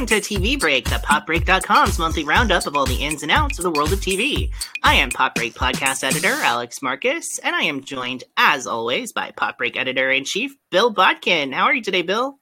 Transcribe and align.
Welcome 0.00 0.18
to 0.18 0.34
TV 0.38 0.58
Break, 0.58 0.86
the 0.86 0.96
PopBreak.com's 0.96 1.98
monthly 1.98 2.24
roundup 2.24 2.66
of 2.66 2.74
all 2.74 2.86
the 2.86 3.04
ins 3.04 3.22
and 3.22 3.30
outs 3.30 3.58
of 3.58 3.64
the 3.64 3.70
world 3.70 3.92
of 3.92 4.00
TV. 4.00 4.50
I 4.82 4.94
am 4.94 5.10
Pop 5.10 5.34
Break 5.34 5.52
podcast 5.52 6.02
editor 6.02 6.32
Alex 6.42 6.80
Marcus, 6.80 7.38
and 7.40 7.54
I 7.54 7.64
am 7.64 7.84
joined, 7.84 8.24
as 8.38 8.66
always, 8.66 9.12
by 9.12 9.30
Pop 9.32 9.58
Break 9.58 9.76
editor 9.76 10.10
in 10.10 10.24
chief 10.24 10.56
Bill 10.70 10.88
Bodkin. 10.88 11.52
How 11.52 11.64
are 11.64 11.74
you 11.74 11.82
today, 11.82 12.00
Bill? 12.00 12.38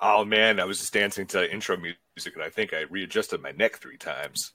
Oh 0.00 0.24
man, 0.24 0.58
I 0.58 0.64
was 0.64 0.78
just 0.78 0.94
dancing 0.94 1.26
to 1.26 1.52
intro 1.52 1.76
music, 1.76 2.34
and 2.34 2.42
I 2.42 2.48
think 2.48 2.72
I 2.72 2.86
readjusted 2.88 3.42
my 3.42 3.50
neck 3.50 3.76
three 3.76 3.98
times. 3.98 4.54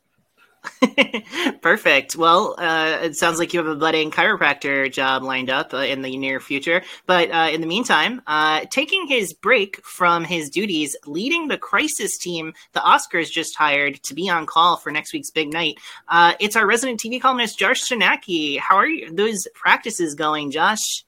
Perfect. 1.61 2.15
Well, 2.15 2.55
uh, 2.57 2.99
it 3.03 3.15
sounds 3.15 3.39
like 3.39 3.53
you 3.53 3.59
have 3.59 3.67
a 3.67 3.75
budding 3.75 4.11
chiropractor 4.11 4.91
job 4.91 5.23
lined 5.23 5.49
up 5.49 5.73
uh, 5.73 5.77
in 5.77 6.01
the 6.01 6.17
near 6.17 6.39
future. 6.39 6.81
But 7.05 7.31
uh, 7.31 7.49
in 7.51 7.61
the 7.61 7.67
meantime, 7.67 8.21
uh, 8.27 8.65
taking 8.69 9.07
his 9.07 9.33
break 9.33 9.83
from 9.83 10.23
his 10.23 10.49
duties, 10.49 10.95
leading 11.05 11.47
the 11.47 11.57
crisis 11.57 12.17
team 12.17 12.53
the 12.73 12.79
Oscars 12.79 13.29
just 13.29 13.55
hired 13.55 14.01
to 14.03 14.13
be 14.13 14.29
on 14.29 14.45
call 14.45 14.77
for 14.77 14.91
next 14.91 15.13
week's 15.13 15.31
big 15.31 15.51
night, 15.51 15.75
uh, 16.07 16.33
it's 16.39 16.55
our 16.55 16.67
resident 16.67 16.99
TV 16.99 17.21
columnist, 17.21 17.59
Josh 17.59 17.81
Sarnecky. 17.81 18.59
How 18.59 18.75
are 18.75 18.87
you, 18.87 19.13
those 19.13 19.47
practices 19.53 20.15
going, 20.15 20.51
Josh? 20.51 21.05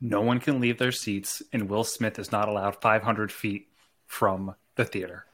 No 0.00 0.20
one 0.20 0.40
can 0.40 0.60
leave 0.60 0.78
their 0.78 0.92
seats, 0.92 1.42
and 1.52 1.68
Will 1.68 1.84
Smith 1.84 2.18
is 2.18 2.32
not 2.32 2.48
allowed 2.48 2.80
500 2.80 3.30
feet 3.30 3.68
from 4.06 4.56
the 4.74 4.84
theater. 4.84 5.26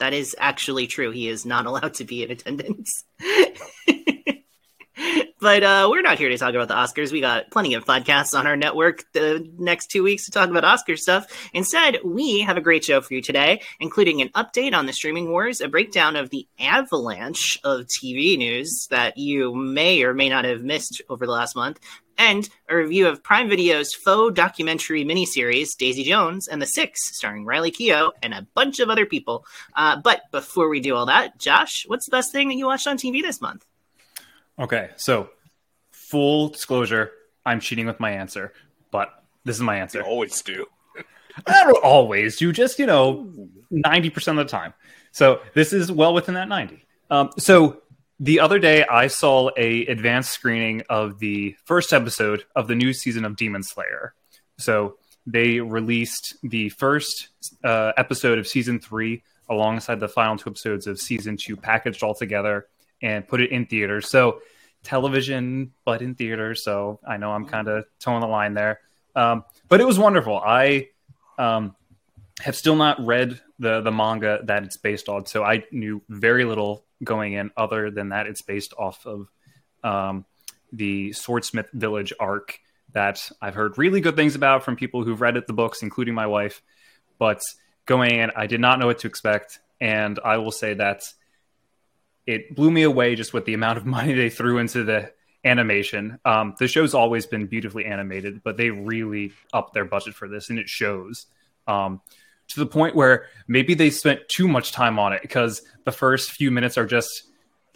That 0.00 0.12
is 0.14 0.34
actually 0.38 0.86
true. 0.86 1.10
He 1.10 1.28
is 1.28 1.46
not 1.46 1.66
allowed 1.70 1.94
to 1.94 2.04
be 2.04 2.24
in 2.24 2.30
attendance. 2.30 3.04
but 5.40 5.62
uh, 5.62 5.88
we're 5.90 6.02
not 6.02 6.18
here 6.18 6.28
to 6.28 6.38
talk 6.38 6.54
about 6.54 6.68
the 6.68 6.74
Oscars. 6.74 7.12
We 7.12 7.20
got 7.20 7.50
plenty 7.50 7.74
of 7.74 7.84
podcasts 7.84 8.38
on 8.38 8.46
our 8.46 8.56
network 8.56 9.04
the 9.12 9.50
next 9.58 9.90
two 9.90 10.02
weeks 10.02 10.26
to 10.26 10.30
talk 10.30 10.50
about 10.50 10.64
Oscar 10.64 10.96
stuff. 10.96 11.26
Instead, 11.52 11.98
we 12.04 12.40
have 12.40 12.56
a 12.56 12.60
great 12.60 12.84
show 12.84 13.00
for 13.00 13.14
you 13.14 13.22
today, 13.22 13.62
including 13.78 14.20
an 14.20 14.28
update 14.30 14.74
on 14.74 14.86
the 14.86 14.92
streaming 14.92 15.30
wars, 15.30 15.60
a 15.60 15.68
breakdown 15.68 16.16
of 16.16 16.30
the 16.30 16.46
avalanche 16.58 17.58
of 17.64 17.86
TV 17.86 18.36
news 18.36 18.86
that 18.90 19.16
you 19.16 19.54
may 19.54 20.02
or 20.02 20.14
may 20.14 20.28
not 20.28 20.44
have 20.44 20.62
missed 20.62 21.02
over 21.08 21.26
the 21.26 21.32
last 21.32 21.56
month, 21.56 21.80
and 22.18 22.50
a 22.68 22.76
review 22.76 23.08
of 23.08 23.22
Prime 23.22 23.48
Video's 23.48 23.94
faux 23.94 24.34
documentary 24.34 25.04
miniseries, 25.04 25.76
Daisy 25.78 26.04
Jones 26.04 26.48
and 26.48 26.60
the 26.60 26.66
Six, 26.66 27.16
starring 27.16 27.46
Riley 27.46 27.72
Keough 27.72 28.12
and 28.22 28.34
a 28.34 28.46
bunch 28.54 28.78
of 28.78 28.90
other 28.90 29.06
people. 29.06 29.46
Uh, 29.74 29.96
but 29.96 30.22
before 30.30 30.68
we 30.68 30.80
do 30.80 30.94
all 30.94 31.06
that, 31.06 31.38
Josh, 31.38 31.84
what's 31.86 32.04
the 32.04 32.10
best 32.10 32.30
thing 32.30 32.48
that 32.48 32.56
you 32.56 32.66
watched 32.66 32.86
on 32.86 32.98
TV 32.98 33.22
this 33.22 33.40
month? 33.40 33.64
Okay, 34.60 34.90
so 34.96 35.30
full 35.90 36.50
disclosure, 36.50 37.12
I'm 37.46 37.60
cheating 37.60 37.86
with 37.86 37.98
my 37.98 38.10
answer, 38.10 38.52
but 38.90 39.08
this 39.44 39.56
is 39.56 39.62
my 39.62 39.78
answer. 39.78 40.00
You 40.00 40.04
always 40.04 40.42
do. 40.42 40.66
I 41.46 41.64
don't 41.64 41.82
always 41.82 42.36
do, 42.36 42.52
just, 42.52 42.78
you 42.78 42.84
know, 42.84 43.32
90% 43.72 44.28
of 44.28 44.36
the 44.36 44.44
time. 44.44 44.74
So 45.12 45.40
this 45.54 45.72
is 45.72 45.90
well 45.90 46.12
within 46.12 46.34
that 46.34 46.48
90. 46.48 46.84
Um, 47.08 47.30
so 47.38 47.80
the 48.20 48.40
other 48.40 48.58
day 48.58 48.84
I 48.84 49.06
saw 49.06 49.50
a 49.56 49.86
advanced 49.86 50.32
screening 50.32 50.82
of 50.90 51.18
the 51.20 51.56
first 51.64 51.94
episode 51.94 52.44
of 52.54 52.68
the 52.68 52.74
new 52.74 52.92
season 52.92 53.24
of 53.24 53.36
Demon 53.36 53.62
Slayer. 53.62 54.14
So 54.58 54.96
they 55.26 55.60
released 55.60 56.36
the 56.42 56.68
first 56.68 57.28
uh, 57.64 57.92
episode 57.96 58.38
of 58.38 58.46
season 58.46 58.78
three 58.78 59.22
alongside 59.48 60.00
the 60.00 60.08
final 60.08 60.36
two 60.36 60.50
episodes 60.50 60.86
of 60.86 61.00
season 61.00 61.38
two 61.38 61.56
packaged 61.56 62.02
all 62.02 62.14
together 62.14 62.66
and 63.02 63.26
put 63.26 63.40
it 63.40 63.50
in 63.50 63.66
theaters. 63.66 64.10
So 64.10 64.40
television, 64.82 65.72
but 65.84 66.02
in 66.02 66.14
theaters. 66.14 66.64
So 66.64 67.00
I 67.06 67.16
know 67.16 67.32
I'm 67.32 67.46
kind 67.46 67.68
of 67.68 67.84
towing 67.98 68.20
the 68.20 68.26
line 68.26 68.54
there. 68.54 68.80
Um, 69.14 69.44
but 69.68 69.80
it 69.80 69.86
was 69.86 69.98
wonderful. 69.98 70.38
I 70.38 70.88
um, 71.38 71.74
have 72.40 72.56
still 72.56 72.76
not 72.76 73.04
read 73.04 73.40
the 73.58 73.80
the 73.80 73.92
manga 73.92 74.40
that 74.44 74.64
it's 74.64 74.76
based 74.76 75.08
on, 75.08 75.26
so 75.26 75.42
I 75.44 75.64
knew 75.70 76.02
very 76.08 76.44
little 76.44 76.84
going 77.02 77.32
in 77.32 77.50
other 77.56 77.90
than 77.90 78.10
that 78.10 78.26
it's 78.26 78.42
based 78.42 78.74
off 78.78 79.06
of 79.06 79.28
um, 79.82 80.24
the 80.72 81.12
Swordsmith 81.12 81.70
Village 81.72 82.12
arc 82.20 82.58
that 82.92 83.30
I've 83.40 83.54
heard 83.54 83.78
really 83.78 84.00
good 84.00 84.16
things 84.16 84.34
about 84.34 84.64
from 84.64 84.76
people 84.76 85.04
who've 85.04 85.20
read 85.20 85.36
it, 85.36 85.46
the 85.46 85.52
books, 85.52 85.82
including 85.82 86.14
my 86.14 86.26
wife. 86.26 86.62
But 87.18 87.40
going 87.86 88.12
in, 88.12 88.30
I 88.36 88.46
did 88.46 88.60
not 88.60 88.78
know 88.78 88.86
what 88.86 89.00
to 89.00 89.08
expect, 89.08 89.58
and 89.80 90.18
I 90.24 90.38
will 90.38 90.52
say 90.52 90.74
that 90.74 91.02
it 92.30 92.54
blew 92.54 92.70
me 92.70 92.82
away 92.82 93.16
just 93.16 93.32
with 93.32 93.44
the 93.44 93.54
amount 93.54 93.76
of 93.76 93.86
money 93.96 94.14
they 94.14 94.30
threw 94.30 94.58
into 94.58 94.84
the 94.84 95.12
animation. 95.44 96.18
Um, 96.24 96.54
the 96.58 96.68
show's 96.68 96.94
always 96.94 97.26
been 97.26 97.46
beautifully 97.46 97.86
animated, 97.86 98.42
but 98.44 98.56
they 98.56 98.70
really 98.70 99.32
upped 99.52 99.74
their 99.74 99.84
budget 99.84 100.14
for 100.14 100.28
this, 100.28 100.50
and 100.50 100.58
it 100.58 100.68
shows. 100.68 101.26
Um, 101.66 102.00
to 102.48 102.60
the 102.60 102.66
point 102.66 102.96
where 102.96 103.26
maybe 103.46 103.74
they 103.74 103.90
spent 103.90 104.28
too 104.28 104.48
much 104.48 104.72
time 104.72 104.98
on 104.98 105.12
it 105.12 105.22
because 105.22 105.62
the 105.84 105.92
first 105.92 106.32
few 106.32 106.50
minutes 106.50 106.76
are 106.76 106.86
just 106.86 107.24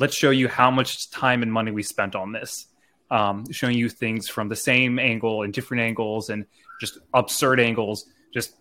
let's 0.00 0.16
show 0.16 0.30
you 0.30 0.48
how 0.48 0.70
much 0.70 1.10
time 1.10 1.42
and 1.42 1.52
money 1.52 1.70
we 1.70 1.82
spent 1.82 2.16
on 2.16 2.32
this 2.32 2.66
um, 3.10 3.44
showing 3.52 3.78
you 3.78 3.88
things 3.88 4.28
from 4.28 4.48
the 4.48 4.56
same 4.56 4.98
angle 4.98 5.42
and 5.42 5.54
different 5.54 5.80
angles 5.80 6.28
and 6.28 6.44
just 6.80 6.98
absurd 7.12 7.60
angles 7.60 8.06
just 8.32 8.56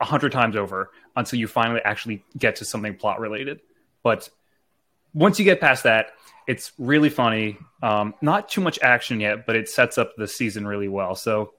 a 0.00 0.06
hundred 0.06 0.32
times 0.32 0.56
over 0.56 0.90
until 1.16 1.38
you 1.38 1.46
finally 1.46 1.82
actually 1.84 2.24
get 2.38 2.56
to 2.56 2.64
something 2.64 2.96
plot 2.96 3.20
related 3.20 3.60
but 4.02 4.30
once 5.14 5.38
you 5.38 5.44
get 5.44 5.60
past 5.60 5.84
that 5.84 6.10
it's 6.46 6.72
really 6.78 7.10
funny 7.10 7.56
um, 7.82 8.14
not 8.20 8.48
too 8.48 8.60
much 8.60 8.78
action 8.82 9.20
yet 9.20 9.46
but 9.46 9.56
it 9.56 9.68
sets 9.68 9.98
up 9.98 10.12
the 10.16 10.26
season 10.28 10.66
really 10.66 10.88
well 10.88 11.14
so 11.14 11.52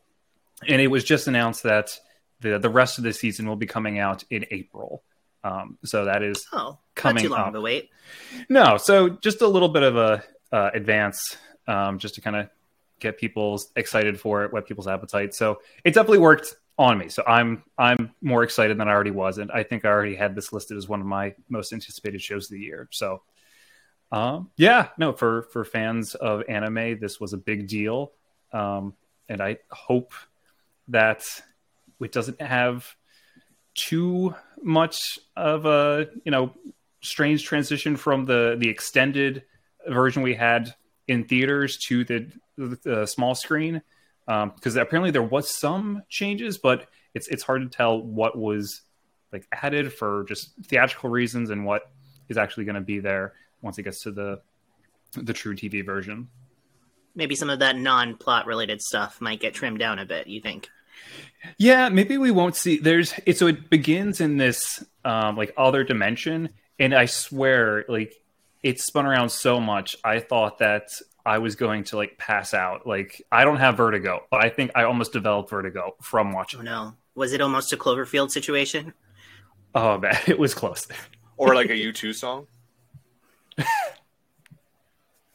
and 0.67 0.81
it 0.81 0.87
was 0.87 1.03
just 1.03 1.27
announced 1.27 1.63
that 1.63 1.99
the 2.41 2.59
the 2.59 2.69
rest 2.69 2.97
of 2.97 3.03
the 3.03 3.13
season 3.13 3.47
will 3.47 3.55
be 3.55 3.65
coming 3.65 3.99
out 3.99 4.23
in 4.29 4.45
April. 4.51 5.03
Um, 5.43 5.77
so 5.85 6.05
that 6.05 6.21
is 6.21 6.45
oh, 6.51 6.77
coming 6.95 7.23
too 7.23 7.29
long 7.29 7.41
up. 7.41 7.47
of 7.49 7.55
a 7.55 7.61
wait. 7.61 7.89
No, 8.49 8.77
so 8.77 9.09
just 9.09 9.41
a 9.41 9.47
little 9.47 9.69
bit 9.69 9.83
of 9.83 9.95
a 9.95 10.23
uh, 10.51 10.71
advance, 10.73 11.37
um, 11.67 11.99
just 11.99 12.15
to 12.15 12.21
kind 12.21 12.35
of 12.35 12.49
get 12.99 13.17
people 13.17 13.61
excited 13.75 14.19
for 14.19 14.43
it, 14.43 14.51
whet 14.51 14.65
people's 14.65 14.87
appetite. 14.87 15.33
So 15.33 15.61
it 15.85 15.93
definitely 15.93 16.19
worked 16.19 16.55
on 16.77 16.97
me. 16.97 17.07
So 17.09 17.23
I'm 17.25 17.63
I'm 17.77 18.11
more 18.21 18.43
excited 18.43 18.77
than 18.77 18.87
I 18.87 18.91
already 18.91 19.11
was, 19.11 19.37
and 19.37 19.51
I 19.51 19.63
think 19.63 19.85
I 19.85 19.89
already 19.89 20.15
had 20.15 20.35
this 20.35 20.51
listed 20.51 20.77
as 20.77 20.87
one 20.87 20.99
of 20.99 21.07
my 21.07 21.35
most 21.47 21.71
anticipated 21.71 22.21
shows 22.21 22.45
of 22.45 22.51
the 22.51 22.63
year. 22.63 22.87
So. 22.91 23.21
Um, 24.11 24.49
yeah, 24.57 24.89
no, 24.97 25.13
for 25.13 25.43
for 25.53 25.63
fans 25.63 26.15
of 26.15 26.43
anime, 26.49 26.99
this 26.99 27.19
was 27.19 27.33
a 27.33 27.37
big 27.37 27.67
deal, 27.67 28.13
um, 28.51 28.95
and 29.27 29.41
I 29.41 29.57
hope 29.69 30.13
that 30.87 31.23
it 32.01 32.11
doesn't 32.11 32.41
have 32.41 32.95
too 33.75 34.33
much 34.61 35.19
of 35.35 35.65
a 35.65 36.07
you 36.25 36.31
know 36.31 36.53
strange 37.01 37.43
transition 37.43 37.95
from 37.95 38.25
the 38.25 38.55
the 38.59 38.69
extended 38.69 39.43
version 39.87 40.23
we 40.23 40.33
had 40.33 40.73
in 41.07 41.23
theaters 41.25 41.77
to 41.77 42.03
the, 42.03 42.31
the 42.57 43.05
small 43.05 43.35
screen. 43.35 43.81
Because 44.27 44.77
um, 44.77 44.81
apparently 44.83 45.09
there 45.09 45.23
was 45.23 45.49
some 45.49 46.03
changes 46.07 46.59
but 46.59 46.87
it's 47.15 47.27
it's 47.29 47.41
hard 47.41 47.63
to 47.63 47.75
tell 47.75 47.99
what 47.99 48.37
was 48.37 48.81
like 49.33 49.47
added 49.51 49.91
for 49.91 50.23
just 50.27 50.51
theatrical 50.65 51.09
reasons 51.09 51.49
and 51.49 51.65
what 51.65 51.89
is 52.27 52.37
actually 52.37 52.65
going 52.65 52.75
to 52.75 52.81
be 52.81 52.99
there 52.99 53.33
once 53.61 53.77
it 53.77 53.83
gets 53.83 54.01
to 54.03 54.11
the 54.11 54.41
the 55.15 55.33
true 55.33 55.55
TV 55.55 55.85
version. 55.85 56.29
Maybe 57.15 57.35
some 57.35 57.49
of 57.49 57.59
that 57.59 57.75
non-plot 57.75 58.45
related 58.45 58.81
stuff 58.81 59.19
might 59.19 59.39
get 59.39 59.53
trimmed 59.53 59.79
down 59.79 59.99
a 59.99 60.05
bit. 60.05 60.27
You 60.27 60.41
think? 60.41 60.69
Yeah, 61.57 61.89
maybe 61.89 62.17
we 62.17 62.31
won't 62.31 62.55
see. 62.55 62.77
There's 62.77 63.13
it, 63.25 63.37
so 63.37 63.47
it 63.47 63.69
begins 63.69 64.21
in 64.21 64.37
this 64.37 64.83
um, 65.03 65.35
like 65.35 65.53
other 65.57 65.83
dimension, 65.83 66.49
and 66.77 66.93
I 66.93 67.05
swear, 67.05 67.85
like 67.87 68.13
it 68.61 68.79
spun 68.79 69.05
around 69.05 69.29
so 69.29 69.59
much. 69.59 69.95
I 70.03 70.19
thought 70.19 70.59
that 70.59 70.89
I 71.25 71.39
was 71.39 71.55
going 71.55 71.85
to 71.85 71.97
like 71.97 72.17
pass 72.17 72.53
out. 72.53 72.85
Like 72.85 73.21
I 73.31 73.45
don't 73.45 73.57
have 73.57 73.77
vertigo, 73.77 74.23
but 74.29 74.43
I 74.43 74.49
think 74.49 74.71
I 74.75 74.83
almost 74.83 75.13
developed 75.13 75.49
vertigo 75.49 75.95
from 76.01 76.33
watching. 76.33 76.61
Oh 76.61 76.63
no, 76.63 76.93
was 77.15 77.33
it 77.33 77.41
almost 77.41 77.73
a 77.73 77.77
Cloverfield 77.77 78.31
situation? 78.31 78.93
Oh 79.73 79.97
man, 79.97 80.17
it 80.27 80.39
was 80.39 80.53
close. 80.53 80.87
Or 81.37 81.55
like 81.55 81.69
a 81.69 81.73
U2 81.73 82.13
song. 82.15 82.47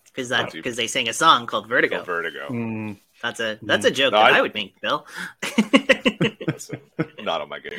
Because 0.06 0.28
that 0.28 0.52
because 0.52 0.76
they 0.76 0.86
sang 0.86 1.08
a 1.08 1.12
song 1.12 1.46
called 1.46 1.68
Vertigo. 1.68 1.96
Called 1.96 2.06
Vertigo. 2.06 2.48
Mm, 2.48 2.98
That's 3.22 3.40
a 3.40 3.58
that's 3.62 3.84
a 3.84 3.90
joke 3.90 4.12
No, 4.12 4.18
that 4.18 4.32
I, 4.32 4.38
I- 4.38 4.42
would 4.42 4.54
make, 4.54 4.80
Bill. 4.80 5.06
Listen, 6.46 6.80
not 7.20 7.40
on 7.40 7.48
my 7.48 7.58
game 7.58 7.72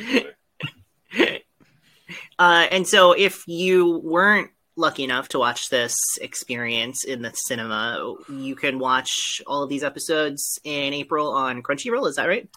today. 1.14 1.42
uh, 2.38 2.66
and 2.70 2.86
so, 2.86 3.12
if 3.12 3.42
you 3.48 3.98
weren't 4.04 4.50
lucky 4.76 5.02
enough 5.04 5.28
to 5.30 5.38
watch 5.38 5.70
this 5.70 5.94
experience 6.20 7.04
in 7.04 7.22
the 7.22 7.30
cinema, 7.32 8.14
you 8.28 8.54
can 8.54 8.78
watch 8.78 9.40
all 9.46 9.62
of 9.62 9.70
these 9.70 9.82
episodes 9.82 10.58
in 10.62 10.92
April 10.92 11.30
on 11.32 11.62
Crunchyroll. 11.62 12.06
Is 12.06 12.16
that 12.16 12.26
right? 12.26 12.48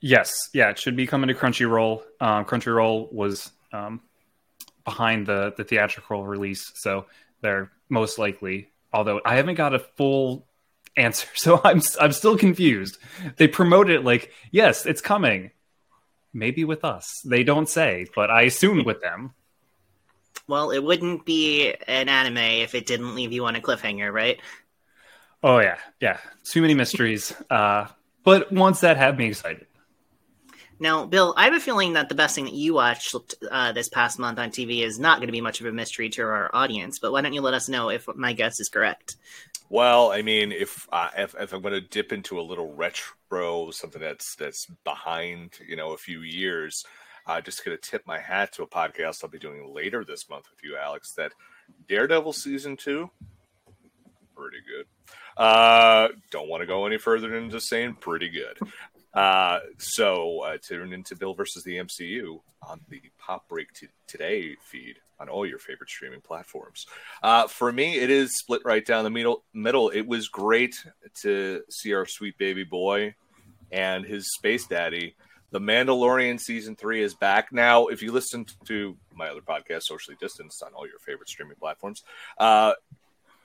yes, 0.00 0.48
yeah, 0.54 0.70
it 0.70 0.78
should 0.78 0.96
be 0.96 1.06
coming 1.06 1.28
to 1.28 1.34
Crunchyroll. 1.34 2.02
Um, 2.20 2.44
Crunchyroll 2.46 3.12
was 3.12 3.52
um, 3.72 4.00
behind 4.84 5.28
the 5.28 5.54
the 5.56 5.62
theatrical 5.62 6.26
release, 6.26 6.72
so 6.74 7.06
they're 7.42 7.70
most 7.88 8.18
likely. 8.18 8.70
Although 8.92 9.20
I 9.24 9.36
haven't 9.36 9.54
got 9.54 9.74
a 9.74 9.78
full 9.78 10.46
answer, 10.96 11.28
so 11.34 11.60
I'm 11.64 11.80
I'm 12.00 12.12
still 12.12 12.36
confused. 12.36 12.98
They 13.36 13.48
promote 13.48 13.90
it 13.90 14.04
like, 14.04 14.32
yes, 14.50 14.86
it's 14.86 15.00
coming, 15.00 15.50
maybe 16.32 16.64
with 16.64 16.84
us. 16.84 17.20
They 17.24 17.44
don't 17.44 17.68
say, 17.68 18.06
but 18.14 18.30
I 18.30 18.42
assume 18.42 18.84
with 18.84 19.00
them. 19.00 19.34
Well, 20.46 20.70
it 20.70 20.82
wouldn't 20.82 21.24
be 21.24 21.74
an 21.86 22.08
anime 22.08 22.38
if 22.38 22.74
it 22.74 22.86
didn't 22.86 23.14
leave 23.14 23.32
you 23.32 23.44
on 23.44 23.54
a 23.54 23.60
cliffhanger, 23.60 24.12
right? 24.12 24.40
Oh 25.42 25.58
yeah, 25.58 25.78
yeah. 26.00 26.18
Too 26.44 26.60
many 26.60 26.74
mysteries. 26.74 27.32
Uh, 27.48 27.86
but 28.24 28.52
once 28.52 28.80
that 28.80 28.96
have 28.96 29.16
me 29.16 29.28
excited. 29.28 29.66
Now, 30.80 31.04
Bill, 31.04 31.34
I 31.36 31.44
have 31.44 31.52
a 31.52 31.60
feeling 31.60 31.92
that 31.92 32.08
the 32.08 32.14
best 32.14 32.34
thing 32.34 32.46
that 32.46 32.54
you 32.54 32.72
watched 32.72 33.14
uh, 33.50 33.72
this 33.72 33.90
past 33.90 34.18
month 34.18 34.38
on 34.38 34.48
TV 34.48 34.82
is 34.82 34.98
not 34.98 35.18
going 35.18 35.28
to 35.28 35.32
be 35.32 35.42
much 35.42 35.60
of 35.60 35.66
a 35.66 35.72
mystery 35.72 36.08
to 36.10 36.22
our 36.22 36.50
audience. 36.54 36.98
But 36.98 37.12
why 37.12 37.20
don't 37.20 37.34
you 37.34 37.42
let 37.42 37.52
us 37.52 37.68
know 37.68 37.90
if 37.90 38.08
my 38.16 38.32
guess 38.32 38.58
is 38.60 38.70
correct? 38.70 39.16
Well, 39.68 40.10
I 40.10 40.22
mean, 40.22 40.52
if 40.52 40.88
uh, 40.90 41.10
if, 41.16 41.34
if 41.38 41.52
I'm 41.52 41.60
going 41.60 41.74
to 41.74 41.82
dip 41.82 42.12
into 42.12 42.40
a 42.40 42.42
little 42.42 42.72
retro, 42.72 43.70
something 43.70 44.00
that's 44.00 44.34
that's 44.36 44.66
behind, 44.84 45.52
you 45.68 45.76
know, 45.76 45.92
a 45.92 45.98
few 45.98 46.22
years, 46.22 46.84
uh, 47.26 47.42
just 47.42 47.62
going 47.62 47.76
to 47.76 47.90
tip 47.90 48.06
my 48.06 48.18
hat 48.18 48.52
to 48.54 48.62
a 48.62 48.66
podcast 48.66 49.22
I'll 49.22 49.30
be 49.30 49.38
doing 49.38 49.72
later 49.72 50.02
this 50.02 50.30
month 50.30 50.46
with 50.50 50.64
you, 50.64 50.78
Alex. 50.78 51.12
That 51.12 51.32
Daredevil 51.88 52.32
season 52.32 52.78
two, 52.78 53.10
pretty 54.34 54.58
good. 54.66 54.86
Uh, 55.36 56.08
don't 56.30 56.48
want 56.48 56.62
to 56.62 56.66
go 56.66 56.86
any 56.86 56.98
further 56.98 57.28
than 57.28 57.50
just 57.50 57.68
saying 57.68 57.96
pretty 58.00 58.28
good. 58.28 58.58
Uh, 59.12 59.58
so 59.78 60.40
uh, 60.40 60.56
tune 60.62 60.92
into 60.92 61.16
Bill 61.16 61.34
versus 61.34 61.64
the 61.64 61.76
MCU 61.76 62.40
on 62.62 62.80
the 62.88 63.00
Pop 63.18 63.48
Break 63.48 63.72
t- 63.72 63.88
Today 64.06 64.56
feed 64.62 64.96
on 65.18 65.28
all 65.28 65.46
your 65.46 65.58
favorite 65.58 65.90
streaming 65.90 66.20
platforms. 66.20 66.86
Uh, 67.22 67.46
for 67.46 67.72
me, 67.72 67.98
it 67.98 68.10
is 68.10 68.38
split 68.38 68.62
right 68.64 68.84
down 68.84 69.04
the 69.04 69.10
middle. 69.10 69.44
Middle. 69.52 69.90
It 69.90 70.06
was 70.06 70.28
great 70.28 70.74
to 71.22 71.62
see 71.68 71.92
our 71.92 72.06
sweet 72.06 72.38
baby 72.38 72.64
boy 72.64 73.14
and 73.70 74.04
his 74.04 74.32
space 74.34 74.66
daddy. 74.66 75.14
The 75.52 75.60
Mandalorian 75.60 76.38
season 76.38 76.76
three 76.76 77.02
is 77.02 77.14
back 77.14 77.52
now. 77.52 77.88
If 77.88 78.02
you 78.02 78.12
listen 78.12 78.46
to 78.66 78.96
my 79.12 79.28
other 79.28 79.40
podcast, 79.40 79.82
Socially 79.82 80.16
Distanced, 80.20 80.62
on 80.62 80.72
all 80.74 80.86
your 80.86 81.00
favorite 81.00 81.28
streaming 81.28 81.56
platforms, 81.56 82.04
uh, 82.38 82.74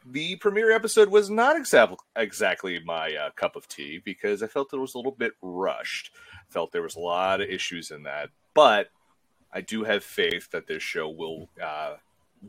the 0.06 0.36
premiere 0.36 0.72
episode 0.72 1.10
was 1.10 1.30
not 1.30 1.58
exactly 1.58 1.98
exactly 2.16 2.80
my 2.86 3.16
uh, 3.16 3.30
cup 3.32 3.56
of 3.56 3.68
tea 3.68 4.00
because 4.04 4.44
I 4.44 4.48
felt 4.48 4.74
it 4.74 4.78
was 4.78 4.94
a 4.94 4.98
little 4.98 5.12
bit 5.12 5.34
rushed. 5.42 6.12
Felt 6.50 6.72
there 6.72 6.82
was 6.82 6.96
a 6.96 7.00
lot 7.00 7.42
of 7.42 7.50
issues 7.50 7.92
in 7.92 8.04
that, 8.04 8.30
but 8.54 8.90
I 9.52 9.62
do 9.62 9.84
have 9.84 10.04
faith 10.04 10.52
that 10.52 10.68
this 10.68 10.84
show 10.84 11.10
will 11.10 11.50
uh, 11.62 11.96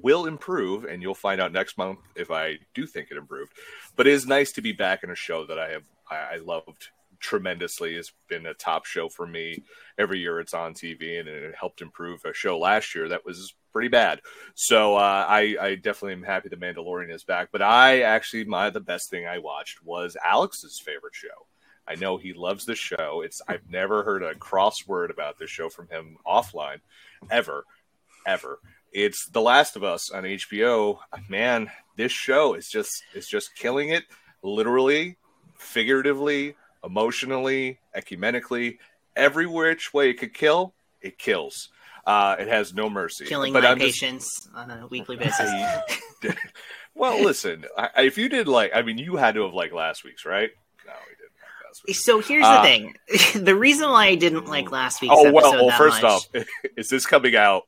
will 0.03 0.27
improve, 0.27 0.85
and 0.85 1.01
you'll 1.01 1.15
find 1.15 1.41
out 1.41 1.53
next 1.53 1.79
month 1.79 2.01
if 2.15 2.31
I 2.31 2.59
do 2.75 2.87
think 2.87 3.09
it 3.11 3.17
improved. 3.17 3.53
But 3.97 4.07
it 4.07 4.13
is 4.13 4.27
nice 4.27 4.53
to 4.53 4.63
be 4.63 4.73
back 4.73 5.03
in 5.03 5.11
a 5.11 5.15
show 5.15 5.47
that 5.47 5.59
I 5.59 5.71
have 5.71 5.85
I, 6.11 6.17
I 6.17 6.37
loved 6.37 6.91
tremendously. 7.21 7.95
It's 7.95 8.13
been 8.29 8.47
a 8.47 8.55
top 8.55 8.87
show 8.87 9.09
for 9.09 9.27
me 9.27 9.63
every 9.99 10.21
year 10.21 10.41
it's 10.41 10.55
on 10.55 10.75
TV, 10.75 11.21
and 11.21 11.29
it 11.29 11.55
helped 11.59 11.83
improve 11.83 12.25
a 12.25 12.33
show 12.33 12.59
last 12.59 12.95
year 12.95 13.09
that 13.09 13.25
was 13.25 13.55
pretty 13.73 13.89
bad. 13.89 14.21
So 14.55 14.97
uh, 14.97 15.27
I, 15.29 15.57
I 15.61 15.75
definitely 15.75 16.15
am 16.15 16.23
happy 16.23 16.49
the 16.49 16.57
Mandalorian 16.57 17.13
is 17.13 17.25
back. 17.25 17.49
But 17.53 17.63
I 17.63 18.01
actually 18.01 18.45
my 18.45 18.71
the 18.71 18.81
best 18.81 19.11
thing 19.11 19.27
I 19.27 19.39
watched 19.39 19.85
was 19.85 20.17
Alex's 20.25 20.81
favorite 20.81 21.15
show. 21.15 21.47
I 21.89 21.95
know 21.95 22.17
he 22.17 22.33
loves 22.33 22.65
the 22.65 22.75
show. 22.75 23.23
It's 23.25 23.41
I've 23.47 23.69
never 23.71 24.03
heard 24.03 24.23
a 24.23 24.35
crossword 24.35 25.11
about 25.11 25.39
this 25.39 25.51
show 25.51 25.69
from 25.69 25.89
him 25.89 26.17
offline, 26.27 26.81
ever, 27.31 27.65
ever. 28.27 28.59
It's 28.93 29.29
The 29.29 29.43
Last 29.43 29.77
of 29.77 29.85
Us 29.85 30.11
on 30.11 30.25
HBO. 30.25 30.99
Man, 31.29 31.71
this 31.97 32.13
show 32.13 32.55
is 32.55 32.69
just 32.69 32.91
is 33.15 33.29
just 33.29 33.55
killing 33.57 33.91
it, 33.91 34.05
literally, 34.43 35.17
figuratively, 35.59 36.57
emotionally, 36.87 37.79
ecumenically, 37.97 38.79
every 39.15 39.47
which 39.47 39.93
way 39.93 40.11
it 40.11 40.15
could 40.15 40.33
kill, 40.33 40.75
it 41.01 41.19
kills. 41.19 41.71
Uh, 42.07 42.37
it 42.39 42.47
has 42.47 42.73
no 42.73 42.89
mercy. 42.89 43.25
Killing 43.25 43.53
but 43.53 43.65
my 43.65 43.71
I'm 43.71 43.79
patients 43.79 44.45
just... 44.45 44.55
on 44.55 44.71
a 44.71 44.87
weekly 44.87 45.17
basis. 45.17 45.51
well, 46.95 47.21
listen, 47.21 47.65
I, 47.77 48.05
if 48.05 48.17
you 48.17 48.29
did 48.29 48.47
like, 48.47 48.71
I 48.75 48.83
mean, 48.83 48.97
you 48.97 49.17
had 49.17 49.35
to 49.35 49.43
have 49.43 49.55
liked 49.55 49.75
last 49.75 50.05
week's, 50.05 50.25
right? 50.25 50.51
No, 50.87 50.93
we 51.09 51.15
didn't 51.17 51.33
like 51.41 51.67
last 51.67 51.83
week. 51.87 51.97
So 51.97 52.21
here's 52.21 52.45
uh, 52.45 52.63
the 52.63 52.69
thing: 52.69 52.95
the 53.45 53.57
reason 53.57 53.91
why 53.91 54.07
I 54.07 54.15
didn't 54.15 54.47
like 54.47 54.71
last 54.71 55.03
week's 55.03 55.15
oh, 55.17 55.33
well, 55.33 55.67
well 55.67 55.77
first 55.77 56.01
much... 56.01 56.13
off, 56.13 56.45
is 56.77 56.89
this 56.89 57.07
coming 57.07 57.35
out 57.35 57.65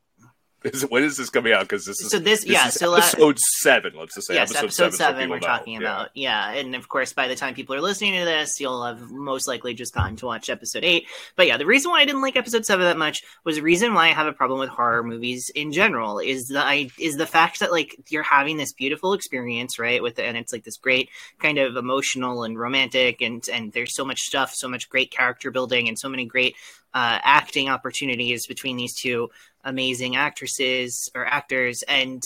is, 0.65 0.83
when 0.83 1.05
is 1.05 1.17
this 1.17 1.31
coming 1.31 1.53
out? 1.53 1.63
Because 1.63 1.85
this 1.85 2.01
is 2.01 2.11
so 2.11 2.19
this, 2.19 2.41
this 2.41 2.51
yeah, 2.51 2.69
so 2.69 2.95
episode 2.95 3.37
uh, 3.37 3.41
seven. 3.61 3.93
Let's 3.97 4.15
just 4.15 4.27
say 4.27 4.35
yes, 4.35 4.51
episode, 4.51 4.65
episode 4.65 4.95
seven. 4.95 5.17
seven 5.17 5.31
we're 5.31 5.41
talking 5.41 5.79
know. 5.79 5.87
about, 5.87 6.11
yeah. 6.15 6.53
yeah. 6.53 6.61
and 6.61 6.75
of 6.75 6.89
course, 6.89 7.13
by 7.13 7.29
the 7.29 7.37
time 7.37 7.55
people 7.55 7.75
are 7.75 7.81
listening 7.81 8.15
to 8.19 8.25
this, 8.25 8.59
you'll 8.59 8.85
have 8.85 9.11
most 9.11 9.47
likely 9.47 9.75
just 9.75 9.95
gotten 9.95 10.17
to 10.17 10.27
watch 10.27 10.51
episode 10.51 10.85
eight. 10.85 11.07
But 11.37 11.47
yeah, 11.47 11.57
the 11.57 11.67
reason 11.67 11.91
why 11.91 12.01
I 12.01 12.05
didn't 12.05 12.23
like 12.23 12.37
episode 12.37 12.67
seven 12.67 12.87
that 12.87 12.99
much 12.99 13.23
was 13.45 13.57
the 13.57 13.63
reason 13.63 13.95
why 13.95 14.07
I 14.07 14.13
have 14.13 14.27
a 14.27 14.33
problem 14.33 14.59
with 14.59 14.69
horror 14.69 15.03
movies 15.03 15.51
in 15.55 15.73
general. 15.73 16.19
Is 16.19 16.49
the 16.49 16.61
I 16.61 16.91
is 16.99 17.17
the 17.17 17.27
fact 17.27 17.61
that 17.61 17.71
like 17.71 17.97
you're 18.09 18.23
having 18.23 18.57
this 18.57 18.73
beautiful 18.73 19.13
experience, 19.13 19.79
right? 19.79 20.03
With 20.03 20.19
it, 20.19 20.25
and 20.25 20.37
it's 20.37 20.53
like 20.53 20.65
this 20.65 20.77
great 20.77 21.09
kind 21.39 21.59
of 21.59 21.77
emotional 21.77 22.43
and 22.43 22.59
romantic, 22.59 23.21
and 23.21 23.47
and 23.53 23.73
there's 23.73 23.95
so 23.95 24.05
much 24.05 24.21
stuff, 24.21 24.55
so 24.55 24.69
much 24.69 24.89
great 24.89 25.11
character 25.11 25.51
building, 25.51 25.89
and 25.89 25.99
so 25.99 26.09
many 26.09 26.27
great 26.27 26.57
uh, 26.95 27.19
acting 27.23 27.69
opportunities 27.69 28.47
between 28.47 28.77
these 28.77 28.95
two 28.95 29.31
amazing 29.69 30.17
actresses 30.17 31.11
or 31.15 31.25
actors 31.27 31.83
and 31.87 32.23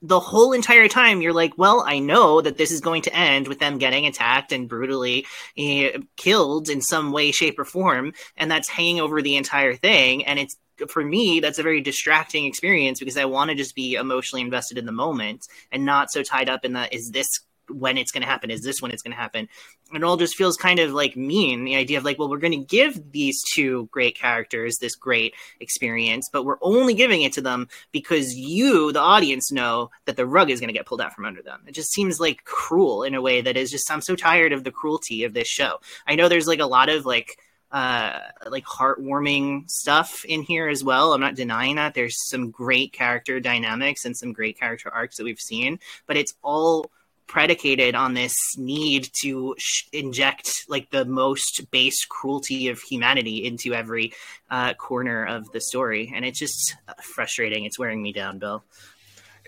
the 0.00 0.20
whole 0.20 0.52
entire 0.52 0.86
time 0.86 1.20
you're 1.20 1.32
like 1.32 1.52
well 1.58 1.82
i 1.86 1.98
know 1.98 2.40
that 2.40 2.56
this 2.56 2.70
is 2.70 2.80
going 2.80 3.02
to 3.02 3.14
end 3.14 3.48
with 3.48 3.58
them 3.58 3.78
getting 3.78 4.06
attacked 4.06 4.52
and 4.52 4.68
brutally 4.68 5.26
uh, 5.58 5.98
killed 6.16 6.68
in 6.68 6.80
some 6.80 7.10
way 7.10 7.32
shape 7.32 7.58
or 7.58 7.64
form 7.64 8.12
and 8.36 8.50
that's 8.50 8.68
hanging 8.68 9.00
over 9.00 9.20
the 9.20 9.36
entire 9.36 9.74
thing 9.74 10.24
and 10.24 10.38
it's 10.38 10.56
for 10.88 11.04
me 11.04 11.40
that's 11.40 11.58
a 11.58 11.64
very 11.64 11.80
distracting 11.80 12.44
experience 12.46 13.00
because 13.00 13.18
i 13.18 13.24
want 13.24 13.50
to 13.50 13.56
just 13.56 13.74
be 13.74 13.94
emotionally 13.94 14.42
invested 14.42 14.78
in 14.78 14.86
the 14.86 14.92
moment 14.92 15.48
and 15.72 15.84
not 15.84 16.12
so 16.12 16.22
tied 16.22 16.48
up 16.48 16.64
in 16.64 16.72
the 16.72 16.94
is 16.94 17.10
this 17.10 17.40
when 17.70 17.98
it's 17.98 18.12
going 18.12 18.22
to 18.22 18.28
happen. 18.28 18.50
Is 18.50 18.62
this 18.62 18.80
when 18.80 18.90
it's 18.90 19.02
going 19.02 19.12
to 19.12 19.20
happen? 19.20 19.48
And 19.88 19.96
it 19.96 20.04
all 20.04 20.16
just 20.16 20.36
feels 20.36 20.56
kind 20.56 20.78
of 20.78 20.92
like 20.92 21.16
mean. 21.16 21.64
The 21.64 21.76
idea 21.76 21.98
of 21.98 22.04
like, 22.04 22.18
well, 22.18 22.28
we're 22.28 22.38
going 22.38 22.58
to 22.58 22.64
give 22.64 23.12
these 23.12 23.42
two 23.54 23.88
great 23.90 24.16
characters 24.16 24.78
this 24.78 24.96
great 24.96 25.34
experience, 25.60 26.28
but 26.32 26.44
we're 26.44 26.58
only 26.62 26.94
giving 26.94 27.22
it 27.22 27.32
to 27.34 27.40
them 27.40 27.68
because 27.92 28.34
you, 28.34 28.92
the 28.92 29.00
audience, 29.00 29.50
know 29.50 29.90
that 30.04 30.16
the 30.16 30.26
rug 30.26 30.50
is 30.50 30.60
going 30.60 30.68
to 30.68 30.78
get 30.78 30.86
pulled 30.86 31.00
out 31.00 31.14
from 31.14 31.24
under 31.24 31.42
them. 31.42 31.62
It 31.66 31.72
just 31.72 31.92
seems 31.92 32.20
like 32.20 32.44
cruel 32.44 33.02
in 33.02 33.14
a 33.14 33.22
way 33.22 33.40
that 33.40 33.56
is 33.56 33.70
just, 33.70 33.90
I'm 33.90 34.00
so 34.00 34.16
tired 34.16 34.52
of 34.52 34.64
the 34.64 34.72
cruelty 34.72 35.24
of 35.24 35.34
this 35.34 35.48
show. 35.48 35.78
I 36.06 36.14
know 36.14 36.28
there's 36.28 36.48
like 36.48 36.60
a 36.60 36.66
lot 36.66 36.88
of 36.88 37.06
like, 37.06 37.38
uh 37.70 38.20
like 38.48 38.64
heartwarming 38.64 39.68
stuff 39.70 40.24
in 40.24 40.40
here 40.40 40.68
as 40.68 40.82
well. 40.82 41.12
I'm 41.12 41.20
not 41.20 41.34
denying 41.34 41.76
that 41.76 41.92
there's 41.92 42.16
some 42.30 42.50
great 42.50 42.94
character 42.94 43.40
dynamics 43.40 44.06
and 44.06 44.16
some 44.16 44.32
great 44.32 44.58
character 44.58 44.90
arcs 44.90 45.18
that 45.18 45.24
we've 45.24 45.38
seen, 45.38 45.78
but 46.06 46.16
it's 46.16 46.32
all 46.42 46.90
predicated 47.28 47.94
on 47.94 48.14
this 48.14 48.34
need 48.56 49.08
to 49.20 49.54
sh- 49.58 49.84
inject 49.92 50.64
like 50.68 50.90
the 50.90 51.04
most 51.04 51.70
base 51.70 52.04
cruelty 52.06 52.68
of 52.68 52.80
humanity 52.80 53.44
into 53.44 53.74
every 53.74 54.12
uh, 54.50 54.74
corner 54.74 55.24
of 55.24 55.50
the 55.52 55.60
story 55.60 56.10
and 56.14 56.24
it's 56.24 56.38
just 56.38 56.74
frustrating 57.02 57.64
it's 57.64 57.78
wearing 57.78 58.02
me 58.02 58.12
down 58.12 58.38
bill 58.38 58.64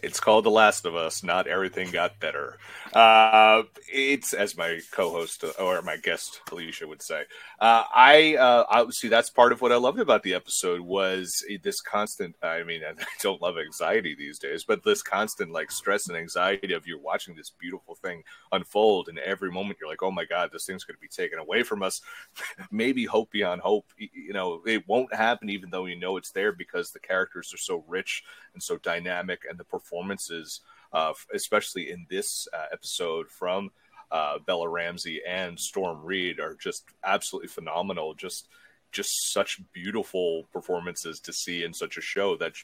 it's 0.03 0.21
called 0.21 0.45
The 0.45 0.51
Last 0.51 0.87
of 0.87 0.95
Us. 0.95 1.23
Not 1.23 1.47
everything 1.47 1.91
got 1.91 2.19
better. 2.21 2.59
Uh, 2.93 3.63
it's 3.93 4.33
as 4.33 4.57
my 4.57 4.81
co-host 4.91 5.45
or 5.61 5.81
my 5.83 5.97
guest 5.97 6.41
Alicia 6.51 6.89
would 6.89 7.03
say. 7.03 7.23
Uh, 7.61 7.85
I, 7.95 8.35
uh, 8.37 8.65
I 8.69 8.91
see 8.91 9.07
that's 9.07 9.31
part 9.31 9.53
of 9.53 9.61
what 9.61 9.71
I 9.71 9.77
loved 9.77 10.01
about 10.01 10.25
the 10.25 10.35
episode 10.35 10.81
was 10.81 11.45
this 11.63 11.81
constant. 11.81 12.35
I 12.43 12.65
mean, 12.65 12.83
I 12.89 12.95
don't 13.23 13.41
love 13.41 13.57
anxiety 13.59 14.17
these 14.19 14.41
days, 14.41 14.65
but 14.65 14.83
this 14.85 15.03
constant 15.03 15.53
like 15.53 15.71
stress 15.71 16.09
and 16.09 16.17
anxiety 16.17 16.73
of 16.73 16.87
you're 16.87 16.99
watching 16.99 17.37
this 17.37 17.53
beautiful 17.61 17.95
thing 17.95 18.25
unfold, 18.51 19.09
and 19.09 19.19
every 19.21 19.53
moment 19.53 19.79
you're 19.81 19.91
like, 19.91 20.03
oh 20.03 20.11
my 20.11 20.25
god, 20.25 20.51
this 20.53 20.67
thing's 20.67 20.85
going 20.85 20.97
to 20.97 21.01
be 21.01 21.09
taken 21.09 21.39
away 21.39 21.63
from 21.63 21.83
us. 21.85 22.01
Maybe 22.73 23.05
hope 23.05 23.31
beyond 23.31 23.61
hope. 23.61 23.87
You 23.99 24.33
know, 24.33 24.63
it 24.67 24.89
won't 24.89 25.15
happen, 25.15 25.49
even 25.49 25.71
though 25.71 25.87
you 25.87 25.99
know 25.99 26.17
it's 26.17 26.33
there 26.33 26.53
because 26.53 26.91
the 26.91 27.01
characters 27.01 27.55
are 27.55 27.59
so 27.59 27.85
rich 27.87 28.25
and 28.53 28.63
so 28.63 28.79
dynamic, 28.79 29.43
and 29.49 29.59
the 29.59 29.65
performances, 29.65 30.61
uh, 30.93 31.13
especially 31.35 31.91
in 31.91 32.07
this 32.09 32.47
uh, 32.53 32.67
episode 32.73 33.29
from 33.29 33.71
uh, 34.11 34.39
Bella 34.45 34.69
Ramsey 34.69 35.21
and 35.27 35.59
Storm 35.59 36.05
Reid, 36.05 36.41
are 36.41 36.55
just 36.55 36.85
absolutely 37.05 37.49
phenomenal. 37.49 38.15
Just 38.15 38.49
just 38.93 39.33
such 39.33 39.61
beautiful 39.73 40.49
performances 40.53 41.21
to 41.21 41.33
see 41.33 41.63
in 41.63 41.73
such 41.73 41.97
a 41.97 42.01
show 42.01 42.37
that 42.37 42.55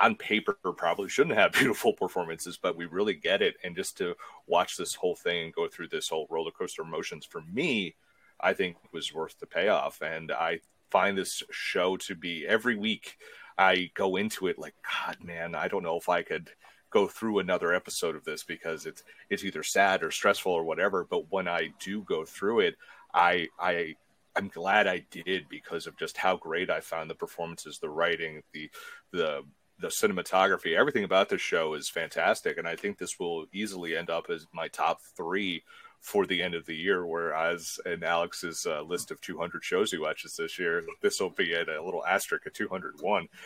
on 0.00 0.14
paper 0.14 0.56
probably 0.76 1.08
shouldn't 1.08 1.36
have 1.36 1.52
beautiful 1.52 1.92
performances, 1.92 2.56
but 2.60 2.76
we 2.76 2.86
really 2.86 3.14
get 3.14 3.42
it. 3.42 3.56
And 3.64 3.74
just 3.74 3.96
to 3.98 4.14
watch 4.46 4.76
this 4.76 4.94
whole 4.94 5.16
thing 5.16 5.46
and 5.46 5.54
go 5.54 5.66
through 5.66 5.88
this 5.88 6.08
whole 6.08 6.28
roller 6.30 6.52
coaster 6.52 6.82
emotions 6.82 7.26
for 7.26 7.42
me, 7.52 7.96
I 8.40 8.52
think 8.52 8.76
was 8.92 9.12
worth 9.12 9.36
the 9.40 9.46
payoff. 9.46 10.00
And 10.00 10.30
I 10.30 10.60
find 10.90 11.18
this 11.18 11.42
show 11.50 11.96
to 11.96 12.14
be 12.14 12.46
every 12.46 12.76
week 12.76 13.16
I 13.58 13.90
go 13.94 14.16
into 14.16 14.46
it 14.46 14.58
like, 14.58 14.74
God, 14.84 15.16
man, 15.22 15.56
I 15.56 15.66
don't 15.66 15.82
know 15.82 15.96
if 15.96 16.08
I 16.08 16.22
could 16.22 16.50
go 16.90 17.06
through 17.06 17.38
another 17.38 17.74
episode 17.74 18.16
of 18.16 18.24
this 18.24 18.42
because 18.42 18.86
it's 18.86 19.02
it's 19.30 19.44
either 19.44 19.62
sad 19.62 20.02
or 20.02 20.10
stressful 20.10 20.52
or 20.52 20.64
whatever. 20.64 21.06
But 21.08 21.30
when 21.30 21.48
I 21.48 21.70
do 21.80 22.02
go 22.02 22.24
through 22.24 22.60
it, 22.60 22.76
I 23.14 23.48
I 23.58 23.94
I'm 24.36 24.48
glad 24.48 24.86
I 24.86 25.04
did 25.10 25.48
because 25.48 25.86
of 25.86 25.98
just 25.98 26.16
how 26.16 26.36
great 26.36 26.70
I 26.70 26.80
found 26.80 27.10
the 27.10 27.14
performances, 27.14 27.78
the 27.78 27.90
writing, 27.90 28.42
the 28.52 28.70
the 29.12 29.42
the 29.80 29.88
cinematography, 29.88 30.76
everything 30.76 31.04
about 31.04 31.28
this 31.28 31.40
show 31.40 31.74
is 31.74 31.88
fantastic, 31.88 32.58
and 32.58 32.66
I 32.66 32.74
think 32.74 32.98
this 32.98 33.18
will 33.18 33.46
easily 33.52 33.96
end 33.96 34.10
up 34.10 34.28
as 34.28 34.46
my 34.52 34.68
top 34.68 35.00
three 35.16 35.62
for 36.00 36.26
the 36.26 36.42
end 36.42 36.54
of 36.54 36.66
the 36.66 36.74
year. 36.74 37.06
Whereas 37.06 37.78
in 37.86 38.02
Alex's 38.02 38.66
uh, 38.68 38.82
list 38.82 39.10
of 39.10 39.20
200 39.20 39.64
shows 39.64 39.90
he 39.90 39.98
watches 39.98 40.34
this 40.38 40.58
year, 40.58 40.84
this 41.02 41.20
will 41.20 41.30
be 41.30 41.54
at 41.54 41.68
a 41.68 41.82
little 41.82 42.04
asterisk 42.04 42.46
at 42.46 42.54
201. 42.54 43.28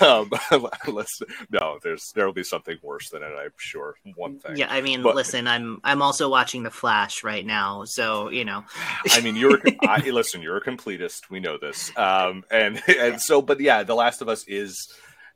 Um, 0.00 0.30
let's 0.88 1.20
no, 1.50 1.78
there's 1.82 2.10
there 2.14 2.24
will 2.24 2.32
be 2.32 2.44
something 2.44 2.76
worse 2.82 3.10
than 3.10 3.22
it. 3.22 3.26
I'm 3.26 3.50
sure. 3.58 3.96
One 4.14 4.38
thing. 4.38 4.56
Yeah, 4.56 4.68
I 4.70 4.80
mean, 4.80 5.02
but, 5.02 5.14
listen, 5.14 5.46
I'm 5.46 5.80
I'm 5.84 6.00
also 6.00 6.28
watching 6.30 6.62
The 6.62 6.70
Flash 6.70 7.22
right 7.22 7.44
now, 7.44 7.82
so 7.84 8.30
you 8.30 8.44
know. 8.44 8.64
I 9.10 9.20
mean, 9.20 9.36
you're 9.36 9.60
I, 9.82 9.98
listen, 10.10 10.40
you're 10.40 10.56
a 10.56 10.64
completist. 10.64 11.28
We 11.28 11.40
know 11.40 11.58
this, 11.58 11.94
um, 11.98 12.44
and 12.50 12.80
and 12.88 13.20
so, 13.20 13.42
but 13.42 13.60
yeah, 13.60 13.82
The 13.82 13.94
Last 13.94 14.22
of 14.22 14.28
Us 14.28 14.44
is 14.48 14.74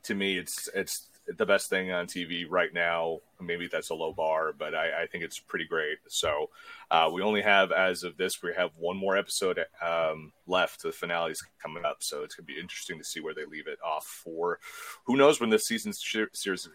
to 0.04 0.14
me, 0.14 0.38
it's 0.38 0.69
it's 0.75 1.09
the 1.26 1.47
best 1.47 1.71
thing 1.71 1.90
on 1.90 2.07
TV 2.07 2.45
right 2.49 2.73
now. 2.73 3.21
Maybe 3.40 3.69
that's 3.71 3.90
a 3.90 3.95
low 3.95 4.12
bar, 4.12 4.52
but 4.52 4.75
I, 4.75 5.02
I 5.02 5.07
think 5.07 5.25
it's 5.25 5.38
pretty 5.38 5.66
great. 5.66 5.99
So 6.09 6.50
uh, 6.90 7.11
we 7.12 7.23
only 7.23 7.43
have, 7.43 7.73
as 7.73 8.02
of 8.02 8.16
this, 8.16 8.43
we 8.43 8.52
have 8.54 8.71
one 8.76 8.97
more 8.97 9.16
episode 9.16 9.59
um, 9.83 10.33
left. 10.47 10.83
The 10.83 10.93
finale's 10.93 11.43
coming 11.62 11.85
up, 11.85 11.99
so 12.00 12.23
it's 12.23 12.35
going 12.35 12.47
to 12.47 12.52
be 12.52 12.61
interesting 12.61 12.99
to 12.99 13.04
see 13.04 13.21
where 13.21 13.35
they 13.35 13.45
leave 13.45 13.66
it 13.66 13.78
off 13.85 14.07
for. 14.07 14.59
Who 15.04 15.16
knows 15.16 15.40
when 15.40 15.50
this 15.50 15.64
season's 15.64 16.02
series 16.02 16.66
is 16.66 16.69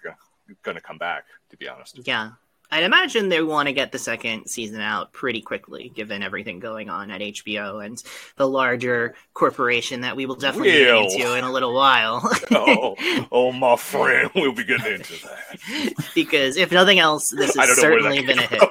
going 0.64 0.76
to 0.76 0.82
come 0.82 0.98
back? 0.98 1.26
To 1.52 1.58
be 1.58 1.68
honest, 1.68 2.00
yeah, 2.06 2.32
I'd 2.72 2.84
imagine 2.84 3.30
they 3.30 3.42
want 3.42 3.68
to 3.68 3.74
get 3.74 3.92
the 3.92 3.98
second 3.98 4.48
season 4.48 4.82
out 4.82 5.12
pretty 5.12 5.42
quickly, 5.42 5.92
given 5.96 6.22
everything 6.22 6.60
going 6.60 6.90
on 6.90 7.10
at 7.10 7.22
HBO 7.22 7.84
and 7.84 8.02
the 8.36 8.48
larger 8.48 9.16
corporation 9.34 10.02
that 10.02 10.16
we 10.16 10.26
will 10.26 10.36
definitely 10.36 10.72
get 10.72 10.96
into 10.96 11.36
in 11.36 11.44
a 11.44 11.52
little 11.52 11.74
while. 11.74 12.22
oh, 12.52 13.26
oh, 13.32 13.52
my 13.52 13.76
friend, 13.76 14.30
we'll 14.36 14.54
be 14.54 14.64
getting 14.64 14.94
into 14.94 15.14
that. 15.24 15.94
because 16.14 16.58
if 16.58 16.72
nothing 16.72 17.00
else, 17.00 17.30
this 17.32 17.56
has 17.56 17.76
certainly 17.80 18.22
been 18.22 18.40
a 18.40 18.44
hit. 18.44 18.62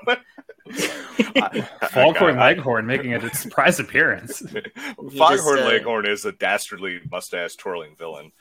Foghorn 1.90 2.37
Leghorn 2.37 2.87
making 2.87 3.14
a 3.14 3.35
surprise 3.35 3.81
appearance. 3.81 4.43
Foghorn 5.17 5.61
uh, 5.61 5.67
Leghorn 5.67 6.07
is 6.07 6.25
a 6.25 6.33
dastardly 6.33 7.00
mustache 7.11 7.57
twirling 7.57 7.97
villain. 7.97 8.33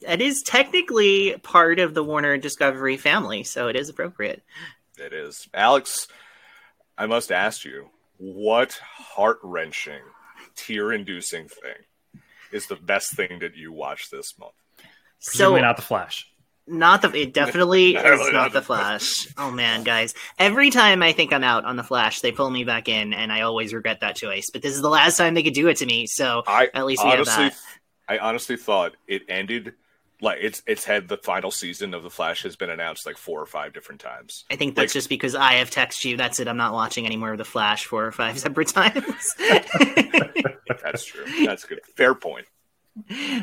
It 0.00 0.20
is 0.20 0.42
technically 0.42 1.36
part 1.42 1.78
of 1.78 1.94
the 1.94 2.02
Warner 2.02 2.36
Discovery 2.38 2.96
family, 2.96 3.44
so 3.44 3.68
it 3.68 3.76
is 3.76 3.88
appropriate. 3.88 4.42
It 4.98 5.12
is. 5.12 5.48
Alex, 5.52 6.06
I 6.96 7.06
must 7.06 7.32
ask 7.32 7.64
you, 7.64 7.90
what 8.18 8.72
heart 8.72 9.38
wrenching, 9.42 10.02
tear 10.54 10.92
inducing 10.92 11.48
thing 11.48 12.20
is 12.52 12.66
the 12.66 12.76
best 12.76 13.14
thing 13.14 13.40
that 13.40 13.56
you 13.56 13.72
watched 13.72 14.10
this 14.10 14.38
month? 14.38 14.54
So, 15.18 15.56
not 15.56 15.76
the 15.76 15.82
Flash. 15.82 16.28
Not 16.66 17.02
the. 17.02 17.12
It 17.12 17.34
definitely 17.34 17.90
is 17.96 18.02
not, 18.02 18.32
not 18.32 18.52
the 18.52 18.62
Flash. 18.62 19.26
Oh 19.36 19.50
man, 19.50 19.82
guys! 19.82 20.14
Every 20.38 20.70
time 20.70 21.02
I 21.02 21.12
think 21.12 21.32
I'm 21.32 21.44
out 21.44 21.64
on 21.64 21.76
the 21.76 21.82
Flash, 21.82 22.20
they 22.20 22.32
pull 22.32 22.48
me 22.48 22.64
back 22.64 22.88
in, 22.88 23.12
and 23.12 23.32
I 23.32 23.42
always 23.42 23.74
regret 23.74 24.00
that 24.00 24.16
choice. 24.16 24.46
But 24.50 24.62
this 24.62 24.74
is 24.74 24.80
the 24.80 24.88
last 24.88 25.16
time 25.16 25.34
they 25.34 25.42
could 25.42 25.54
do 25.54 25.68
it 25.68 25.78
to 25.78 25.86
me, 25.86 26.06
so 26.06 26.42
I 26.46 26.70
at 26.72 26.86
least 26.86 27.04
we 27.04 27.10
honestly, 27.10 27.44
have 27.44 27.52
that. 27.52 28.14
I 28.14 28.18
honestly 28.18 28.56
thought 28.56 28.96
it 29.06 29.22
ended 29.28 29.74
like 30.24 30.38
it's 30.40 30.62
it's 30.66 30.84
had 30.84 31.08
the 31.08 31.18
final 31.18 31.50
season 31.50 31.94
of 31.94 32.02
the 32.02 32.10
Flash 32.10 32.42
has 32.42 32.56
been 32.56 32.70
announced 32.70 33.06
like 33.06 33.16
four 33.16 33.40
or 33.40 33.46
five 33.46 33.72
different 33.72 34.00
times. 34.00 34.44
I 34.50 34.56
think 34.56 34.74
that's 34.74 34.90
like, 34.90 34.92
just 34.92 35.08
because 35.08 35.34
I 35.34 35.54
have 35.54 35.70
texted 35.70 36.06
you. 36.06 36.16
That's 36.16 36.40
it. 36.40 36.48
I'm 36.48 36.56
not 36.56 36.72
watching 36.72 37.06
any 37.06 37.16
more 37.16 37.32
of 37.32 37.38
the 37.38 37.44
Flash 37.44 37.86
four 37.86 38.04
or 38.04 38.12
five 38.12 38.38
separate 38.40 38.68
times. 38.68 39.34
that's 40.82 41.04
true. 41.04 41.24
That's 41.44 41.64
good. 41.64 41.80
Fair 41.96 42.14
point 42.14 42.46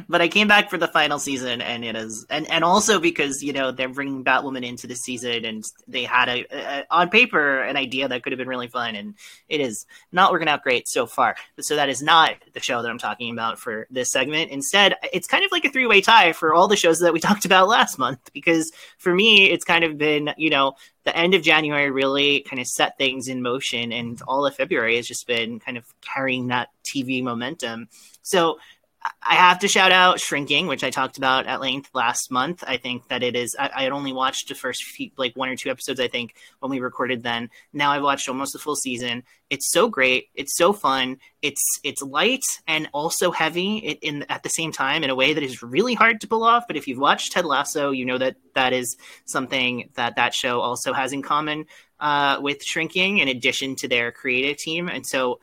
but 0.08 0.22
I 0.22 0.30
came 0.30 0.48
back 0.48 0.70
for 0.70 0.78
the 0.78 0.88
final 0.88 1.20
season, 1.20 1.62
and 1.62 1.84
it 1.84 1.96
is, 1.96 2.26
and 2.30 2.50
and 2.50 2.64
also 2.64 3.00
because 3.00 3.44
you 3.44 3.52
know 3.52 3.72
they're 3.72 3.90
bringing 3.90 4.24
Batwoman 4.24 4.66
into 4.66 4.88
the 4.88 4.96
season, 4.96 5.44
and 5.44 5.64
they 5.88 6.04
had 6.04 6.30
a, 6.30 6.46
a, 6.52 6.86
on 6.90 7.10
paper 7.10 7.62
an 7.62 7.76
idea 7.76 8.08
that 8.08 8.24
could 8.24 8.32
have 8.32 8.38
been 8.38 8.48
really 8.48 8.70
fun, 8.70 8.96
and 8.96 9.16
it 9.50 9.60
is 9.60 9.86
not 10.14 10.32
working 10.32 10.48
out 10.48 10.64
great 10.64 10.88
so 10.88 11.06
far. 11.06 11.36
So 11.60 11.76
that 11.76 11.90
is 11.90 12.02
not 12.02 12.36
the 12.54 12.62
show 12.62 12.82
that 12.82 12.90
I'm 12.90 12.98
talking 12.98 13.34
about 13.34 13.60
for 13.60 13.88
this 13.92 14.10
segment. 14.10 14.52
Instead, 14.52 14.96
it's 15.12 15.28
kind 15.28 15.44
of 15.44 15.52
like 15.52 15.66
a 15.66 15.70
three 15.70 15.86
way 15.86 16.00
tie 16.00 16.32
for 16.32 16.54
all 16.54 16.70
the 16.70 16.78
shows 16.78 17.00
that 17.00 17.12
we 17.12 17.20
talked 17.22 17.44
about 17.44 17.68
last 17.68 18.00
month, 18.00 18.32
because 18.34 18.72
for 19.00 19.14
me, 19.14 19.50
it's 19.50 19.66
kind 19.66 19.84
of 19.84 19.98
been 19.98 20.34
you 20.38 20.50
know 20.50 20.76
the 21.04 21.16
end 21.16 21.34
of 21.34 21.42
January 21.42 21.92
really 21.92 22.42
kind 22.42 22.62
of 22.62 22.68
set 22.68 22.98
things 22.98 23.28
in 23.28 23.42
motion, 23.42 23.92
and 23.92 24.22
all 24.30 24.46
of 24.46 24.56
February 24.56 24.96
has 24.96 25.08
just 25.08 25.28
been 25.28 25.60
kind 25.60 25.78
of 25.78 25.86
carrying 26.00 26.48
that 26.48 26.70
TV 26.86 27.22
momentum. 27.22 27.90
So 28.22 28.60
I 29.04 29.36
have 29.36 29.60
to 29.60 29.68
shout 29.68 29.92
out 29.92 30.20
Shrinking, 30.20 30.68
which 30.68 30.84
I 30.84 30.92
talked 30.92 31.18
about 31.18 31.48
at 31.48 31.60
length 31.60 31.90
last 31.94 32.30
month. 32.30 32.64
I 32.68 32.78
think 32.78 33.08
that 33.08 33.24
it 33.24 33.36
is. 33.36 33.56
I, 33.58 33.72
I, 33.76 33.84
had 33.84 33.92
only 33.92 34.14
watched 34.14 34.48
the 34.48 34.56
first 34.56 34.84
few, 34.84 35.10
like 35.18 35.36
one 35.36 35.50
or 35.50 35.56
two 35.56 35.72
episodes. 35.72 36.00
I 36.00 36.08
think 36.08 36.36
when 36.60 36.70
we 36.70 36.80
recorded 36.80 37.24
then. 37.24 37.50
Now 37.74 37.92
I've 37.92 38.04
watched 38.04 38.30
almost 38.30 38.54
the 38.54 38.60
full 38.60 38.76
season. 38.76 39.24
It's 39.50 39.72
so 39.72 39.90
great. 39.90 40.30
It's 40.36 40.56
so 40.56 40.72
fun. 40.72 41.18
It's 41.42 41.64
it's 41.84 42.04
light 42.04 42.44
and 42.68 42.90
also 42.94 43.32
heavy 43.32 43.78
in, 43.78 43.98
in 44.02 44.26
at 44.30 44.44
the 44.44 44.50
same 44.50 44.72
time 44.72 45.04
in 45.04 45.10
a 45.10 45.16
way 45.16 45.34
that 45.34 45.44
is 45.44 45.64
really 45.64 45.96
hard 45.96 46.22
to 46.22 46.28
pull 46.28 46.44
off. 46.44 46.66
But 46.68 46.78
if 46.78 46.88
you've 46.88 47.00
watched 47.00 47.32
Ted 47.32 47.46
Lasso, 47.46 47.90
you 47.90 48.06
know 48.06 48.20
that 48.20 48.36
that 48.54 48.72
is 48.72 48.98
something 49.26 49.90
that 49.96 50.16
that 50.18 50.36
show 50.36 50.62
also 50.62 50.94
has 50.94 51.12
in 51.12 51.24
common 51.24 51.66
uh, 52.02 52.40
with 52.42 52.64
Shrinking, 52.64 53.20
in 53.20 53.28
addition 53.30 53.76
to 53.78 53.88
their 53.88 54.12
creative 54.12 54.58
team. 54.58 54.90
And 54.90 55.06
so 55.06 55.40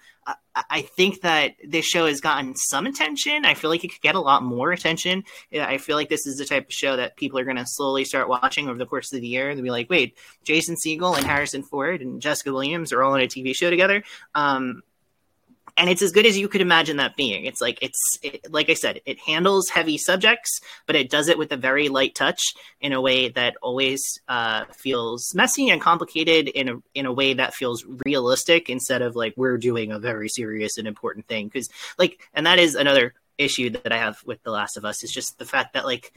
I 0.71 0.83
think 0.83 1.23
that 1.23 1.55
this 1.67 1.87
show 1.87 2.07
has 2.07 2.21
gotten 2.21 2.55
some 2.57 2.87
attention. 2.87 3.45
I 3.45 3.55
feel 3.55 3.71
like 3.71 3.85
it 3.85 3.89
could 3.93 4.03
get 4.03 4.15
a 4.15 4.21
lot 4.21 4.43
more 4.43 4.73
attention. 4.73 5.25
I 5.55 5.79
feel 5.79 5.97
like 5.97 6.09
this 6.09 6.27
is 6.27 6.37
the 6.37 6.45
type 6.45 6.67
of 6.67 6.73
show 6.73 6.97
that 6.97 7.17
people 7.17 7.39
are 7.39 7.45
going 7.45 7.57
to 7.57 7.65
slowly 7.67 8.05
start 8.05 8.29
watching 8.29 8.69
over 8.69 8.79
the 8.79 8.87
course 8.87 9.13
of 9.13 9.21
the 9.21 9.27
year. 9.27 9.55
They'll 9.55 9.65
be 9.65 9.71
like, 9.71 9.89
wait, 9.89 10.19
Jason 10.45 10.75
Segel 10.75 11.17
and 11.17 11.25
Harrison 11.25 11.63
Ford 11.63 12.03
and 12.03 12.21
Jessica 12.21 12.53
Williams 12.53 12.93
are 12.93 13.03
all 13.03 13.15
in 13.15 13.23
a 13.23 13.29
TV 13.29 13.55
show 13.55 13.71
together. 13.71 14.03
Um, 14.35 14.83
and 15.79 15.89
it's 15.89 16.03
as 16.03 16.13
good 16.13 16.27
as 16.27 16.37
you 16.37 16.49
could 16.49 16.61
imagine 16.61 16.97
that 16.97 17.17
being. 17.17 17.45
It's 17.45 17.61
like 17.61 17.79
it's 17.81 18.19
it, 18.23 18.53
like 18.53 18.69
I 18.69 18.75
said, 18.75 19.01
it 19.07 19.19
handles 19.21 19.69
heavy 19.69 19.97
subjects, 19.97 20.61
but 20.87 20.97
it 20.97 21.09
does 21.09 21.29
it 21.29 21.39
with 21.39 21.53
a 21.53 21.57
very 21.57 21.89
light 21.89 22.15
touch 22.15 22.55
in 22.81 22.93
a 22.93 23.01
way 23.01 23.29
that 23.29 23.57
always 23.63 24.21
uh, 24.29 24.65
feels 24.77 25.35
messy 25.35 25.71
and 25.71 25.81
complicated 25.81 26.49
in 26.49 26.69
a 26.69 26.75
in 26.95 27.07
a 27.07 27.13
way 27.13 27.33
that 27.35 27.55
feels 27.55 27.87
realistic 28.05 28.69
instead 28.69 29.03
of 29.03 29.15
like 29.15 29.35
we're 29.37 29.57
doing 29.57 29.93
a 29.93 29.99
very 29.99 30.29
serious 30.29 30.77
and 30.77 30.89
important 30.89 31.27
thing. 31.29 31.47
Because 31.47 31.71
like, 31.97 32.29
and 32.35 32.47
that 32.47 32.59
is 32.59 32.75
another 32.75 33.15
issue 33.39 33.71
that 33.71 33.93
I 33.93 33.99
have 33.99 34.21
with 34.27 34.43
The 34.43 34.51
Last 34.51 34.77
of 34.77 34.85
Us 34.85 35.05
is 35.05 35.13
just 35.13 35.39
the 35.39 35.45
fact 35.45 35.75
that 35.75 35.87
like 35.87 36.13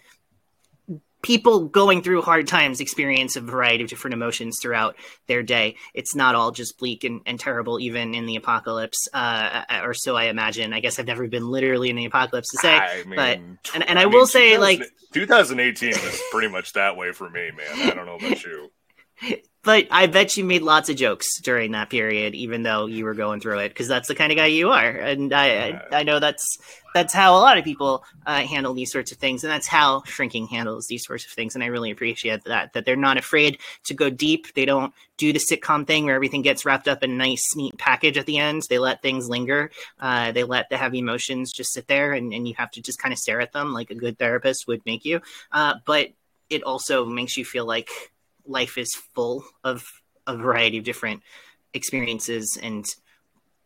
people 1.21 1.67
going 1.67 2.01
through 2.01 2.21
hard 2.21 2.47
times 2.47 2.79
experience 2.79 3.35
a 3.35 3.41
variety 3.41 3.83
of 3.83 3.89
different 3.89 4.13
emotions 4.13 4.59
throughout 4.61 4.95
their 5.27 5.43
day. 5.43 5.75
It's 5.93 6.15
not 6.15 6.35
all 6.35 6.51
just 6.51 6.77
bleak 6.77 7.03
and, 7.03 7.21
and 7.25 7.39
terrible, 7.39 7.79
even 7.79 8.13
in 8.13 8.25
the 8.25 8.35
apocalypse, 8.35 9.07
uh, 9.13 9.63
or 9.83 9.93
so 9.93 10.15
I 10.15 10.25
imagine. 10.25 10.73
I 10.73 10.79
guess 10.79 10.99
I've 10.99 11.07
never 11.07 11.27
been 11.27 11.47
literally 11.47 11.89
in 11.89 11.95
the 11.95 12.05
apocalypse 12.05 12.51
to 12.51 12.57
say, 12.57 12.73
I 12.75 13.03
mean, 13.03 13.15
but 13.15 13.37
and, 13.75 13.89
and 13.89 13.99
I, 13.99 14.03
I 14.03 14.05
will 14.05 14.27
say, 14.27 14.57
like 14.57 14.81
2018 15.13 15.89
was 15.89 16.21
pretty 16.31 16.47
much 16.47 16.73
that 16.73 16.97
way 16.97 17.11
for 17.11 17.29
me, 17.29 17.51
man. 17.51 17.89
I 17.89 17.93
don't 17.93 18.05
know 18.05 18.15
about 18.15 18.43
you. 18.45 18.71
but 19.63 19.87
I 19.91 20.07
bet 20.07 20.37
you 20.37 20.43
made 20.43 20.63
lots 20.63 20.89
of 20.89 20.95
jokes 20.95 21.39
during 21.41 21.71
that 21.71 21.89
period, 21.89 22.33
even 22.33 22.63
though 22.63 22.87
you 22.87 23.05
were 23.05 23.13
going 23.13 23.39
through 23.39 23.59
it, 23.59 23.69
because 23.69 23.87
that's 23.87 24.07
the 24.07 24.15
kind 24.15 24.31
of 24.31 24.37
guy 24.37 24.47
you 24.47 24.71
are, 24.71 24.89
and 24.89 25.31
I. 25.33 25.51
I, 25.91 25.99
I, 25.99 26.03
know 26.03 26.19
that's 26.19 26.45
that's 26.95 27.13
how 27.13 27.35
a 27.35 27.39
lot 27.39 27.57
of 27.57 27.63
people 27.63 28.03
uh, 28.25 28.41
handle 28.41 28.73
these 28.73 28.91
sorts 28.91 29.11
of 29.11 29.19
things, 29.19 29.43
and 29.43 29.51
that's 29.51 29.67
how 29.67 30.01
shrinking 30.05 30.47
handles 30.47 30.87
these 30.87 31.05
sorts 31.05 31.25
of 31.25 31.31
things, 31.31 31.53
and 31.53 31.63
I 31.63 31.67
really 31.67 31.91
appreciate 31.91 32.43
that 32.45 32.73
that 32.73 32.85
they're 32.85 32.95
not 32.95 33.17
afraid 33.17 33.59
to 33.85 33.93
go 33.93 34.09
deep. 34.09 34.53
They 34.53 34.65
don't 34.65 34.93
do 35.17 35.31
the 35.31 35.39
sitcom 35.39 35.85
thing 35.85 36.05
where 36.05 36.15
everything 36.15 36.41
gets 36.41 36.65
wrapped 36.65 36.87
up 36.87 37.03
in 37.03 37.11
a 37.11 37.15
nice, 37.15 37.55
neat 37.55 37.77
package 37.77 38.17
at 38.17 38.25
the 38.25 38.39
end. 38.39 38.63
They 38.67 38.79
let 38.79 39.03
things 39.03 39.29
linger. 39.29 39.69
Uh, 39.99 40.31
they 40.31 40.43
let 40.43 40.69
the 40.69 40.77
heavy 40.77 40.99
emotions 40.99 41.51
just 41.51 41.73
sit 41.73 41.87
there, 41.87 42.13
and, 42.13 42.33
and 42.33 42.47
you 42.47 42.55
have 42.57 42.71
to 42.71 42.81
just 42.81 42.99
kind 42.99 43.13
of 43.13 43.19
stare 43.19 43.41
at 43.41 43.53
them 43.53 43.73
like 43.73 43.91
a 43.91 43.95
good 43.95 44.17
therapist 44.17 44.67
would 44.67 44.83
make 44.87 45.05
you. 45.05 45.21
Uh, 45.51 45.75
but 45.85 46.09
it 46.49 46.63
also 46.63 47.05
makes 47.05 47.37
you 47.37 47.45
feel 47.45 47.65
like 47.65 47.89
life 48.45 48.77
is 48.77 48.93
full 49.13 49.43
of 49.63 49.85
a 50.27 50.35
variety 50.35 50.77
of 50.77 50.83
different 50.83 51.21
experiences 51.73 52.57
and 52.61 52.85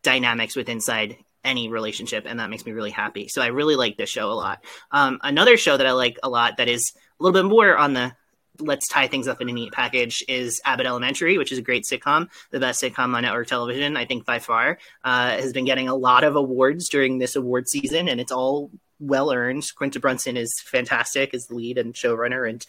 dynamics 0.03 0.55
with 0.55 0.70
inside 0.70 1.17
any 1.44 1.70
relationship 1.70 2.25
and 2.27 2.39
that 2.39 2.50
makes 2.50 2.65
me 2.65 2.72
really 2.72 2.91
happy 2.91 3.27
so 3.27 3.41
i 3.41 3.48
really 3.48 3.75
like 3.75 3.98
this 3.98 4.10
show 4.10 4.32
a 4.32 4.34
lot 4.34 4.63
um, 4.91 5.20
another 5.24 5.58
show 5.58 5.77
that 5.77 5.86
i 5.86 5.91
like 5.91 6.17
a 6.24 6.29
lot 6.29 6.58
that 6.58 6.67
is 6.67 6.94
a 7.20 7.24
little 7.24 7.39
bit 7.39 7.48
more 7.48 7.77
on 7.77 7.94
the 7.94 8.12
let's 8.60 8.88
tie 8.88 9.08
things 9.08 9.27
up 9.27 9.41
in 9.41 9.50
a 9.50 9.53
neat 9.53 9.72
package 9.72 10.24
is 10.27 10.62
Abbott 10.65 10.86
Elementary, 10.86 11.38
which 11.38 11.51
is 11.51 11.58
a 11.58 11.62
great 11.62 11.84
sitcom, 11.89 12.29
the 12.51 12.60
best 12.60 12.82
sitcom 12.82 13.15
on 13.15 13.24
network 13.24 13.48
television, 13.48 13.98
I 13.98 14.05
think 14.05 14.25
by 14.25 14.39
far. 14.39 14.77
Uh, 15.03 15.32
has 15.32 15.53
been 15.53 15.65
getting 15.65 15.89
a 15.89 15.96
lot 15.96 16.24
of 16.24 16.36
awards 16.36 16.89
during 16.89 17.17
this 17.17 17.36
award 17.36 17.67
season, 17.67 18.08
and 18.08 18.20
it's 18.20 18.32
all 18.32 18.72
well 19.00 19.32
earned. 19.32 19.65
Quinta 19.75 20.00
Brunson 20.00 20.38
is 20.38 20.51
fantastic 20.65 21.34
as 21.34 21.46
the 21.48 21.55
lead 21.55 21.77
and 21.77 21.94
showrunner, 21.94 22.50
and 22.50 22.65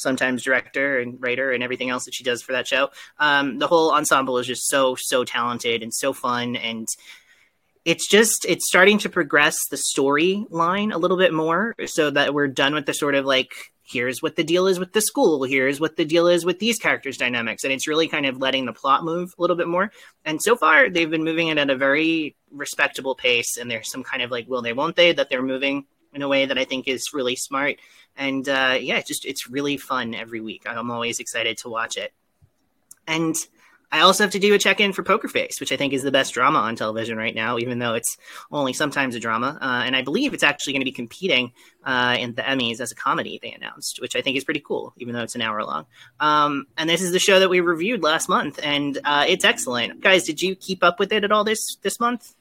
sometimes 0.00 0.42
director 0.42 0.98
and 0.98 1.20
writer 1.20 1.52
and 1.52 1.62
everything 1.62 1.90
else 1.90 2.04
that 2.04 2.14
she 2.14 2.24
does 2.24 2.42
for 2.42 2.52
that 2.52 2.66
show. 2.66 2.90
Um, 3.18 3.58
the 3.58 3.66
whole 3.66 3.92
ensemble 3.92 4.38
is 4.38 4.46
just 4.46 4.68
so 4.68 4.96
so 4.98 5.24
talented 5.24 5.82
and 5.82 5.92
so 5.92 6.12
fun. 6.12 6.56
And 6.56 6.86
it's 7.84 8.08
just 8.08 8.44
it's 8.46 8.66
starting 8.66 8.98
to 8.98 9.08
progress 9.08 9.56
the 9.70 9.80
storyline 9.96 10.92
a 10.92 10.98
little 10.98 11.16
bit 11.16 11.32
more 11.32 11.74
so 11.86 12.10
that 12.10 12.34
we're 12.34 12.48
done 12.48 12.74
with 12.74 12.86
the 12.86 12.94
sort 12.94 13.14
of 13.14 13.24
like 13.24 13.72
here's 13.90 14.22
what 14.22 14.36
the 14.36 14.44
deal 14.44 14.66
is 14.66 14.78
with 14.78 14.92
the 14.92 15.00
school. 15.00 15.44
Here's 15.44 15.80
what 15.80 15.96
the 15.96 16.04
deal 16.04 16.26
is 16.26 16.44
with 16.44 16.58
these 16.58 16.78
characters 16.78 17.16
dynamics. 17.16 17.64
And 17.64 17.72
it's 17.72 17.88
really 17.88 18.06
kind 18.06 18.26
of 18.26 18.36
letting 18.36 18.66
the 18.66 18.72
plot 18.72 19.04
move 19.04 19.32
a 19.38 19.40
little 19.40 19.56
bit 19.56 19.68
more. 19.68 19.90
And 20.24 20.42
so 20.42 20.56
far 20.56 20.90
they've 20.90 21.10
been 21.10 21.24
moving 21.24 21.48
it 21.48 21.58
at 21.58 21.70
a 21.70 21.76
very 21.76 22.36
respectable 22.50 23.14
pace. 23.14 23.56
And 23.56 23.70
there's 23.70 23.90
some 23.90 24.02
kind 24.02 24.22
of 24.22 24.30
like 24.30 24.46
will 24.48 24.62
they 24.62 24.74
won't 24.74 24.96
they 24.96 25.12
that 25.12 25.30
they're 25.30 25.42
moving 25.42 25.86
in 26.12 26.22
a 26.22 26.28
way 26.28 26.46
that 26.46 26.58
i 26.58 26.64
think 26.64 26.88
is 26.88 27.12
really 27.12 27.36
smart 27.36 27.76
and 28.16 28.48
uh, 28.48 28.76
yeah 28.80 29.00
just 29.00 29.24
it's 29.24 29.48
really 29.48 29.76
fun 29.76 30.14
every 30.14 30.40
week 30.40 30.62
i'm 30.66 30.90
always 30.90 31.20
excited 31.20 31.56
to 31.58 31.68
watch 31.68 31.96
it 31.96 32.12
and 33.06 33.36
I 33.90 34.00
also 34.00 34.24
have 34.24 34.32
to 34.32 34.38
do 34.38 34.52
a 34.52 34.58
check 34.58 34.80
in 34.80 34.92
for 34.92 35.02
Poker 35.02 35.28
Face, 35.28 35.60
which 35.60 35.72
I 35.72 35.76
think 35.76 35.94
is 35.94 36.02
the 36.02 36.10
best 36.10 36.34
drama 36.34 36.58
on 36.58 36.76
television 36.76 37.16
right 37.16 37.34
now, 37.34 37.58
even 37.58 37.78
though 37.78 37.94
it's 37.94 38.18
only 38.52 38.74
sometimes 38.74 39.14
a 39.14 39.20
drama. 39.20 39.58
Uh, 39.60 39.82
and 39.86 39.96
I 39.96 40.02
believe 40.02 40.34
it's 40.34 40.42
actually 40.42 40.74
going 40.74 40.82
to 40.82 40.84
be 40.84 40.92
competing 40.92 41.52
uh, 41.84 42.16
in 42.18 42.34
the 42.34 42.42
Emmys 42.42 42.80
as 42.80 42.92
a 42.92 42.94
comedy, 42.94 43.38
they 43.40 43.52
announced, 43.52 43.98
which 44.00 44.14
I 44.14 44.20
think 44.20 44.36
is 44.36 44.44
pretty 44.44 44.60
cool, 44.60 44.92
even 44.98 45.14
though 45.14 45.22
it's 45.22 45.34
an 45.34 45.40
hour 45.40 45.64
long. 45.64 45.86
Um, 46.20 46.66
and 46.76 46.88
this 46.88 47.00
is 47.00 47.12
the 47.12 47.18
show 47.18 47.40
that 47.40 47.48
we 47.48 47.60
reviewed 47.60 48.02
last 48.02 48.28
month, 48.28 48.60
and 48.62 48.98
uh, 49.04 49.24
it's 49.26 49.44
excellent. 49.44 50.02
Guys, 50.02 50.24
did 50.24 50.42
you 50.42 50.54
keep 50.54 50.84
up 50.84 50.98
with 50.98 51.10
it 51.12 51.24
at 51.24 51.32
all 51.32 51.44
this, 51.44 51.76
this 51.80 51.98
month? 51.98 52.34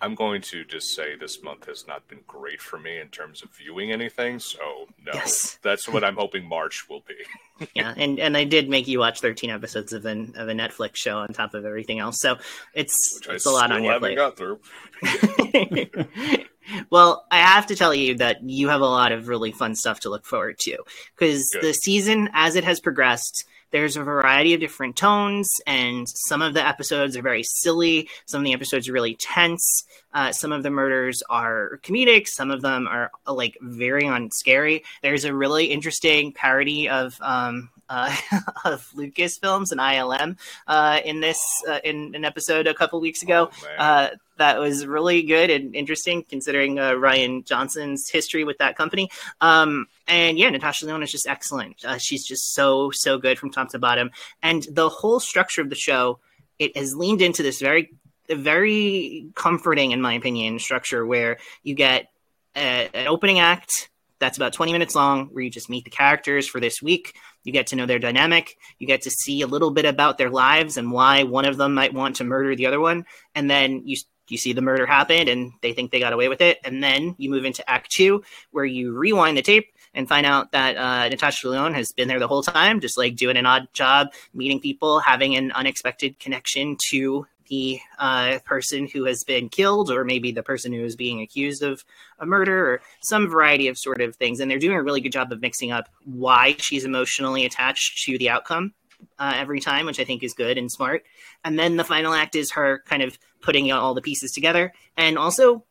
I'm 0.00 0.14
going 0.14 0.42
to 0.42 0.64
just 0.64 0.94
say 0.94 1.16
this 1.16 1.42
month 1.42 1.66
has 1.66 1.86
not 1.86 2.06
been 2.08 2.20
great 2.26 2.60
for 2.60 2.78
me 2.78 2.98
in 2.98 3.08
terms 3.08 3.42
of 3.42 3.50
viewing 3.50 3.92
anything. 3.92 4.38
So 4.38 4.58
no, 5.04 5.12
yes. 5.14 5.58
that's 5.62 5.88
what 5.88 6.04
I'm 6.04 6.16
hoping 6.16 6.46
March 6.46 6.88
will 6.88 7.02
be. 7.06 7.68
yeah, 7.74 7.94
and 7.96 8.18
and 8.18 8.36
I 8.36 8.44
did 8.44 8.68
make 8.68 8.88
you 8.88 8.98
watch 8.98 9.20
13 9.20 9.50
episodes 9.50 9.92
of 9.92 10.04
an 10.04 10.34
of 10.36 10.48
a 10.48 10.52
Netflix 10.52 10.96
show 10.96 11.18
on 11.18 11.28
top 11.28 11.54
of 11.54 11.64
everything 11.64 11.98
else. 11.98 12.20
So 12.20 12.36
it's 12.74 13.20
it's 13.28 13.46
a 13.46 13.50
lot 13.50 13.72
on 13.72 13.84
your 13.84 13.98
plate. 13.98 14.16
Got 14.16 14.36
through. 14.36 14.60
well, 16.90 17.26
I 17.30 17.38
have 17.38 17.66
to 17.66 17.76
tell 17.76 17.94
you 17.94 18.16
that 18.16 18.42
you 18.42 18.68
have 18.68 18.82
a 18.82 18.86
lot 18.86 19.12
of 19.12 19.28
really 19.28 19.52
fun 19.52 19.74
stuff 19.74 20.00
to 20.00 20.10
look 20.10 20.26
forward 20.26 20.58
to 20.60 20.76
because 21.16 21.48
the 21.62 21.72
season, 21.72 22.28
as 22.34 22.54
it 22.54 22.64
has 22.64 22.80
progressed 22.80 23.46
there's 23.70 23.96
a 23.96 24.02
variety 24.02 24.54
of 24.54 24.60
different 24.60 24.96
tones, 24.96 25.48
and 25.66 26.06
some 26.08 26.42
of 26.42 26.54
the 26.54 26.66
episodes 26.66 27.16
are 27.16 27.22
very 27.22 27.42
silly. 27.42 28.08
Some 28.26 28.40
of 28.40 28.44
the 28.44 28.54
episodes 28.54 28.88
are 28.88 28.92
really 28.92 29.16
tense. 29.16 29.84
Uh, 30.14 30.32
some 30.32 30.52
of 30.52 30.62
the 30.62 30.70
murders 30.70 31.22
are 31.28 31.80
comedic. 31.82 32.28
Some 32.28 32.50
of 32.50 32.62
them 32.62 32.88
are 32.88 33.10
like 33.26 33.56
very 33.60 34.06
on 34.06 34.30
scary. 34.30 34.84
There's 35.02 35.24
a 35.24 35.34
really 35.34 35.66
interesting 35.66 36.32
parody 36.32 36.88
of 36.88 37.18
um, 37.20 37.70
uh, 37.88 38.14
of 38.64 38.90
Lucasfilms 38.94 39.72
and 39.72 39.80
ILM 39.80 40.36
uh, 40.66 41.00
in 41.04 41.20
this 41.20 41.40
uh, 41.68 41.80
in 41.84 42.14
an 42.14 42.24
episode 42.24 42.66
a 42.66 42.74
couple 42.74 43.00
weeks 43.00 43.22
ago. 43.22 43.50
Oh, 43.52 43.68
uh, 43.78 44.10
that 44.38 44.58
was 44.58 44.86
really 44.86 45.22
good 45.22 45.50
and 45.50 45.74
interesting, 45.74 46.22
considering 46.22 46.78
uh, 46.78 46.90
Rian 46.90 47.44
Johnson's 47.44 48.10
history 48.10 48.44
with 48.44 48.58
that 48.58 48.76
company. 48.76 49.10
Um, 49.40 49.86
and 50.06 50.38
yeah, 50.38 50.50
Natasha 50.50 50.86
Lyonne 50.86 51.02
is 51.02 51.12
just 51.12 51.26
excellent. 51.26 51.84
Uh, 51.84 51.98
she's 51.98 52.24
just 52.26 52.54
so 52.54 52.90
so 52.92 53.18
good 53.18 53.38
from 53.38 53.50
top 53.50 53.70
to 53.70 53.78
bottom, 53.78 54.10
and 54.42 54.66
the 54.70 54.88
whole 54.88 55.20
structure 55.20 55.62
of 55.62 55.70
the 55.70 55.76
show 55.76 56.18
it 56.58 56.76
has 56.76 56.94
leaned 56.94 57.22
into 57.22 57.42
this 57.42 57.60
very 57.60 57.90
very 58.28 59.28
comforting, 59.34 59.92
in 59.92 60.00
my 60.00 60.14
opinion, 60.14 60.58
structure 60.58 61.06
where 61.06 61.38
you 61.62 61.74
get 61.74 62.08
a, 62.56 62.88
an 62.92 63.06
opening 63.06 63.38
act 63.38 63.88
that's 64.18 64.36
about 64.36 64.52
20 64.52 64.72
minutes 64.72 64.94
long 64.94 65.26
where 65.26 65.42
you 65.44 65.50
just 65.50 65.70
meet 65.70 65.84
the 65.84 65.90
characters 65.90 66.46
for 66.46 66.60
this 66.60 66.80
week. 66.80 67.14
You 67.44 67.52
get 67.52 67.68
to 67.68 67.76
know 67.76 67.86
their 67.86 67.98
dynamic. 67.98 68.56
You 68.78 68.86
get 68.86 69.02
to 69.02 69.10
see 69.10 69.42
a 69.42 69.46
little 69.46 69.70
bit 69.70 69.84
about 69.84 70.18
their 70.18 70.30
lives 70.30 70.76
and 70.76 70.90
why 70.90 71.22
one 71.22 71.44
of 71.44 71.56
them 71.56 71.74
might 71.74 71.94
want 71.94 72.16
to 72.16 72.24
murder 72.24 72.56
the 72.56 72.66
other 72.66 72.80
one. 72.80 73.04
And 73.34 73.50
then 73.50 73.82
you 73.84 73.96
you 74.28 74.36
see 74.36 74.52
the 74.52 74.62
murder 74.62 74.86
happen 74.86 75.28
and 75.28 75.52
they 75.62 75.72
think 75.72 75.90
they 75.90 76.00
got 76.00 76.12
away 76.12 76.28
with 76.28 76.40
it. 76.40 76.58
And 76.64 76.82
then 76.82 77.14
you 77.18 77.30
move 77.30 77.44
into 77.44 77.68
act 77.70 77.90
two 77.90 78.24
where 78.50 78.64
you 78.64 78.92
rewind 78.92 79.36
the 79.36 79.42
tape 79.42 79.68
and 79.94 80.08
find 80.08 80.26
out 80.26 80.52
that 80.52 80.76
uh, 80.76 81.08
Natasha 81.08 81.48
Lyonne 81.48 81.74
has 81.74 81.92
been 81.92 82.08
there 82.08 82.18
the 82.18 82.28
whole 82.28 82.42
time, 82.42 82.80
just 82.80 82.98
like 82.98 83.16
doing 83.16 83.36
an 83.36 83.46
odd 83.46 83.68
job, 83.72 84.08
meeting 84.34 84.60
people, 84.60 84.98
having 84.98 85.36
an 85.36 85.52
unexpected 85.52 86.18
connection 86.18 86.76
to 86.88 87.26
the 87.48 87.80
uh, 87.98 88.38
person 88.44 88.86
who 88.86 89.04
has 89.04 89.24
been 89.24 89.48
killed, 89.48 89.90
or 89.90 90.04
maybe 90.04 90.32
the 90.32 90.42
person 90.42 90.72
who 90.72 90.84
is 90.84 90.96
being 90.96 91.20
accused 91.20 91.62
of 91.62 91.84
a 92.18 92.26
murder, 92.26 92.74
or 92.74 92.80
some 93.00 93.28
variety 93.28 93.68
of 93.68 93.78
sort 93.78 94.00
of 94.00 94.16
things. 94.16 94.40
And 94.40 94.50
they're 94.50 94.58
doing 94.58 94.76
a 94.76 94.82
really 94.82 95.00
good 95.00 95.12
job 95.12 95.32
of 95.32 95.40
mixing 95.40 95.72
up 95.72 95.88
why 96.04 96.56
she's 96.58 96.84
emotionally 96.84 97.44
attached 97.44 98.04
to 98.04 98.18
the 98.18 98.30
outcome 98.30 98.74
uh, 99.18 99.34
every 99.36 99.60
time, 99.60 99.86
which 99.86 100.00
I 100.00 100.04
think 100.04 100.22
is 100.22 100.32
good 100.32 100.58
and 100.58 100.70
smart. 100.70 101.04
And 101.44 101.58
then 101.58 101.76
the 101.76 101.84
final 101.84 102.12
act 102.12 102.34
is 102.34 102.52
her 102.52 102.82
kind 102.86 103.02
of 103.02 103.18
putting 103.40 103.70
all 103.70 103.94
the 103.94 104.02
pieces 104.02 104.32
together 104.32 104.72
and 104.96 105.18
also 105.18 105.64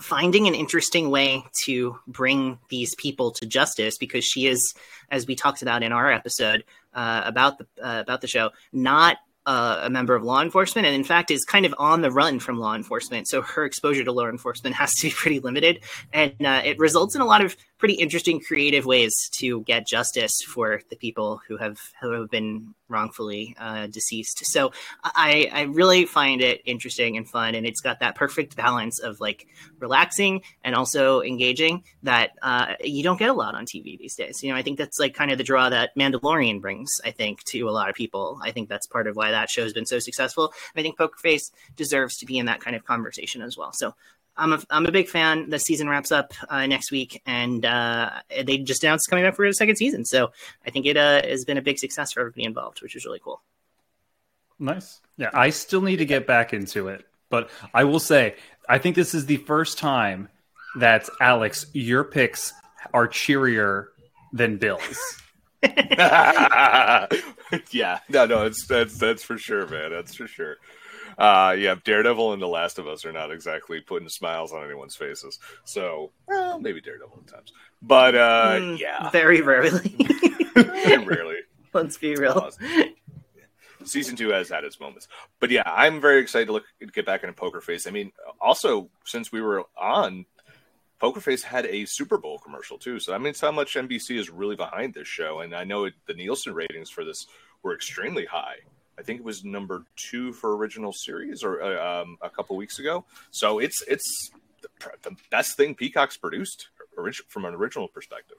finding 0.00 0.46
an 0.48 0.54
interesting 0.54 1.10
way 1.10 1.44
to 1.64 1.98
bring 2.06 2.58
these 2.68 2.94
people 2.96 3.30
to 3.30 3.46
justice 3.46 3.96
because 3.96 4.24
she 4.24 4.46
is, 4.46 4.74
as 5.10 5.26
we 5.26 5.34
talked 5.34 5.62
about 5.62 5.82
in 5.82 5.92
our 5.92 6.10
episode 6.10 6.64
uh, 6.94 7.22
about 7.24 7.58
the 7.58 7.66
uh, 7.82 8.00
about 8.00 8.20
the 8.20 8.26
show, 8.26 8.50
not 8.72 9.18
uh, 9.46 9.80
a 9.82 9.90
member 9.90 10.14
of 10.14 10.22
law 10.22 10.40
enforcement 10.40 10.86
and 10.86 10.94
in 10.94 11.04
fact 11.04 11.30
is 11.30 11.44
kind 11.44 11.66
of 11.66 11.74
on 11.78 12.00
the 12.00 12.10
run 12.10 12.38
from 12.40 12.58
law 12.58 12.74
enforcement. 12.74 13.28
So 13.28 13.42
her 13.42 13.64
exposure 13.64 14.04
to 14.04 14.12
law 14.12 14.28
enforcement 14.28 14.76
has 14.82 14.94
to 14.96 15.08
be 15.08 15.12
pretty 15.12 15.40
limited. 15.40 15.80
And 16.12 16.34
uh, 16.44 16.62
it 16.64 16.78
results 16.78 17.14
in 17.14 17.20
a 17.20 17.26
lot 17.26 17.44
of 17.44 17.56
pretty 17.84 18.00
interesting 18.00 18.40
creative 18.40 18.86
ways 18.86 19.28
to 19.30 19.60
get 19.64 19.86
justice 19.86 20.40
for 20.40 20.80
the 20.88 20.96
people 20.96 21.42
who 21.46 21.58
have 21.58 21.78
who 22.00 22.12
have 22.12 22.30
been 22.30 22.74
wrongfully 22.88 23.54
uh, 23.58 23.86
deceased 23.88 24.46
so 24.46 24.72
I, 25.02 25.50
I 25.52 25.62
really 25.62 26.06
find 26.06 26.40
it 26.40 26.62
interesting 26.64 27.18
and 27.18 27.28
fun 27.28 27.54
and 27.54 27.66
it's 27.66 27.82
got 27.82 28.00
that 28.00 28.14
perfect 28.14 28.56
balance 28.56 29.00
of 29.00 29.20
like 29.20 29.48
relaxing 29.80 30.40
and 30.62 30.74
also 30.74 31.20
engaging 31.20 31.82
that 32.04 32.30
uh, 32.40 32.74
you 32.82 33.02
don't 33.02 33.18
get 33.18 33.28
a 33.28 33.34
lot 33.34 33.54
on 33.54 33.66
tv 33.66 33.98
these 33.98 34.14
days 34.14 34.42
you 34.42 34.50
know 34.50 34.56
i 34.56 34.62
think 34.62 34.78
that's 34.78 34.98
like 34.98 35.12
kind 35.12 35.30
of 35.30 35.36
the 35.36 35.44
draw 35.44 35.68
that 35.68 35.90
mandalorian 35.94 36.62
brings 36.62 37.02
i 37.04 37.10
think 37.10 37.44
to 37.44 37.68
a 37.68 37.70
lot 37.70 37.90
of 37.90 37.94
people 37.94 38.38
i 38.42 38.50
think 38.50 38.70
that's 38.70 38.86
part 38.86 39.06
of 39.06 39.14
why 39.14 39.30
that 39.30 39.50
show's 39.50 39.74
been 39.74 39.84
so 39.84 39.98
successful. 39.98 40.54
I 40.74 40.82
think 40.82 40.96
Poker 40.96 41.18
Face 41.18 41.50
deserves 41.76 42.16
to 42.18 42.26
be 42.26 42.38
in 42.38 42.46
that 42.46 42.60
kind 42.60 42.76
of 42.76 42.84
conversation 42.84 43.42
as 43.42 43.58
well. 43.58 43.72
So 43.72 43.94
I'm 44.36 44.52
a, 44.52 44.60
I'm 44.70 44.86
a 44.86 44.92
big 44.92 45.08
fan. 45.08 45.50
The 45.50 45.58
season 45.58 45.88
wraps 45.88 46.10
up 46.10 46.32
uh, 46.48 46.66
next 46.66 46.90
week, 46.90 47.22
and 47.26 47.64
uh, 47.64 48.10
they 48.44 48.58
just 48.58 48.82
announced 48.82 49.08
coming 49.08 49.24
back 49.24 49.36
for 49.36 49.44
a 49.44 49.52
second 49.52 49.76
season. 49.76 50.04
So 50.04 50.32
I 50.66 50.70
think 50.70 50.86
it 50.86 50.96
uh, 50.96 51.22
has 51.22 51.44
been 51.44 51.58
a 51.58 51.62
big 51.62 51.78
success 51.78 52.12
for 52.12 52.20
everybody 52.20 52.44
involved, 52.44 52.82
which 52.82 52.96
is 52.96 53.04
really 53.04 53.20
cool. 53.22 53.42
Nice. 54.58 55.00
Yeah, 55.16 55.30
I 55.32 55.50
still 55.50 55.82
need 55.82 55.96
to 55.96 56.06
get 56.06 56.26
back 56.26 56.52
into 56.52 56.88
it, 56.88 57.04
but 57.28 57.50
I 57.72 57.84
will 57.84 58.00
say 58.00 58.36
I 58.68 58.78
think 58.78 58.96
this 58.96 59.14
is 59.14 59.26
the 59.26 59.36
first 59.38 59.78
time 59.78 60.28
that 60.76 61.08
Alex, 61.20 61.66
your 61.72 62.04
picks 62.04 62.52
are 62.92 63.06
cheerier 63.06 63.88
than 64.32 64.56
Bill's. 64.56 65.20
yeah, 67.70 68.00
no, 68.08 68.26
no, 68.26 68.44
it's 68.44 68.66
that's 68.66 68.98
that's 68.98 69.22
for 69.22 69.38
sure, 69.38 69.66
man. 69.68 69.90
That's 69.90 70.14
for 70.14 70.26
sure. 70.26 70.56
Uh, 71.18 71.54
yeah, 71.58 71.76
Daredevil 71.84 72.32
and 72.32 72.42
The 72.42 72.48
Last 72.48 72.78
of 72.78 72.88
Us 72.88 73.04
are 73.04 73.12
not 73.12 73.30
exactly 73.30 73.80
putting 73.80 74.08
smiles 74.08 74.52
on 74.52 74.64
anyone's 74.64 74.96
faces. 74.96 75.38
So, 75.64 76.10
well, 76.26 76.58
maybe 76.60 76.80
Daredevil 76.80 77.22
at 77.26 77.32
times, 77.32 77.52
but 77.82 78.14
uh, 78.14 78.56
mm, 78.58 78.78
yeah, 78.78 79.10
very 79.10 79.40
rarely. 79.40 79.96
very 80.54 81.04
rarely. 81.04 81.36
Let's 81.72 81.96
be 81.98 82.14
real. 82.14 82.50
Season 83.84 84.16
two 84.16 84.30
has 84.30 84.48
had 84.48 84.64
its 84.64 84.80
moments, 84.80 85.08
but 85.40 85.50
yeah, 85.50 85.62
I'm 85.66 86.00
very 86.00 86.20
excited 86.20 86.46
to 86.46 86.52
look 86.52 86.64
get 86.92 87.04
back 87.04 87.22
into 87.22 87.34
Poker 87.34 87.60
Face. 87.60 87.86
I 87.86 87.90
mean, 87.90 88.12
also 88.40 88.88
since 89.04 89.30
we 89.30 89.42
were 89.42 89.64
on 89.78 90.24
Poker 90.98 91.20
Face 91.20 91.42
had 91.42 91.66
a 91.66 91.84
Super 91.84 92.16
Bowl 92.16 92.38
commercial 92.38 92.78
too, 92.78 92.98
so 92.98 93.12
that 93.12 93.20
means 93.20 93.40
how 93.40 93.52
much 93.52 93.74
NBC 93.74 94.18
is 94.18 94.30
really 94.30 94.56
behind 94.56 94.94
this 94.94 95.08
show. 95.08 95.40
And 95.40 95.54
I 95.54 95.64
know 95.64 95.84
it, 95.84 95.94
the 96.06 96.14
Nielsen 96.14 96.54
ratings 96.54 96.88
for 96.88 97.04
this 97.04 97.26
were 97.62 97.74
extremely 97.74 98.24
high. 98.24 98.56
I 98.98 99.02
think 99.02 99.20
it 99.20 99.24
was 99.24 99.44
number 99.44 99.84
two 99.96 100.32
for 100.32 100.56
original 100.56 100.92
series 100.92 101.42
or 101.42 101.62
uh, 101.62 102.02
um, 102.02 102.16
a 102.22 102.30
couple 102.30 102.56
weeks 102.56 102.78
ago. 102.78 103.04
So 103.30 103.58
it's 103.58 103.82
it's 103.88 104.30
the, 104.62 104.68
the 105.02 105.16
best 105.30 105.56
thing 105.56 105.74
Peacock's 105.74 106.16
produced 106.16 106.68
from 107.28 107.44
an 107.44 107.54
original 107.54 107.88
perspective. 107.88 108.38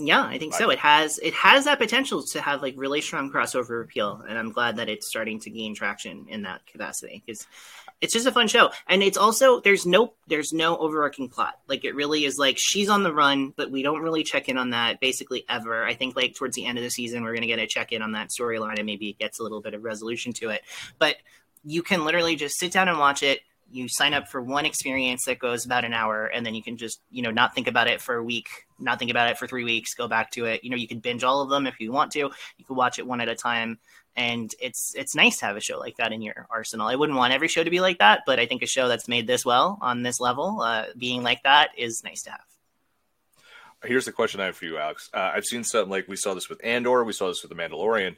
Yeah, 0.00 0.22
I 0.22 0.38
think 0.38 0.54
so. 0.54 0.70
It 0.70 0.78
has 0.78 1.18
it 1.18 1.34
has 1.34 1.64
that 1.64 1.78
potential 1.78 2.22
to 2.32 2.40
have 2.40 2.62
like 2.62 2.74
really 2.76 3.00
strong 3.00 3.32
crossover 3.32 3.82
appeal, 3.82 4.22
and 4.28 4.38
I'm 4.38 4.52
glad 4.52 4.76
that 4.76 4.88
it's 4.88 5.08
starting 5.08 5.40
to 5.40 5.50
gain 5.50 5.74
traction 5.74 6.26
in 6.28 6.42
that 6.42 6.64
capacity 6.66 7.20
because 7.26 7.46
it's 8.00 8.12
just 8.12 8.26
a 8.26 8.32
fun 8.32 8.48
show. 8.48 8.70
And 8.86 9.02
it's 9.02 9.18
also 9.18 9.60
there's 9.60 9.84
no 9.84 10.14
there's 10.26 10.52
no 10.52 10.76
overarching 10.76 11.28
plot. 11.28 11.58
Like 11.66 11.84
it 11.84 11.94
really 11.94 12.24
is 12.24 12.38
like 12.38 12.56
she's 12.58 12.88
on 12.88 13.02
the 13.02 13.12
run 13.12 13.52
but 13.56 13.70
we 13.70 13.82
don't 13.82 14.02
really 14.02 14.22
check 14.22 14.48
in 14.48 14.56
on 14.56 14.70
that 14.70 15.00
basically 15.00 15.44
ever. 15.48 15.84
I 15.84 15.94
think 15.94 16.16
like 16.16 16.34
towards 16.34 16.56
the 16.56 16.66
end 16.66 16.78
of 16.78 16.84
the 16.84 16.90
season 16.90 17.22
we're 17.22 17.32
going 17.32 17.42
to 17.42 17.48
get 17.48 17.58
a 17.58 17.66
check 17.66 17.92
in 17.92 18.02
on 18.02 18.12
that 18.12 18.30
storyline 18.30 18.78
and 18.78 18.86
maybe 18.86 19.08
it 19.08 19.18
gets 19.18 19.40
a 19.40 19.42
little 19.42 19.60
bit 19.60 19.74
of 19.74 19.82
resolution 19.82 20.32
to 20.34 20.50
it. 20.50 20.62
But 20.98 21.16
you 21.64 21.82
can 21.82 22.04
literally 22.04 22.36
just 22.36 22.58
sit 22.58 22.72
down 22.72 22.88
and 22.88 22.98
watch 22.98 23.22
it. 23.22 23.40
You 23.70 23.88
sign 23.88 24.14
up 24.14 24.28
for 24.28 24.40
one 24.40 24.64
experience 24.64 25.24
that 25.26 25.38
goes 25.38 25.66
about 25.66 25.84
an 25.84 25.92
hour 25.92 26.26
and 26.26 26.46
then 26.46 26.54
you 26.54 26.62
can 26.62 26.76
just 26.76 27.00
you 27.10 27.22
know 27.22 27.30
not 27.30 27.54
think 27.54 27.66
about 27.66 27.88
it 27.88 28.00
for 28.00 28.14
a 28.14 28.22
week 28.22 28.48
not 28.78 28.98
think 28.98 29.10
about 29.10 29.28
it 29.28 29.38
for 29.38 29.46
three 29.46 29.64
weeks 29.64 29.94
go 29.94 30.06
back 30.06 30.30
to 30.32 30.44
it. 30.44 30.62
You 30.62 30.70
know 30.70 30.76
you 30.76 30.88
can 30.88 31.00
binge 31.00 31.24
all 31.24 31.42
of 31.42 31.50
them 31.50 31.66
if 31.66 31.80
you 31.80 31.90
want 31.90 32.12
to. 32.12 32.30
You 32.58 32.64
can 32.64 32.76
watch 32.76 32.98
it 32.98 33.06
one 33.06 33.20
at 33.20 33.28
a 33.28 33.34
time 33.34 33.78
and 34.18 34.52
it's 34.60 34.94
it's 34.96 35.14
nice 35.14 35.38
to 35.38 35.46
have 35.46 35.56
a 35.56 35.60
show 35.60 35.78
like 35.78 35.96
that 35.98 36.12
in 36.12 36.20
your 36.20 36.48
arsenal. 36.50 36.88
I 36.88 36.96
wouldn't 36.96 37.16
want 37.16 37.32
every 37.32 37.46
show 37.46 37.62
to 37.62 37.70
be 37.70 37.78
like 37.78 37.98
that, 37.98 38.24
but 38.26 38.40
I 38.40 38.46
think 38.46 38.62
a 38.62 38.66
show 38.66 38.88
that's 38.88 39.06
made 39.06 39.28
this 39.28 39.46
well 39.46 39.78
on 39.80 40.02
this 40.02 40.18
level, 40.18 40.60
uh, 40.60 40.86
being 40.98 41.22
like 41.22 41.44
that, 41.44 41.70
is 41.78 42.02
nice 42.02 42.24
to 42.24 42.32
have. 42.32 42.40
Here's 43.84 44.06
the 44.06 44.12
question 44.12 44.40
I 44.40 44.46
have 44.46 44.56
for 44.56 44.64
you, 44.64 44.76
Alex. 44.76 45.08
Uh, 45.14 45.30
I've 45.34 45.44
seen 45.44 45.62
something 45.62 45.88
like 45.88 46.08
we 46.08 46.16
saw 46.16 46.34
this 46.34 46.48
with 46.48 46.60
Andor, 46.64 47.04
we 47.04 47.12
saw 47.12 47.28
this 47.28 47.44
with 47.44 47.56
The 47.56 47.62
Mandalorian. 47.62 48.16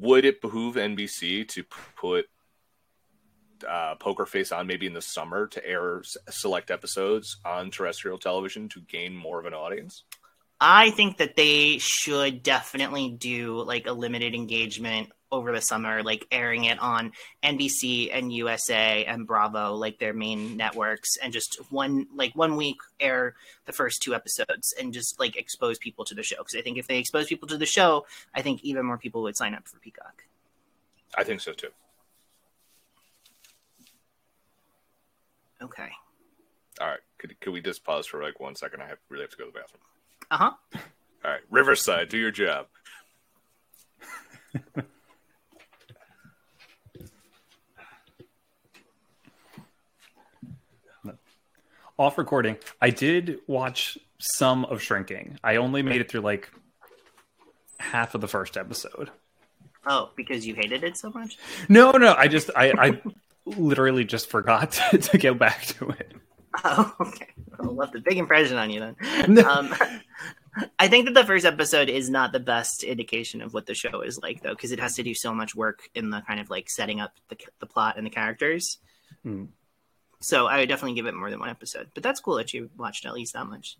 Would 0.00 0.24
it 0.24 0.42
behoove 0.42 0.74
NBC 0.74 1.46
to 1.50 1.64
put 1.96 2.26
uh, 3.68 3.94
Poker 3.94 4.26
Face 4.26 4.50
on 4.50 4.66
maybe 4.66 4.86
in 4.86 4.92
the 4.92 5.02
summer 5.02 5.46
to 5.46 5.64
air 5.64 6.02
select 6.30 6.72
episodes 6.72 7.36
on 7.44 7.70
terrestrial 7.70 8.18
television 8.18 8.68
to 8.70 8.80
gain 8.80 9.14
more 9.14 9.38
of 9.38 9.46
an 9.46 9.54
audience? 9.54 10.02
I 10.64 10.90
think 10.90 11.16
that 11.16 11.34
they 11.34 11.78
should 11.78 12.44
definitely 12.44 13.10
do 13.10 13.60
like 13.62 13.88
a 13.88 13.92
limited 13.92 14.32
engagement 14.32 15.10
over 15.32 15.50
the 15.50 15.60
summer, 15.60 16.04
like 16.04 16.24
airing 16.30 16.66
it 16.66 16.78
on 16.78 17.10
NBC 17.42 18.10
and 18.12 18.32
USA 18.32 19.04
and 19.04 19.26
Bravo, 19.26 19.74
like 19.74 19.98
their 19.98 20.12
main 20.12 20.56
networks, 20.56 21.16
and 21.20 21.32
just 21.32 21.58
one 21.70 22.06
like 22.14 22.36
one 22.36 22.54
week 22.54 22.76
air 23.00 23.34
the 23.64 23.72
first 23.72 24.02
two 24.02 24.14
episodes 24.14 24.72
and 24.78 24.92
just 24.92 25.18
like 25.18 25.36
expose 25.36 25.78
people 25.78 26.04
to 26.04 26.14
the 26.14 26.22
show. 26.22 26.36
Because 26.38 26.54
I 26.54 26.62
think 26.62 26.78
if 26.78 26.86
they 26.86 26.98
expose 26.98 27.26
people 27.26 27.48
to 27.48 27.58
the 27.58 27.66
show, 27.66 28.06
I 28.32 28.42
think 28.42 28.62
even 28.62 28.86
more 28.86 28.98
people 28.98 29.22
would 29.22 29.36
sign 29.36 29.56
up 29.56 29.66
for 29.66 29.80
Peacock. 29.80 30.22
I 31.18 31.24
think 31.24 31.40
so 31.40 31.54
too. 31.54 31.70
Okay. 35.60 35.90
All 36.80 36.86
right. 36.86 37.00
Could, 37.18 37.40
could 37.40 37.52
we 37.52 37.60
just 37.60 37.82
pause 37.82 38.06
for 38.06 38.22
like 38.22 38.38
one 38.38 38.54
second? 38.54 38.80
I 38.80 38.86
have, 38.86 38.98
really 39.08 39.22
have 39.22 39.30
to 39.32 39.36
go 39.36 39.46
to 39.46 39.50
the 39.50 39.58
bathroom. 39.58 39.82
Uh 40.32 40.36
huh. 40.38 40.52
All 41.24 41.30
right, 41.30 41.42
Riverside, 41.50 42.08
do 42.08 42.16
your 42.16 42.30
job. 42.30 42.66
Off 51.98 52.16
recording, 52.16 52.56
I 52.80 52.88
did 52.88 53.40
watch 53.46 53.98
some 54.18 54.64
of 54.64 54.80
Shrinking. 54.80 55.38
I 55.44 55.56
only 55.56 55.82
made 55.82 56.00
it 56.00 56.10
through 56.10 56.22
like 56.22 56.50
half 57.78 58.14
of 58.14 58.22
the 58.22 58.28
first 58.28 58.56
episode. 58.56 59.10
Oh, 59.86 60.12
because 60.16 60.46
you 60.46 60.54
hated 60.54 60.82
it 60.82 60.96
so 60.96 61.10
much? 61.10 61.36
No, 61.68 61.90
no. 61.90 62.14
I 62.14 62.28
just, 62.28 62.48
I, 62.56 62.72
I 62.78 63.02
literally 63.44 64.06
just 64.06 64.30
forgot 64.30 64.72
to, 64.90 64.96
to 64.96 65.18
go 65.18 65.34
back 65.34 65.66
to 65.66 65.90
it. 65.90 66.14
Oh, 66.64 66.94
okay. 67.00 67.28
Left 67.58 67.94
a 67.94 68.00
big 68.00 68.18
impression 68.18 68.56
on 68.56 68.70
you 68.70 68.80
then. 68.80 69.44
um, 69.46 69.74
I 70.78 70.88
think 70.88 71.06
that 71.06 71.14
the 71.14 71.24
first 71.24 71.46
episode 71.46 71.88
is 71.88 72.10
not 72.10 72.32
the 72.32 72.40
best 72.40 72.82
indication 72.84 73.40
of 73.40 73.54
what 73.54 73.66
the 73.66 73.74
show 73.74 74.02
is 74.02 74.18
like, 74.22 74.42
though, 74.42 74.54
because 74.54 74.72
it 74.72 74.80
has 74.80 74.96
to 74.96 75.02
do 75.02 75.14
so 75.14 75.32
much 75.32 75.54
work 75.54 75.88
in 75.94 76.10
the 76.10 76.20
kind 76.26 76.40
of 76.40 76.50
like 76.50 76.68
setting 76.68 77.00
up 77.00 77.14
the, 77.28 77.36
the 77.60 77.66
plot 77.66 77.96
and 77.96 78.04
the 78.06 78.10
characters. 78.10 78.78
Hmm. 79.22 79.44
So 80.20 80.46
I 80.46 80.58
would 80.58 80.68
definitely 80.68 80.94
give 80.94 81.06
it 81.06 81.14
more 81.14 81.30
than 81.30 81.40
one 81.40 81.48
episode. 81.48 81.90
But 81.94 82.02
that's 82.02 82.20
cool 82.20 82.36
that 82.36 82.52
you 82.52 82.70
watched 82.76 83.06
at 83.06 83.14
least 83.14 83.32
that 83.32 83.46
much. 83.46 83.76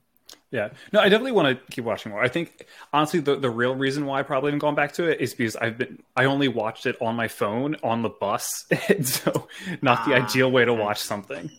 Yeah, 0.51 0.71
no, 0.93 1.01
I 1.01 1.09
definitely 1.11 1.33
want 1.33 1.59
to 1.59 1.73
keep 1.73 1.85
watching 1.85 2.11
more. 2.11 2.23
I 2.23 2.29
think 2.29 2.67
honestly, 2.93 3.21
the 3.21 3.37
the 3.37 3.51
real 3.51 3.75
reason 3.75 4.07
why 4.07 4.21
I 4.21 4.23
probably 4.23 4.49
haven't 4.51 4.61
gone 4.61 4.75
back 4.75 4.93
to 4.95 5.05
it 5.09 5.21
is 5.21 5.35
because 5.35 5.57
I've 5.57 5.77
been 5.77 6.03
I 6.17 6.25
only 6.25 6.49
watched 6.49 6.87
it 6.87 6.97
on 7.03 7.17
my 7.17 7.29
phone 7.29 7.77
on 7.83 8.01
the 8.03 8.09
bus, 8.09 8.65
so 9.03 9.49
not 9.83 10.07
the 10.07 10.15
Ah, 10.15 10.25
ideal 10.25 10.51
way 10.51 10.65
to 10.65 10.73
watch 10.73 11.01
something. 11.01 11.51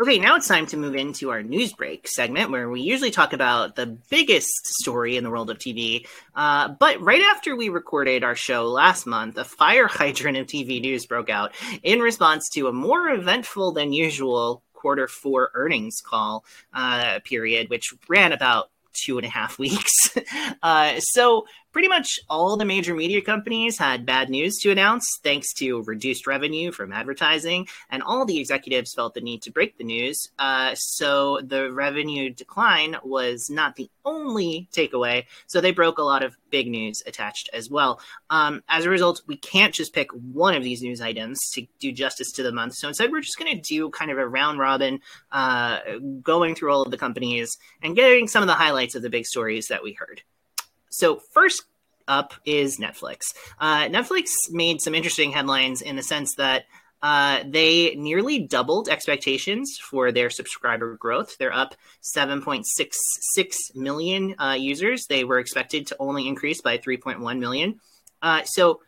Okay, 0.00 0.18
now 0.18 0.36
it's 0.36 0.48
time 0.48 0.64
to 0.68 0.78
move 0.78 0.96
into 0.96 1.28
our 1.28 1.42
news 1.42 1.74
break 1.74 2.08
segment 2.08 2.50
where 2.50 2.70
we 2.70 2.80
usually 2.80 3.10
talk 3.10 3.34
about 3.34 3.76
the 3.76 3.84
biggest 4.08 4.48
story 4.80 5.18
in 5.18 5.24
the 5.24 5.30
world 5.30 5.50
of 5.50 5.58
TV. 5.58 6.06
Uh, 6.34 6.68
but 6.68 6.98
right 7.02 7.20
after 7.20 7.54
we 7.54 7.68
recorded 7.68 8.24
our 8.24 8.34
show 8.34 8.66
last 8.66 9.04
month, 9.04 9.36
a 9.36 9.44
fire 9.44 9.86
hydrant 9.90 10.38
of 10.38 10.46
TV 10.46 10.80
news 10.80 11.04
broke 11.04 11.28
out 11.28 11.52
in 11.82 12.00
response 12.00 12.48
to 12.54 12.66
a 12.68 12.72
more 12.72 13.10
eventful 13.10 13.72
than 13.72 13.92
usual 13.92 14.62
quarter 14.72 15.06
four 15.06 15.50
earnings 15.52 16.00
call 16.00 16.46
uh, 16.72 17.20
period, 17.22 17.68
which 17.68 17.92
ran 18.08 18.32
about 18.32 18.70
two 18.94 19.18
and 19.18 19.26
a 19.26 19.30
half 19.30 19.58
weeks. 19.58 20.16
uh, 20.62 20.94
so 20.98 21.44
pretty 21.72 21.88
much 21.88 22.20
all 22.28 22.56
the 22.56 22.64
major 22.64 22.94
media 22.94 23.22
companies 23.22 23.78
had 23.78 24.06
bad 24.06 24.28
news 24.28 24.56
to 24.58 24.70
announce 24.70 25.06
thanks 25.22 25.52
to 25.54 25.82
reduced 25.82 26.26
revenue 26.26 26.72
from 26.72 26.92
advertising 26.92 27.66
and 27.90 28.02
all 28.02 28.24
the 28.24 28.38
executives 28.38 28.92
felt 28.94 29.14
the 29.14 29.20
need 29.20 29.42
to 29.42 29.50
break 29.50 29.76
the 29.78 29.84
news. 29.84 30.30
Uh, 30.38 30.74
so 30.74 31.40
the 31.44 31.72
revenue 31.72 32.30
decline 32.30 32.96
was 33.04 33.48
not 33.50 33.76
the 33.76 33.88
only 34.04 34.68
takeaway. 34.72 35.24
So 35.46 35.60
they 35.60 35.72
broke 35.72 35.98
a 35.98 36.02
lot 36.02 36.22
of 36.22 36.36
big 36.50 36.68
news 36.68 37.02
attached 37.06 37.50
as 37.52 37.70
well. 37.70 38.00
Um, 38.30 38.62
as 38.68 38.84
a 38.84 38.90
result, 38.90 39.22
we 39.26 39.36
can't 39.36 39.74
just 39.74 39.92
pick 39.92 40.10
one 40.12 40.54
of 40.54 40.64
these 40.64 40.82
news 40.82 41.00
items 41.00 41.38
to 41.52 41.66
do 41.78 41.92
justice 41.92 42.32
to 42.32 42.42
the 42.42 42.52
month. 42.52 42.74
So 42.74 42.88
instead, 42.88 43.12
we're 43.12 43.20
just 43.20 43.38
going 43.38 43.54
to 43.54 43.62
do 43.62 43.90
kind 43.90 44.10
of 44.10 44.18
a 44.18 44.26
round 44.26 44.58
robin, 44.58 45.00
uh, 45.30 45.78
going 46.22 46.54
through 46.54 46.72
all 46.72 46.82
of 46.82 46.90
the 46.90 46.98
companies 46.98 47.56
and 47.82 47.96
getting 47.96 48.26
some 48.26 48.42
of 48.42 48.48
the 48.48 48.54
highlights 48.54 48.94
of 48.94 49.02
the 49.02 49.10
big 49.10 49.26
stories 49.26 49.68
that 49.68 49.82
we 49.82 49.92
heard. 49.92 50.22
So 50.90 51.20
first 51.32 51.64
up 52.06 52.34
is 52.44 52.78
Netflix. 52.78 53.20
Uh, 53.58 53.84
Netflix 53.84 54.30
made 54.50 54.80
some 54.80 54.94
interesting 54.94 55.32
headlines 55.32 55.80
in 55.80 55.96
the 55.96 56.02
sense 56.02 56.34
that 56.36 56.64
uh, 57.02 57.42
they 57.46 57.94
nearly 57.94 58.40
doubled 58.40 58.88
expectations 58.88 59.78
for 59.80 60.12
their 60.12 60.28
subscriber 60.28 60.96
growth. 60.96 61.38
They're 61.38 61.52
up 61.52 61.74
7.66 62.16 62.64
million 63.74 64.34
uh, 64.38 64.56
users. 64.58 65.06
They 65.06 65.24
were 65.24 65.38
expected 65.38 65.86
to 65.88 65.96
only 65.98 66.28
increase 66.28 66.60
by 66.60 66.76
3.1 66.76 67.38
million. 67.38 67.80
Uh, 68.20 68.42
so 68.44 68.82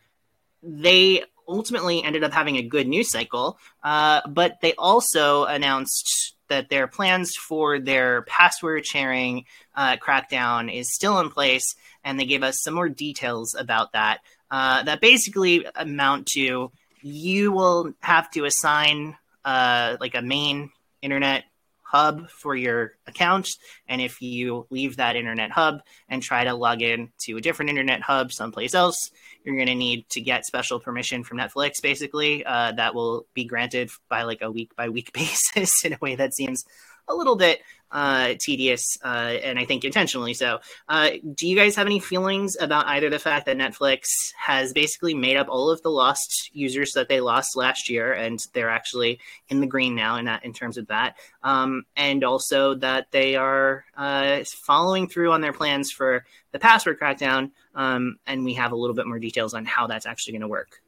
they 0.61 1.23
ultimately 1.47 2.03
ended 2.03 2.23
up 2.23 2.33
having 2.33 2.57
a 2.57 2.61
good 2.61 2.87
news 2.87 3.09
cycle, 3.09 3.57
uh, 3.83 4.21
but 4.27 4.61
they 4.61 4.73
also 4.75 5.45
announced 5.45 6.35
that 6.53 6.69
their 6.69 6.85
plans 6.87 7.35
for 7.35 7.79
their 7.79 8.21
password 8.23 8.85
sharing 8.85 9.45
uh, 9.75 9.97
crackdown 9.97 10.71
is 10.71 10.93
still 10.93 11.19
in 11.19 11.31
place, 11.31 11.75
and 12.03 12.19
they 12.19 12.25
gave 12.25 12.43
us 12.43 12.61
some 12.61 12.75
more 12.75 12.89
details 12.89 13.55
about 13.57 13.93
that. 13.93 14.19
Uh, 14.51 14.83
that 14.83 15.01
basically 15.01 15.65
amount 15.75 16.27
to 16.27 16.71
you 17.01 17.51
will 17.51 17.93
have 18.01 18.29
to 18.29 18.45
assign 18.45 19.17
uh, 19.43 19.97
like 19.99 20.13
a 20.13 20.21
main 20.21 20.69
internet 21.01 21.43
hub 21.81 22.29
for 22.29 22.55
your 22.55 22.93
account, 23.07 23.49
and 23.87 23.99
if 23.99 24.21
you 24.21 24.67
leave 24.69 24.97
that 24.97 25.15
internet 25.15 25.49
hub 25.49 25.81
and 26.07 26.21
try 26.21 26.43
to 26.43 26.53
log 26.53 26.83
in 26.83 27.11
to 27.19 27.37
a 27.37 27.41
different 27.41 27.69
internet 27.69 28.01
hub 28.01 28.31
someplace 28.31 28.75
else, 28.75 29.09
you're 29.43 29.55
going 29.55 29.67
to 29.67 29.75
need 29.75 30.07
to 30.09 30.21
get 30.21 30.45
special 30.45 30.79
permission 30.79 31.23
from 31.23 31.37
Netflix, 31.37 31.81
basically. 31.81 32.45
Uh, 32.45 32.71
that 32.73 32.95
will 32.95 33.25
be 33.33 33.45
granted 33.45 33.89
by 34.09 34.23
like 34.23 34.41
a 34.41 34.51
week 34.51 34.75
by 34.75 34.89
week 34.89 35.11
basis 35.13 35.85
in 35.85 35.93
a 35.93 35.97
way 36.01 36.15
that 36.15 36.33
seems 36.33 36.63
a 37.07 37.15
little 37.15 37.35
bit 37.35 37.61
uh, 37.93 38.33
tedious, 38.39 38.97
uh, 39.05 39.07
and 39.43 39.59
I 39.59 39.65
think 39.65 39.85
intentionally 39.85 40.33
so. 40.33 40.59
Uh, 40.89 41.11
do 41.35 41.47
you 41.47 41.55
guys 41.55 41.75
have 41.75 41.85
any 41.85 41.99
feelings 41.99 42.57
about 42.59 42.87
either 42.87 43.09
the 43.09 43.19
fact 43.19 43.45
that 43.45 43.55
Netflix 43.55 44.33
has 44.35 44.73
basically 44.73 45.13
made 45.13 45.37
up 45.37 45.47
all 45.47 45.69
of 45.69 45.81
the 45.83 45.91
lost 45.91 46.49
users 46.53 46.93
that 46.93 47.07
they 47.07 47.21
lost 47.21 47.55
last 47.55 47.89
year, 47.89 48.11
and 48.11 48.43
they're 48.53 48.69
actually 48.69 49.19
in 49.49 49.59
the 49.59 49.67
green 49.67 49.93
now 49.93 50.17
in 50.17 50.25
that 50.25 50.43
in 50.43 50.53
terms 50.53 50.77
of 50.77 50.87
that, 50.87 51.17
um, 51.43 51.85
and 51.95 52.23
also 52.23 52.73
that 52.73 53.11
they 53.11 53.35
are 53.35 53.85
uh, 53.95 54.43
following 54.65 55.07
through 55.07 55.31
on 55.31 55.41
their 55.41 55.53
plans 55.53 55.91
for 55.91 56.25
the 56.51 56.59
password 56.59 56.99
crackdown, 56.99 57.51
um, 57.75 58.17
and 58.25 58.43
we 58.43 58.55
have 58.55 58.71
a 58.71 58.75
little 58.75 58.95
bit 58.95 59.05
more 59.05 59.19
details 59.19 59.53
on 59.53 59.65
how 59.65 59.85
that's 59.85 60.07
actually 60.07 60.33
going 60.33 60.41
to 60.41 60.47
work. 60.47 60.81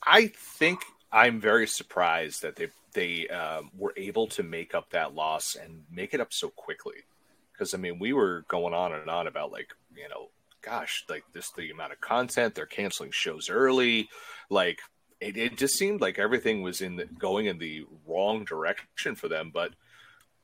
I 0.00 0.28
think 0.28 0.84
I'm 1.10 1.40
very 1.40 1.66
surprised 1.66 2.42
that 2.42 2.54
they 2.54 2.68
they 2.98 3.28
um, 3.28 3.70
were 3.78 3.94
able 3.96 4.26
to 4.26 4.42
make 4.42 4.74
up 4.74 4.90
that 4.90 5.14
loss 5.14 5.54
and 5.54 5.84
make 5.88 6.14
it 6.14 6.20
up 6.20 6.32
so 6.32 6.48
quickly. 6.48 6.96
Because 7.52 7.72
I 7.72 7.76
mean, 7.76 8.00
we 8.00 8.12
were 8.12 8.44
going 8.48 8.74
on 8.74 8.92
and 8.92 9.08
on 9.08 9.28
about 9.28 9.52
like 9.52 9.68
you 9.96 10.08
know, 10.08 10.30
gosh, 10.62 11.04
like 11.08 11.22
this 11.32 11.52
the 11.52 11.70
amount 11.70 11.92
of 11.92 12.00
content 12.00 12.56
they're 12.56 12.66
canceling 12.66 13.12
shows 13.12 13.48
early, 13.50 14.08
like 14.50 14.80
it, 15.20 15.36
it 15.36 15.56
just 15.56 15.78
seemed 15.78 16.00
like 16.00 16.18
everything 16.18 16.62
was 16.62 16.80
in 16.80 16.96
the, 16.96 17.04
going 17.04 17.46
in 17.46 17.58
the 17.58 17.84
wrong 18.04 18.44
direction 18.44 19.14
for 19.14 19.28
them. 19.28 19.52
But 19.54 19.74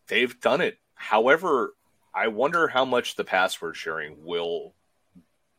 they've 0.06 0.40
done 0.40 0.60
it. 0.60 0.78
However, 0.94 1.74
I 2.14 2.28
wonder 2.28 2.68
how 2.68 2.84
much 2.84 3.16
the 3.16 3.24
password 3.24 3.76
sharing 3.76 4.24
will 4.24 4.74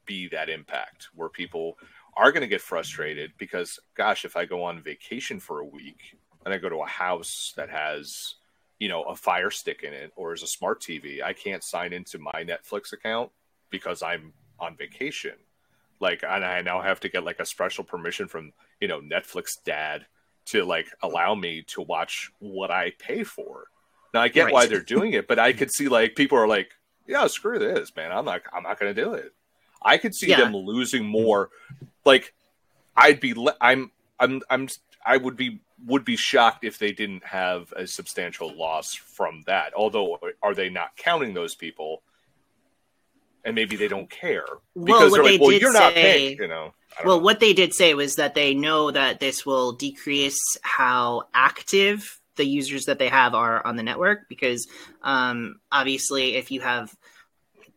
be 0.05 0.29
that 0.29 0.49
impact 0.49 1.09
where 1.13 1.29
people 1.29 1.77
are 2.15 2.31
going 2.31 2.41
to 2.41 2.47
get 2.47 2.61
frustrated 2.61 3.31
because 3.37 3.79
gosh 3.95 4.23
if 4.23 4.37
i 4.37 4.45
go 4.45 4.63
on 4.63 4.81
vacation 4.81 5.39
for 5.39 5.59
a 5.59 5.65
week 5.65 6.15
and 6.45 6.53
i 6.53 6.57
go 6.57 6.69
to 6.69 6.77
a 6.77 6.85
house 6.87 7.53
that 7.57 7.69
has 7.69 8.35
you 8.79 8.87
know 8.87 9.03
a 9.03 9.15
fire 9.15 9.49
stick 9.51 9.83
in 9.83 9.93
it 9.93 10.11
or 10.15 10.33
is 10.33 10.43
a 10.43 10.47
smart 10.47 10.81
tv 10.81 11.21
i 11.23 11.33
can't 11.33 11.63
sign 11.63 11.91
into 11.93 12.17
my 12.19 12.43
netflix 12.43 12.93
account 12.93 13.31
because 13.69 14.01
i'm 14.03 14.33
on 14.59 14.75
vacation 14.77 15.33
like 15.99 16.23
and 16.27 16.45
i 16.45 16.61
now 16.61 16.81
have 16.81 16.99
to 16.99 17.09
get 17.09 17.23
like 17.23 17.39
a 17.39 17.45
special 17.45 17.83
permission 17.83 18.27
from 18.27 18.51
you 18.79 18.87
know 18.87 19.01
netflix 19.01 19.49
dad 19.65 20.05
to 20.45 20.63
like 20.63 20.87
allow 21.01 21.33
me 21.35 21.63
to 21.63 21.81
watch 21.81 22.31
what 22.39 22.69
i 22.71 22.91
pay 22.99 23.23
for 23.23 23.65
now 24.13 24.21
i 24.21 24.27
get 24.27 24.45
Right. 24.45 24.53
why 24.53 24.65
they're 24.67 24.79
doing 24.81 25.13
it 25.13 25.27
but 25.27 25.39
i 25.39 25.51
could 25.53 25.71
see 25.71 25.87
like 25.87 26.15
people 26.15 26.37
are 26.37 26.47
like 26.47 26.69
yeah 27.07 27.27
screw 27.27 27.59
this 27.59 27.95
man 27.95 28.11
i'm 28.11 28.25
not 28.25 28.41
i'm 28.53 28.63
not 28.63 28.79
going 28.79 28.93
to 28.93 29.01
do 29.03 29.13
it 29.13 29.33
I 29.81 29.99
could 29.99 30.15
see 30.15 30.29
Yeah. 30.29 30.37
them 30.37 30.55
losing 30.55 31.05
more. 31.05 31.51
Like, 32.05 32.33
I'd 32.97 33.19
be, 33.19 33.35
le- 33.35 33.55
I'm, 33.61 33.91
I'm, 34.19 34.41
I'm, 34.49 34.67
I 35.05 35.17
would 35.17 35.35
be 35.37 35.59
would 35.83 36.05
be 36.05 36.15
shocked 36.15 36.63
if 36.63 36.77
they 36.79 36.91
didn't 36.91 37.25
have 37.25 37.71
a 37.75 37.85
substantial 37.85 38.55
loss 38.55 38.93
from 38.93 39.43
that. 39.45 39.73
Although, 39.75 40.19
are 40.41 40.53
they 40.55 40.69
not 40.69 40.95
counting 40.95 41.33
those 41.33 41.55
people? 41.55 42.01
And 43.43 43.53
maybe 43.53 43.75
they 43.75 43.87
don't 43.87 44.09
care 44.09 44.45
Well, 44.73 44.85
because 44.85 45.11
what 45.11 45.23
they're 45.23 45.31
they 45.33 45.37
"Well, 45.37 45.49
did 45.51 45.61
you're 45.61 45.73
not 45.73 45.93
say- 45.93 46.01
paying," 46.01 46.37
you 46.37 46.47
know. 46.47 46.73
Well, 47.03 47.17
know. 47.17 47.23
what 47.23 47.39
they 47.39 47.53
did 47.53 47.73
say 47.73 47.93
was 47.93 48.15
that 48.15 48.33
they 48.35 48.53
know 48.53 48.89
that 48.89 49.19
this 49.19 49.45
will 49.45 49.73
decrease 49.73 50.39
how 50.61 51.23
active 51.33 52.19
the 52.37 52.45
users 52.45 52.85
that 52.85 52.99
they 52.99 53.09
have 53.09 53.33
are 53.35 53.65
on 53.65 53.75
the 53.75 53.83
network 53.83 54.27
because 54.29 54.67
um, 55.03 55.59
obviously 55.71 56.35
if 56.35 56.51
you 56.51 56.59
have 56.61 56.93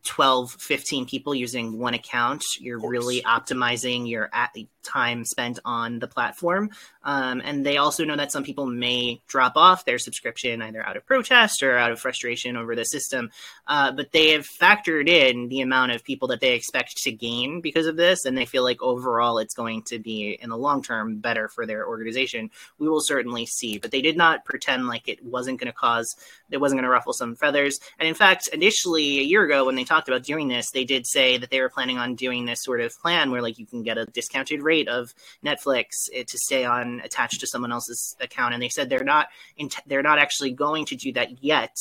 12 0.05 0.53
15 0.53 1.07
people 1.07 1.35
using 1.35 1.79
one 1.79 1.95
account 1.95 2.43
you're 2.59 2.81
really 2.81 3.23
optimizing 3.23 4.09
your 4.09 4.29
at- 4.33 4.57
time 4.89 5.25
spent 5.25 5.59
on 5.65 5.99
the 5.99 6.09
platform 6.09 6.71
um, 7.05 7.41
and 7.45 7.65
they 7.65 7.77
also 7.77 8.05
know 8.05 8.17
that 8.17 8.33
some 8.33 8.45
people 8.45 8.67
may 8.67 9.21
drop 9.29 9.53
off 9.57 9.85
their 9.85 9.99
subscription 9.99 10.63
either 10.63 10.85
out 10.85 10.97
of 10.97 11.07
protest 11.07 11.63
or 11.63 11.77
out 11.77 11.93
of 11.93 12.01
frustration 12.01 12.57
over 12.57 12.75
the 12.75 12.85
system 12.85 13.31
uh, 13.67 13.93
but 13.93 14.13
they 14.13 14.31
have 14.31 14.47
factored 14.47 15.09
in 15.09 15.49
the 15.49 15.61
amount 15.61 15.93
of 15.93 16.05
people 16.05 16.29
that 16.29 16.41
they 16.41 16.55
expect 16.55 16.97
to 16.97 17.13
gain 17.13 17.61
because 17.61 17.87
of 17.87 17.97
this, 17.97 18.25
and 18.25 18.37
they 18.37 18.47
feel 18.47 18.63
like 18.63 18.81
overall 18.83 19.39
it's 19.39 19.55
going 19.55 19.83
to 19.83 19.99
be 19.99 20.39
in 20.41 20.51
the 20.51 20.57
long 20.57 20.83
term 20.83 21.19
better 21.19 21.49
for 21.49 21.67
their 21.67 21.87
organization. 21.87 22.51
We 22.79 22.89
will 22.89 23.01
certainly 23.01 23.47
see, 23.47 23.79
but 23.79 23.91
they 23.91 24.01
did 24.01 24.17
not 24.17 24.45
pretend 24.45 24.87
like 24.87 25.09
it 25.09 25.25
wasn't 25.25 25.61
going 25.61 25.71
to 25.71 25.77
cause, 25.77 26.15
it 26.51 26.59
wasn't 26.59 26.79
going 26.79 26.85
to 26.85 26.91
ruffle 26.91 27.13
some 27.13 27.35
feathers. 27.35 27.79
And 27.99 28.09
in 28.09 28.15
fact, 28.15 28.49
initially 28.53 29.19
a 29.19 29.25
year 29.25 29.45
ago 29.45 29.67
when 29.67 29.75
they 29.75 29.85
talked 29.85 30.09
about 30.09 30.23
doing 30.23 30.49
this, 30.49 30.71
they 30.71 30.85
did 30.85 31.07
say 31.07 31.37
that 31.39 31.51
they 31.51 31.61
were 31.61 31.69
planning 31.69 31.99
on 31.99 32.15
doing 32.15 32.45
this 32.45 32.63
sort 32.63 32.81
of 32.81 32.97
plan 33.01 33.31
where 33.31 33.43
like 33.43 33.59
you 33.59 33.67
can 33.67 33.83
get 33.83 33.99
a 33.99 34.07
discounted 34.07 34.63
rate 34.63 34.78
of 34.87 35.13
Netflix 35.45 36.09
eh, 36.15 36.23
to 36.23 36.39
stay 36.39 36.65
on 36.65 37.01
attached 37.03 37.41
to 37.41 37.47
someone 37.49 37.73
else's 37.73 38.17
account, 38.21 38.55
and 38.55 38.63
they 38.63 38.69
said 38.69 38.89
they're 38.89 39.03
not, 39.03 39.29
in 39.57 39.71
they're 39.87 40.03
not 40.03 40.21
actually 40.21 40.53
going 40.53 40.85
to 40.85 40.95
do 40.95 41.13
that 41.15 41.43
yet 41.43 41.77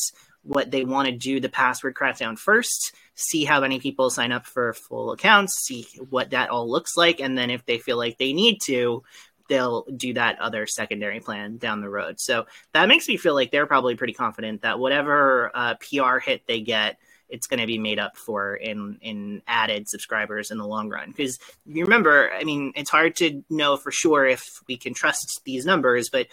what 0.47 0.71
they 0.71 0.85
want 0.85 1.07
to 1.07 1.11
do 1.11 1.39
the 1.39 1.49
password 1.49 1.93
crackdown 1.93 2.39
first, 2.39 2.95
see 3.15 3.43
how 3.43 3.59
many 3.59 3.79
people 3.79 4.09
sign 4.09 4.31
up 4.31 4.45
for 4.45 4.73
full 4.73 5.11
accounts, 5.11 5.65
see 5.65 5.85
what 6.09 6.29
that 6.29 6.49
all 6.49 6.69
looks 6.69 6.95
like, 6.95 7.19
and 7.19 7.37
then 7.37 7.49
if 7.49 7.65
they 7.65 7.77
feel 7.77 7.97
like 7.97 8.17
they 8.17 8.31
need 8.31 8.59
to, 8.63 9.03
they'll 9.49 9.83
do 9.95 10.13
that 10.13 10.39
other 10.39 10.65
secondary 10.65 11.19
plan 11.19 11.57
down 11.57 11.81
the 11.81 11.89
road. 11.89 12.19
So 12.19 12.45
that 12.73 12.87
makes 12.87 13.07
me 13.07 13.17
feel 13.17 13.33
like 13.33 13.51
they're 13.51 13.67
probably 13.67 13.95
pretty 13.95 14.13
confident 14.13 14.61
that 14.61 14.79
whatever 14.79 15.51
uh, 15.53 15.75
PR 15.75 16.19
hit 16.19 16.43
they 16.47 16.61
get, 16.61 16.97
it's 17.29 17.47
going 17.47 17.59
to 17.59 17.67
be 17.67 17.77
made 17.77 17.99
up 17.99 18.17
for 18.17 18.55
in 18.55 18.97
in 19.01 19.41
added 19.47 19.89
subscribers 19.89 20.51
in 20.51 20.57
the 20.57 20.67
long 20.67 20.89
run. 20.89 21.09
Because 21.09 21.39
you 21.65 21.83
remember, 21.83 22.31
I 22.31 22.43
mean, 22.43 22.73
it's 22.75 22.89
hard 22.89 23.15
to 23.17 23.43
know 23.49 23.77
for 23.77 23.91
sure 23.91 24.25
if 24.25 24.61
we 24.67 24.77
can 24.77 24.93
trust 24.93 25.41
these 25.45 25.65
numbers, 25.65 26.09
but 26.09 26.27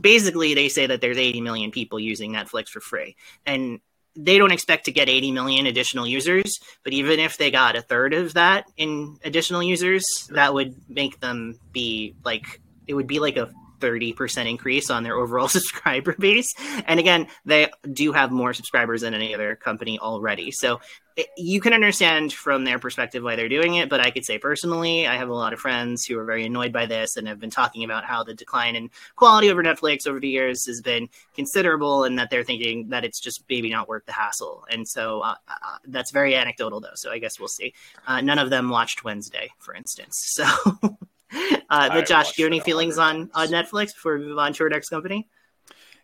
basically 0.00 0.54
they 0.54 0.68
say 0.68 0.86
that 0.86 1.00
there's 1.00 1.18
80 1.18 1.40
million 1.40 1.70
people 1.70 2.00
using 2.00 2.32
Netflix 2.32 2.68
for 2.68 2.80
free. 2.80 3.16
And 3.46 3.80
they 4.16 4.38
don't 4.38 4.50
expect 4.50 4.86
to 4.86 4.92
get 4.92 5.08
80 5.08 5.32
million 5.32 5.66
additional 5.66 6.06
users, 6.06 6.58
but 6.82 6.92
even 6.92 7.20
if 7.20 7.38
they 7.38 7.50
got 7.50 7.76
a 7.76 7.82
third 7.82 8.12
of 8.12 8.34
that 8.34 8.66
in 8.76 9.18
additional 9.24 9.62
users, 9.62 10.04
that 10.30 10.52
would 10.52 10.74
make 10.88 11.20
them 11.20 11.58
be 11.72 12.14
like 12.24 12.60
it 12.86 12.94
would 12.94 13.06
be 13.06 13.20
like 13.20 13.36
a 13.36 13.52
30% 13.80 14.48
increase 14.48 14.90
on 14.90 15.02
their 15.02 15.16
overall 15.16 15.48
subscriber 15.60 16.14
base. 16.18 16.52
And 16.86 17.00
again, 17.00 17.26
they 17.44 17.70
do 17.92 18.12
have 18.12 18.30
more 18.30 18.52
subscribers 18.54 19.00
than 19.00 19.14
any 19.14 19.34
other 19.34 19.56
company 19.56 19.98
already. 19.98 20.50
So 20.50 20.80
it, 21.16 21.26
you 21.36 21.60
can 21.60 21.72
understand 21.72 22.32
from 22.32 22.64
their 22.64 22.78
perspective 22.78 23.22
why 23.22 23.36
they're 23.36 23.48
doing 23.48 23.74
it. 23.74 23.88
But 23.88 24.00
I 24.00 24.10
could 24.10 24.24
say 24.24 24.38
personally, 24.38 25.06
I 25.06 25.16
have 25.16 25.28
a 25.28 25.34
lot 25.34 25.52
of 25.52 25.58
friends 25.58 26.04
who 26.04 26.18
are 26.18 26.24
very 26.24 26.46
annoyed 26.46 26.72
by 26.72 26.86
this 26.86 27.16
and 27.16 27.26
have 27.28 27.40
been 27.40 27.50
talking 27.50 27.84
about 27.84 28.04
how 28.04 28.22
the 28.22 28.34
decline 28.34 28.76
in 28.76 28.90
quality 29.16 29.50
over 29.50 29.62
Netflix 29.62 30.06
over 30.06 30.20
the 30.20 30.28
years 30.28 30.66
has 30.66 30.80
been 30.80 31.08
considerable 31.34 32.04
and 32.04 32.18
that 32.18 32.30
they're 32.30 32.44
thinking 32.44 32.88
that 32.88 33.04
it's 33.04 33.20
just 33.20 33.44
maybe 33.48 33.70
not 33.70 33.88
worth 33.88 34.06
the 34.06 34.12
hassle. 34.12 34.64
And 34.70 34.86
so 34.86 35.20
uh, 35.20 35.34
uh, 35.48 35.78
that's 35.86 36.10
very 36.10 36.34
anecdotal, 36.34 36.80
though. 36.80 36.94
So 36.94 37.10
I 37.10 37.18
guess 37.18 37.38
we'll 37.38 37.48
see. 37.48 37.74
Uh, 38.06 38.20
none 38.20 38.38
of 38.38 38.50
them 38.50 38.70
watched 38.70 39.04
Wednesday, 39.04 39.50
for 39.58 39.74
instance. 39.74 40.16
So. 40.32 40.46
Uh, 41.70 41.88
but 41.88 41.98
I 41.98 42.02
Josh, 42.02 42.32
do 42.32 42.42
you 42.42 42.46
have 42.46 42.50
any 42.52 42.58
feelings 42.58 42.98
on, 42.98 43.30
on. 43.32 43.46
Netflix 43.48 43.94
before 43.94 44.18
we 44.18 44.24
move 44.26 44.38
on 44.38 44.52
to 44.54 44.64
our 44.64 44.68
next 44.68 44.88
company? 44.88 45.28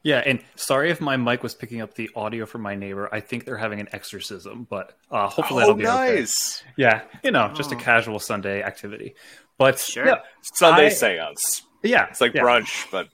Yeah, 0.05 0.23
and 0.25 0.39
sorry 0.55 0.91
if 0.91 1.01
my 1.01 1.17
mic 1.17 1.43
was 1.43 1.57
picking 1.57 1.81
up 1.81 1.95
the 1.95 2.09
audio 2.15 2.47
from 2.47 2.63
my 2.63 2.77
neighbor. 2.77 3.13
I 3.13 3.19
think 3.19 3.45
they're 3.45 3.57
having 3.57 3.81
an 3.81 3.89
exorcism, 3.91 4.69
but 4.71 4.97
uh, 5.11 5.27
hopefully 5.29 5.65
oh, 5.65 5.75
that'll 5.75 5.75
be 5.75 5.89
okay. 5.89 6.15
nice 6.21 6.63
Yeah, 6.77 7.03
you 7.25 7.33
know, 7.33 7.51
just 7.53 7.73
a 7.73 7.75
Oh. 7.75 7.79
casual 7.81 8.21
Sunday 8.21 8.63
activity. 8.63 9.17
But 9.59 9.81
Sure. 9.81 10.07
yeah, 10.07 10.19
Sunday 10.55 10.87
I- 10.87 10.91
seance. 10.91 11.63
yeah, 11.83 12.07
It's 12.11 12.21
like 12.21 12.35
yeah, 12.35 12.43
brunch, 12.43 12.89
but 12.93 13.09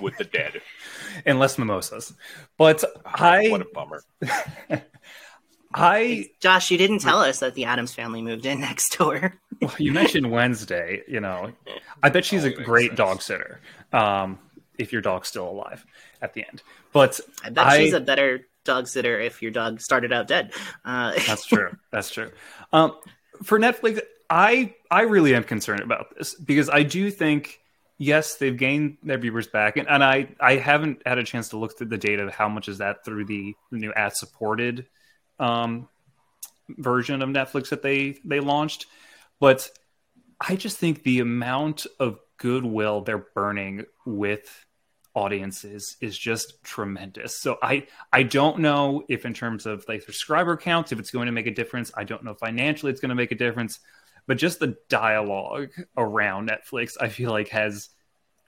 with 0.00 0.16
the 0.16 0.24
dead. 0.24 0.62
and 1.26 1.38
less 1.38 1.58
mimosas. 1.58 2.14
But 2.56 2.82
I, 3.04 3.48
what 3.50 3.60
a 3.60 3.66
bummer. 3.74 4.02
I, 5.74 6.30
Josh, 6.40 6.70
you 6.70 6.78
didn't 6.78 7.00
tell 7.00 7.20
us 7.20 7.40
that 7.40 7.54
the 7.54 7.64
Addams 7.64 7.92
family 7.94 8.22
moved 8.22 8.46
in 8.46 8.60
next 8.60 8.96
door. 8.96 9.34
well, 9.60 9.74
you 9.78 9.92
mentioned 9.92 10.30
Wednesday. 10.30 11.02
You 11.06 11.20
know, 11.20 11.52
I 12.02 12.08
bet 12.08 12.24
she's 12.24 12.44
a 12.44 12.50
great 12.50 12.90
sense. 12.90 12.98
dog 12.98 13.22
sitter. 13.22 13.60
Um, 13.92 14.38
if 14.78 14.92
your 14.92 15.02
dog's 15.02 15.28
still 15.28 15.48
alive 15.48 15.84
at 16.22 16.34
the 16.34 16.44
end, 16.46 16.62
but 16.92 17.20
I 17.44 17.50
bet 17.50 17.66
I- 17.66 17.78
she's 17.78 17.92
a 17.92 18.00
better 18.00 18.46
dog 18.64 18.86
sitter 18.86 19.18
if 19.20 19.42
your 19.42 19.50
dog 19.50 19.80
started 19.80 20.12
out 20.12 20.26
dead. 20.28 20.52
Uh, 20.84 21.12
That's 21.26 21.46
true. 21.46 21.76
That's 21.90 22.10
true. 22.10 22.30
Um, 22.72 22.96
for 23.42 23.58
Netflix, 23.58 24.00
I 24.30 24.74
I 24.90 25.02
really 25.02 25.34
am 25.34 25.44
concerned 25.44 25.80
about 25.80 26.16
this 26.16 26.34
because 26.34 26.68
I 26.70 26.82
do 26.82 27.10
think 27.10 27.60
yes, 27.98 28.36
they've 28.36 28.56
gained 28.56 28.98
their 29.02 29.18
viewers 29.18 29.48
back, 29.48 29.76
and, 29.76 29.88
and 29.88 30.02
I 30.02 30.28
I 30.40 30.56
haven't 30.56 31.02
had 31.04 31.18
a 31.18 31.24
chance 31.24 31.50
to 31.50 31.58
look 31.58 31.76
through 31.76 31.88
the 31.88 31.98
data 31.98 32.22
of 32.22 32.34
how 32.34 32.48
much 32.48 32.68
is 32.68 32.78
that 32.78 33.04
through 33.04 33.26
the, 33.26 33.54
the 33.70 33.78
new 33.78 33.92
ad 33.92 34.14
supported 34.14 34.86
um, 35.38 35.88
version 36.68 37.22
of 37.22 37.28
Netflix 37.28 37.70
that 37.70 37.82
they 37.82 38.18
they 38.24 38.40
launched, 38.40 38.86
but 39.40 39.70
I 40.40 40.56
just 40.56 40.78
think 40.78 41.02
the 41.02 41.20
amount 41.20 41.86
of 41.98 42.18
goodwill 42.36 43.00
they're 43.00 43.26
burning 43.34 43.84
with 44.06 44.66
audiences 45.14 45.96
is 46.00 46.16
just 46.16 46.62
tremendous. 46.62 47.36
So 47.36 47.58
I 47.62 47.86
I 48.12 48.22
don't 48.22 48.60
know 48.60 49.02
if 49.08 49.24
in 49.24 49.34
terms 49.34 49.66
of 49.66 49.84
like 49.88 50.02
subscriber 50.02 50.56
counts 50.56 50.92
if 50.92 50.98
it's 50.98 51.10
going 51.10 51.26
to 51.26 51.32
make 51.32 51.46
a 51.46 51.54
difference. 51.54 51.90
I 51.94 52.04
don't 52.04 52.24
know 52.24 52.34
financially 52.34 52.92
it's 52.92 53.00
going 53.00 53.08
to 53.10 53.14
make 53.14 53.32
a 53.32 53.36
difference, 53.36 53.80
but 54.26 54.38
just 54.38 54.60
the 54.60 54.76
dialogue 54.88 55.70
around 55.96 56.48
Netflix 56.48 56.92
I 57.00 57.08
feel 57.08 57.30
like 57.30 57.48
has 57.48 57.90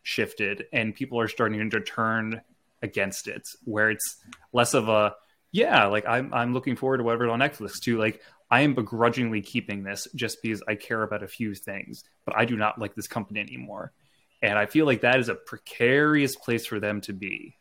shifted 0.03 0.67
and 0.73 0.95
people 0.95 1.21
are 1.21 1.29
starting 1.29 1.69
to 1.71 1.81
turn 1.81 2.41
against 2.83 3.27
it 3.27 3.49
where 3.65 3.91
it's 3.91 4.17
less 4.53 4.73
of 4.73 4.89
a 4.89 5.15
yeah, 5.53 5.87
like 5.87 6.07
I'm 6.07 6.33
I'm 6.35 6.53
looking 6.55 6.77
forward 6.77 6.99
to 6.99 7.05
whatever's 7.05 7.31
on 7.31 7.41
Netflix 7.41 7.81
too. 7.81 7.99
like 7.99 8.21
I 8.51 8.63
am 8.63 8.75
begrudgingly 8.75 9.43
keeping 9.43 9.85
this 9.85 10.09
just 10.15 10.43
because 10.43 10.63
I 10.67 10.75
care 10.75 11.03
about 11.03 11.23
a 11.23 11.29
few 11.29 11.55
things, 11.55 12.03
but 12.25 12.37
I 12.37 12.45
do 12.45 12.57
not 12.57 12.79
like 12.81 12.95
this 12.97 13.07
company 13.07 13.41
anymore. 13.41 13.93
And 14.43 14.59
I 14.59 14.67
feel 14.67 14.87
like 14.87 15.03
that 15.03 15.21
is 15.21 15.29
a 15.29 15.35
precarious 15.37 16.35
place 16.35 16.67
for 16.67 16.81
them 16.81 17.01
to 17.03 17.13
be. 17.13 17.57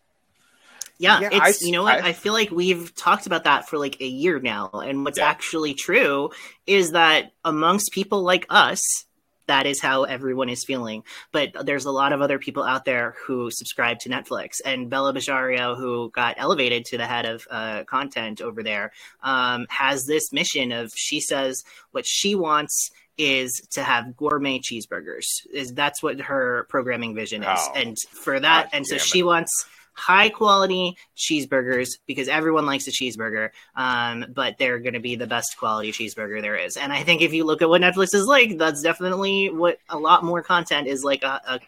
yeah, 0.98 1.20
Yeah, 1.22 1.30
it's 1.32 1.62
I- 1.64 1.66
you 1.66 1.72
know 1.72 1.84
what 1.84 2.04
I- 2.04 2.10
I, 2.10 2.14
feel 2.14 2.34
like 2.34 2.50
we've 2.52 2.94
talked 2.96 3.26
about 3.28 3.44
that 3.46 3.70
for 3.70 3.78
like 3.78 4.02
a 4.02 4.06
year 4.08 4.40
now, 4.40 4.70
and 4.74 5.06
what's 5.06 5.18
Yeah. 5.20 5.30
actually 5.30 5.74
true 5.74 6.32
is 6.68 6.92
that 6.92 7.32
amongst 7.46 7.92
people 7.94 8.24
like 8.24 8.46
us, 8.50 9.06
that 9.50 9.66
is 9.66 9.82
how 9.82 10.04
everyone 10.04 10.48
is 10.48 10.64
feeling. 10.64 11.04
But 11.32 11.66
there's 11.66 11.86
a 11.86 11.92
lot 11.92 12.14
of 12.14 12.22
other 12.22 12.38
people 12.38 12.64
out 12.64 12.86
there 12.86 13.16
who 13.26 13.50
subscribe 13.52 13.98
to 14.00 14.10
Netflix, 14.10 14.62
and 14.64 14.90
Bela 14.90 15.12
Bajaria, 15.12 15.76
who 15.76 16.12
got 16.12 16.36
elevated 16.38 16.86
to 16.86 16.98
the 16.98 17.08
head 17.08 17.26
of 17.26 17.48
uh, 17.50 17.84
content 17.86 18.42
over 18.42 18.62
there, 18.64 18.92
um, 19.24 19.66
has 19.70 20.06
this 20.06 20.32
mission 20.32 20.72
of 20.72 20.92
she 20.96 21.20
says 21.20 21.64
what 21.92 22.06
she 22.06 22.36
wants 22.36 22.92
is 23.18 23.62
to 23.72 23.84
have 23.84 24.16
gourmet 24.16 24.60
cheeseburgers. 24.60 25.26
Is 25.52 25.74
that's 25.74 26.02
what 26.02 26.22
her 26.22 26.68
programming 26.70 27.16
vision 27.16 27.42
is, 27.44 27.50
Oh, 27.52 27.74
and 27.76 27.98
for 28.12 28.40
that, 28.40 28.66
God 28.66 28.70
and 28.78 28.88
so 28.88 28.98
she 28.98 29.24
wants 29.24 29.66
high 30.00 30.30
quality 30.30 30.98
cheeseburgers 31.18 31.90
because 32.08 32.28
everyone 32.28 32.66
likes 32.66 32.88
a 32.88 32.92
cheeseburger 32.92 33.50
um, 33.76 34.26
but 34.34 34.58
they're 34.58 34.80
going 34.80 34.94
to 34.94 35.00
be 35.00 35.16
the 35.16 35.28
best 35.28 35.58
quality 35.58 35.92
cheeseburger 35.92 36.42
there 36.42 36.56
is. 36.56 36.78
And 36.78 36.94
i 36.94 37.04
think 37.04 37.22
if 37.22 37.34
you 37.34 37.44
look 37.44 37.62
at 37.62 37.70
what 37.70 37.82
netflix 37.82 38.14
is 38.14 38.26
like 38.26 38.58
that's 38.58 38.82
definitely 38.82 39.50
what 39.50 39.80
a 39.90 39.98
lot 39.98 40.24
more 40.24 40.42
content 40.42 40.88
is 40.88 41.04
like 41.04 41.24
a, 41.24 41.42
a 41.48 41.60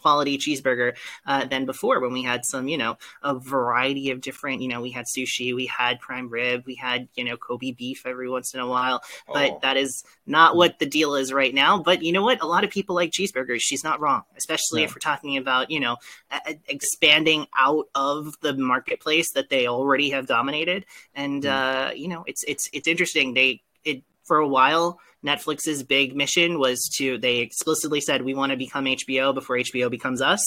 quality 0.00 0.38
cheeseburger 0.38 0.96
uh, 1.26 1.44
than 1.44 1.66
before 1.66 2.00
when 2.00 2.12
we 2.12 2.22
had 2.22 2.44
some 2.44 2.68
you 2.68 2.78
know 2.78 2.96
a 3.22 3.34
variety 3.34 4.10
of 4.10 4.20
different 4.20 4.62
you 4.62 4.68
know 4.68 4.80
we 4.80 4.90
had 4.90 5.04
sushi 5.06 5.54
we 5.54 5.66
had 5.66 6.00
prime 6.00 6.28
rib 6.28 6.62
we 6.66 6.74
had 6.74 7.08
you 7.14 7.24
know 7.24 7.36
kobe 7.36 7.72
beef 7.72 8.06
every 8.06 8.28
once 8.28 8.54
in 8.54 8.60
a 8.60 8.66
while 8.66 9.02
but 9.26 9.50
Oh. 9.50 9.58
that 9.62 9.76
is 9.76 10.04
not 10.26 10.54
what 10.56 10.78
the 10.78 10.86
deal 10.86 11.14
is 11.14 11.32
right 11.32 11.52
now. 11.52 11.82
But 11.82 12.02
you 12.02 12.12
know 12.12 12.22
what? 12.22 12.40
A 12.42 12.46
lot 12.46 12.62
of 12.62 12.70
people 12.70 12.94
like 12.94 13.10
cheeseburgers. 13.10 13.58
She's 13.60 13.82
not 13.82 14.00
wrong, 14.00 14.22
especially 14.36 14.82
if 14.84 14.94
we're 14.94 15.00
talking 15.00 15.36
about 15.36 15.70
you 15.70 15.80
know 15.80 15.96
a- 16.30 16.58
expanding 16.68 17.46
out 17.56 17.86
of 17.94 18.34
the 18.40 18.54
marketplace 18.54 19.32
that 19.34 19.48
they 19.48 19.66
already 19.66 20.10
have 20.10 20.26
dominated. 20.26 20.84
And 21.14 21.44
uh, 21.46 21.90
you 21.94 22.08
know, 22.08 22.24
it's 22.26 22.44
it's 22.46 22.68
it's 22.72 22.86
interesting. 22.88 23.34
They 23.34 23.62
it 23.84 24.02
for 24.30 24.38
a 24.38 24.46
while, 24.46 25.00
Netflix's 25.26 25.82
big 25.82 26.14
mission 26.14 26.60
was 26.60 26.88
to, 26.98 27.18
they 27.18 27.38
explicitly 27.38 28.00
said, 28.00 28.22
we 28.22 28.32
want 28.32 28.52
to 28.52 28.56
become 28.56 28.84
HBO 28.84 29.34
before 29.34 29.56
HBO 29.56 29.90
becomes 29.90 30.22
us. 30.22 30.40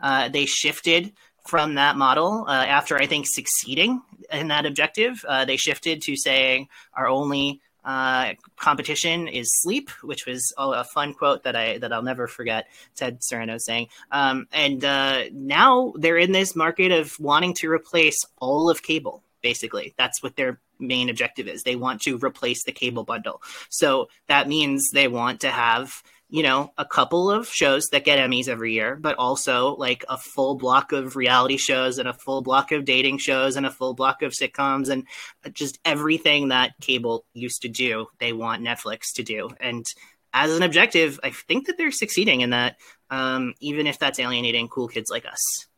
Uh, 0.00 0.28
they 0.28 0.46
shifted 0.46 1.12
from 1.44 1.74
that 1.74 1.96
model 1.96 2.44
uh, 2.46 2.52
after 2.52 2.96
I 2.96 3.06
think 3.06 3.26
succeeding 3.26 4.00
in 4.30 4.46
that 4.48 4.66
objective. 4.66 5.24
Uh, 5.26 5.44
they 5.44 5.56
shifted 5.56 6.00
to 6.02 6.14
saying 6.14 6.68
our 6.96 7.08
only 7.08 7.60
uh, 7.84 8.34
competition 8.56 9.26
is 9.26 9.50
sleep, 9.62 9.90
which 10.04 10.26
was 10.26 10.54
a 10.56 10.84
fun 10.84 11.12
quote 11.12 11.42
that 11.42 11.56
I 11.56 11.78
that 11.78 11.92
I'll 11.92 12.02
never 12.02 12.28
forget. 12.28 12.68
Ted 12.94 13.18
Sarandos 13.20 13.62
saying, 13.62 13.88
um, 14.12 14.46
and 14.52 14.84
uh, 14.84 15.24
now 15.32 15.92
they're 15.96 16.18
in 16.18 16.30
this 16.30 16.54
market 16.54 16.92
of 16.92 17.18
wanting 17.18 17.52
to 17.54 17.68
replace 17.68 18.16
all 18.38 18.70
of 18.70 18.80
cable. 18.80 19.24
Basically, 19.44 19.94
that's 19.96 20.22
what 20.22 20.34
their 20.34 20.58
main 20.80 21.10
objective 21.10 21.46
is. 21.46 21.62
They 21.62 21.76
want 21.76 22.00
to 22.02 22.16
replace 22.16 22.64
the 22.64 22.72
cable 22.72 23.04
bundle. 23.04 23.42
So 23.68 24.08
that 24.26 24.48
means 24.48 24.90
they 24.90 25.06
want 25.06 25.42
to 25.42 25.50
have 25.50 26.02
you 26.34 26.42
know, 26.42 26.72
a 26.76 26.84
couple 26.84 27.30
of 27.30 27.46
shows 27.46 27.86
that 27.92 28.04
get 28.04 28.18
Emmys 28.18 28.48
every 28.48 28.72
year, 28.72 28.96
but 28.96 29.16
also 29.18 29.76
like 29.76 30.04
a 30.08 30.16
full 30.16 30.56
block 30.56 30.90
of 30.90 31.14
reality 31.14 31.56
shows 31.56 31.98
and 31.98 32.08
a 32.08 32.12
full 32.12 32.42
block 32.42 32.72
of 32.72 32.84
dating 32.84 33.18
shows 33.18 33.54
and 33.54 33.64
a 33.64 33.70
full 33.70 33.94
block 33.94 34.20
of 34.22 34.32
sitcoms 34.32 34.88
and 34.88 35.06
just 35.52 35.78
everything 35.84 36.48
that 36.48 36.72
cable 36.80 37.24
used 37.34 37.62
to 37.62 37.68
do, 37.68 38.06
they 38.18 38.32
want 38.32 38.64
Netflix 38.64 39.12
to 39.14 39.22
do. 39.22 39.50
And 39.60 39.84
as 40.32 40.56
an 40.56 40.64
objective, 40.64 41.20
I 41.22 41.30
think 41.30 41.68
that 41.68 41.78
they're 41.78 41.92
succeeding 41.92 42.40
in 42.40 42.50
that, 42.50 42.78
um, 43.10 43.54
even 43.60 43.86
if 43.86 44.00
that's 44.00 44.18
alienating 44.18 44.66
cool 44.66 44.88
kids 44.88 45.10
like 45.10 45.26
us. 45.26 45.68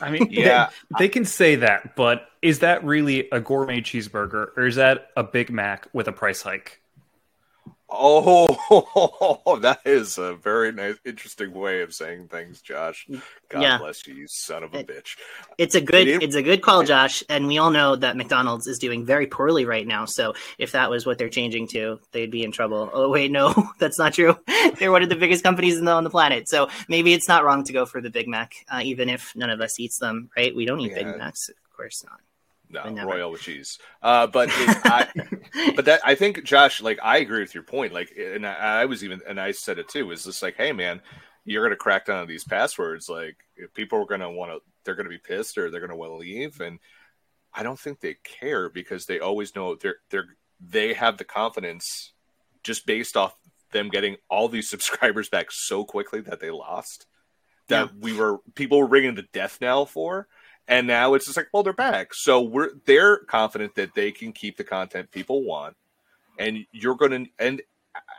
I 0.00 0.10
mean, 0.10 0.28
yeah, 0.30 0.70
they, 0.98 1.04
they, 1.04 1.08
can 1.08 1.24
say 1.24 1.56
that, 1.56 1.96
but 1.96 2.28
is 2.42 2.60
that 2.60 2.84
really 2.84 3.28
a 3.30 3.40
gourmet 3.40 3.80
cheeseburger 3.80 4.48
or 4.56 4.66
is 4.66 4.76
that 4.76 5.10
a 5.16 5.24
Big 5.24 5.50
Mac 5.50 5.88
with 5.92 6.08
a 6.08 6.12
price 6.12 6.42
hike? 6.42 6.80
Oh, 7.96 9.58
that 9.62 9.80
is 9.84 10.18
a 10.18 10.34
very 10.34 10.72
nice, 10.72 10.96
interesting 11.04 11.52
way 11.52 11.82
of 11.82 11.94
saying 11.94 12.28
things, 12.28 12.60
Josh. 12.60 13.06
God 13.48 13.62
yeah. 13.62 13.78
bless 13.78 14.06
you, 14.06 14.14
you 14.14 14.26
son 14.28 14.64
of 14.64 14.74
a 14.74 14.80
it, 14.80 14.88
bitch. 14.88 15.16
It's 15.58 15.74
a 15.74 15.80
good, 15.80 16.08
it, 16.08 16.22
it's 16.22 16.34
a 16.34 16.42
good 16.42 16.60
call, 16.60 16.82
Josh. 16.82 17.22
And 17.28 17.46
we 17.46 17.58
all 17.58 17.70
know 17.70 17.96
that 17.96 18.16
McDonald's 18.16 18.66
is 18.66 18.78
doing 18.78 19.06
very 19.06 19.26
poorly 19.26 19.64
right 19.64 19.86
now. 19.86 20.04
So 20.06 20.34
if 20.58 20.72
that 20.72 20.90
was 20.90 21.06
what 21.06 21.18
they're 21.18 21.28
changing 21.28 21.68
to, 21.68 22.00
they'd 22.12 22.30
be 22.30 22.42
in 22.42 22.52
trouble. 22.52 22.90
Oh 22.92 23.10
wait, 23.10 23.30
no, 23.30 23.54
that's 23.78 23.98
not 23.98 24.14
true. 24.14 24.36
they're 24.78 24.92
one 24.92 25.02
of 25.02 25.08
the 25.08 25.16
biggest 25.16 25.44
companies 25.44 25.80
the, 25.80 25.90
on 25.90 26.04
the 26.04 26.10
planet. 26.10 26.48
So 26.48 26.68
maybe 26.88 27.12
it's 27.12 27.28
not 27.28 27.44
wrong 27.44 27.64
to 27.64 27.72
go 27.72 27.86
for 27.86 28.00
the 28.00 28.10
Big 28.10 28.26
Mac, 28.28 28.54
uh, 28.68 28.80
even 28.82 29.08
if 29.08 29.34
none 29.36 29.50
of 29.50 29.60
us 29.60 29.78
eats 29.78 29.98
them. 29.98 30.30
Right? 30.36 30.54
We 30.54 30.66
don't 30.66 30.80
eat 30.80 30.92
yeah. 30.92 31.04
Big 31.04 31.18
Macs, 31.18 31.48
of 31.48 31.76
course 31.76 32.04
not. 32.04 32.20
No, 32.70 33.04
royal 33.04 33.30
with 33.30 33.42
cheese. 33.42 33.78
Uh, 34.02 34.26
but 34.26 34.48
it, 34.52 34.78
I, 34.84 35.08
but 35.76 35.84
that 35.84 36.00
I 36.04 36.14
think 36.14 36.44
Josh, 36.44 36.82
like 36.82 36.98
I 37.02 37.18
agree 37.18 37.40
with 37.40 37.54
your 37.54 37.62
point. 37.62 37.92
Like, 37.92 38.12
and 38.18 38.46
I, 38.46 38.82
I 38.82 38.84
was 38.86 39.04
even, 39.04 39.20
and 39.28 39.40
I 39.40 39.52
said 39.52 39.78
it 39.78 39.88
too. 39.88 40.10
Is 40.10 40.24
just 40.24 40.42
like, 40.42 40.56
hey 40.56 40.72
man, 40.72 41.00
you're 41.44 41.64
gonna 41.64 41.76
crack 41.76 42.06
down 42.06 42.20
on 42.20 42.26
these 42.26 42.44
passwords. 42.44 43.08
Like, 43.08 43.36
if 43.56 43.72
people 43.74 44.00
are 44.00 44.06
gonna 44.06 44.30
want 44.30 44.52
to, 44.52 44.60
they're 44.84 44.94
gonna 44.96 45.08
be 45.08 45.18
pissed 45.18 45.58
or 45.58 45.70
they're 45.70 45.80
gonna 45.80 45.96
want 45.96 46.12
to 46.12 46.16
leave. 46.16 46.60
And 46.60 46.78
I 47.52 47.62
don't 47.62 47.78
think 47.78 48.00
they 48.00 48.16
care 48.24 48.68
because 48.68 49.06
they 49.06 49.20
always 49.20 49.54
know 49.54 49.76
they're 49.76 49.98
they're 50.10 50.26
they 50.60 50.94
have 50.94 51.18
the 51.18 51.24
confidence 51.24 52.12
just 52.62 52.86
based 52.86 53.16
off 53.16 53.36
them 53.72 53.88
getting 53.88 54.16
all 54.28 54.48
these 54.48 54.70
subscribers 54.70 55.28
back 55.28 55.46
so 55.50 55.84
quickly 55.84 56.20
that 56.22 56.40
they 56.40 56.50
lost 56.50 57.06
that 57.68 57.88
yeah. 57.88 58.00
we 58.00 58.12
were 58.12 58.38
people 58.54 58.78
were 58.78 58.86
ringing 58.86 59.14
the 59.14 59.26
death 59.32 59.58
knell 59.60 59.86
for 59.86 60.28
and 60.68 60.86
now 60.86 61.14
it's 61.14 61.26
just 61.26 61.36
like, 61.36 61.48
well, 61.52 61.62
they're 61.62 61.72
back. 61.72 62.14
So 62.14 62.40
we're 62.40 62.70
they're 62.86 63.18
confident 63.18 63.74
that 63.76 63.94
they 63.94 64.12
can 64.12 64.32
keep 64.32 64.56
the 64.56 64.64
content 64.64 65.10
people 65.10 65.44
want. 65.44 65.76
And 66.38 66.66
you're 66.72 66.96
gonna 66.96 67.26
and 67.38 67.62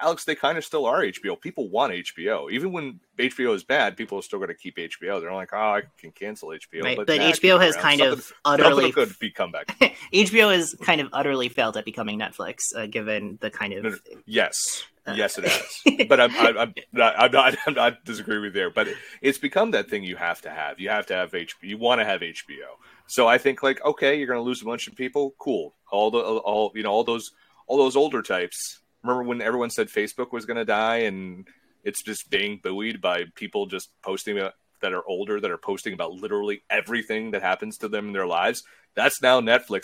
Alex, 0.02 0.26
they 0.26 0.36
kind 0.36 0.58
of 0.58 0.66
still 0.66 0.86
are 0.86 1.02
HBO. 1.02 1.40
People 1.40 1.70
want 1.70 1.94
HBO. 1.94 2.52
Even 2.52 2.72
when 2.72 3.00
HBO 3.18 3.54
is 3.56 3.64
bad, 3.64 3.98
people 3.98 4.20
are 4.20 4.22
still 4.22 4.40
going 4.40 4.50
to 4.50 4.56
keep 4.56 4.78
HBO. 4.78 5.20
They're 5.22 5.34
like, 5.34 5.50
oh, 5.54 5.58
I 5.58 5.84
can 5.98 6.12
cancel 6.12 6.50
HBO. 6.50 6.84
Right, 6.84 6.98
but, 6.98 7.08
but 7.08 7.20
HBO 7.20 7.60
has 7.60 7.76
kind 7.76 8.00
something, 8.00 8.20
of 8.20 8.34
utterly 8.44 8.92
could 8.92 9.18
be 9.20 9.34
back. 9.52 9.68
HBO 10.14 10.54
has 10.54 10.76
kind 10.82 11.02
of 11.02 11.10
utterly 11.14 11.50
failed 11.50 11.78
at 11.78 11.86
becoming 11.86 12.20
Netflix, 12.20 12.76
uh, 12.76 12.86
given 12.88 13.38
the 13.42 13.50
kind 13.50 13.74
of 13.74 14.02
yes, 14.26 14.86
yes, 15.13 15.38
it 15.38 15.46
has. 15.46 16.08
but 16.08 16.20
I'm, 16.20 16.36
I'm, 16.36 16.58
I'm, 16.58 16.74
not, 16.91 17.15
I'm 17.18 17.32
not, 17.32 17.56
I'm 17.68 17.74
not 17.74 18.06
disagreeing 18.06 18.41
with 18.41 18.54
there. 18.54 18.70
But 18.70 18.88
it's 19.22 19.38
become 19.38 19.72
that 19.72 19.89
thing 19.89 20.04
you 20.04 20.15
have 20.15 20.41
to 20.41 20.50
have. 20.50 20.80
You 20.80 20.89
have 20.89 21.06
to 21.08 21.13
have 21.13 21.32
HBO. 21.32 21.54
You 21.62 21.78
want 21.78 22.02
to 22.02 22.06
have 22.06 22.22
HBO. 22.22 22.78
So 23.08 23.28
I 23.28 23.38
think 23.38 23.62
like, 23.62 23.84
okay, 23.86 24.18
you're 24.18 24.28
going 24.28 24.39
to 24.39 24.44
lose 24.44 24.62
a 24.62 24.65
bunch 24.65 24.88
of 24.88 24.96
people. 24.96 25.36
Cool. 25.38 25.76
All 25.91 26.10
the, 26.10 26.20
all 26.20 26.72
you 26.76 26.84
know, 26.84 26.91
all 26.91 27.04
those, 27.04 27.32
all 27.68 27.78
those 27.78 27.96
older 27.96 28.22
types. 28.22 28.80
Remember 29.04 29.24
when 29.24 29.41
everyone 29.41 29.70
said 29.70 29.89
Facebook 29.89 30.32
was 30.32 30.46
going 30.46 30.58
to 30.58 30.65
die, 30.65 30.98
and 30.98 31.48
it's 31.84 32.02
just 32.02 32.32
being 32.32 32.60
buoyed 32.63 33.00
by 33.00 33.26
people 33.36 33.68
just 33.68 33.89
posting 34.02 34.38
that 34.82 34.94
are 34.94 35.08
older 35.08 35.39
that 35.39 35.52
are 35.52 35.58
posting 35.58 35.94
about 35.94 36.13
literally 36.13 36.63
everything 36.70 37.32
that 37.32 37.41
happens 37.41 37.78
to 37.78 37.88
them 37.88 38.08
in 38.08 38.13
their 38.13 38.28
lives. 38.28 38.63
That's 38.96 39.22
now 39.22 39.41
Netflix. 39.41 39.84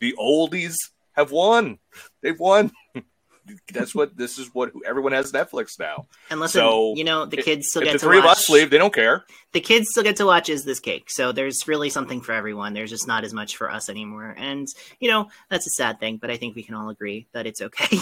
The 0.00 0.14
oldies 0.18 0.76
have 1.12 1.30
won. 1.30 1.78
They've 2.22 2.38
won. 2.38 2.72
that's 3.72 3.94
what 3.94 4.16
this 4.16 4.38
is 4.38 4.48
what 4.52 4.72
everyone 4.86 5.12
has 5.12 5.32
Netflix 5.32 5.78
now. 5.78 6.06
And 6.30 6.40
listen, 6.40 6.60
so, 6.60 6.94
you 6.96 7.04
know, 7.04 7.26
the 7.26 7.38
kids 7.38 7.68
still 7.68 7.82
get 7.82 7.92
the 7.92 7.98
to 7.98 8.04
three 8.06 8.18
watch. 8.18 8.24
of 8.24 8.30
us 8.30 8.50
leave, 8.50 8.70
they 8.70 8.78
don't 8.78 8.94
care. 8.94 9.24
The 9.52 9.60
kids 9.60 9.88
still 9.90 10.02
get 10.02 10.16
to 10.16 10.26
watch 10.26 10.48
is 10.48 10.64
this 10.64 10.80
cake. 10.80 11.10
So 11.10 11.32
there's 11.32 11.68
really 11.68 11.90
something 11.90 12.20
for 12.20 12.32
everyone. 12.32 12.72
There's 12.72 12.90
just 12.90 13.06
not 13.06 13.24
as 13.24 13.32
much 13.34 13.56
for 13.56 13.70
us 13.70 13.88
anymore. 13.88 14.34
And 14.38 14.66
you 15.00 15.10
know, 15.10 15.28
that's 15.50 15.66
a 15.66 15.70
sad 15.70 16.00
thing, 16.00 16.16
but 16.16 16.30
I 16.30 16.36
think 16.36 16.54
we 16.54 16.62
can 16.62 16.74
all 16.74 16.88
agree 16.88 17.26
that 17.32 17.46
it's 17.46 17.60
okay. 17.60 17.98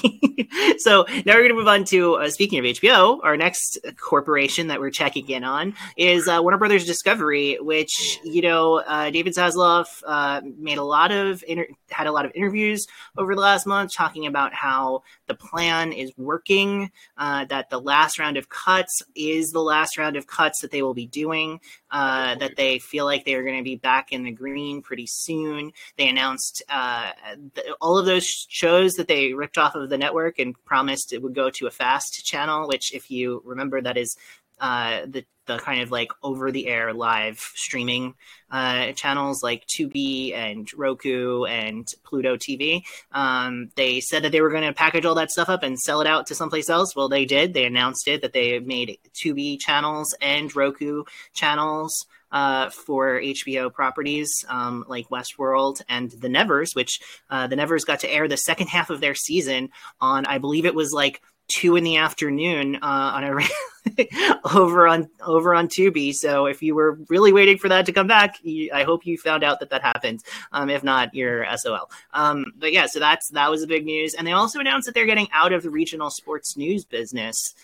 so 0.78 1.04
now 1.24 1.34
we're 1.34 1.40
going 1.40 1.48
to 1.48 1.54
move 1.54 1.68
on 1.68 1.84
to 1.86 2.14
uh, 2.16 2.30
speaking 2.30 2.58
of 2.58 2.64
HBO, 2.64 3.20
our 3.22 3.36
next 3.36 3.78
corporation 4.00 4.68
that 4.68 4.80
we're 4.80 4.90
checking 4.90 5.28
in 5.28 5.44
on 5.44 5.74
is 5.96 6.28
uh, 6.28 6.38
Warner 6.40 6.58
Brothers 6.58 6.86
Discovery, 6.86 7.58
which 7.60 8.20
you 8.24 8.42
know, 8.42 8.76
uh, 8.80 9.10
David 9.10 9.34
Zaslav 9.34 9.86
uh, 10.06 10.40
made 10.58 10.78
a 10.78 10.84
lot 10.84 11.10
of 11.10 11.42
inter- 11.46 11.68
had 11.90 12.06
a 12.06 12.12
lot 12.12 12.24
of 12.24 12.32
interviews 12.34 12.86
over 13.16 13.34
the 13.34 13.40
last 13.40 13.66
month 13.66 13.92
talking 13.94 14.26
about 14.26 14.54
how 14.54 15.02
the 15.30 15.36
plan 15.36 15.92
is 15.92 16.10
working, 16.16 16.90
uh, 17.16 17.44
that 17.44 17.70
the 17.70 17.80
last 17.80 18.18
round 18.18 18.36
of 18.36 18.48
cuts 18.48 19.00
is 19.14 19.50
the 19.50 19.60
last 19.60 19.96
round 19.96 20.16
of 20.16 20.26
cuts 20.26 20.60
that 20.60 20.72
they 20.72 20.82
will 20.82 20.92
be 20.92 21.06
doing, 21.06 21.60
uh, 21.92 22.34
that 22.34 22.56
they 22.56 22.80
feel 22.80 23.04
like 23.04 23.24
they 23.24 23.34
are 23.34 23.44
going 23.44 23.56
to 23.56 23.62
be 23.62 23.76
back 23.76 24.10
in 24.10 24.24
the 24.24 24.32
green 24.32 24.82
pretty 24.82 25.06
soon. 25.06 25.70
They 25.96 26.08
announced 26.08 26.64
uh, 26.68 27.12
th- 27.54 27.68
all 27.80 27.96
of 27.96 28.06
those 28.06 28.26
shows 28.26 28.94
that 28.94 29.06
they 29.06 29.32
ripped 29.32 29.56
off 29.56 29.76
of 29.76 29.88
the 29.88 29.98
network 29.98 30.40
and 30.40 30.56
promised 30.64 31.12
it 31.12 31.22
would 31.22 31.34
go 31.36 31.48
to 31.50 31.68
a 31.68 31.70
fast 31.70 32.24
channel, 32.24 32.66
which, 32.66 32.92
if 32.92 33.08
you 33.08 33.40
remember, 33.44 33.80
that 33.80 33.96
is 33.96 34.16
uh, 34.60 35.06
the 35.06 35.24
the 35.50 35.58
kind 35.58 35.82
of 35.82 35.90
like 35.90 36.12
over 36.22 36.52
the 36.52 36.68
air 36.68 36.92
live 36.92 37.38
streaming 37.38 38.14
uh, 38.50 38.92
channels 38.92 39.42
like 39.42 39.66
Tubi 39.66 40.32
and 40.32 40.68
Roku 40.76 41.44
and 41.44 41.86
Pluto 42.04 42.36
TV. 42.36 42.82
Um, 43.12 43.70
they 43.74 44.00
said 44.00 44.22
that 44.22 44.32
they 44.32 44.40
were 44.40 44.50
going 44.50 44.66
to 44.66 44.72
package 44.72 45.04
all 45.04 45.16
that 45.16 45.30
stuff 45.30 45.48
up 45.48 45.62
and 45.62 45.78
sell 45.78 46.00
it 46.00 46.06
out 46.06 46.26
to 46.26 46.34
someplace 46.34 46.68
else. 46.68 46.94
Well, 46.94 47.08
they 47.08 47.24
did. 47.24 47.52
They 47.52 47.64
announced 47.64 48.06
it 48.06 48.22
that 48.22 48.32
they 48.32 48.58
made 48.60 48.98
Tubi 49.14 49.58
channels 49.58 50.14
and 50.20 50.54
Roku 50.54 51.04
channels. 51.32 52.06
Uh, 52.32 52.70
for 52.70 53.20
HBO 53.20 53.74
properties 53.74 54.44
um, 54.48 54.84
like 54.86 55.08
Westworld 55.08 55.82
and 55.88 56.12
The 56.12 56.28
Nevers, 56.28 56.70
which 56.74 57.00
uh, 57.28 57.48
The 57.48 57.56
Nevers 57.56 57.84
got 57.84 57.98
to 58.00 58.08
air 58.08 58.28
the 58.28 58.36
second 58.36 58.68
half 58.68 58.88
of 58.88 59.00
their 59.00 59.16
season 59.16 59.70
on, 60.00 60.26
I 60.26 60.38
believe 60.38 60.64
it 60.64 60.76
was 60.76 60.92
like 60.92 61.22
two 61.50 61.76
in 61.76 61.84
the 61.84 61.96
afternoon 61.98 62.76
uh, 62.76 62.78
on 62.82 63.24
a 63.24 63.36
over 64.54 64.86
on 64.86 65.08
over 65.20 65.54
on 65.54 65.68
Tubi. 65.68 66.14
So 66.14 66.46
if 66.46 66.62
you 66.62 66.74
were 66.74 66.98
really 67.08 67.32
waiting 67.32 67.58
for 67.58 67.68
that 67.68 67.86
to 67.86 67.92
come 67.92 68.06
back, 68.06 68.38
you, 68.42 68.70
I 68.72 68.84
hope 68.84 69.04
you 69.04 69.18
found 69.18 69.44
out 69.44 69.60
that 69.60 69.70
that 69.70 69.82
happened. 69.82 70.22
Um, 70.52 70.70
if 70.70 70.82
not, 70.82 71.14
you're 71.14 71.44
SOL. 71.56 71.90
Um, 72.12 72.46
but 72.56 72.72
yeah, 72.72 72.86
so 72.86 72.98
that's 72.98 73.28
that 73.30 73.50
was 73.50 73.62
a 73.62 73.66
big 73.66 73.84
news, 73.84 74.14
and 74.14 74.26
they 74.26 74.32
also 74.32 74.60
announced 74.60 74.86
that 74.86 74.94
they're 74.94 75.06
getting 75.06 75.28
out 75.32 75.52
of 75.52 75.62
the 75.62 75.70
regional 75.70 76.10
sports 76.10 76.56
news 76.56 76.84
business. 76.84 77.54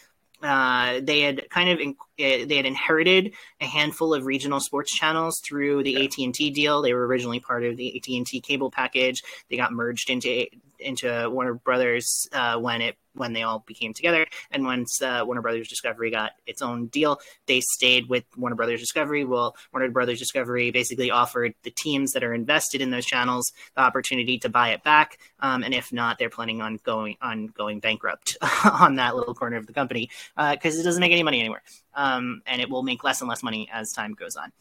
Uh, 0.42 1.00
they 1.02 1.20
had 1.20 1.48
kind 1.48 1.70
of 1.70 1.80
in, 1.80 1.90
uh, 1.90 2.46
they 2.46 2.56
had 2.56 2.66
inherited 2.66 3.32
a 3.60 3.64
handful 3.64 4.12
of 4.12 4.26
regional 4.26 4.60
sports 4.60 4.94
channels 4.94 5.40
through 5.40 5.82
the 5.82 5.92
yeah. 5.92 6.26
AT&T 6.26 6.50
deal. 6.50 6.82
They 6.82 6.92
were 6.92 7.06
originally 7.06 7.40
part 7.40 7.64
of 7.64 7.78
the 7.78 7.96
AT&T 7.96 8.42
cable 8.42 8.70
package. 8.70 9.22
They 9.48 9.56
got 9.56 9.72
merged 9.72 10.10
into 10.10 10.46
into 10.78 11.30
Warner 11.30 11.54
Brothers 11.54 12.28
uh, 12.32 12.58
when 12.58 12.82
it 12.82 12.96
when 13.14 13.32
they 13.32 13.42
all 13.42 13.64
became 13.66 13.94
together. 13.94 14.26
And 14.50 14.64
once 14.64 15.00
uh, 15.02 15.22
Warner 15.24 15.42
Brothers 15.42 15.68
Discovery 15.68 16.10
got 16.10 16.32
its 16.46 16.62
own 16.62 16.86
deal, 16.88 17.18
they 17.46 17.60
stayed 17.60 18.08
with 18.08 18.24
Warner 18.36 18.56
Brothers 18.56 18.80
Discovery. 18.80 19.24
Well, 19.24 19.56
Warner 19.72 19.90
Brothers 19.90 20.18
Discovery 20.18 20.70
basically 20.70 21.10
offered 21.10 21.54
the 21.62 21.70
teams 21.70 22.12
that 22.12 22.22
are 22.22 22.34
invested 22.34 22.80
in 22.80 22.90
those 22.90 23.06
channels 23.06 23.52
the 23.74 23.80
opportunity 23.80 24.38
to 24.40 24.48
buy 24.48 24.70
it 24.70 24.82
back. 24.82 25.18
Um, 25.40 25.62
and 25.62 25.74
if 25.74 25.92
not, 25.92 26.18
they're 26.18 26.30
planning 26.30 26.60
on 26.60 26.78
going 26.84 27.16
on 27.22 27.46
going 27.48 27.80
bankrupt 27.80 28.36
on 28.64 28.96
that 28.96 29.16
little 29.16 29.34
corner 29.34 29.56
of 29.56 29.66
the 29.66 29.72
company 29.72 30.10
because 30.36 30.76
uh, 30.76 30.80
it 30.80 30.84
doesn't 30.84 31.00
make 31.00 31.12
any 31.12 31.22
money 31.22 31.40
anymore, 31.40 31.62
um, 31.94 32.42
and 32.46 32.60
it 32.60 32.68
will 32.68 32.82
make 32.82 33.02
less 33.04 33.20
and 33.20 33.28
less 33.28 33.42
money 33.42 33.68
as 33.72 33.92
time 33.92 34.12
goes 34.12 34.36
on. 34.36 34.52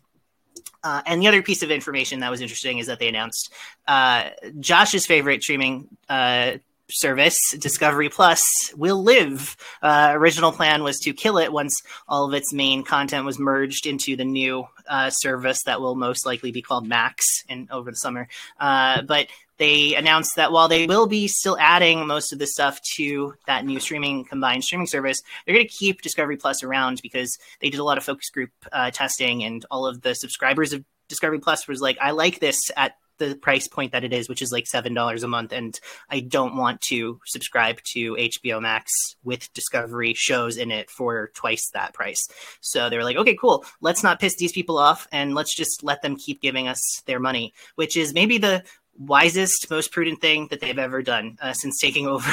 Uh, 0.84 1.02
and 1.06 1.22
the 1.22 1.28
other 1.28 1.42
piece 1.42 1.64
of 1.64 1.72
information 1.72 2.20
that 2.20 2.30
was 2.30 2.42
interesting 2.42 2.78
is 2.78 2.88
that 2.88 3.00
they 3.00 3.08
announced 3.08 3.52
uh, 3.88 4.30
Josh's 4.60 5.06
favorite 5.06 5.42
streaming 5.42 5.88
uh, 6.10 6.54
service, 6.90 7.40
Discovery 7.60 8.10
Plus, 8.10 8.44
will 8.76 9.02
live. 9.02 9.58
Uh, 9.82 10.12
original 10.14 10.52
plan 10.52 10.84
was 10.84 11.00
to 11.00 11.14
kill 11.14 11.38
it 11.38 11.52
once 11.52 11.82
all 12.08 12.26
of 12.26 12.34
its 12.34 12.54
main 12.54 12.84
content 12.84 13.26
was 13.26 13.40
merged 13.40 13.86
into 13.86 14.16
the 14.16 14.26
new 14.26 14.66
uh, 14.88 15.10
service 15.10 15.64
that 15.64 15.82
will 15.82 15.96
most 15.96 16.26
likely 16.26 16.52
be 16.52 16.62
called 16.62 16.88
Max 16.88 17.44
in 17.50 17.68
over 17.72 17.92
the 17.92 17.98
summer. 17.98 18.28
Uh, 18.60 19.02
but 19.02 19.28
they 19.58 19.96
announced 19.96 20.36
that 20.36 20.52
while 20.52 20.68
they 20.68 20.86
will 20.86 21.08
be 21.08 21.28
still 21.28 21.58
adding 21.60 22.06
most 22.06 22.34
of 22.34 22.40
the 22.40 22.48
stuff 22.48 22.82
to 22.98 23.34
that 23.48 23.66
new 23.66 23.80
streaming 23.80 24.26
combined 24.26 24.64
streaming 24.64 24.88
service, 24.88 25.22
they're 25.46 25.56
going 25.56 25.68
to 25.68 25.74
keep 25.74 26.02
Discovery 26.02 26.38
Plus 26.38 26.64
around 26.64 27.02
because 27.02 27.38
they 27.62 27.70
did 27.70 27.80
a 27.80 27.84
lot 27.84 27.98
of 27.98 28.04
focus 28.04 28.30
group 28.30 28.52
uh, 28.72 28.92
testing, 28.92 29.44
and 29.44 29.66
all 29.72 29.86
of 29.88 30.02
the 30.02 30.14
subscribers 30.14 30.74
of 30.74 30.84
Discovery 31.08 31.40
Plus 31.40 31.68
was 31.68 31.82
like, 31.82 31.98
I 32.02 32.12
like 32.12 32.40
this 32.40 32.60
at 32.76 32.96
the 33.18 33.36
price 33.36 33.68
point 33.68 33.92
that 33.92 34.04
it 34.04 34.14
is, 34.14 34.30
which 34.30 34.42
is 34.42 34.52
like 34.52 34.68
seven 34.68 34.94
dollars 34.94 35.24
a 35.24 35.28
month, 35.28 35.52
and 35.52 35.80
I 36.10 36.20
don't 36.20 36.58
want 36.58 36.82
to 36.90 37.20
subscribe 37.26 37.82
to 37.94 38.16
HBO 38.16 38.62
Max 38.62 38.92
with 39.24 39.52
Discovery 39.54 40.14
shows 40.16 40.58
in 40.58 40.72
it 40.72 40.90
for 40.90 41.32
twice 41.34 41.70
that 41.74 41.94
price. 41.94 42.28
So 42.62 42.90
they 42.90 42.98
were 42.98 43.04
like, 43.04 43.18
okay, 43.18 43.36
cool, 43.36 43.66
let's 43.82 44.04
not 44.04 44.20
piss 44.20 44.36
these 44.38 44.52
people 44.52 44.78
off, 44.78 45.08
and 45.12 45.36
let's 45.36 45.56
just 45.56 45.84
let 45.84 46.02
them 46.02 46.16
keep 46.16 46.42
giving 46.42 46.68
us 46.68 47.02
their 47.06 47.20
money, 47.20 47.54
which 47.76 47.98
is 47.98 48.14
maybe 48.14 48.38
the 48.38 48.64
wisest, 48.98 49.68
most 49.70 49.92
prudent 49.92 50.22
thing 50.22 50.48
that 50.50 50.62
they've 50.62 50.80
ever 50.80 51.02
done 51.02 51.38
uh, 51.42 51.54
since 51.54 51.80
taking 51.80 52.08
over. 52.08 52.30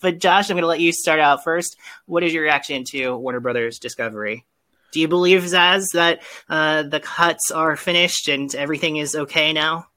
but 0.00 0.18
Josh, 0.18 0.50
I'm 0.50 0.54
going 0.54 0.62
to 0.62 0.68
let 0.68 0.80
you 0.80 0.92
start 0.92 1.20
out 1.20 1.44
first. 1.44 1.76
What 2.06 2.22
is 2.22 2.32
your 2.32 2.42
reaction 2.42 2.84
to 2.90 3.16
Warner 3.16 3.40
Brothers 3.40 3.78
Discovery? 3.78 4.46
Do 4.96 5.02
you 5.02 5.08
believe, 5.08 5.42
Zaz, 5.42 5.92
that 5.92 6.22
uh, 6.48 6.84
the 6.84 7.00
cuts 7.00 7.50
are 7.50 7.76
finished 7.76 8.28
and 8.28 8.54
everything 8.54 8.96
is 8.96 9.14
okay 9.14 9.52
now? 9.52 9.88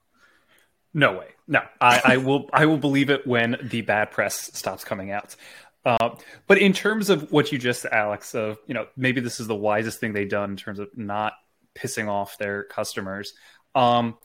No 0.93 1.19
way. 1.19 1.27
No, 1.47 1.61
I, 1.79 2.01
I 2.03 2.17
will. 2.17 2.49
I 2.51 2.65
will 2.65 2.77
believe 2.77 3.09
it 3.09 3.25
when 3.25 3.55
the 3.63 3.79
bad 3.79 4.11
press 4.11 4.51
stops 4.53 4.83
coming 4.83 5.09
out. 5.09 5.37
Uh, 5.85 6.17
but 6.47 6.57
in 6.57 6.73
terms 6.73 7.09
of 7.09 7.31
what 7.31 7.49
you 7.53 7.57
just, 7.57 7.85
Alex, 7.85 8.35
of 8.35 8.57
you 8.67 8.73
know, 8.73 8.87
maybe 8.97 9.21
this 9.21 9.39
is 9.39 9.47
the 9.47 9.55
wisest 9.55 10.01
thing 10.01 10.11
they've 10.11 10.27
done 10.27 10.49
in 10.49 10.57
terms 10.57 10.79
of 10.79 10.89
not 10.97 11.31
pissing 11.77 12.09
off 12.09 12.37
their 12.37 12.65
customers. 12.65 13.31
Um, 13.75 14.17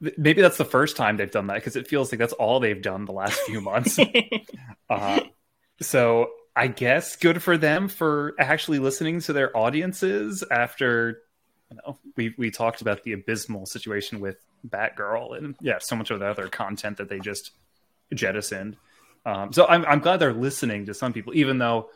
maybe 0.00 0.40
that's 0.40 0.56
the 0.56 0.64
first 0.64 0.96
time 0.96 1.16
they've 1.16 1.32
done 1.32 1.48
that 1.48 1.54
because 1.54 1.74
it 1.74 1.88
feels 1.88 2.12
like 2.12 2.20
that's 2.20 2.32
all 2.34 2.60
they've 2.60 2.80
done 2.80 3.06
the 3.06 3.12
last 3.12 3.40
few 3.40 3.60
months. 3.60 3.98
uh, 4.88 5.20
so 5.80 6.28
I 6.54 6.66
guess 6.66 7.16
good 7.16 7.42
for 7.42 7.56
them 7.56 7.88
for 7.88 8.34
actually 8.38 8.78
listening 8.78 9.20
to 9.22 9.32
their 9.32 9.56
audiences 9.56 10.44
after 10.50 11.22
you 11.70 11.76
know 11.76 11.98
we 12.16 12.34
we 12.36 12.50
talked 12.50 12.80
about 12.80 13.04
the 13.04 13.12
abysmal 13.12 13.66
situation 13.66 14.20
with 14.20 14.36
Batgirl 14.68 15.38
and 15.38 15.54
yeah 15.60 15.78
so 15.80 15.96
much 15.96 16.10
of 16.10 16.20
the 16.20 16.26
other 16.26 16.48
content 16.48 16.98
that 16.98 17.08
they 17.08 17.20
just 17.20 17.52
jettisoned. 18.12 18.76
Um, 19.24 19.52
so 19.52 19.66
I'm 19.66 19.84
I'm 19.84 20.00
glad 20.00 20.18
they're 20.18 20.32
listening 20.32 20.86
to 20.86 20.94
some 20.94 21.12
people, 21.12 21.34
even 21.34 21.58
though 21.58 21.90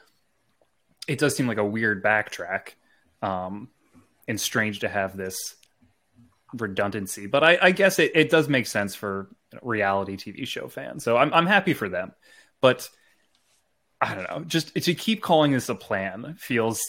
it 1.09 1.19
does 1.19 1.37
seem 1.37 1.47
like 1.47 1.59
a 1.59 1.65
weird 1.65 2.03
backtrack 2.03 2.75
um, 3.23 3.69
and 4.29 4.41
strange 4.41 4.81
to 4.81 4.89
have 4.89 5.17
this 5.17 5.57
redundancy. 6.53 7.27
But 7.27 7.45
I, 7.45 7.59
I 7.61 7.71
guess 7.73 7.99
it, 7.99 8.13
it 8.15 8.31
does 8.31 8.49
make 8.49 8.67
sense 8.67 8.95
for 8.95 9.29
reality 9.63 10.17
TV 10.17 10.47
show 10.47 10.69
fans. 10.69 11.05
So 11.05 11.17
I'm 11.17 11.33
I'm 11.33 11.47
happy 11.47 11.75
for 11.75 11.89
them. 11.89 12.13
But 12.61 12.89
I 14.01 14.15
don't 14.15 14.31
know, 14.31 14.45
just 14.45 14.75
to 14.75 14.95
keep 14.95 15.23
calling 15.23 15.53
this 15.53 15.69
a 15.69 15.75
plan 15.75 16.37
feels 16.39 16.83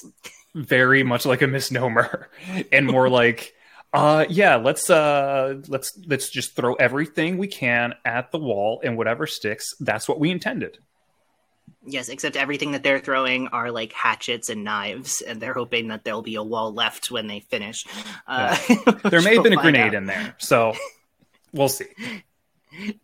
very 0.55 1.03
much 1.03 1.25
like 1.25 1.41
a 1.41 1.47
misnomer 1.47 2.29
and 2.71 2.87
more 2.87 3.09
like 3.09 3.53
uh 3.91 4.25
yeah 4.29 4.55
let's 4.55 4.89
uh 4.89 5.55
let's 5.67 5.97
let's 6.07 6.29
just 6.29 6.55
throw 6.55 6.73
everything 6.75 7.37
we 7.37 7.45
can 7.47 7.93
at 8.05 8.31
the 8.31 8.39
wall 8.39 8.79
and 8.83 8.97
whatever 8.97 9.27
sticks 9.27 9.73
that's 9.81 10.07
what 10.07 10.17
we 10.17 10.31
intended 10.31 10.77
Yes, 11.87 12.09
except 12.09 12.35
everything 12.35 12.71
that 12.71 12.81
they're 12.81 12.99
throwing 12.99 13.47
are 13.49 13.69
like 13.69 13.93
hatchets 13.93 14.49
and 14.49 14.63
knives, 14.63 15.21
and 15.21 15.39
they're 15.39 15.53
hoping 15.53 15.89
that 15.89 16.03
there'll 16.03 16.23
be 16.23 16.35
a 16.35 16.41
wall 16.41 16.73
left 16.73 17.11
when 17.11 17.27
they 17.27 17.41
finish. 17.41 17.85
Uh, 18.25 18.57
there 19.09 19.21
may 19.21 19.33
have 19.35 19.43
been 19.43 19.53
a 19.53 19.57
grenade 19.57 19.89
out. 19.89 19.93
in 19.93 20.05
there, 20.07 20.35
so 20.39 20.73
we'll 21.53 21.69
see. 21.69 21.85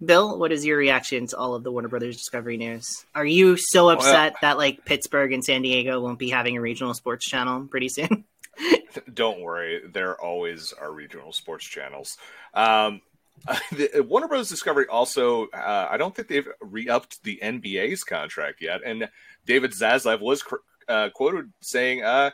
Bill, 0.03 0.37
what 0.37 0.51
is 0.51 0.65
your 0.65 0.77
reaction 0.77 1.27
to 1.27 1.37
all 1.37 1.55
of 1.55 1.63
the 1.63 1.71
Warner 1.71 1.87
Brothers 1.87 2.17
Discovery 2.17 2.57
news? 2.57 3.05
Are 3.15 3.25
you 3.25 3.57
so 3.57 3.89
upset 3.89 4.33
well, 4.33 4.39
that 4.41 4.57
like 4.57 4.85
Pittsburgh 4.85 5.33
and 5.33 5.43
San 5.43 5.61
Diego 5.61 6.01
won't 6.01 6.19
be 6.19 6.29
having 6.29 6.57
a 6.57 6.61
regional 6.61 6.93
sports 6.93 7.27
channel 7.27 7.67
pretty 7.67 7.89
soon? 7.89 8.25
Don't 9.13 9.41
worry, 9.41 9.81
there 9.91 10.19
always 10.21 10.73
are 10.73 10.91
regional 10.91 11.33
sports 11.33 11.65
channels. 11.65 12.17
Um, 12.53 13.01
the, 13.71 14.05
Warner 14.07 14.27
Bros. 14.27 14.49
Discovery 14.49 14.85
also, 14.87 15.47
uh, 15.47 15.87
I 15.89 15.97
don't 15.97 16.15
think 16.15 16.27
they've 16.27 16.47
re-upped 16.61 17.23
the 17.23 17.39
NBA's 17.41 18.03
contract 18.03 18.61
yet, 18.61 18.81
and 18.85 19.09
David 19.45 19.71
Zaslav 19.71 20.21
was 20.21 20.43
uh, 20.87 21.09
quoted 21.15 21.51
saying, 21.61 22.03
uh, 22.03 22.31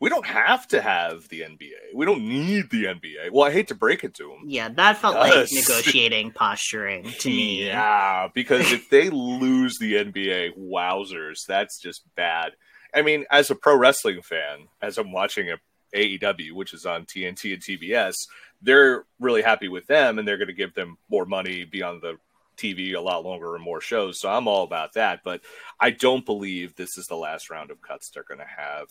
"We 0.00 0.08
don't 0.08 0.26
have 0.26 0.66
to 0.68 0.80
have 0.80 1.28
the 1.28 1.42
NBA. 1.42 1.94
We 1.94 2.06
don't 2.06 2.26
need 2.26 2.70
the 2.70 2.86
NBA." 2.86 3.30
Well, 3.30 3.46
I 3.46 3.52
hate 3.52 3.68
to 3.68 3.74
break 3.74 4.02
it 4.02 4.14
to 4.14 4.32
him. 4.32 4.40
Yeah, 4.46 4.68
that 4.70 4.96
felt 4.98 5.14
like 5.14 5.52
negotiating 5.52 6.30
posturing 6.34 7.04
to 7.04 7.28
me. 7.28 7.66
Yeah, 7.66 8.28
because 8.34 8.72
if 8.72 8.90
they 8.90 9.10
lose 9.10 9.78
the 9.78 9.94
NBA, 9.94 10.58
wowzers, 10.58 11.46
that's 11.46 11.80
just 11.80 12.02
bad. 12.16 12.52
I 12.94 13.02
mean, 13.02 13.24
as 13.30 13.50
a 13.50 13.54
pro 13.54 13.76
wrestling 13.76 14.22
fan, 14.22 14.68
as 14.82 14.98
I'm 14.98 15.12
watching 15.12 15.50
a 15.50 15.56
AEW, 15.94 16.52
which 16.52 16.74
is 16.74 16.86
on 16.86 17.04
TNT 17.04 17.54
and 17.54 17.62
TBS, 17.62 18.14
they're 18.62 19.04
really 19.18 19.42
happy 19.42 19.68
with 19.68 19.86
them 19.86 20.18
and 20.18 20.26
they're 20.26 20.36
going 20.36 20.48
to 20.48 20.54
give 20.54 20.74
them 20.74 20.98
more 21.08 21.24
money 21.24 21.64
beyond 21.64 22.02
the 22.02 22.18
TV 22.56 22.94
a 22.94 23.00
lot 23.00 23.24
longer 23.24 23.54
and 23.54 23.64
more 23.64 23.80
shows. 23.80 24.20
So 24.20 24.28
I'm 24.28 24.46
all 24.46 24.64
about 24.64 24.94
that. 24.94 25.20
But 25.24 25.40
I 25.78 25.90
don't 25.90 26.26
believe 26.26 26.74
this 26.74 26.98
is 26.98 27.06
the 27.06 27.16
last 27.16 27.50
round 27.50 27.70
of 27.70 27.80
cuts 27.80 28.10
they're 28.10 28.22
going 28.22 28.38
to 28.38 28.44
have 28.44 28.88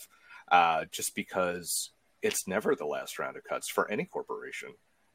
uh, 0.50 0.84
just 0.90 1.14
because 1.14 1.90
it's 2.22 2.46
never 2.46 2.74
the 2.74 2.86
last 2.86 3.18
round 3.18 3.36
of 3.36 3.44
cuts 3.44 3.70
for 3.70 3.90
any 3.90 4.04
corporation. 4.04 4.70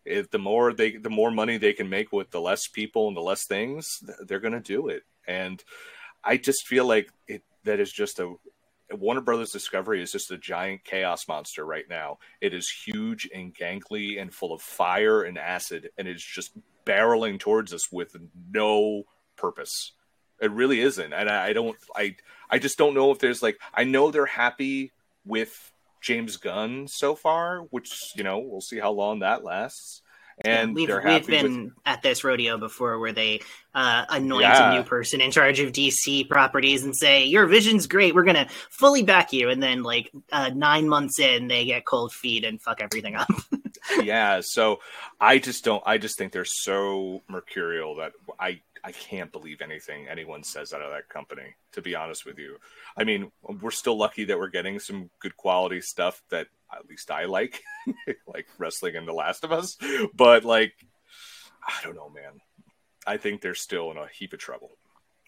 If 0.05 0.29
the 0.29 0.39
more 0.39 0.73
they, 0.73 0.97
the 0.97 1.09
more 1.09 1.31
money 1.31 1.57
they 1.57 1.73
can 1.73 1.89
make 1.89 2.11
with 2.11 2.31
the 2.31 2.41
less 2.41 2.67
people 2.67 3.07
and 3.07 3.17
the 3.17 3.21
less 3.21 3.45
things, 3.47 3.87
they're 4.25 4.39
going 4.39 4.53
to 4.53 4.59
do 4.59 4.87
it. 4.87 5.03
And 5.27 5.63
I 6.23 6.37
just 6.37 6.67
feel 6.67 6.85
like 6.85 7.09
it, 7.27 7.43
that 7.63 7.79
is 7.79 7.91
just 7.91 8.19
a, 8.19 8.35
Warner 8.91 9.21
Brothers 9.21 9.51
Discovery 9.51 10.01
is 10.01 10.11
just 10.11 10.31
a 10.31 10.37
giant 10.37 10.83
chaos 10.83 11.27
monster 11.27 11.65
right 11.65 11.85
now. 11.89 12.19
It 12.39 12.53
is 12.53 12.69
huge 12.85 13.27
and 13.33 13.53
gangly 13.53 14.21
and 14.21 14.33
full 14.33 14.53
of 14.53 14.61
fire 14.61 15.23
and 15.23 15.37
acid, 15.37 15.89
and 15.97 16.07
it's 16.07 16.23
just 16.23 16.51
barreling 16.85 17.39
towards 17.39 17.73
us 17.73 17.91
with 17.91 18.15
no 18.51 19.03
purpose. 19.37 19.93
It 20.39 20.51
really 20.51 20.81
isn't, 20.81 21.13
and 21.13 21.29
I, 21.29 21.47
I 21.47 21.53
don't. 21.53 21.75
I 21.95 22.15
I 22.49 22.59
just 22.59 22.77
don't 22.77 22.93
know 22.93 23.11
if 23.11 23.19
there's 23.19 23.41
like. 23.41 23.57
I 23.73 23.85
know 23.85 24.11
they're 24.11 24.25
happy 24.25 24.91
with 25.25 25.71
James 26.01 26.37
Gunn 26.37 26.87
so 26.87 27.15
far, 27.15 27.59
which 27.71 27.91
you 28.15 28.23
know 28.23 28.39
we'll 28.39 28.61
see 28.61 28.79
how 28.79 28.91
long 28.91 29.19
that 29.19 29.43
lasts 29.43 30.01
and 30.39 30.75
we've, 30.75 30.89
we've 30.89 31.27
been 31.27 31.65
with... 31.65 31.73
at 31.85 32.01
this 32.01 32.23
rodeo 32.23 32.57
before 32.57 32.99
where 32.99 33.13
they 33.13 33.39
uh, 33.73 34.05
anoint 34.09 34.41
yeah. 34.41 34.71
a 34.71 34.75
new 34.75 34.83
person 34.83 35.21
in 35.21 35.31
charge 35.31 35.59
of 35.59 35.71
DC 35.71 36.27
properties 36.27 36.83
and 36.83 36.95
say 36.95 37.23
your 37.23 37.45
vision's 37.45 37.87
great, 37.87 38.13
we're 38.13 38.23
gonna 38.23 38.47
fully 38.69 39.03
back 39.03 39.31
you, 39.31 39.49
and 39.49 39.63
then 39.63 39.83
like 39.83 40.11
uh, 40.31 40.49
nine 40.53 40.89
months 40.89 41.19
in, 41.19 41.47
they 41.47 41.65
get 41.65 41.85
cold 41.85 42.11
feet 42.11 42.43
and 42.43 42.61
fuck 42.61 42.81
everything 42.81 43.15
up. 43.15 43.29
yeah, 44.03 44.41
so 44.43 44.79
I 45.21 45.37
just 45.37 45.63
don't. 45.63 45.83
I 45.85 45.97
just 45.97 46.17
think 46.17 46.33
they're 46.33 46.43
so 46.43 47.21
mercurial 47.29 47.95
that 47.95 48.11
I 48.39 48.59
I 48.85 48.91
can't 48.91 49.31
believe 49.31 49.61
anything 49.61 50.07
anyone 50.07 50.43
says 50.43 50.71
out 50.71 50.83
of 50.83 50.91
that 50.91 51.09
company. 51.09 51.55
To 51.71 51.81
be 51.81 51.95
honest 51.95 52.23
with 52.23 52.37
you, 52.37 52.57
I 52.95 53.03
mean 53.03 53.31
we're 53.41 53.71
still 53.71 53.97
lucky 53.97 54.25
that 54.25 54.37
we're 54.37 54.49
getting 54.49 54.79
some 54.79 55.09
good 55.19 55.35
quality 55.35 55.81
stuff 55.81 56.21
that 56.29 56.47
at 56.71 56.87
least 56.87 57.09
I 57.09 57.25
like, 57.25 57.63
like 58.27 58.47
wrestling 58.59 58.95
and 58.95 59.07
The 59.07 59.13
Last 59.13 59.43
of 59.43 59.51
Us. 59.51 59.77
But 60.13 60.45
like, 60.45 60.73
I 61.67 61.83
don't 61.83 61.95
know, 61.95 62.09
man. 62.09 62.41
I 63.07 63.17
think 63.17 63.41
they're 63.41 63.55
still 63.55 63.89
in 63.91 63.97
a 63.97 64.07
heap 64.07 64.33
of 64.33 64.39
trouble. 64.39 64.77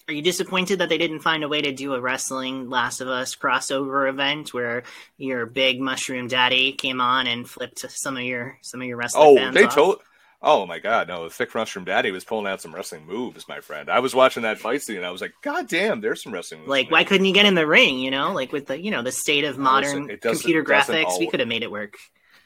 Are 0.08 0.14
you 0.14 0.22
disappointed 0.22 0.80
that 0.80 0.88
they 0.88 0.97
didn't 0.97 1.20
find 1.20 1.43
a 1.43 1.49
way 1.49 1.62
to 1.62 1.74
do 1.74 1.93
a 1.93 1.99
wrestling 1.99 2.70
Last 2.70 3.01
of 3.01 3.08
Us 3.08 3.36
crossover 3.36 4.08
event 4.08 4.53
where 4.53 4.84
your 5.18 5.45
big 5.45 5.82
mushroom 5.82 6.28
daddy 6.28 6.72
came 6.74 7.01
on 7.01 7.28
and 7.28 7.49
flipped 7.49 7.80
some 7.91 8.16
of 8.16 8.24
your 8.24 8.58
some 8.62 8.82
of 8.82 8.88
your 8.88 8.97
wrestling? 8.97 9.39
Oh, 9.39 9.51
they 9.51 9.68
told 9.68 9.99
Oh 10.41 10.67
my 10.67 10.77
god, 10.77 11.07
no! 11.07 11.23
The 11.23 11.29
thick 11.31 11.53
Mushroom 11.55 11.85
Daddy 11.85 12.11
was 12.11 12.23
pulling 12.23 12.45
out 12.45 12.61
some 12.61 12.73
wrestling 12.73 13.07
moves, 13.07 13.47
my 13.47 13.59
friend. 13.59 13.89
I 13.89 13.99
was 13.99 14.13
watching 14.13 14.43
that 14.43 14.59
fight 14.59 14.83
scene, 14.83 14.97
and 14.97 15.05
I 15.05 15.09
was 15.09 15.21
like, 15.21 15.33
"God 15.41 15.67
damn, 15.67 15.99
there's 15.99 16.21
some 16.21 16.31
wrestling." 16.31 16.61
moves 16.61 16.69
Like, 16.69 16.91
why 16.91 17.03
couldn't 17.03 17.25
you 17.25 17.33
get 17.33 17.47
in 17.47 17.55
the 17.55 17.65
ring? 17.65 17.97
You 17.97 18.11
know, 18.11 18.33
like 18.33 18.51
with 18.51 18.67
the 18.67 18.79
you 18.79 18.91
know 18.91 19.01
the 19.01 19.11
state 19.11 19.45
of 19.45 19.57
modern 19.57 20.07
computer 20.19 20.63
graphics, 20.63 21.05
always, 21.05 21.19
we 21.19 21.27
could 21.27 21.39
have 21.39 21.49
made 21.49 21.63
it 21.63 21.71
work. 21.71 21.95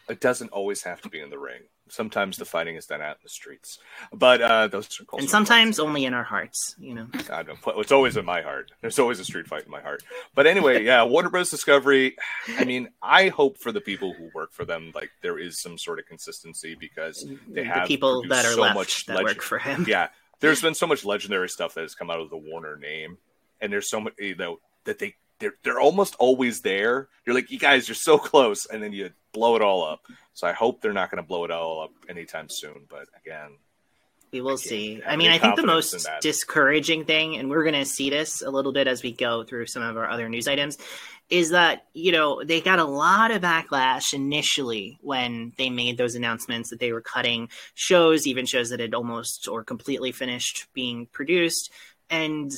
It 0.07 0.21
doesn't 0.21 0.51
always 0.51 0.83
have 0.83 1.01
to 1.01 1.09
be 1.09 1.19
in 1.19 1.29
the 1.29 1.37
ring 1.37 1.61
sometimes 1.91 2.37
the 2.37 2.45
fighting 2.45 2.75
is 2.75 2.85
done 2.85 3.01
out 3.01 3.17
in 3.17 3.21
the 3.23 3.29
streets. 3.29 3.77
But 4.13 4.41
uh, 4.41 4.67
those 4.67 4.87
are 4.99 5.19
and 5.19 5.29
sometimes 5.29 5.79
only 5.79 6.05
in 6.05 6.13
our 6.13 6.23
hearts. 6.23 6.75
You 6.79 6.95
know, 6.95 7.07
I 7.31 7.43
don't. 7.43 7.59
It's 7.77 7.91
always 7.91 8.17
in 8.17 8.25
my 8.25 8.41
heart. 8.41 8.71
There's 8.81 8.97
always 8.97 9.19
a 9.19 9.25
street 9.25 9.47
fight 9.47 9.65
in 9.65 9.71
my 9.71 9.81
heart. 9.81 10.03
But 10.33 10.47
anyway, 10.47 10.83
yeah, 10.85 11.03
Warner 11.03 11.29
Bros. 11.29 11.49
Discovery. 11.49 12.15
I 12.57 12.63
mean, 12.63 12.89
I 13.01 13.27
hope 13.27 13.57
for 13.59 13.71
the 13.71 13.81
people 13.81 14.13
who 14.13 14.29
work 14.33 14.53
for 14.53 14.65
them, 14.65 14.91
like 14.95 15.11
there 15.21 15.37
is 15.37 15.61
some 15.61 15.77
sort 15.77 15.99
of 15.99 16.05
consistency 16.05 16.75
because 16.79 17.25
they 17.47 17.63
have 17.63 17.83
the 17.83 17.87
people 17.87 18.23
that 18.29 18.45
are 18.45 18.53
so 18.53 18.61
left 18.61 18.75
much 18.75 19.05
that 19.05 19.17
legend. 19.17 19.37
work 19.37 19.43
for 19.43 19.59
him. 19.59 19.85
Yeah, 19.87 20.07
there's 20.39 20.61
been 20.61 20.75
so 20.75 20.87
much 20.87 21.03
legendary 21.03 21.49
stuff 21.49 21.73
that 21.75 21.81
has 21.81 21.93
come 21.93 22.09
out 22.09 22.19
of 22.19 22.29
the 22.29 22.37
Warner 22.37 22.77
name, 22.77 23.17
and 23.59 23.71
there's 23.71 23.89
so 23.89 23.99
much 23.99 24.13
you 24.17 24.35
know 24.35 24.59
that 24.85 24.99
they 24.99 25.15
they're 25.39 25.53
they're 25.63 25.79
almost 25.79 26.15
always 26.19 26.61
there. 26.61 27.09
You're 27.25 27.35
like, 27.35 27.51
you 27.51 27.59
guys, 27.59 27.87
you're 27.89 27.95
so 27.95 28.17
close, 28.17 28.65
and 28.65 28.81
then 28.81 28.93
you 28.93 29.09
blow 29.31 29.55
it 29.55 29.61
all 29.61 29.83
up. 29.83 30.05
So 30.33 30.47
I 30.47 30.53
hope 30.53 30.81
they're 30.81 30.93
not 30.93 31.11
going 31.11 31.21
to 31.21 31.27
blow 31.27 31.45
it 31.45 31.51
all 31.51 31.81
up 31.81 31.91
anytime 32.09 32.49
soon. 32.49 32.85
But 32.89 33.07
again, 33.19 33.51
we 34.31 34.41
will 34.41 34.57
see. 34.57 35.01
I 35.05 35.17
mean, 35.17 35.29
I 35.29 35.37
think 35.37 35.57
the 35.57 35.65
most 35.65 36.07
discouraging 36.21 37.05
thing, 37.05 37.35
and 37.35 37.49
we're 37.49 37.63
going 37.63 37.75
to 37.75 37.85
see 37.85 38.09
this 38.09 38.41
a 38.41 38.49
little 38.49 38.71
bit 38.71 38.87
as 38.87 39.03
we 39.03 39.11
go 39.11 39.43
through 39.43 39.65
some 39.65 39.83
of 39.83 39.97
our 39.97 40.09
other 40.09 40.29
news 40.29 40.47
items, 40.47 40.77
is 41.29 41.49
that, 41.49 41.85
you 41.93 42.11
know, 42.11 42.41
they 42.43 42.61
got 42.61 42.79
a 42.79 42.85
lot 42.85 43.31
of 43.31 43.41
backlash 43.41 44.13
initially 44.13 44.97
when 45.01 45.53
they 45.57 45.69
made 45.69 45.97
those 45.97 46.15
announcements 46.15 46.69
that 46.69 46.79
they 46.79 46.91
were 46.91 47.01
cutting 47.01 47.49
shows, 47.73 48.25
even 48.25 48.45
shows 48.45 48.69
that 48.69 48.79
had 48.79 48.93
almost 48.93 49.47
or 49.47 49.63
completely 49.63 50.11
finished 50.11 50.67
being 50.73 51.07
produced. 51.07 51.71
And, 52.09 52.51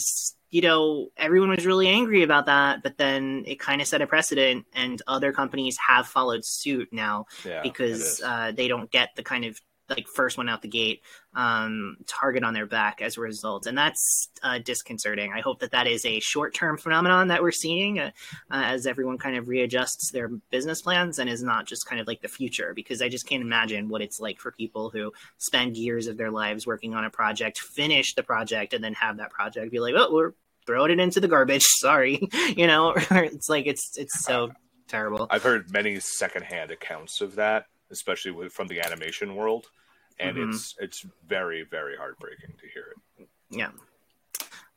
you 0.53 0.61
know, 0.61 1.09
everyone 1.17 1.49
was 1.49 1.65
really 1.65 1.87
angry 1.87 2.21
about 2.21 2.45
that, 2.45 2.83
but 2.83 2.95
then 2.99 3.43
it 3.47 3.59
kind 3.59 3.81
of 3.81 3.87
set 3.87 4.03
a 4.03 4.07
precedent, 4.07 4.67
and 4.75 5.01
other 5.07 5.33
companies 5.33 5.75
have 5.87 6.05
followed 6.05 6.45
suit 6.45 6.89
now 6.91 7.25
yeah, 7.43 7.61
because 7.63 8.21
uh, 8.23 8.51
they 8.51 8.67
don't 8.67 8.91
get 8.91 9.09
the 9.15 9.23
kind 9.23 9.45
of 9.45 9.59
like 9.89 10.07
first 10.07 10.37
one 10.37 10.47
out 10.47 10.61
the 10.61 10.67
gate 10.67 11.01
um, 11.35 11.97
target 12.07 12.43
on 12.43 12.53
their 12.53 12.67
back 12.67 13.01
as 13.01 13.17
a 13.17 13.21
result, 13.21 13.65
and 13.65 13.75
that's 13.75 14.29
uh, 14.43 14.59
disconcerting. 14.59 15.33
I 15.33 15.41
hope 15.41 15.59
that 15.61 15.71
that 15.71 15.87
is 15.87 16.05
a 16.05 16.19
short 16.19 16.53
term 16.53 16.77
phenomenon 16.77 17.29
that 17.29 17.41
we're 17.41 17.51
seeing 17.51 17.97
uh, 17.97 18.11
uh, 18.51 18.61
as 18.63 18.85
everyone 18.85 19.17
kind 19.17 19.35
of 19.35 19.47
readjusts 19.47 20.11
their 20.11 20.27
business 20.51 20.83
plans 20.83 21.17
and 21.17 21.31
is 21.31 21.41
not 21.41 21.65
just 21.65 21.87
kind 21.87 21.99
of 21.99 22.05
like 22.05 22.21
the 22.21 22.27
future. 22.27 22.73
Because 22.75 23.01
I 23.01 23.09
just 23.09 23.27
can't 23.27 23.41
imagine 23.41 23.89
what 23.89 24.03
it's 24.03 24.19
like 24.19 24.39
for 24.39 24.51
people 24.51 24.91
who 24.91 25.11
spend 25.39 25.77
years 25.77 26.05
of 26.05 26.15
their 26.15 26.29
lives 26.29 26.67
working 26.67 26.93
on 26.93 27.05
a 27.05 27.09
project, 27.09 27.57
finish 27.57 28.13
the 28.13 28.21
project, 28.21 28.75
and 28.75 28.83
then 28.83 28.93
have 28.93 29.17
that 29.17 29.31
project 29.31 29.71
be 29.71 29.79
like, 29.79 29.95
"Oh, 29.97 30.13
we're 30.13 30.33
throwing 30.65 30.91
it 30.91 30.99
into 30.99 31.19
the 31.19 31.27
garbage." 31.27 31.63
Sorry, 31.79 32.27
you 32.55 32.67
know, 32.67 32.93
it's 33.11 33.49
like 33.49 33.67
it's 33.67 33.97
it's 33.97 34.23
so 34.23 34.51
terrible. 34.87 35.27
I've 35.29 35.43
heard 35.43 35.71
many 35.71 35.99
secondhand 35.99 36.71
accounts 36.71 37.21
of 37.21 37.35
that 37.35 37.65
especially 37.93 38.31
with, 38.31 38.51
from 38.51 38.67
the 38.67 38.81
animation 38.81 39.35
world, 39.35 39.67
and 40.19 40.35
mm-hmm. 40.35 40.49
it's 40.49 40.75
it's 40.79 41.05
very 41.25 41.63
very 41.63 41.95
heartbreaking 41.95 42.55
to 42.59 42.67
hear 42.73 42.85
it. 42.91 43.27
Yeah. 43.49 43.69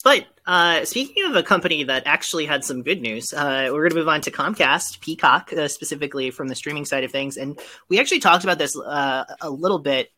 But 0.04 0.26
uh, 0.46 0.84
speaking 0.84 1.24
of 1.24 1.34
a 1.34 1.42
company 1.42 1.82
that 1.82 2.04
actually 2.06 2.46
had 2.46 2.64
some 2.64 2.84
good 2.84 3.02
news, 3.02 3.32
uh, 3.32 3.70
we're 3.72 3.80
going 3.80 3.90
to 3.90 3.96
move 3.96 4.08
on 4.08 4.20
to 4.20 4.30
Comcast, 4.30 5.00
Peacock, 5.00 5.52
uh, 5.52 5.66
specifically 5.66 6.30
from 6.30 6.46
the 6.46 6.54
streaming 6.54 6.84
side 6.84 7.02
of 7.02 7.10
things. 7.10 7.36
And 7.36 7.58
we 7.88 7.98
actually 7.98 8.20
talked 8.20 8.44
about 8.44 8.58
this 8.58 8.78
uh, 8.78 9.24
a 9.40 9.50
little 9.50 9.80
bit 9.80 10.12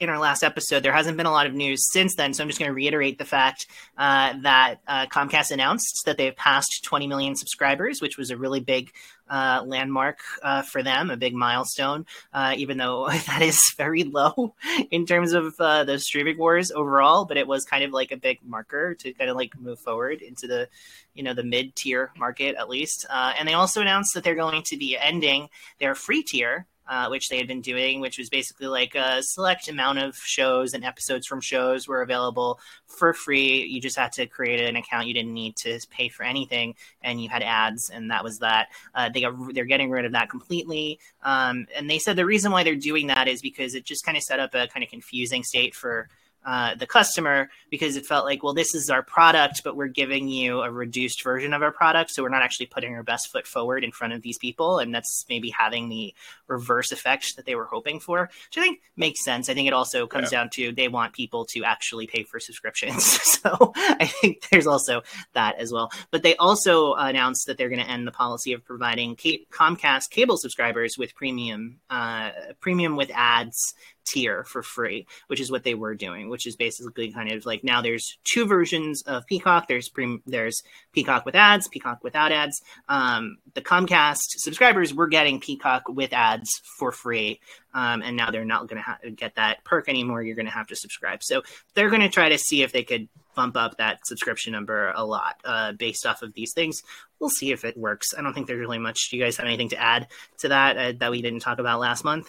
in 0.00 0.08
our 0.08 0.18
last 0.18 0.44
episode. 0.44 0.82
There 0.82 0.92
hasn't 0.92 1.16
been 1.16 1.26
a 1.26 1.32
lot 1.32 1.46
of 1.46 1.54
news 1.54 1.90
since 1.90 2.14
then, 2.14 2.32
so 2.32 2.42
I'm 2.42 2.48
just 2.48 2.58
going 2.58 2.70
to 2.70 2.74
reiterate 2.74 3.18
the 3.18 3.24
fact 3.24 3.66
uh, 3.96 4.34
that 4.42 4.76
uh, 4.86 5.06
Comcast 5.06 5.50
announced 5.50 6.02
that 6.06 6.16
they've 6.16 6.34
passed 6.36 6.84
20 6.84 7.06
million 7.08 7.34
subscribers, 7.34 8.00
which 8.00 8.16
was 8.16 8.30
a 8.30 8.36
really 8.36 8.60
big 8.60 8.92
uh, 9.28 9.62
landmark 9.66 10.20
uh, 10.42 10.62
for 10.62 10.82
them, 10.82 11.10
a 11.10 11.16
big 11.16 11.34
milestone, 11.34 12.06
uh, 12.32 12.54
even 12.56 12.78
though 12.78 13.08
that 13.26 13.42
is 13.42 13.74
very 13.76 14.04
low 14.04 14.54
in 14.90 15.04
terms 15.04 15.32
of 15.32 15.54
uh, 15.58 15.82
the 15.84 15.98
streaming 15.98 16.38
wars 16.38 16.70
overall. 16.70 17.24
But 17.24 17.36
it 17.36 17.48
was 17.48 17.64
kind 17.64 17.82
of 17.82 17.90
like 17.90 18.12
a 18.12 18.16
big 18.16 18.38
marker 18.44 18.94
to 18.94 19.12
kind 19.14 19.28
of 19.28 19.36
like 19.36 19.58
move 19.58 19.80
forward 19.80 20.22
into 20.22 20.46
the, 20.46 20.68
you 21.14 21.24
know, 21.24 21.34
the 21.34 21.42
mid 21.42 21.74
tier 21.74 22.12
market 22.16 22.54
at 22.54 22.68
least. 22.68 23.04
and 23.10 23.48
they 23.48 23.54
also 23.54 23.80
announced 23.80 24.14
that 24.14 24.22
they're 24.22 24.36
going 24.36 24.62
to 24.62 24.76
be 24.76 24.96
ending 24.96 25.48
their 25.80 25.94
free 25.96 26.22
tier 26.22 26.66
uh, 26.88 27.08
which 27.08 27.28
they 27.28 27.36
had 27.36 27.46
been 27.46 27.60
doing, 27.60 28.00
which 28.00 28.18
was 28.18 28.30
basically 28.30 28.66
like 28.66 28.94
a 28.94 29.22
select 29.22 29.68
amount 29.68 29.98
of 29.98 30.16
shows 30.16 30.74
and 30.74 30.84
episodes 30.84 31.26
from 31.26 31.40
shows 31.40 31.86
were 31.86 32.02
available 32.02 32.58
for 32.86 33.12
free. 33.12 33.64
You 33.64 33.80
just 33.80 33.96
had 33.96 34.12
to 34.12 34.26
create 34.26 34.66
an 34.66 34.76
account. 34.76 35.06
You 35.06 35.14
didn't 35.14 35.34
need 35.34 35.56
to 35.56 35.78
pay 35.90 36.08
for 36.08 36.22
anything, 36.22 36.74
and 37.02 37.22
you 37.22 37.28
had 37.28 37.42
ads, 37.42 37.90
and 37.90 38.10
that 38.10 38.24
was 38.24 38.38
that. 38.38 38.68
Uh, 38.94 39.08
they 39.08 39.20
got, 39.20 39.34
they're 39.54 39.64
getting 39.64 39.90
rid 39.90 40.04
of 40.04 40.12
that 40.12 40.30
completely, 40.30 40.98
um, 41.22 41.66
and 41.76 41.88
they 41.90 41.98
said 41.98 42.16
the 42.16 42.26
reason 42.26 42.52
why 42.52 42.64
they're 42.64 42.74
doing 42.74 43.08
that 43.08 43.28
is 43.28 43.42
because 43.42 43.74
it 43.74 43.84
just 43.84 44.04
kind 44.04 44.16
of 44.16 44.22
set 44.22 44.40
up 44.40 44.54
a 44.54 44.66
kind 44.68 44.82
of 44.82 44.90
confusing 44.90 45.44
state 45.44 45.74
for 45.74 46.08
uh, 46.48 46.74
the 46.76 46.86
customer 46.86 47.50
because 47.68 47.94
it 47.94 48.06
felt 48.06 48.24
like, 48.24 48.42
well, 48.42 48.54
this 48.54 48.74
is 48.74 48.88
our 48.88 49.02
product, 49.02 49.60
but 49.64 49.76
we're 49.76 49.86
giving 49.86 50.28
you 50.28 50.62
a 50.62 50.70
reduced 50.70 51.22
version 51.22 51.52
of 51.52 51.60
our 51.60 51.70
product. 51.70 52.10
So 52.10 52.22
we're 52.22 52.30
not 52.30 52.42
actually 52.42 52.64
putting 52.64 52.94
our 52.94 53.02
best 53.02 53.30
foot 53.30 53.46
forward 53.46 53.84
in 53.84 53.92
front 53.92 54.14
of 54.14 54.22
these 54.22 54.38
people. 54.38 54.78
And 54.78 54.94
that's 54.94 55.26
maybe 55.28 55.50
having 55.50 55.90
the 55.90 56.14
reverse 56.46 56.90
effect 56.90 57.36
that 57.36 57.44
they 57.44 57.54
were 57.54 57.66
hoping 57.66 58.00
for, 58.00 58.30
which 58.46 58.56
I 58.56 58.62
think 58.62 58.80
makes 58.96 59.22
sense. 59.22 59.50
I 59.50 59.54
think 59.54 59.68
it 59.68 59.74
also 59.74 60.06
comes 60.06 60.32
yeah. 60.32 60.38
down 60.38 60.48
to 60.54 60.72
they 60.72 60.88
want 60.88 61.12
people 61.12 61.44
to 61.50 61.64
actually 61.64 62.06
pay 62.06 62.22
for 62.22 62.40
subscriptions. 62.40 63.04
so 63.22 63.74
I 63.76 64.06
think 64.06 64.48
there's 64.50 64.66
also 64.66 65.02
that 65.34 65.56
as 65.58 65.70
well. 65.70 65.92
But 66.10 66.22
they 66.22 66.34
also 66.36 66.94
announced 66.94 67.46
that 67.46 67.58
they're 67.58 67.68
going 67.68 67.84
to 67.84 67.90
end 67.90 68.06
the 68.06 68.10
policy 68.10 68.54
of 68.54 68.64
providing 68.64 69.16
Comcast 69.16 70.08
cable 70.08 70.38
subscribers 70.38 70.96
with 70.96 71.14
premium, 71.14 71.80
uh, 71.90 72.30
premium 72.58 72.96
with 72.96 73.10
ads 73.12 73.74
tier 74.08 74.44
for 74.44 74.62
free, 74.62 75.06
which 75.26 75.40
is 75.40 75.50
what 75.50 75.64
they 75.64 75.74
were 75.74 75.94
doing, 75.94 76.28
which 76.28 76.46
is 76.46 76.56
basically 76.56 77.12
kind 77.12 77.30
of 77.30 77.46
like 77.46 77.62
now 77.62 77.82
there's 77.82 78.18
two 78.24 78.46
versions 78.46 79.02
of 79.02 79.26
Peacock. 79.26 79.68
There's 79.68 79.88
pre- 79.88 80.22
there's 80.26 80.62
Peacock 80.92 81.26
with 81.26 81.34
ads, 81.34 81.68
Peacock 81.68 82.02
without 82.02 82.32
ads. 82.32 82.60
Um, 82.88 83.38
the 83.54 83.62
Comcast 83.62 84.38
subscribers 84.38 84.94
were 84.94 85.08
getting 85.08 85.40
Peacock 85.40 85.84
with 85.88 86.12
ads 86.12 86.50
for 86.78 86.92
free, 86.92 87.40
um, 87.74 88.02
and 88.02 88.16
now 88.16 88.30
they're 88.30 88.44
not 88.44 88.68
going 88.68 88.78
to 88.78 88.82
ha- 88.82 88.98
get 89.14 89.34
that 89.36 89.64
perk 89.64 89.88
anymore. 89.88 90.22
You're 90.22 90.36
going 90.36 90.46
to 90.46 90.52
have 90.52 90.68
to 90.68 90.76
subscribe. 90.76 91.22
So 91.22 91.42
they're 91.74 91.90
going 91.90 92.02
to 92.02 92.08
try 92.08 92.28
to 92.30 92.38
see 92.38 92.62
if 92.62 92.72
they 92.72 92.82
could 92.84 93.08
bump 93.34 93.56
up 93.56 93.76
that 93.76 94.04
subscription 94.04 94.52
number 94.52 94.92
a 94.96 95.04
lot 95.04 95.36
uh, 95.44 95.70
based 95.72 96.04
off 96.04 96.22
of 96.22 96.34
these 96.34 96.52
things. 96.52 96.82
We'll 97.20 97.30
see 97.30 97.52
if 97.52 97.64
it 97.64 97.76
works. 97.76 98.08
I 98.16 98.22
don't 98.22 98.32
think 98.32 98.48
there's 98.48 98.58
really 98.58 98.78
much. 98.78 99.10
Do 99.10 99.16
you 99.16 99.22
guys 99.22 99.36
have 99.36 99.46
anything 99.46 99.68
to 99.68 99.80
add 99.80 100.08
to 100.38 100.48
that 100.48 100.76
uh, 100.76 100.92
that 100.98 101.12
we 101.12 101.22
didn't 101.22 101.40
talk 101.40 101.60
about 101.60 101.78
last 101.78 102.02
month? 102.04 102.28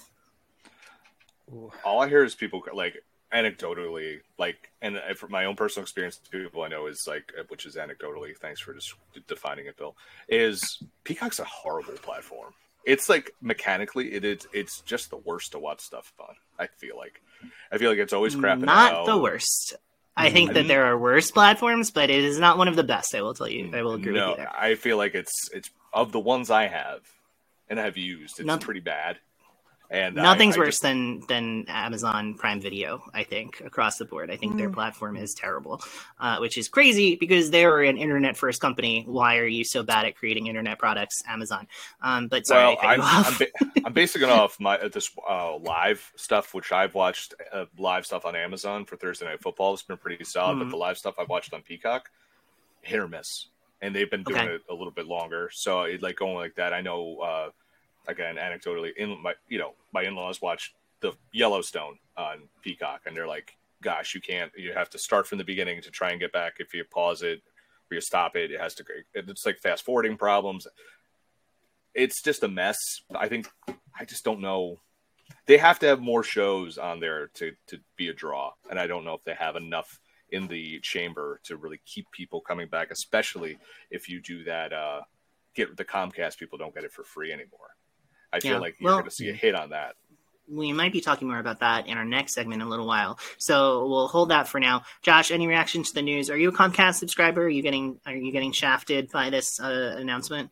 All 1.84 2.02
I 2.02 2.10
hear 2.10 2.24
is 2.24 2.36
people 2.36 2.64
like 2.74 3.04
anecdotally, 3.34 4.22
like, 4.38 4.72
and 4.82 5.00
from 5.16 5.32
my 5.32 5.46
own 5.46 5.56
personal 5.56 5.84
experience, 5.84 6.20
people 6.32 6.64
I 6.64 6.68
know 6.68 6.88
is 6.88 7.06
like, 7.08 7.32
uh, 7.40 7.44
which 7.50 7.66
is 7.66 7.76
anecdotally. 7.76 8.36
Thanks 8.38 8.60
for 8.60 8.74
just 8.74 8.94
defining 9.28 9.68
it, 9.68 9.78
Bill. 9.78 9.96
Is 10.28 10.82
Peacock's 11.04 11.40
a 11.40 11.44
horrible 11.44 11.94
platform. 11.94 12.54
It's 12.86 13.10
like 13.10 13.36
mechanically, 13.42 14.14
it 14.14 14.24
is. 14.24 14.48
It's 14.54 14.82
just 14.82 15.10
the 15.10 15.18
worst 15.18 15.52
to 15.52 15.60
watch 15.60 15.82
stuff 15.82 16.12
on. 16.20 16.36
I 16.58 16.68
feel 16.68 16.98
like, 16.98 17.22
I 17.72 17.78
feel 17.78 17.90
like 17.90 18.00
it's 18.00 18.14
always 18.14 18.36
crap. 18.36 18.60
Not 18.60 19.06
the 19.06 19.18
worst. 19.18 19.76
I 20.16 20.26
mm-hmm. 20.26 20.34
think 20.34 20.54
that 20.54 20.68
there 20.68 20.86
are 20.86 20.98
worse 20.98 21.30
platforms, 21.30 21.92
but 21.92 22.10
it 22.10 22.24
is 22.24 22.40
not 22.40 22.58
one 22.58 22.68
of 22.68 22.76
the 22.76 22.84
best. 22.84 23.14
I 23.16 23.22
will 23.22 23.34
tell 23.34 23.48
you. 23.48 23.70
I 23.74 23.84
will 23.84 23.94
agree 23.94 24.14
no, 24.14 24.30
with 24.30 24.40
you. 24.40 24.44
There. 24.44 24.56
I 24.58 24.76
feel 24.76 24.98
like 24.98 25.14
it's 25.14 25.50
it's 25.54 25.70
of 25.94 26.12
the 26.12 26.20
ones 26.20 26.50
I 26.50 26.68
have 26.68 27.02
and 27.70 27.80
have 27.80 27.98
used. 27.98 28.40
It's 28.40 28.48
Not, 28.48 28.62
pretty 28.62 28.80
bad. 28.80 29.18
And 29.92 30.16
nothing's 30.16 30.56
I, 30.56 30.60
I 30.60 30.64
worse 30.64 30.76
just... 30.76 30.82
than 30.84 31.22
than 31.28 31.66
Amazon 31.68 32.36
Prime 32.36 32.62
Video. 32.62 33.02
I 33.14 33.24
think 33.24 33.62
across 33.66 33.98
the 33.98 34.06
board, 34.06 34.30
I 34.30 34.36
think 34.36 34.54
mm. 34.54 34.58
their 34.58 34.70
platform 34.70 35.18
is 35.18 35.34
terrible, 35.34 35.82
uh, 36.20 36.38
which 36.38 36.60
is 36.60 36.68
crazy 36.68 37.16
because 37.16 37.50
they're 37.50 37.82
an 37.82 37.98
internet 37.98 38.38
first 38.38 38.62
company. 38.62 39.04
Why 39.08 39.38
are 39.38 39.48
you 39.48 39.64
so 39.64 39.82
bad 39.82 40.06
at 40.06 40.16
creating 40.16 40.46
internet 40.46 40.78
products, 40.78 41.24
Amazon? 41.28 41.68
Um, 42.02 42.28
but 42.28 42.46
sorry, 42.46 42.76
well, 42.76 42.78
I'm, 42.82 43.02
I'm, 43.02 43.38
ba- 43.40 43.82
I'm, 43.86 43.94
basing 43.94 44.22
it 44.22 44.30
off 44.30 44.60
my 44.60 44.78
this 44.78 45.10
uh, 45.28 45.58
live 45.58 46.12
stuff, 46.16 46.54
which 46.54 46.72
I've 46.72 46.94
watched 46.94 47.34
uh, 47.52 47.66
live 47.80 48.06
stuff 48.06 48.26
on 48.26 48.36
Amazon 48.36 48.86
for 48.86 48.96
Thursday 48.96 49.26
Night 49.26 49.42
Football. 49.42 49.74
It's 49.74 49.82
been 49.82 49.98
pretty 49.98 50.24
solid, 50.24 50.58
mm. 50.58 50.60
but 50.60 50.70
the 50.70 50.78
live 50.78 51.00
stuff 51.00 51.16
I've 51.18 51.30
watched 51.30 51.52
on 51.52 51.64
Peacock, 51.64 52.12
hit 52.84 53.00
or 53.00 53.08
miss, 53.08 53.48
and 53.82 53.96
they've 53.96 54.10
been 54.10 54.24
doing 54.24 54.40
okay. 54.40 54.54
it 54.54 54.62
a 54.70 54.74
little 54.74 54.92
bit 54.92 55.08
longer. 55.08 55.50
So 55.52 55.82
it 55.82 56.04
like 56.04 56.18
going 56.18 56.36
like 56.36 56.54
that. 56.56 56.74
I 56.74 56.82
know 56.82 57.18
uh, 57.18 57.50
again 58.08 58.36
anecdotally 58.36 58.96
in 58.98 59.22
my 59.22 59.34
you 59.48 59.60
know 59.60 59.74
my 59.94 60.04
in-laws 60.04 60.42
watch 60.42 60.74
the 61.02 61.14
Yellowstone 61.32 61.98
on 62.18 62.40
Peacock 62.62 63.02
and 63.06 63.16
they're 63.16 63.28
like 63.28 63.56
gosh 63.82 64.14
you 64.14 64.22
can't 64.22 64.52
you 64.58 64.74
have 64.74 64.90
to 64.90 65.00
start 65.00 65.28
from 65.28 65.38
the 65.38 65.44
beginning 65.44 65.82
to 65.82 65.92
try 65.92 66.12
and 66.12 66.20
get 66.20 66.32
back. 66.32 66.56
If 66.60 66.74
you 66.74 66.84
pause 66.84 67.22
it 67.22 67.42
or 67.90 67.96
you 67.96 68.02
stop 68.02 68.36
it 68.36 68.52
it 68.52 68.60
has 68.60 68.76
to 68.76 68.84
it's 69.14 69.46
like 69.46 69.60
fast 69.60 69.86
forwarding 69.86 70.18
problems. 70.18 70.68
It's 71.94 72.22
just 72.22 72.44
a 72.44 72.48
mess. 72.48 72.78
I 73.16 73.28
think 73.28 73.48
I 74.00 74.06
just 74.06 74.24
don't 74.24 74.42
know. 74.42 74.80
They 75.46 75.58
have 75.58 75.80
to 75.80 75.88
have 75.88 76.00
more 76.00 76.24
shows 76.24 76.78
on 76.78 77.00
there 77.00 77.30
to 77.36 77.54
to 77.68 77.80
be 77.96 78.10
a 78.10 78.14
draw 78.14 78.52
and 78.70 78.80
I 78.80 78.88
don't 78.88 79.06
know 79.06 79.14
if 79.14 79.24
they 79.24 79.34
have 79.34 79.56
enough 79.56 80.00
in 80.32 80.48
the 80.48 80.80
chamber 80.82 81.40
to 81.44 81.58
really 81.58 81.80
keep 81.86 82.12
people 82.12 82.40
coming 82.40 82.68
back 82.68 82.92
especially 82.92 83.58
if 83.90 84.08
you 84.08 84.22
do 84.22 84.44
that 84.44 84.72
uh 84.72 85.02
get 85.56 85.76
the 85.76 85.84
Comcast 85.84 86.38
people 86.38 86.58
don't 86.58 86.74
get 86.76 86.84
it 86.84 86.92
for 86.92 87.04
free 87.04 87.32
anymore 87.32 87.70
I 88.32 88.40
feel 88.40 88.54
yeah. 88.54 88.60
like 88.60 88.76
you're 88.80 88.88
well, 88.88 88.98
going 88.98 89.10
to 89.10 89.16
see 89.16 89.30
a 89.30 89.34
hit 89.34 89.56
on 89.56 89.72
that. 89.72 89.96
We 90.48 90.74
might 90.74 90.92
be 90.92 91.02
talking 91.02 91.28
more 91.28 91.40
about 91.40 91.60
that 91.60 91.88
in 91.88 91.98
our 91.98 92.06
next 92.06 92.34
segment 92.34 92.62
in 92.62 92.68
a 92.68 92.70
little 92.70 92.88
while. 92.88 93.20
So 93.38 93.88
we'll 93.88 94.08
hold 94.08 94.30
that 94.30 94.48
for 94.48 94.60
now. 94.60 94.84
Josh, 95.04 95.30
any 95.30 95.48
reaction 95.48 95.84
to 95.84 95.94
the 95.94 96.02
news? 96.02 96.30
Are 96.30 96.38
you 96.38 96.50
a 96.50 96.52
Comcast 96.52 96.96
subscriber? 96.96 97.44
Are 97.44 97.50
you 97.50 97.62
getting 97.62 98.00
are 98.06 98.16
you 98.16 98.32
getting 98.32 98.52
shafted 98.52 99.12
by 99.12 99.30
this 99.30 99.60
uh, 99.60 99.96
announcement? 99.98 100.50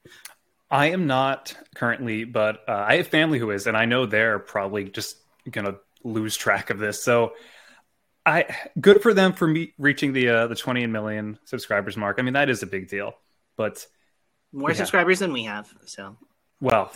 I 0.70 0.88
am 0.92 1.08
not 1.08 1.56
currently, 1.76 2.26
but 2.26 2.60
uh, 2.68 2.86
I 2.88 2.98
have 2.98 3.08
family 3.08 3.40
who 3.40 3.50
is, 3.52 3.68
and 3.68 3.78
I 3.78 3.86
know 3.86 4.06
they're 4.06 4.38
probably 4.38 4.84
just 4.84 5.18
going 5.50 5.66
to 5.66 5.78
lose 6.04 6.36
track 6.36 6.70
of 6.70 6.78
this. 6.78 7.04
So 7.04 7.34
I 8.26 8.46
good 8.80 9.02
for 9.02 9.14
them 9.14 9.34
for 9.34 9.48
me 9.48 9.74
reaching 9.78 10.14
the 10.14 10.30
uh, 10.30 10.48
the 10.48 10.56
20 10.56 10.86
million 10.88 11.40
subscribers 11.46 11.96
mark. 11.96 12.18
I 12.20 12.22
mean, 12.22 12.34
that 12.34 12.50
is 12.50 12.62
a 12.62 12.68
big 12.68 12.90
deal. 12.90 13.14
But 13.56 13.88
More 14.52 14.70
Yeah. 14.70 14.76
subscribers 14.76 15.20
than 15.20 15.34
we 15.34 15.44
have. 15.44 15.74
So 15.86 16.18
well, 16.60 16.92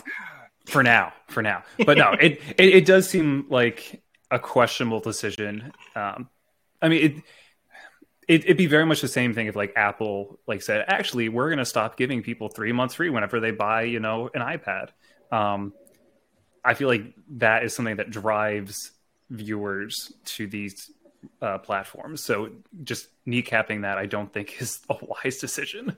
for 0.66 0.82
now, 0.82 1.12
for 1.28 1.42
now. 1.42 1.64
But 1.84 1.98
no, 1.98 2.12
it, 2.12 2.40
it 2.58 2.74
it 2.74 2.86
does 2.86 3.08
seem 3.08 3.46
like 3.48 4.02
a 4.30 4.38
questionable 4.38 5.00
decision. 5.00 5.72
Um, 5.94 6.28
I 6.80 6.88
mean, 6.88 7.04
it, 7.04 7.16
it 8.28 8.44
it'd 8.44 8.56
be 8.56 8.66
very 8.66 8.86
much 8.86 9.00
the 9.00 9.08
same 9.08 9.34
thing 9.34 9.46
if 9.46 9.56
like 9.56 9.72
Apple 9.76 10.38
like 10.46 10.62
said, 10.62 10.84
actually, 10.88 11.28
we're 11.28 11.48
going 11.48 11.58
to 11.58 11.64
stop 11.64 11.96
giving 11.96 12.22
people 12.22 12.48
three 12.48 12.72
months 12.72 12.94
free 12.94 13.10
whenever 13.10 13.40
they 13.40 13.50
buy, 13.50 13.82
you 13.82 14.00
know, 14.00 14.30
an 14.34 14.40
iPad. 14.40 14.90
Um, 15.30 15.72
I 16.64 16.74
feel 16.74 16.88
like 16.88 17.14
that 17.36 17.64
is 17.64 17.74
something 17.74 17.96
that 17.96 18.10
drives 18.10 18.92
viewers 19.30 20.12
to 20.24 20.46
these 20.46 20.90
uh, 21.40 21.58
platforms. 21.58 22.22
So 22.22 22.50
just 22.84 23.08
kneecapping 23.26 23.82
that, 23.82 23.98
I 23.98 24.06
don't 24.06 24.32
think 24.32 24.56
is 24.60 24.80
a 24.88 24.96
wise 25.00 25.38
decision. 25.38 25.96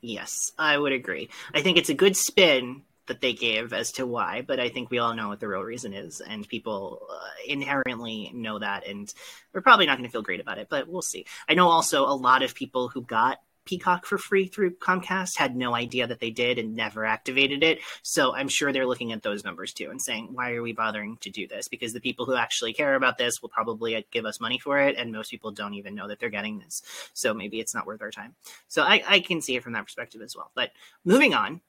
yes, 0.00 0.52
I 0.58 0.76
would 0.76 0.92
agree. 0.92 1.28
I 1.54 1.62
think 1.62 1.78
it's 1.78 1.90
a 1.90 1.94
good 1.94 2.16
spin 2.16 2.82
that 3.08 3.20
they 3.20 3.32
gave 3.32 3.72
as 3.72 3.92
to 3.92 4.06
why, 4.06 4.42
but 4.46 4.60
I 4.60 4.68
think 4.68 4.90
we 4.90 4.98
all 4.98 5.14
know 5.14 5.28
what 5.28 5.40
the 5.40 5.48
real 5.48 5.62
reason 5.62 5.92
is, 5.92 6.20
and 6.20 6.48
people 6.48 7.06
uh, 7.10 7.18
inherently 7.46 8.30
know 8.34 8.58
that, 8.58 8.86
and 8.86 9.12
we're 9.52 9.60
probably 9.60 9.86
not 9.86 9.98
going 9.98 10.08
to 10.08 10.12
feel 10.12 10.22
great 10.22 10.40
about 10.40 10.58
it, 10.58 10.68
but 10.70 10.88
we'll 10.88 11.02
see. 11.02 11.26
I 11.48 11.54
know 11.54 11.68
also 11.68 12.04
a 12.04 12.14
lot 12.14 12.42
of 12.42 12.54
people 12.54 12.88
who 12.88 13.02
got 13.02 13.38
Peacock 13.64 14.06
for 14.06 14.16
free 14.16 14.46
through 14.46 14.76
Comcast 14.76 15.36
had 15.36 15.54
no 15.54 15.74
idea 15.74 16.06
that 16.06 16.20
they 16.20 16.30
did 16.30 16.58
and 16.58 16.74
never 16.74 17.04
activated 17.04 17.62
it. 17.62 17.80
So 18.02 18.34
I'm 18.34 18.48
sure 18.48 18.72
they're 18.72 18.86
looking 18.86 19.12
at 19.12 19.22
those 19.22 19.44
numbers 19.44 19.74
too 19.74 19.90
and 19.90 20.00
saying, 20.00 20.30
why 20.32 20.52
are 20.52 20.62
we 20.62 20.72
bothering 20.72 21.18
to 21.18 21.28
do 21.28 21.46
this? 21.46 21.68
Because 21.68 21.92
the 21.92 22.00
people 22.00 22.24
who 22.24 22.34
actually 22.34 22.72
care 22.72 22.94
about 22.94 23.18
this 23.18 23.42
will 23.42 23.50
probably 23.50 24.06
give 24.10 24.24
us 24.24 24.40
money 24.40 24.58
for 24.58 24.78
it, 24.78 24.96
and 24.96 25.12
most 25.12 25.30
people 25.30 25.50
don't 25.50 25.74
even 25.74 25.94
know 25.94 26.08
that 26.08 26.18
they're 26.18 26.30
getting 26.30 26.60
this. 26.60 26.82
So 27.12 27.34
maybe 27.34 27.60
it's 27.60 27.74
not 27.74 27.86
worth 27.86 28.00
our 28.00 28.10
time. 28.10 28.34
So 28.68 28.84
I, 28.84 29.02
I 29.06 29.20
can 29.20 29.42
see 29.42 29.56
it 29.56 29.62
from 29.62 29.74
that 29.74 29.84
perspective 29.84 30.22
as 30.22 30.34
well. 30.34 30.50
But 30.54 30.70
moving 31.04 31.34
on, 31.34 31.60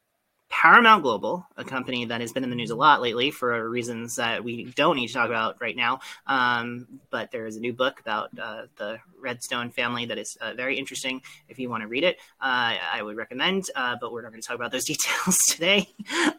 Paramount 0.50 1.04
Global, 1.04 1.46
a 1.58 1.64
company 1.64 2.06
that 2.06 2.22
has 2.22 2.34
been 2.34 2.44
in 2.44 2.50
the 2.50 2.56
news 2.56 2.72
a 2.72 2.76
lot 2.76 3.02
lately 3.02 3.30
for 3.30 3.70
reasons 3.70 4.16
that 4.16 4.44
we 4.44 4.66
don't 4.66 4.96
need 4.96 5.08
to 5.08 5.14
talk 5.14 5.28
about 5.28 5.62
right 5.62 5.76
now. 5.76 6.00
Um, 6.26 6.88
but 7.12 7.32
there 7.32 7.46
is 7.46 7.56
a 7.56 7.60
new 7.60 7.72
book 7.72 8.00
about 8.00 8.30
uh, 8.38 8.64
the 8.78 9.00
Redstone 9.22 9.70
family 9.70 10.06
that 10.08 10.18
is 10.18 10.38
uh, 10.42 10.54
very 10.56 10.78
interesting. 10.78 11.22
If 11.48 11.60
you 11.60 11.70
want 11.70 11.82
to 11.84 11.88
read 11.88 12.04
it, 12.04 12.18
uh, 12.42 12.76
I 12.92 13.02
would 13.02 13.16
recommend. 13.16 13.66
Uh, 13.76 13.96
but 14.02 14.12
we're 14.12 14.24
not 14.24 14.32
going 14.32 14.42
to 14.42 14.48
talk 14.48 14.56
about 14.56 14.72
those 14.72 14.86
details 14.86 15.38
today. 15.48 15.88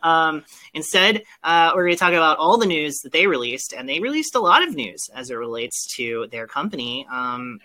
Um, 0.03 0.45
instead, 0.75 1.23
uh, 1.45 1.73
we're 1.75 1.85
going 1.85 1.95
to 1.95 2.01
talk 2.01 2.13
about 2.13 2.39
all 2.39 2.59
the 2.59 2.67
news 2.67 3.01
that 3.01 3.13
they 3.13 3.27
released, 3.27 3.73
and 3.73 3.89
they 3.89 4.01
released 4.01 4.35
a 4.35 4.41
lot 4.41 4.67
of 4.67 4.75
news 4.75 5.09
as 5.15 5.31
it 5.31 5.35
relates 5.35 5.87
to 5.97 6.27
their 6.33 6.47
company. 6.47 7.07
Um, 7.11 7.61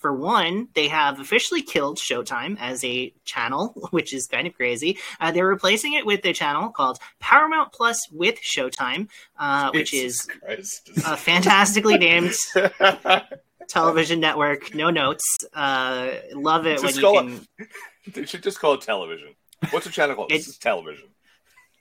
for 0.00 0.12
one, 0.14 0.68
they 0.74 0.88
have 0.88 1.20
officially 1.20 1.62
killed 1.62 1.98
Showtime 1.98 2.56
as 2.58 2.82
a 2.84 3.12
channel, 3.24 3.68
which 3.90 4.12
is 4.12 4.26
kind 4.26 4.46
of 4.46 4.54
crazy. 4.54 4.98
Uh, 5.20 5.30
they're 5.30 5.46
replacing 5.46 5.92
it 5.92 6.04
with 6.06 6.24
a 6.24 6.32
channel 6.32 6.70
called 6.70 6.98
Paramount 7.20 7.72
Plus 7.72 7.98
with 8.10 8.36
Showtime, 8.40 9.08
uh, 9.38 9.70
which 9.72 9.92
is 9.94 10.26
Christ. 10.42 10.90
a 11.06 11.16
fantastically 11.16 11.98
named 11.98 12.32
television 13.68 14.20
network. 14.20 14.74
No 14.74 14.90
notes. 14.90 15.24
Uh, 15.54 16.12
love 16.32 16.66
it 16.66 16.80
Just 16.80 16.84
when 16.84 16.94
you 16.94 17.00
call 17.00 17.14
can. 17.22 17.46
they 18.14 18.24
should 18.26 18.42
just 18.42 18.58
call 18.58 18.74
it 18.74 18.80
television. 18.80 19.34
What's 19.70 19.86
the 19.86 19.92
channel 19.92 20.16
called? 20.16 20.32
It- 20.32 20.38
This 20.38 20.48
is 20.48 20.58
television. 20.58 21.08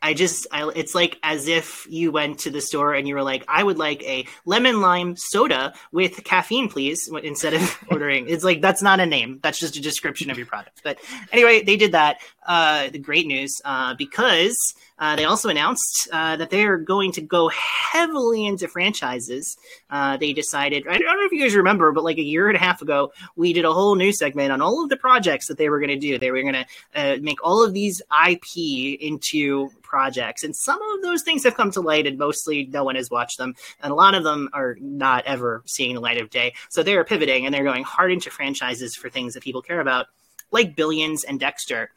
I 0.02 0.14
just, 0.14 0.48
I, 0.52 0.70
it's 0.76 0.96
like 0.96 1.20
as 1.24 1.48
if 1.48 1.86
you 1.90 2.12
went 2.12 2.40
to 2.40 2.50
the 2.50 2.62
store 2.62 2.94
and 2.94 3.08
you 3.08 3.16
were 3.16 3.24
like, 3.24 3.44
I 3.48 3.64
would 3.64 3.78
like 3.78 4.02
a 4.04 4.26
lemon 4.46 4.82
lime 4.82 5.16
soda 5.18 5.74
with 5.92 6.24
caffeine, 6.24 6.70
please, 6.70 7.10
instead 7.24 7.54
of 7.54 7.78
ordering. 7.92 8.30
It's 8.30 8.44
like, 8.44 8.62
that's 8.62 8.82
not 8.82 9.00
a 9.00 9.06
name. 9.06 9.40
That's 9.42 9.60
just 9.60 9.76
a 9.76 9.82
description 9.82 10.32
of 10.32 10.38
your 10.38 10.48
product. 10.48 10.82
But 10.84 11.00
anyway, 11.32 11.64
they 11.64 11.76
did 11.76 11.92
that. 11.92 12.18
Uh, 12.48 12.90
the 12.90 13.00
great 13.00 13.28
news, 13.28 13.62
uh, 13.66 13.94
because 13.96 14.74
uh, 15.00 15.16
they 15.16 15.26
also 15.26 15.50
announced 15.50 16.08
uh, 16.12 16.36
that 16.36 16.50
they 16.50 16.66
are 16.66 16.78
going 16.78 17.12
to 17.14 17.22
go 17.22 17.50
heavily 17.50 18.46
into 18.46 18.68
franchises. 18.68 19.58
Uh, 19.90 20.18
they 20.18 20.34
decided, 20.34 20.86
I 20.88 20.98
don't 20.98 21.18
know 21.18 21.26
if 21.26 21.32
you 21.32 21.42
guys 21.42 21.56
remember, 21.56 21.92
but 21.92 22.04
like 22.04 22.18
a 22.18 22.24
year 22.24 22.48
and 22.48 22.58
a 22.58 22.60
half 22.60 22.82
ago, 22.82 23.12
we 23.36 23.54
did 23.54 23.66
a 23.66 23.74
whole 23.74 23.96
new 23.96 24.12
segment 24.12 24.52
on 24.52 24.62
all 24.62 24.84
of 24.84 24.90
the 24.90 24.98
projects 24.98 25.48
that 25.48 25.58
they 25.58 25.70
were 25.70 25.80
going 25.80 25.90
to 25.90 25.96
do. 25.98 26.20
They 26.20 26.32
were 26.32 26.42
going 26.42 26.54
to 26.54 26.66
uh, 26.96 27.18
make 27.22 27.44
all 27.44 27.64
of 27.64 27.74
these 27.74 28.02
IP 28.30 29.00
into 29.00 29.70
projects. 29.82 30.44
And 30.44 30.56
some 30.56 30.82
of 30.82 31.02
those 31.02 31.24
things 31.24 31.44
have 31.44 31.56
come 31.56 31.72
to 31.72 31.82
light, 31.82 32.06
and 32.06 32.18
mostly 32.18 32.66
no 32.66 32.84
one 32.84 32.96
has 32.96 33.10
watched 33.10 33.38
them. 33.38 33.56
And 33.82 33.92
a 33.92 33.96
lot 33.96 34.16
of 34.16 34.24
them 34.24 34.50
are 34.54 34.78
not 34.80 35.26
ever 35.26 35.64
seeing 35.66 35.96
the 35.96 36.02
light 36.02 36.22
of 36.22 36.30
day. 36.30 36.54
So 36.70 36.84
they 36.84 36.96
are 36.96 37.04
pivoting 37.04 37.46
and 37.46 37.54
they're 37.54 37.64
going 37.64 37.84
hard 37.84 38.12
into 38.12 38.30
franchises 38.30 38.96
for 38.96 39.10
things 39.10 39.34
that 39.34 39.44
people 39.44 39.62
care 39.62 39.80
about, 39.80 40.08
like 40.52 40.76
Billions 40.76 41.24
and 41.24 41.40
Dexter. 41.40 41.92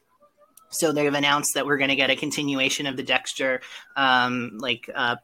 So 0.72 0.92
they've 0.92 1.12
announced 1.12 1.52
that 1.54 1.66
we're 1.66 1.78
going 1.78 1.90
to 1.90 1.96
get 1.96 2.10
a 2.10 2.16
continuation 2.16 2.86
of 2.86 2.96
the 2.96 3.02
Dexter, 3.02 3.60
um, 3.96 4.58
like 4.58 4.90
uh, 4.94 5.16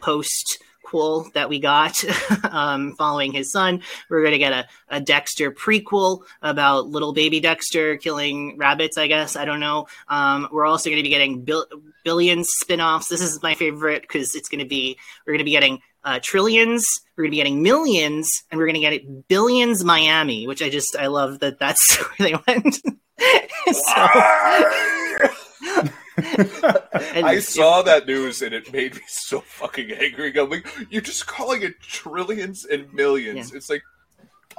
post 0.00 0.58
quel 0.84 1.28
that 1.34 1.48
we 1.48 1.58
got 1.58 2.04
um, 2.44 2.94
following 2.96 3.32
his 3.32 3.50
son. 3.50 3.82
We're 4.08 4.20
going 4.20 4.32
to 4.32 4.38
get 4.38 4.52
a, 4.52 4.66
a 4.88 5.00
Dexter 5.00 5.50
prequel 5.50 6.22
about 6.42 6.86
little 6.88 7.12
baby 7.12 7.40
Dexter 7.40 7.96
killing 7.96 8.56
rabbits, 8.58 8.96
I 8.96 9.08
guess. 9.08 9.34
I 9.34 9.44
don't 9.44 9.60
know. 9.60 9.86
Um, 10.08 10.48
we're 10.52 10.66
also 10.66 10.90
going 10.90 10.98
to 10.98 11.02
be 11.02 11.08
getting 11.08 11.42
bil- 11.42 11.66
billions 12.04 12.48
spin-offs. 12.60 13.08
This 13.08 13.22
is 13.22 13.42
my 13.42 13.54
favorite 13.54 14.02
because 14.02 14.34
it's 14.34 14.48
going 14.48 14.62
to 14.62 14.68
be, 14.68 14.98
we're 15.26 15.32
going 15.32 15.38
to 15.38 15.44
be 15.44 15.50
getting 15.50 15.80
uh, 16.04 16.20
trillions, 16.22 16.84
we're 17.16 17.24
going 17.24 17.30
to 17.30 17.36
be 17.36 17.38
getting 17.38 17.62
millions, 17.62 18.30
and 18.50 18.58
we're 18.58 18.66
going 18.66 18.74
to 18.74 18.80
get 18.80 18.92
it 18.92 19.26
billions 19.26 19.82
Miami, 19.82 20.46
which 20.46 20.62
I 20.62 20.68
just, 20.68 20.96
I 20.96 21.06
love 21.06 21.40
that 21.40 21.58
that's 21.58 21.96
where 22.18 22.30
they 22.30 22.34
went. 22.46 22.78
so, 23.72 23.94
I 26.16 27.38
saw 27.40 27.82
that 27.82 28.06
news 28.06 28.42
and 28.42 28.54
it 28.54 28.72
made 28.72 28.94
me 28.94 29.00
so 29.06 29.40
fucking 29.40 29.92
angry. 29.92 30.38
I'm 30.38 30.50
like, 30.50 30.66
you're 30.90 31.02
just 31.02 31.26
calling 31.26 31.62
it 31.62 31.80
trillions 31.80 32.64
and 32.64 32.92
millions. 32.92 33.52
It's 33.54 33.70
like, 33.70 33.82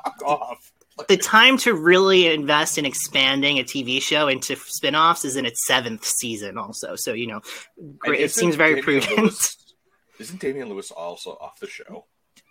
fuck 0.03 0.21
off. 0.23 0.71
the 1.07 1.17
time 1.17 1.57
to 1.59 1.73
really 1.73 2.27
invest 2.27 2.77
in 2.77 2.85
expanding 2.85 3.59
a 3.59 3.63
TV 3.63 4.01
show 4.01 4.27
into 4.27 4.55
spin-offs 4.55 5.25
is 5.25 5.35
in 5.35 5.45
its 5.45 5.65
seventh 5.65 6.05
season, 6.05 6.57
also. 6.57 6.95
So 6.95 7.13
you 7.13 7.27
know, 7.27 7.41
great, 7.99 8.21
And 8.21 8.31
seems 8.31 8.55
very 8.55 8.81
Damian 8.81 9.01
prudent. 9.01 9.17
Lewis- 9.17 9.57
isn't 10.19 10.39
Damian 10.39 10.69
Lewis 10.69 10.91
also 10.91 11.31
off 11.41 11.59
the 11.59 11.67
show? 11.67 12.05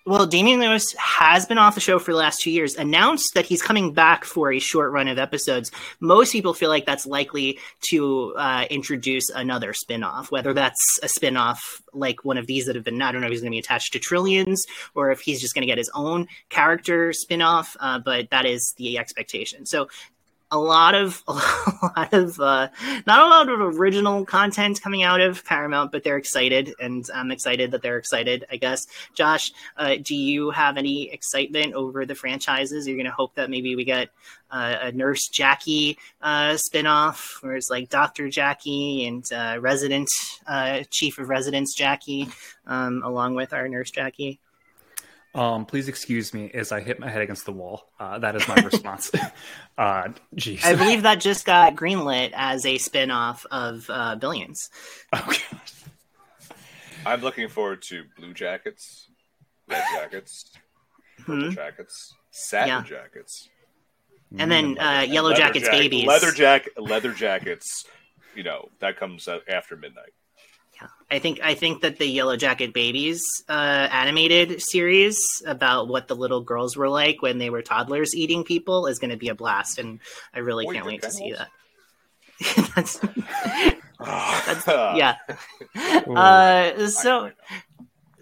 Well, 0.06 0.26
Damian 0.26 0.60
Lewis 0.60 0.94
has 0.98 1.46
been 1.46 1.56
off 1.56 1.74
the 1.74 1.80
show 1.80 1.98
for 1.98 2.12
the 2.12 2.18
last 2.18 2.42
two 2.42 2.50
years. 2.50 2.76
Announced 2.76 3.32
that 3.34 3.46
he's 3.46 3.62
coming 3.62 3.94
back 3.94 4.26
for 4.26 4.52
a 4.52 4.58
short 4.58 4.92
run 4.92 5.08
of 5.08 5.18
episodes. 5.18 5.70
Most 5.98 6.30
people 6.30 6.52
feel 6.52 6.68
like 6.68 6.84
that's 6.84 7.06
likely 7.06 7.58
to 7.88 8.34
uh, 8.36 8.66
introduce 8.68 9.30
another 9.30 9.72
spin-off, 9.72 10.30
whether 10.30 10.52
that's 10.52 10.98
a 11.02 11.08
spin-off 11.08 11.80
like 11.94 12.22
one 12.22 12.36
of 12.36 12.46
these 12.46 12.66
that 12.66 12.74
have 12.74 12.84
been. 12.84 13.00
I 13.00 13.12
don't 13.12 13.22
know 13.22 13.28
if 13.28 13.30
he's 13.30 13.40
going 13.40 13.52
to 13.52 13.54
be 13.54 13.60
attached 13.60 13.94
to 13.94 13.98
Trillions 13.98 14.66
or 14.94 15.10
if 15.10 15.20
he's 15.20 15.40
just 15.40 15.54
going 15.54 15.62
to 15.62 15.66
get 15.66 15.78
his 15.78 15.90
own 15.94 16.28
character 16.50 17.14
spin-off. 17.14 17.74
Uh, 17.80 17.98
but 17.98 18.28
that 18.28 18.44
is 18.44 18.74
the 18.76 18.98
expectation. 18.98 19.64
So 19.64 19.88
a 20.54 20.58
lot 20.58 20.94
of 20.94 21.22
a 21.28 21.32
lot 21.32 22.12
of 22.12 22.38
uh, 22.40 22.68
not 23.06 23.20
a 23.20 23.26
lot 23.26 23.48
of 23.48 23.76
original 23.76 24.24
content 24.24 24.80
coming 24.80 25.02
out 25.02 25.20
of 25.20 25.44
Paramount, 25.44 25.90
but 25.90 26.04
they're 26.04 26.16
excited, 26.16 26.72
and 26.80 27.04
I'm 27.12 27.32
excited 27.32 27.72
that 27.72 27.82
they're 27.82 27.98
excited. 27.98 28.44
I 28.50 28.56
guess, 28.56 28.86
Josh, 29.14 29.52
uh, 29.76 29.96
do 30.00 30.14
you 30.14 30.50
have 30.50 30.76
any 30.76 31.10
excitement 31.10 31.74
over 31.74 32.06
the 32.06 32.14
franchises? 32.14 32.86
You're 32.86 32.96
going 32.96 33.06
to 33.06 33.12
hope 33.12 33.34
that 33.34 33.50
maybe 33.50 33.74
we 33.74 33.84
get 33.84 34.10
uh, 34.50 34.76
a 34.82 34.92
Nurse 34.92 35.28
Jackie 35.28 35.98
uh, 36.22 36.56
spinoff, 36.56 37.42
where 37.42 37.56
it's 37.56 37.68
like 37.68 37.88
Doctor 37.88 38.28
Jackie 38.30 39.06
and 39.06 39.30
uh, 39.32 39.58
Resident 39.60 40.08
uh, 40.46 40.84
Chief 40.90 41.18
of 41.18 41.28
Residence 41.28 41.74
Jackie, 41.74 42.28
um, 42.66 43.02
along 43.04 43.34
with 43.34 43.52
our 43.52 43.66
Nurse 43.68 43.90
Jackie. 43.90 44.38
Um, 45.34 45.66
please 45.66 45.88
excuse 45.88 46.32
me 46.32 46.50
as 46.54 46.70
I 46.70 46.80
hit 46.80 47.00
my 47.00 47.08
head 47.10 47.22
against 47.22 47.44
the 47.44 47.52
wall. 47.52 47.86
Uh, 47.98 48.18
that 48.20 48.36
is 48.36 48.46
my 48.46 48.54
response. 48.56 49.10
uh, 49.78 50.08
jeez. 50.36 50.64
I 50.64 50.74
believe 50.76 51.02
that 51.02 51.20
just 51.20 51.44
got 51.44 51.74
greenlit 51.74 52.30
as 52.34 52.64
a 52.64 52.78
spin-off 52.78 53.44
of 53.50 53.86
uh, 53.90 54.14
Billions. 54.16 54.70
Okay. 55.12 55.42
I'm 57.06 57.20
looking 57.20 57.48
forward 57.48 57.82
to 57.82 58.04
Blue 58.16 58.32
Jackets, 58.32 59.08
Red 59.68 59.82
Jackets, 59.94 60.50
Purple 61.18 61.46
Hmm. 61.46 61.50
Jackets, 61.50 62.14
Satin 62.30 62.68
Yeah. 62.68 62.82
Jackets, 62.84 63.48
And 64.38 64.50
then 64.50 64.76
uh, 64.78 64.82
and 64.82 65.12
Yellow 65.12 65.30
Leather 65.30 65.42
Jackets 65.42 65.64
Jack- 65.66 65.72
Babies. 65.72 66.06
Leather 66.06 66.32
jack, 66.32 66.68
leather 66.76 67.12
jackets. 67.12 67.84
You 68.34 68.42
know 68.42 68.68
that 68.80 68.98
comes 68.98 69.28
after 69.48 69.76
midnight. 69.76 70.12
I 71.10 71.18
think 71.18 71.40
I 71.42 71.54
think 71.54 71.82
that 71.82 71.98
the 71.98 72.06
Yellow 72.06 72.36
Jacket 72.36 72.72
Babies 72.72 73.22
uh, 73.48 73.52
animated 73.90 74.60
series 74.60 75.42
about 75.46 75.86
what 75.86 76.08
the 76.08 76.16
little 76.16 76.40
girls 76.40 76.76
were 76.76 76.88
like 76.88 77.22
when 77.22 77.38
they 77.38 77.50
were 77.50 77.62
toddlers 77.62 78.14
eating 78.16 78.42
people 78.42 78.86
is 78.86 78.98
going 78.98 79.10
to 79.10 79.16
be 79.16 79.28
a 79.28 79.34
blast, 79.34 79.78
and 79.78 80.00
I 80.32 80.40
really 80.40 80.66
Wait, 80.66 80.74
can't 80.74 80.84
the 80.84 80.92
wait 80.92 81.02
to 81.02 81.10
see 81.10 81.32
that. 81.32 81.48
That's, 82.74 82.98
that's 84.00 84.66
yeah. 84.66 85.16
Uh, 86.06 86.88
so 86.88 87.30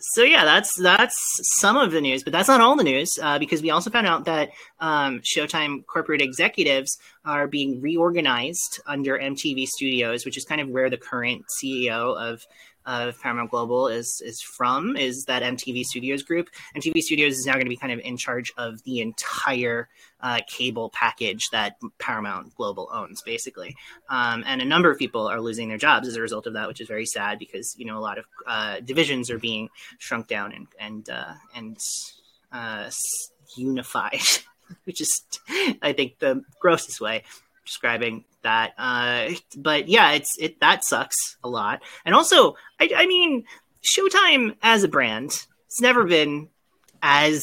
so 0.05 0.25
yeah, 0.25 0.45
that's 0.45 0.75
that's 0.77 1.17
some 1.61 1.77
of 1.77 1.93
the 1.93 2.01
news, 2.01 2.25
but 2.25 2.33
that's 2.33 2.49
not 2.49 2.61
all 2.61 2.75
the 2.75 2.83
news 2.83 3.09
uh, 3.23 3.39
because 3.39 3.63
we 3.63 3.71
also 3.71 3.89
found 3.89 4.07
out 4.07 4.25
that 4.25 4.51
um, 4.81 5.21
Showtime 5.21 5.87
corporate 5.87 6.21
executives 6.21 6.99
are 7.25 7.47
being 7.47 7.81
reorganized 7.81 8.81
under 8.87 9.17
MTV 9.17 9.67
Studios, 9.67 10.25
which 10.25 10.37
is 10.37 10.45
kind 10.45 10.61
of 10.61 10.69
where 10.69 10.91
the 10.91 10.97
current 10.97 11.45
CEO 11.57 12.17
of 12.17 12.43
of 12.87 13.20
Paramount 13.20 13.51
Global 13.51 13.89
is 13.89 14.20
is 14.24 14.41
from 14.41 14.97
is 14.97 15.24
that 15.24 15.43
MTV 15.43 15.85
Studios 15.85 16.22
group. 16.22 16.49
MTV 16.76 17.01
Studios 17.01 17.39
is 17.39 17.47
now 17.47 17.55
going 17.55 17.66
to 17.66 17.70
be 17.70 17.76
kind 17.76 17.93
of 17.93 18.01
in 18.01 18.16
charge 18.16 18.53
of 18.57 18.83
the 18.85 19.01
entire 19.01 19.89
uh, 20.20 20.41
cable 20.47 20.91
package 20.91 21.49
that 21.51 21.76
Paramount 21.99 22.55
Global 22.55 22.89
owns, 22.93 23.22
basically. 23.22 23.74
Um, 24.09 24.45
and 24.47 24.62
a 24.62 24.64
number 24.64 24.91
of 24.91 24.99
people 24.99 25.26
are 25.26 25.41
losing 25.41 25.68
their 25.68 25.78
jobs 25.78 26.09
as 26.09 26.16
a 26.16 26.20
result 26.20 26.47
of 26.47 26.55
that, 26.55 26.68
which 26.68 26.80
is 26.80 26.89
very 26.89 27.07
sad 27.07 27.39
because 27.39 27.74
you 27.76 27.87
know 27.87 27.99
a 27.99 28.01
lot 28.01 28.18
of 28.18 28.24
uh, 28.47 28.80
divisions 28.80 29.30
are 29.30 29.39
being 29.39 29.68
shrunk 29.99 30.28
down 30.28 30.53
and 30.53 30.66
and 30.78 31.11
uh, 31.11 31.35
and 31.55 31.78
uh, 32.53 32.91
unified, 33.57 34.20
which 34.85 35.01
is 35.01 35.22
I 35.83 35.93
think 35.93 36.18
the 36.18 36.43
grossest 36.61 37.01
way 37.01 37.24
describing 37.64 38.24
that. 38.43 38.72
Uh, 38.78 39.30
but 39.57 39.88
yeah, 39.88 40.12
it's 40.12 40.36
it 40.38 40.61
that 40.61 40.84
sucks 40.84 41.36
a 41.43 41.49
lot. 41.49 41.82
And 42.05 42.14
also, 42.14 42.57
I, 42.80 42.90
I 42.97 43.07
mean, 43.07 43.45
Showtime 43.82 44.57
as 44.62 44.84
a 44.84 44.88
brand, 44.88 45.30
it's 45.66 45.80
never 45.80 46.05
been 46.05 46.49
as 47.03 47.43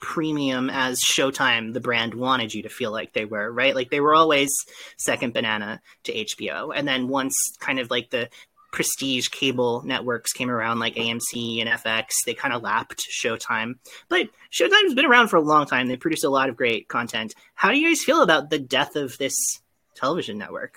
premium 0.00 0.70
as 0.70 1.00
Showtime, 1.00 1.72
the 1.72 1.80
brand 1.80 2.14
wanted 2.14 2.52
you 2.52 2.62
to 2.62 2.68
feel 2.68 2.90
like 2.90 3.12
they 3.12 3.26
were, 3.26 3.52
right? 3.52 3.74
Like 3.74 3.90
they 3.90 4.00
were 4.00 4.14
always 4.14 4.50
second 4.96 5.34
banana 5.34 5.80
to 6.04 6.12
HBO. 6.12 6.72
And 6.74 6.88
then 6.88 7.08
once 7.08 7.36
kind 7.60 7.78
of 7.78 7.90
like 7.90 8.10
the 8.10 8.28
prestige 8.72 9.28
cable 9.28 9.82
networks 9.84 10.32
came 10.32 10.50
around 10.50 10.78
like 10.78 10.94
AMC 10.94 11.60
and 11.60 11.68
FX, 11.68 12.06
they 12.24 12.34
kind 12.34 12.54
of 12.54 12.62
lapped 12.62 13.02
Showtime. 13.12 13.74
But 14.08 14.28
Showtime's 14.50 14.94
been 14.94 15.06
around 15.06 15.28
for 15.28 15.36
a 15.36 15.42
long 15.42 15.66
time. 15.66 15.86
They 15.86 15.96
produced 15.96 16.24
a 16.24 16.30
lot 16.30 16.48
of 16.48 16.56
great 16.56 16.88
content. 16.88 17.34
How 17.54 17.70
do 17.70 17.78
you 17.78 17.88
guys 17.88 18.02
feel 18.02 18.22
about 18.22 18.50
the 18.50 18.58
death 18.58 18.96
of 18.96 19.18
this 19.18 19.34
television 20.00 20.38
network? 20.38 20.76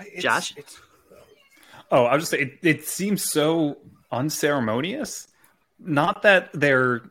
It's, 0.00 0.22
Josh? 0.22 0.54
it's, 0.56 0.80
Oh, 1.92 2.04
I 2.04 2.14
was 2.14 2.22
just 2.22 2.30
say 2.30 2.40
it, 2.40 2.58
it 2.62 2.86
seems 2.86 3.22
so 3.22 3.76
unceremonious. 4.10 5.28
Not 5.78 6.22
that 6.22 6.48
they're 6.54 7.02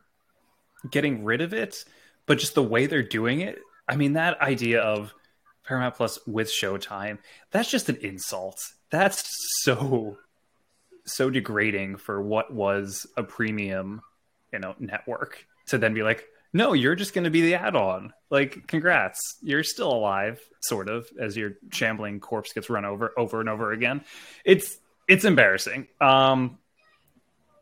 getting 0.90 1.22
rid 1.24 1.40
of 1.40 1.54
it, 1.54 1.84
but 2.26 2.38
just 2.38 2.56
the 2.56 2.64
way 2.64 2.86
they're 2.86 3.02
doing 3.02 3.42
it. 3.42 3.60
I 3.88 3.94
mean, 3.94 4.14
that 4.14 4.40
idea 4.40 4.80
of 4.80 5.14
Paramount 5.64 5.94
Plus 5.94 6.18
with 6.26 6.48
Showtime, 6.48 7.18
that's 7.52 7.70
just 7.70 7.88
an 7.88 7.96
insult. 7.96 8.58
That's 8.90 9.24
so 9.62 10.18
so 11.04 11.30
degrading 11.30 11.96
for 11.96 12.20
what 12.20 12.52
was 12.52 13.06
a 13.16 13.22
premium, 13.22 14.02
you 14.52 14.58
know, 14.58 14.74
network 14.80 15.46
to 15.66 15.78
then 15.78 15.94
be 15.94 16.02
like, 16.02 16.24
no, 16.52 16.72
you're 16.74 16.94
just 16.94 17.14
going 17.14 17.24
to 17.24 17.30
be 17.30 17.40
the 17.40 17.54
add-on. 17.54 18.12
Like, 18.30 18.66
congrats, 18.66 19.36
you're 19.42 19.64
still 19.64 19.92
alive, 19.92 20.40
sort 20.62 20.88
of, 20.88 21.08
as 21.18 21.36
your 21.36 21.52
shambling 21.70 22.20
corpse 22.20 22.52
gets 22.52 22.68
run 22.68 22.84
over 22.84 23.12
over 23.16 23.40
and 23.40 23.48
over 23.48 23.72
again. 23.72 24.04
It's 24.44 24.78
it's 25.08 25.24
embarrassing. 25.24 25.88
Um, 26.00 26.58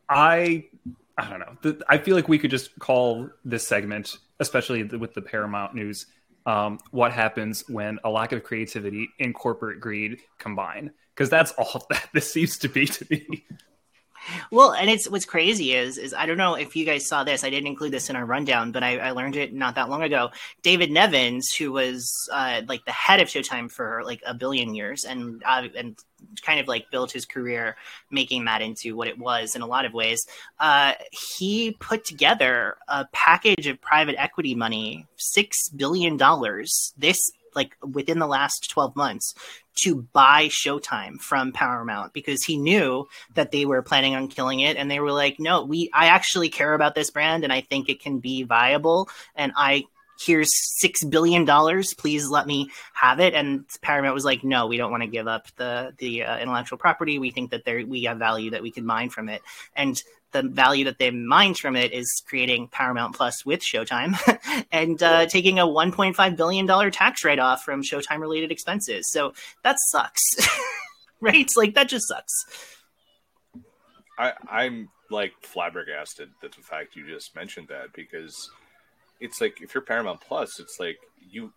I 0.09 0.65
I 1.17 1.29
don't 1.29 1.39
know. 1.39 1.77
I 1.87 1.97
feel 1.97 2.15
like 2.15 2.27
we 2.27 2.39
could 2.39 2.51
just 2.51 2.77
call 2.79 3.29
this 3.45 3.65
segment, 3.65 4.17
especially 4.39 4.83
with 4.83 5.13
the 5.13 5.21
Paramount 5.21 5.75
news, 5.75 6.07
um, 6.45 6.79
what 6.91 7.11
happens 7.11 7.63
when 7.69 7.99
a 8.03 8.09
lack 8.09 8.31
of 8.31 8.43
creativity 8.43 9.09
and 9.19 9.33
corporate 9.33 9.79
greed 9.79 10.19
combine. 10.37 10.91
Because 11.13 11.29
that's 11.29 11.51
all 11.53 11.85
that 11.89 12.09
this 12.13 12.31
seems 12.31 12.57
to 12.59 12.67
be 12.67 12.85
to 12.85 13.05
me. 13.09 13.45
Well, 14.51 14.73
and 14.73 14.89
it's 14.89 15.09
what's 15.09 15.25
crazy 15.25 15.73
is 15.73 15.97
is 15.97 16.13
I 16.13 16.25
don't 16.25 16.37
know 16.37 16.55
if 16.55 16.75
you 16.75 16.85
guys 16.85 17.07
saw 17.07 17.23
this. 17.23 17.43
I 17.43 17.49
didn't 17.49 17.67
include 17.67 17.91
this 17.91 18.09
in 18.09 18.15
our 18.15 18.25
rundown, 18.25 18.71
but 18.71 18.83
I, 18.83 18.97
I 18.97 19.11
learned 19.11 19.35
it 19.35 19.53
not 19.53 19.75
that 19.75 19.89
long 19.89 20.03
ago. 20.03 20.29
David 20.61 20.91
Nevins, 20.91 21.53
who 21.53 21.71
was 21.71 22.29
uh, 22.31 22.61
like 22.67 22.85
the 22.85 22.91
head 22.91 23.19
of 23.19 23.27
Showtime 23.27 23.71
for 23.71 24.03
like 24.05 24.21
a 24.25 24.33
billion 24.33 24.75
years, 24.75 25.05
and 25.05 25.43
uh, 25.45 25.67
and 25.75 25.97
kind 26.43 26.59
of 26.59 26.67
like 26.67 26.91
built 26.91 27.11
his 27.11 27.25
career 27.25 27.75
making 28.11 28.45
that 28.45 28.61
into 28.61 28.95
what 28.95 29.07
it 29.07 29.17
was 29.17 29.55
in 29.55 29.61
a 29.61 29.67
lot 29.67 29.85
of 29.85 29.93
ways. 29.93 30.25
Uh, 30.59 30.93
he 31.11 31.75
put 31.79 32.05
together 32.05 32.77
a 32.87 33.05
package 33.11 33.67
of 33.67 33.81
private 33.81 34.15
equity 34.19 34.55
money, 34.55 35.07
six 35.17 35.69
billion 35.69 36.17
dollars. 36.17 36.93
This 36.97 37.31
like 37.55 37.75
within 37.81 38.19
the 38.19 38.27
last 38.27 38.69
12 38.69 38.95
months 38.95 39.33
to 39.75 39.95
buy 40.13 40.47
Showtime 40.47 41.19
from 41.19 41.51
Paramount 41.51 42.13
because 42.13 42.43
he 42.43 42.57
knew 42.57 43.07
that 43.35 43.51
they 43.51 43.65
were 43.65 43.81
planning 43.81 44.15
on 44.15 44.27
killing 44.27 44.59
it 44.59 44.77
and 44.77 44.89
they 44.89 44.99
were 44.99 45.11
like 45.11 45.39
no 45.39 45.63
we 45.63 45.89
I 45.93 46.07
actually 46.07 46.49
care 46.49 46.73
about 46.73 46.95
this 46.95 47.11
brand 47.11 47.43
and 47.43 47.53
I 47.53 47.61
think 47.61 47.89
it 47.89 48.01
can 48.01 48.19
be 48.19 48.43
viable 48.43 49.09
and 49.35 49.51
I 49.55 49.85
here's 50.19 50.49
6 50.79 51.05
billion 51.05 51.45
dollars 51.45 51.93
please 51.93 52.29
let 52.29 52.45
me 52.45 52.69
have 52.93 53.19
it. 53.19 53.33
And 53.33 53.65
Paramount 53.81 54.13
was 54.13 54.25
like 54.25 54.43
no 54.43 54.67
we 54.67 54.77
don't 54.77 54.91
want 54.91 55.03
to 55.03 55.07
give 55.07 55.27
up 55.27 55.47
the 55.55 55.93
the 55.97 56.23
uh, 56.23 56.37
intellectual 56.39 56.77
property. 56.77 57.19
We 57.19 57.31
think 57.31 57.51
that 57.51 57.65
there 57.65 57.85
we 57.85 58.03
have 58.03 58.17
value 58.17 58.51
that 58.51 58.61
we 58.61 58.71
can 58.71 58.85
mine 58.85 59.09
from 59.09 59.29
it. 59.29 59.41
And 59.75 60.01
the 60.31 60.43
value 60.43 60.85
that 60.85 60.97
they 60.97 61.11
mined 61.11 61.57
from 61.57 61.75
it 61.75 61.91
is 61.91 62.23
creating 62.27 62.67
Paramount 62.67 63.15
Plus 63.15 63.45
with 63.45 63.61
Showtime 63.61 64.15
and 64.71 65.01
uh, 65.01 65.25
taking 65.25 65.59
a 65.59 65.65
1.5 65.65 66.35
billion 66.35 66.65
dollar 66.65 66.91
tax 66.91 67.23
write 67.23 67.39
off 67.39 67.63
from 67.63 67.83
Showtime 67.83 68.19
related 68.19 68.51
expenses. 68.51 69.09
So 69.11 69.33
that 69.63 69.77
sucks, 69.89 70.21
right? 71.21 71.35
It's 71.35 71.55
like 71.55 71.75
that 71.75 71.89
just 71.89 72.07
sucks. 72.07 72.33
I, 74.17 74.33
I'm 74.49 74.89
like 75.09 75.33
flabbergasted 75.41 76.29
that 76.41 76.53
the 76.53 76.61
fact 76.61 76.95
you 76.95 77.05
just 77.07 77.35
mentioned 77.35 77.67
that 77.67 77.93
because 77.93 78.49
it's 79.19 79.41
like 79.41 79.61
if 79.61 79.73
you're 79.73 79.81
Paramount 79.81 80.21
Plus, 80.21 80.59
it's 80.59 80.77
like 80.79 80.97
you 81.29 81.51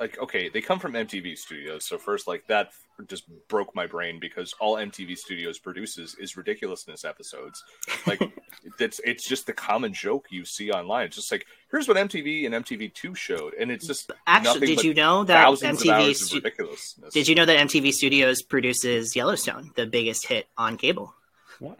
like 0.00 0.18
okay, 0.18 0.48
they 0.48 0.62
come 0.62 0.78
from 0.78 0.94
MTV 0.94 1.36
Studios, 1.36 1.86
so 1.86 1.98
first 1.98 2.26
like 2.26 2.46
that 2.46 2.70
just 3.06 3.24
broke 3.48 3.74
my 3.74 3.86
brain 3.86 4.18
because 4.18 4.54
all 4.58 4.76
MTV 4.76 5.16
Studios 5.16 5.58
produces 5.58 6.16
is 6.18 6.36
ridiculousness 6.36 7.04
episodes. 7.04 7.62
Like 8.06 8.20
it's 8.80 9.00
it's 9.04 9.28
just 9.28 9.46
the 9.46 9.52
common 9.52 9.92
joke 9.92 10.26
you 10.30 10.44
see 10.46 10.70
online. 10.70 11.06
It's 11.06 11.16
just 11.16 11.30
like 11.30 11.46
here's 11.70 11.86
what 11.86 11.98
MTV 11.98 12.46
and 12.46 12.64
MTV 12.64 12.94
Two 12.94 13.14
showed, 13.14 13.52
and 13.54 13.70
it's 13.70 13.86
just 13.86 14.10
Actually, 14.26 14.68
did 14.68 14.76
but 14.76 14.84
you 14.84 14.94
know 14.94 15.24
that 15.24 15.46
MTV 15.46 15.90
hours 15.90 16.26
stu- 16.26 16.36
ridiculousness. 16.36 17.12
did 17.12 17.28
you 17.28 17.34
know 17.34 17.44
that 17.44 17.58
MTV 17.68 17.92
Studios 17.92 18.42
produces 18.42 19.14
Yellowstone, 19.14 19.70
the 19.76 19.86
biggest 19.86 20.26
hit 20.26 20.46
on 20.56 20.78
cable? 20.78 21.14
What? 21.58 21.78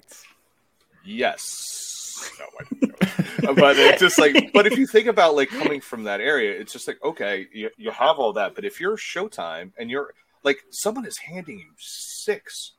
Yes. 1.05 1.89
No, 2.39 2.47
know. 2.89 2.95
Uh, 3.51 3.55
but 3.55 3.77
it's 3.79 4.01
just 4.01 4.18
like, 4.18 4.53
but 4.53 4.66
if 4.66 4.77
you 4.79 4.87
think 4.87 5.07
about 5.07 5.35
like 5.35 5.49
coming 5.49 5.81
from 5.81 6.05
that 6.05 6.21
area, 6.21 6.59
it's 6.59 6.73
just 6.73 6.87
like, 6.89 7.03
okay, 7.05 7.47
you, 7.53 7.71
you 7.77 7.91
have 7.91 8.18
all 8.18 8.33
that, 8.35 8.55
but 8.55 8.64
if 8.64 8.81
you're 8.81 8.97
Showtime 8.97 9.73
and 9.79 9.91
you're 9.91 10.12
like, 10.43 10.59
someone 10.71 11.07
is 11.07 11.16
handing 11.18 11.59
you 11.59 11.73
six 11.79 12.73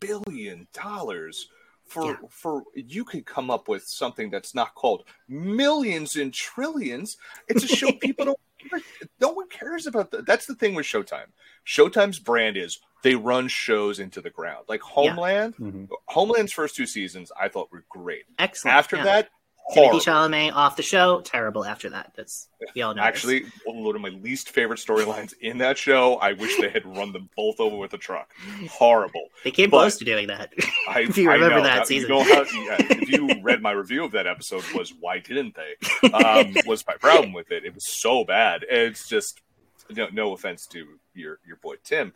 billion 0.00 0.66
dollars 0.72 1.48
for 1.86 2.04
Yeah. 2.12 2.16
for 2.30 2.62
you 2.74 3.04
could 3.04 3.24
come 3.24 3.50
up 3.50 3.68
with 3.68 3.84
something 3.86 4.28
that's 4.30 4.54
not 4.54 4.74
called 4.74 5.04
millions 5.28 6.16
and 6.16 6.32
trillions. 6.32 7.16
It's 7.48 7.64
a 7.64 7.68
show 7.68 7.92
people 8.00 8.24
don't. 8.26 8.38
No 9.20 9.28
one 9.30 9.48
cares 9.48 9.86
about 9.86 10.10
that. 10.10 10.26
That's 10.26 10.46
the 10.46 10.54
thing 10.54 10.74
with 10.74 10.86
Showtime. 10.86 11.26
Showtime's 11.66 12.18
brand 12.18 12.56
is 12.56 12.80
they 13.06 13.14
run 13.14 13.48
shows 13.48 13.98
into 14.00 14.20
the 14.20 14.30
ground. 14.30 14.64
Like 14.68 14.80
Homeland, 14.82 15.56
Mhm. 15.56 15.88
Homeland's 16.06 16.52
first 16.52 16.74
two 16.76 16.86
seasons 16.86 17.30
I 17.40 17.48
thought 17.48 17.70
were 17.72 17.84
great. 17.88 18.24
Excellent. 18.38 18.76
After 18.76 18.96
yeah. 18.96 19.04
that, 19.04 19.28
Timothy 19.74 19.98
horrible. 19.98 20.00
Chalamet 20.00 20.52
off 20.54 20.76
the 20.76 20.82
show, 20.84 21.20
terrible. 21.22 21.64
After 21.64 21.90
that, 21.90 22.12
that's 22.16 22.48
we 22.76 22.82
all 22.82 22.94
know. 22.94 23.02
this. 23.02 23.08
Actually, 23.08 23.46
one 23.64 23.96
of 23.96 24.00
my 24.00 24.10
least 24.10 24.50
favorite 24.50 24.78
storylines 24.78 25.34
in 25.40 25.58
that 25.58 25.76
show. 25.76 26.14
I 26.16 26.34
wish 26.34 26.56
they 26.60 26.68
had 26.68 26.86
run 26.86 27.12
them 27.12 27.28
both 27.36 27.58
over 27.58 27.76
with 27.76 27.92
a 27.92 27.98
truck. 27.98 28.30
Horrible. 28.70 29.28
they 29.42 29.50
came 29.50 29.70
but- 29.70 29.78
close 29.78 29.96
to 29.98 30.04
doing 30.04 30.28
that. 30.28 30.52
I, 30.88 31.00
If 31.00 31.18
you 31.18 31.30
I 31.30 31.34
remember 31.34 31.56
know. 31.56 31.62
that 31.64 31.78
Now, 31.78 31.84
season. 31.84 32.10
You 32.10 32.14
know 32.16 32.22
how, 32.22 32.42
yeah, 32.42 32.76
if 32.90 33.08
you 33.08 33.28
read 33.42 33.60
my 33.60 33.72
review 33.72 34.04
of 34.04 34.12
that 34.12 34.26
episode, 34.28 34.62
was 34.74 34.92
why 35.00 35.18
didn't 35.18 35.56
they? 35.56 36.08
Um, 36.10 36.54
was 36.66 36.84
my 36.86 36.94
problem 36.94 37.32
with 37.32 37.50
it. 37.50 37.64
It 37.64 37.74
was 37.74 37.86
so 37.88 38.24
bad. 38.24 38.64
It's 38.70 39.08
just 39.08 39.40
no, 39.90 40.06
no 40.12 40.32
offense 40.32 40.66
to 40.68 40.86
your 41.14 41.38
your 41.46 41.56
boy 41.56 41.74
Tim, 41.84 42.12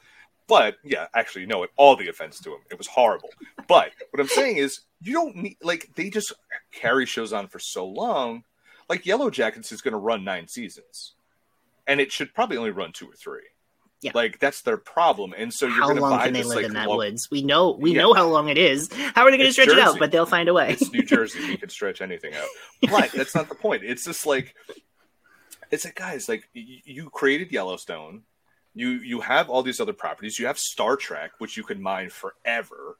but 0.50 0.76
yeah, 0.84 1.06
actually, 1.14 1.46
no, 1.46 1.66
all 1.76 1.96
the 1.96 2.08
offense 2.08 2.38
to 2.40 2.50
him. 2.50 2.60
It 2.70 2.76
was 2.76 2.86
horrible. 2.88 3.30
But 3.68 3.92
what 4.10 4.20
I'm 4.20 4.28
saying 4.28 4.58
is, 4.58 4.80
you 5.00 5.14
don't 5.14 5.34
need 5.36 5.56
like 5.62 5.88
they 5.96 6.10
just 6.10 6.34
carry 6.72 7.06
shows 7.06 7.32
on 7.32 7.46
for 7.48 7.58
so 7.58 7.86
long. 7.86 8.44
Like 8.90 9.06
Yellow 9.06 9.30
Jackets 9.30 9.72
is 9.72 9.80
going 9.80 9.92
to 9.92 9.98
run 9.98 10.24
nine 10.24 10.48
seasons, 10.48 11.14
and 11.86 12.00
it 12.00 12.12
should 12.12 12.34
probably 12.34 12.58
only 12.58 12.70
run 12.72 12.92
two 12.92 13.08
or 13.08 13.14
three. 13.14 13.40
Yeah. 14.02 14.12
Like 14.14 14.38
that's 14.40 14.62
their 14.62 14.76
problem, 14.78 15.32
and 15.36 15.52
so 15.54 15.66
you're 15.66 15.74
how 15.76 15.84
going 15.84 15.96
to 15.96 16.02
long 16.02 16.10
buy 16.12 16.24
can 16.24 16.32
they 16.32 16.40
this 16.40 16.48
live 16.48 16.56
like 16.56 16.64
in 16.66 16.72
that 16.74 16.88
lo- 16.88 16.96
woods? 16.96 17.30
We 17.30 17.42
know 17.42 17.70
we 17.78 17.92
Yeah. 17.92 18.02
know 18.02 18.14
how 18.14 18.26
long 18.26 18.48
it 18.48 18.58
is. 18.58 18.90
How 19.14 19.22
are 19.24 19.30
they 19.30 19.36
going 19.36 19.48
to 19.48 19.52
stretch 19.52 19.68
it 19.68 19.78
out? 19.78 19.98
But 19.98 20.10
they'll 20.10 20.26
find 20.26 20.48
a 20.48 20.54
way. 20.54 20.72
it's 20.72 20.90
New 20.90 21.02
Jersey. 21.02 21.38
We 21.46 21.56
could 21.56 21.70
stretch 21.70 22.00
anything 22.02 22.34
out. 22.34 22.48
But 22.90 23.12
that's 23.12 23.34
not 23.34 23.48
the 23.48 23.54
point. 23.54 23.84
It's 23.84 24.04
just 24.04 24.26
like 24.26 24.54
it's 25.70 25.84
like 25.84 25.94
guys, 25.94 26.28
like 26.28 26.48
you 26.52 27.10
created 27.10 27.52
Yellowstone. 27.52 28.22
You 28.74 28.90
you 28.90 29.20
have 29.20 29.50
all 29.50 29.62
these 29.62 29.80
other 29.80 29.92
properties. 29.92 30.38
You 30.38 30.46
have 30.46 30.58
Star 30.58 30.96
Trek, 30.96 31.32
which 31.38 31.56
you 31.56 31.64
can 31.64 31.82
mine 31.82 32.10
forever. 32.10 32.96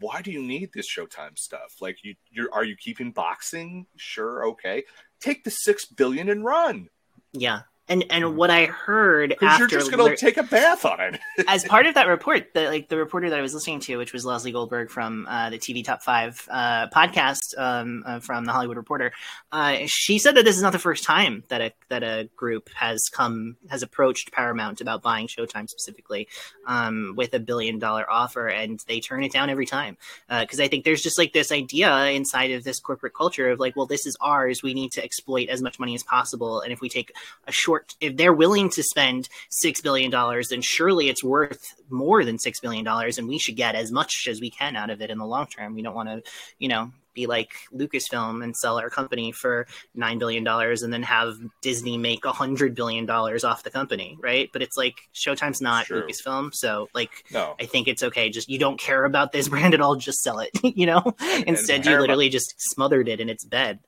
why 0.00 0.22
do 0.22 0.30
you 0.30 0.42
need 0.42 0.70
this 0.72 0.88
Showtime 0.94 1.38
stuff? 1.38 1.76
Like, 1.80 2.04
you, 2.04 2.14
you're 2.30 2.52
are 2.52 2.64
you 2.64 2.76
keeping 2.76 3.12
boxing? 3.12 3.86
Sure, 3.96 4.46
okay. 4.48 4.84
Take 5.20 5.44
the 5.44 5.50
six 5.50 5.84
billion 5.86 6.28
and 6.28 6.44
run. 6.44 6.88
Yeah, 7.32 7.62
and 7.88 8.04
and 8.10 8.36
what 8.36 8.50
I 8.50 8.66
heard 8.66 9.36
after 9.42 9.62
you're 9.62 9.68
just 9.68 9.90
gonna 9.90 10.04
lear- 10.04 10.16
take 10.16 10.36
a 10.36 10.42
bath 10.42 10.84
on 10.84 11.00
it. 11.00 11.20
as 11.48 11.64
part 11.64 11.86
of 11.86 11.94
that 11.94 12.06
report, 12.08 12.52
the 12.54 12.64
like 12.64 12.88
the 12.88 12.96
reporter 12.96 13.30
that 13.30 13.38
I 13.38 13.42
was 13.42 13.54
listening 13.54 13.80
to, 13.80 13.96
which 13.96 14.12
was 14.12 14.24
Lesley 14.24 14.52
Goldberg 14.52 14.90
from 14.90 15.26
uh, 15.28 15.50
the 15.50 15.58
TV 15.58 15.84
Top 15.84 16.02
Five 16.02 16.46
uh, 16.50 16.88
podcast 16.88 17.56
um, 17.56 18.02
uh, 18.06 18.20
from 18.20 18.44
the 18.44 18.52
Hollywood 18.52 18.76
Reporter, 18.76 19.12
uh, 19.52 19.78
she 19.86 20.18
said 20.18 20.34
that 20.36 20.44
this 20.44 20.56
is 20.56 20.62
not 20.62 20.72
the 20.72 20.78
first 20.78 21.04
time 21.04 21.44
that 21.48 21.60
a 21.60 21.72
that 21.88 22.02
a 22.02 22.28
group 22.36 22.70
has 22.74 23.08
come 23.12 23.56
has 23.68 23.82
approached 23.82 24.32
Paramount 24.32 24.80
about 24.80 25.02
buying 25.02 25.28
Showtime 25.28 25.68
specifically 25.68 26.28
um, 26.66 27.14
with 27.16 27.34
a 27.34 27.40
billion 27.40 27.78
dollar 27.78 28.10
offer, 28.10 28.48
and 28.48 28.80
they 28.88 29.00
turn 29.00 29.22
it 29.22 29.32
down 29.32 29.50
every 29.50 29.66
time. 29.66 29.96
Because 30.28 30.60
I 30.60 30.68
think 30.68 30.84
there's 30.84 31.02
just 31.02 31.18
like 31.18 31.32
this 31.32 31.52
idea 31.52 32.06
inside 32.06 32.50
of 32.50 32.64
this 32.64 32.80
corporate 32.80 33.14
culture 33.14 33.50
of 33.50 33.60
like, 33.60 33.76
well, 33.76 33.86
this 33.86 34.06
is 34.06 34.16
ours, 34.20 34.62
we 34.62 34.74
need 34.74 34.92
to 34.92 35.04
exploit 35.04 35.48
as 35.48 35.62
much 35.62 35.78
money 35.78 35.94
as 35.94 36.02
possible, 36.02 36.60
and 36.60 36.72
if 36.72 36.80
we 36.80 36.88
take 36.88 37.12
a 37.46 37.52
short, 37.52 37.75
if 38.00 38.16
they're 38.16 38.32
willing 38.32 38.70
to 38.70 38.82
spend 38.82 39.28
six 39.50 39.80
billion 39.80 40.10
dollars, 40.10 40.48
then 40.48 40.62
surely 40.62 41.08
it's 41.08 41.24
worth 41.24 41.64
more 41.88 42.24
than 42.24 42.38
six 42.38 42.60
billion 42.60 42.84
dollars, 42.84 43.18
and 43.18 43.28
we 43.28 43.38
should 43.38 43.56
get 43.56 43.74
as 43.74 43.92
much 43.92 44.26
as 44.28 44.40
we 44.40 44.50
can 44.50 44.76
out 44.76 44.90
of 44.90 45.00
it 45.00 45.10
in 45.10 45.18
the 45.18 45.26
long 45.26 45.46
term. 45.46 45.74
We 45.74 45.82
don't 45.82 45.94
want 45.94 46.08
to, 46.08 46.22
you 46.58 46.68
know, 46.68 46.90
be 47.16 47.26
like 47.26 47.50
Lucasfilm 47.74 48.44
and 48.44 48.54
sell 48.54 48.78
our 48.78 48.90
company 48.90 49.32
for 49.32 49.66
nine 49.94 50.18
billion 50.18 50.44
dollars 50.44 50.82
and 50.82 50.92
then 50.92 51.02
have 51.02 51.34
Disney 51.62 51.98
make 51.98 52.24
a 52.24 52.32
hundred 52.32 52.76
billion 52.76 53.06
dollars 53.06 53.42
off 53.42 53.64
the 53.64 53.70
company, 53.70 54.16
right? 54.20 54.48
But 54.52 54.62
it's 54.62 54.76
like 54.76 54.94
Showtime's 55.12 55.60
not 55.60 55.86
True. 55.86 56.02
Lucasfilm, 56.02 56.54
so 56.54 56.88
like 56.94 57.10
No, 57.32 57.56
I 57.58 57.64
think 57.66 57.88
it's 57.88 58.04
okay. 58.04 58.30
Just 58.30 58.48
you 58.48 58.60
don't 58.60 58.78
care 58.78 59.04
about 59.04 59.32
this 59.32 59.48
brand 59.48 59.74
at 59.74 59.80
all, 59.80 59.96
just 59.96 60.22
sell 60.22 60.38
it. 60.38 60.50
you 60.62 60.86
know. 60.86 61.16
Instead, 61.46 61.86
you 61.86 61.98
literally 61.98 62.28
just 62.28 62.54
smothered 62.58 63.08
it 63.08 63.18
in 63.18 63.28
its 63.28 63.44
bed. 63.44 63.80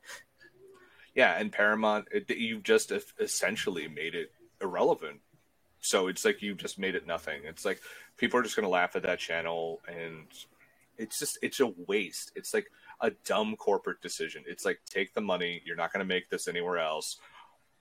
Yeah, 1.19 1.37
and 1.37 1.51
Paramount, 1.51 2.07
it, 2.13 2.31
you 2.31 2.61
just 2.61 2.93
essentially 3.19 3.89
made 3.89 4.15
it 4.15 4.31
irrelevant. 4.63 5.19
So 5.81 6.07
it's 6.07 6.25
like 6.25 6.43
you've 6.43 6.59
just 6.59 6.79
made 6.79 6.95
it 6.95 7.09
nothing. 7.09 7.41
It's 7.43 7.65
like 7.65 7.81
people 8.17 8.39
are 8.39 8.43
just 8.45 8.55
gonna 8.55 8.69
laugh 8.69 8.95
at 8.95 9.03
that 9.03 9.19
channel, 9.19 9.81
and 9.89 10.27
it's 10.97 11.19
just 11.19 11.37
it's 11.43 11.59
a 11.59 11.73
waste. 11.89 12.31
It's 12.37 12.55
like 12.55 12.71
a 13.01 13.11
dumb 13.27 13.57
corporate 13.57 14.01
decision. 14.01 14.45
It's 14.47 14.65
like 14.65 14.79
take 14.89 15.13
the 15.13 15.21
money. 15.21 15.61
You're 15.65 15.75
not 15.75 15.93
gonna 15.93 16.05
make 16.05 16.31
this 16.31 16.47
anywhere 16.47 16.79
else. 16.79 17.17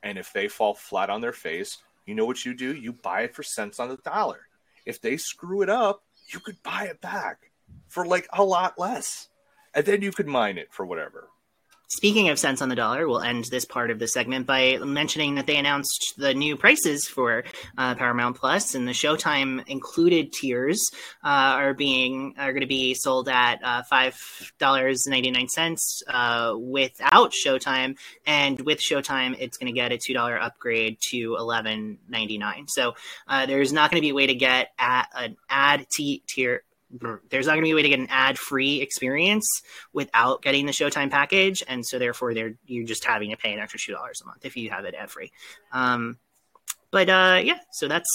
And 0.01 0.17
if 0.17 0.33
they 0.33 0.47
fall 0.47 0.73
flat 0.73 1.11
on 1.11 1.21
their 1.21 1.31
face, 1.31 1.77
you 2.07 2.15
know 2.15 2.25
what 2.25 2.43
you 2.43 2.55
do? 2.55 2.73
You 2.73 2.91
buy 2.91 3.21
it 3.21 3.35
for 3.35 3.43
cents 3.43 3.79
on 3.79 3.89
the 3.89 3.97
dollar. 3.97 4.47
If 4.83 4.99
they 4.99 5.15
screw 5.15 5.61
it 5.61 5.69
up, 5.69 6.01
you 6.33 6.39
could 6.39 6.63
buy 6.63 6.85
it 6.85 7.01
back 7.01 7.51
for 7.87 8.03
like 8.03 8.27
a 8.33 8.43
lot 8.43 8.79
less, 8.79 9.27
and 9.75 9.85
then 9.85 10.01
you 10.01 10.11
could 10.11 10.27
mine 10.27 10.57
it 10.57 10.73
for 10.73 10.87
whatever. 10.87 11.27
Speaking 11.89 12.27
of 12.27 12.37
cents 12.37 12.61
on 12.61 12.67
the 12.67 12.75
dollar, 12.75 13.07
we'll 13.07 13.21
end 13.21 13.45
this 13.45 13.63
part 13.63 13.91
of 13.91 13.97
the 13.97 14.09
segment 14.09 14.45
by 14.45 14.77
mentioning 14.77 15.35
that 15.35 15.47
they 15.47 15.55
announced 15.55 16.15
the 16.17 16.33
new 16.33 16.57
prices 16.57 17.07
for 17.07 17.45
uh, 17.77 17.95
Paramount 17.95 18.35
Plus, 18.35 18.75
and 18.75 18.85
the 18.85 18.91
Showtime 18.91 19.65
included 19.67 20.33
tiers 20.33 20.91
uh, 21.23 21.55
are 21.55 21.73
being 21.73 22.35
are 22.37 22.51
going 22.51 22.61
to 22.61 22.67
be 22.67 22.93
sold 22.93 23.29
at 23.29 23.63
uh, 23.63 23.83
five 23.83 24.19
dollars 24.59 25.05
ninety 25.07 25.31
nine 25.31 25.47
cents 25.47 26.03
uh, 26.09 26.55
without 26.59 27.31
Showtime, 27.31 27.97
and 28.25 28.59
with 28.61 28.79
Showtime, 28.79 29.37
it's 29.39 29.57
going 29.57 29.73
to 29.73 29.79
get 29.79 29.93
a 29.93 29.97
two 29.97 30.13
dollar 30.13 30.37
upgrade 30.37 30.97
to 31.11 31.37
eleven 31.39 31.99
ninety 32.09 32.37
nine. 32.37 32.67
So 32.67 32.95
uh, 33.29 33.45
there's 33.45 33.71
not 33.71 33.91
going 33.91 34.01
to 34.01 34.05
be 34.05 34.09
a 34.09 34.15
way 34.15 34.27
to 34.27 34.35
get 34.35 34.71
at 34.77 35.07
an 35.15 35.37
ad 35.49 35.87
t- 35.89 36.21
tier. 36.27 36.63
There's 37.29 37.45
not 37.47 37.53
going 37.53 37.63
to 37.63 37.67
be 37.67 37.71
a 37.71 37.75
way 37.75 37.81
to 37.81 37.89
get 37.89 37.99
an 37.99 38.07
ad-free 38.09 38.81
experience 38.81 39.45
without 39.93 40.41
getting 40.41 40.65
the 40.65 40.71
Showtime 40.71 41.11
package, 41.11 41.61
and 41.67 41.85
so 41.85 41.99
therefore, 41.99 42.33
they're 42.33 42.53
you're 42.65 42.85
just 42.85 43.03
having 43.03 43.29
to 43.31 43.37
pay 43.37 43.53
an 43.53 43.59
extra 43.59 43.79
two 43.79 43.91
dollars 43.91 44.21
a 44.23 44.25
month 44.25 44.45
if 44.45 44.55
you 44.55 44.69
have 44.69 44.85
it 44.85 44.95
ad-free. 44.95 45.31
Um, 45.73 46.17
but 46.91 47.09
uh, 47.09 47.41
yeah, 47.43 47.59
so 47.73 47.87
that's 47.89 48.07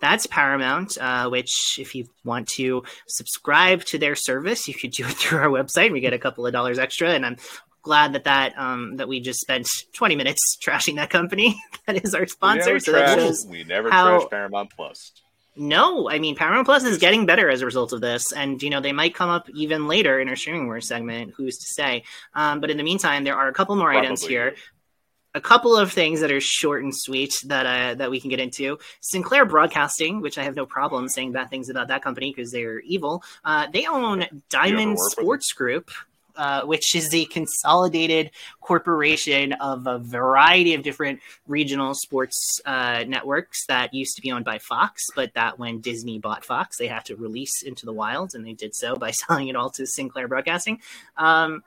that's 0.00 0.26
Paramount. 0.28 0.96
Uh, 1.00 1.28
which, 1.30 1.78
if 1.80 1.94
you 1.96 2.06
want 2.24 2.46
to 2.50 2.84
subscribe 3.08 3.84
to 3.86 3.98
their 3.98 4.14
service, 4.14 4.68
you 4.68 4.74
could 4.74 4.92
do 4.92 5.04
it 5.04 5.10
through 5.16 5.38
our 5.40 5.48
website. 5.48 5.90
We 5.90 6.00
get 6.00 6.12
a 6.12 6.18
couple 6.18 6.46
of 6.46 6.52
dollars 6.52 6.78
extra, 6.78 7.10
and 7.10 7.26
I'm 7.26 7.36
glad 7.82 8.12
that 8.12 8.22
that 8.24 8.56
um, 8.56 8.96
that 8.98 9.08
we 9.08 9.18
just 9.18 9.40
spent 9.40 9.66
20 9.94 10.14
minutes 10.14 10.56
trashing 10.64 10.94
that 10.96 11.10
company. 11.10 11.60
that 11.86 12.04
is 12.04 12.14
our 12.14 12.20
We 12.22 12.26
sponsor. 12.28 12.66
never, 12.66 12.78
So 12.80 12.92
that 12.92 13.14
trash, 13.14 13.18
shows 13.18 13.46
we 13.48 13.64
never 13.64 13.90
how- 13.90 14.18
trash 14.20 14.30
Paramount 14.30 14.70
Plus. 14.76 15.10
No, 15.56 16.08
I 16.08 16.18
mean 16.18 16.34
Paramount 16.34 16.66
Plus 16.66 16.84
is 16.84 16.98
getting 16.98 17.26
better 17.26 17.50
as 17.50 17.60
a 17.60 17.66
result 17.66 17.92
of 17.92 18.00
this, 18.00 18.32
and 18.32 18.62
you 18.62 18.70
know 18.70 18.80
they 18.80 18.92
might 18.92 19.14
come 19.14 19.28
up 19.28 19.50
even 19.50 19.86
later 19.86 20.18
in 20.20 20.28
our 20.28 20.36
streaming 20.36 20.66
wars 20.66 20.88
segment. 20.88 21.34
Who's 21.36 21.58
to 21.58 21.66
say? 21.66 22.04
Um, 22.34 22.60
but 22.60 22.70
in 22.70 22.78
the 22.78 22.82
meantime, 22.82 23.24
there 23.24 23.36
are 23.36 23.48
a 23.48 23.52
couple 23.52 23.76
more 23.76 23.92
items 23.92 24.22
here. 24.22 24.54
A 25.34 25.40
couple 25.40 25.74
of 25.76 25.90
things 25.90 26.20
that 26.20 26.30
are 26.30 26.40
short 26.40 26.82
and 26.82 26.94
sweet 26.94 27.34
that 27.46 27.66
uh, 27.66 27.94
that 27.96 28.10
we 28.10 28.20
can 28.20 28.30
get 28.30 28.40
into. 28.40 28.78
Sinclair 29.00 29.44
Broadcasting, 29.44 30.20
which 30.20 30.38
I 30.38 30.44
have 30.44 30.56
no 30.56 30.66
problem 30.66 31.08
saying 31.08 31.32
bad 31.32 31.50
things 31.50 31.68
about 31.68 31.88
that 31.88 32.02
company 32.02 32.32
because 32.34 32.50
they're 32.50 32.80
evil. 32.80 33.22
Uh, 33.44 33.66
they 33.72 33.86
own 33.86 34.26
Diamond 34.48 34.90
work 34.90 34.98
with 34.98 35.16
them? 35.16 35.24
Sports 35.24 35.52
Group, 35.52 35.90
uh, 36.36 36.62
which 36.62 36.94
is 36.94 37.08
the 37.10 37.24
consolidated 37.26 38.30
corporation 38.60 39.52
of 39.54 39.86
a 39.86 39.98
variety 39.98 40.74
of 40.74 40.82
different 40.82 41.20
regional 41.46 41.94
sports 41.94 42.60
uh, 42.64 43.04
networks 43.06 43.66
that 43.66 43.92
used 43.94 44.16
to 44.16 44.22
be 44.22 44.32
owned 44.32 44.44
by 44.44 44.58
Fox, 44.58 45.02
but 45.14 45.32
that 45.34 45.58
when 45.58 45.80
Disney 45.80 46.18
bought 46.18 46.44
Fox, 46.44 46.78
they 46.78 46.86
had 46.86 47.04
to 47.06 47.16
release 47.16 47.62
into 47.62 47.86
the 47.86 47.92
wild, 47.92 48.34
and 48.34 48.46
they 48.46 48.52
did 48.52 48.74
so 48.74 48.96
by 48.96 49.10
selling 49.22 49.48
it 49.48 49.56
all 49.56 49.70
to 49.70 49.86
Sinclair 49.86 50.28
Broadcasting. 50.28 50.80
Um, 51.16 51.62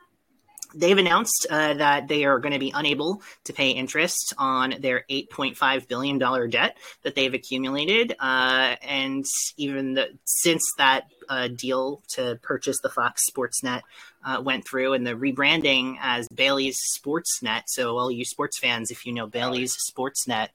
they've 0.76 0.97
announced 0.97 1.47
uh, 1.49 1.74
that 1.76 2.07
they 2.07 2.26
are 2.26 2.39
going 2.39 2.53
to 2.53 2.59
be 2.59 2.72
unable 2.76 3.22
to 3.45 3.53
pay 3.53 3.70
interest 3.70 4.34
on 4.38 4.76
their 4.80 5.05
$8.5 5.09 5.88
billion 5.88 6.49
debt 6.49 6.78
that 7.03 7.16
they've 7.16 7.34
accumulated. 7.34 8.16
Uh, 8.20 8.76
and 8.82 9.26
even 9.57 9.93
the, 9.93 10.09
since 10.26 10.63
that 10.78 11.07
uh, 11.30 11.47
deal 11.47 12.01
to 12.09 12.39
purchase 12.41 12.78
the 12.82 12.89
Fox 12.89 13.24
Sportsnet 13.30 13.82
uh, 14.26 14.41
went 14.41 14.67
through 14.67 14.93
and 14.93 15.05
the 15.05 15.11
rebranding 15.11 15.97
as 16.01 16.28
Bally's 16.30 16.82
Sportsnet. 16.97 17.63
So, 17.67 17.97
all 17.97 18.11
you 18.11 18.26
sports 18.26 18.59
fans, 18.59 18.91
if 18.91 19.05
you 19.05 19.13
know 19.13 19.28
Bally's 19.28 19.78
Sportsnet, 19.89 20.49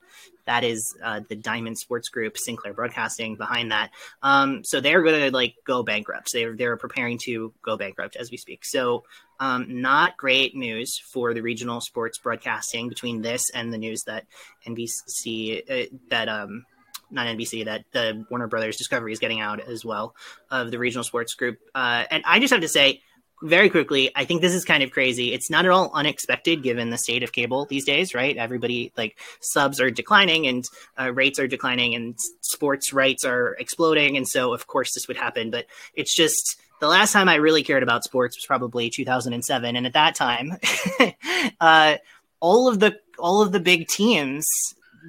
that 0.47 0.64
is 0.64 0.97
uh, 1.03 1.21
the 1.29 1.37
Diamond 1.37 1.79
Sports 1.79 2.09
Group, 2.09 2.37
Sinclair 2.37 2.75
Broadcasting 2.75 3.37
behind 3.37 3.71
that. 3.71 3.91
Um, 4.23 4.64
so 4.64 4.81
they're 4.81 5.03
going 5.03 5.21
to 5.21 5.31
like 5.31 5.55
go 5.64 5.85
bankrupt. 5.85 6.33
They're 6.33 6.57
they're 6.57 6.77
preparing 6.77 7.18
to 7.27 7.53
go 7.62 7.77
bankrupt 7.77 8.16
as 8.16 8.33
we 8.33 8.37
speak. 8.37 8.64
So 8.64 9.05
um, 9.39 9.81
not 9.81 10.16
great 10.16 10.57
news 10.57 10.99
for 10.99 11.35
the 11.35 11.43
regional 11.43 11.81
sports 11.81 12.18
broadcasting 12.18 12.89
between 12.89 13.23
this 13.23 13.51
and 13.51 13.73
the 13.73 13.79
news 13.79 14.03
that 14.05 14.27
NBC 14.66 15.62
uh, 15.71 15.97
that 16.09 16.29
um, 16.29 16.66
not 17.11 17.27
NBC 17.27 17.64
that 17.66 17.85
the 17.93 18.27
Warner 18.31 18.49
Brothers 18.49 18.77
Discovery 18.77 19.12
is 19.12 19.18
getting 19.18 19.41
out 19.41 19.61
as 19.61 19.85
well 19.85 20.14
of 20.51 20.71
the 20.71 20.79
regional 20.79 21.05
sports 21.05 21.35
group. 21.35 21.59
Uh, 21.75 22.05
and 22.11 22.23
I 22.27 22.41
just 22.41 22.53
have 22.53 22.62
to 22.62 22.68
say 22.68 23.03
very 23.43 23.70
quickly, 23.70 24.11
I 24.14 24.24
think 24.24 24.41
this 24.41 24.55
is 24.55 24.64
kind 24.64 24.82
of 24.82 24.91
crazy. 24.91 25.32
It's 25.32 25.51
not 25.51 25.64
at 25.64 25.70
all 25.70 25.91
unexpected 25.95 26.62
given 26.62 26.91
the 26.91 26.99
state 26.99 27.22
of 27.22 27.32
cable 27.32 27.66
these 27.66 27.84
days, 27.84 28.14
right? 28.14 28.36
Everybody 28.36 28.93
like 28.97 29.18
subs 29.41 29.80
are 29.80 29.91
declining 29.91 30.47
and 30.47 30.64
uh, 30.99 31.12
rates 31.12 31.38
are 31.38 31.47
declining 31.47 31.95
and 31.95 32.18
sports 32.43 32.93
rights 32.93 33.24
are 33.24 33.57
exploding. 33.59 34.16
And 34.16 34.28
so, 34.28 34.53
of 34.53 34.66
course, 34.66 34.93
this 34.95 35.09
would 35.09 35.16
happen. 35.16 35.51
But 35.51 35.66
it's 35.95 36.14
just 36.14 36.61
the 36.80 36.88
last 36.88 37.12
time 37.12 37.28
I 37.28 37.36
really 37.36 37.62
cared 37.62 37.82
about 37.82 38.05
sports 38.05 38.36
was 38.36 38.47
probably 38.47 38.91
2007. 38.91 39.76
And 39.76 39.86
at 39.86 39.93
that 39.95 40.14
time, 40.14 40.53
uh, 41.61 41.97
all 42.41 42.68
of 42.68 42.80
the 42.80 42.99
all 43.18 43.43
of 43.43 43.53
the 43.53 43.61
big 43.61 43.86
teams 43.86 44.47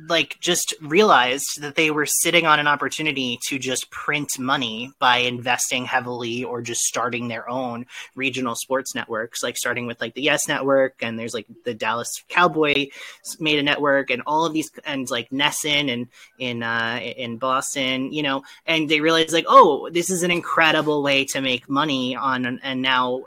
like 0.07 0.37
just 0.39 0.73
realized 0.81 1.61
that 1.61 1.75
they 1.75 1.91
were 1.91 2.05
sitting 2.05 2.45
on 2.45 2.59
an 2.59 2.67
opportunity 2.67 3.37
to 3.47 3.59
just 3.59 3.89
print 3.91 4.39
money 4.39 4.91
by 4.99 5.17
investing 5.17 5.85
heavily 5.85 6.43
or 6.43 6.61
just 6.61 6.81
starting 6.81 7.27
their 7.27 7.49
own 7.49 7.85
regional 8.15 8.55
sports 8.55 8.95
networks 8.95 9.43
like 9.43 9.57
starting 9.57 9.87
with 9.87 9.99
like 9.99 10.13
the 10.13 10.21
yes 10.21 10.47
network 10.47 10.95
and 11.01 11.19
there's 11.19 11.33
like 11.33 11.45
the 11.65 11.73
dallas 11.73 12.23
cowboy 12.29 12.87
made 13.39 13.59
a 13.59 13.63
network 13.63 14.09
and 14.09 14.21
all 14.25 14.45
of 14.45 14.53
these 14.53 14.71
and 14.85 15.09
like 15.09 15.29
NESN 15.29 15.91
and 15.91 16.07
in 16.39 16.63
uh 16.63 16.99
in 17.01 17.37
boston 17.37 18.11
you 18.11 18.23
know? 18.23 18.43
And 18.65 18.89
they 18.89 19.01
realized 19.01 19.33
like 19.33 19.45
oh 19.47 19.89
this 19.89 20.09
is 20.09 20.23
an 20.23 20.31
incredible 20.31 21.03
way 21.03 21.25
to 21.25 21.41
make 21.41 21.69
money 21.69 22.15
on 22.15 22.59
and 22.63 22.81
now 22.81 23.23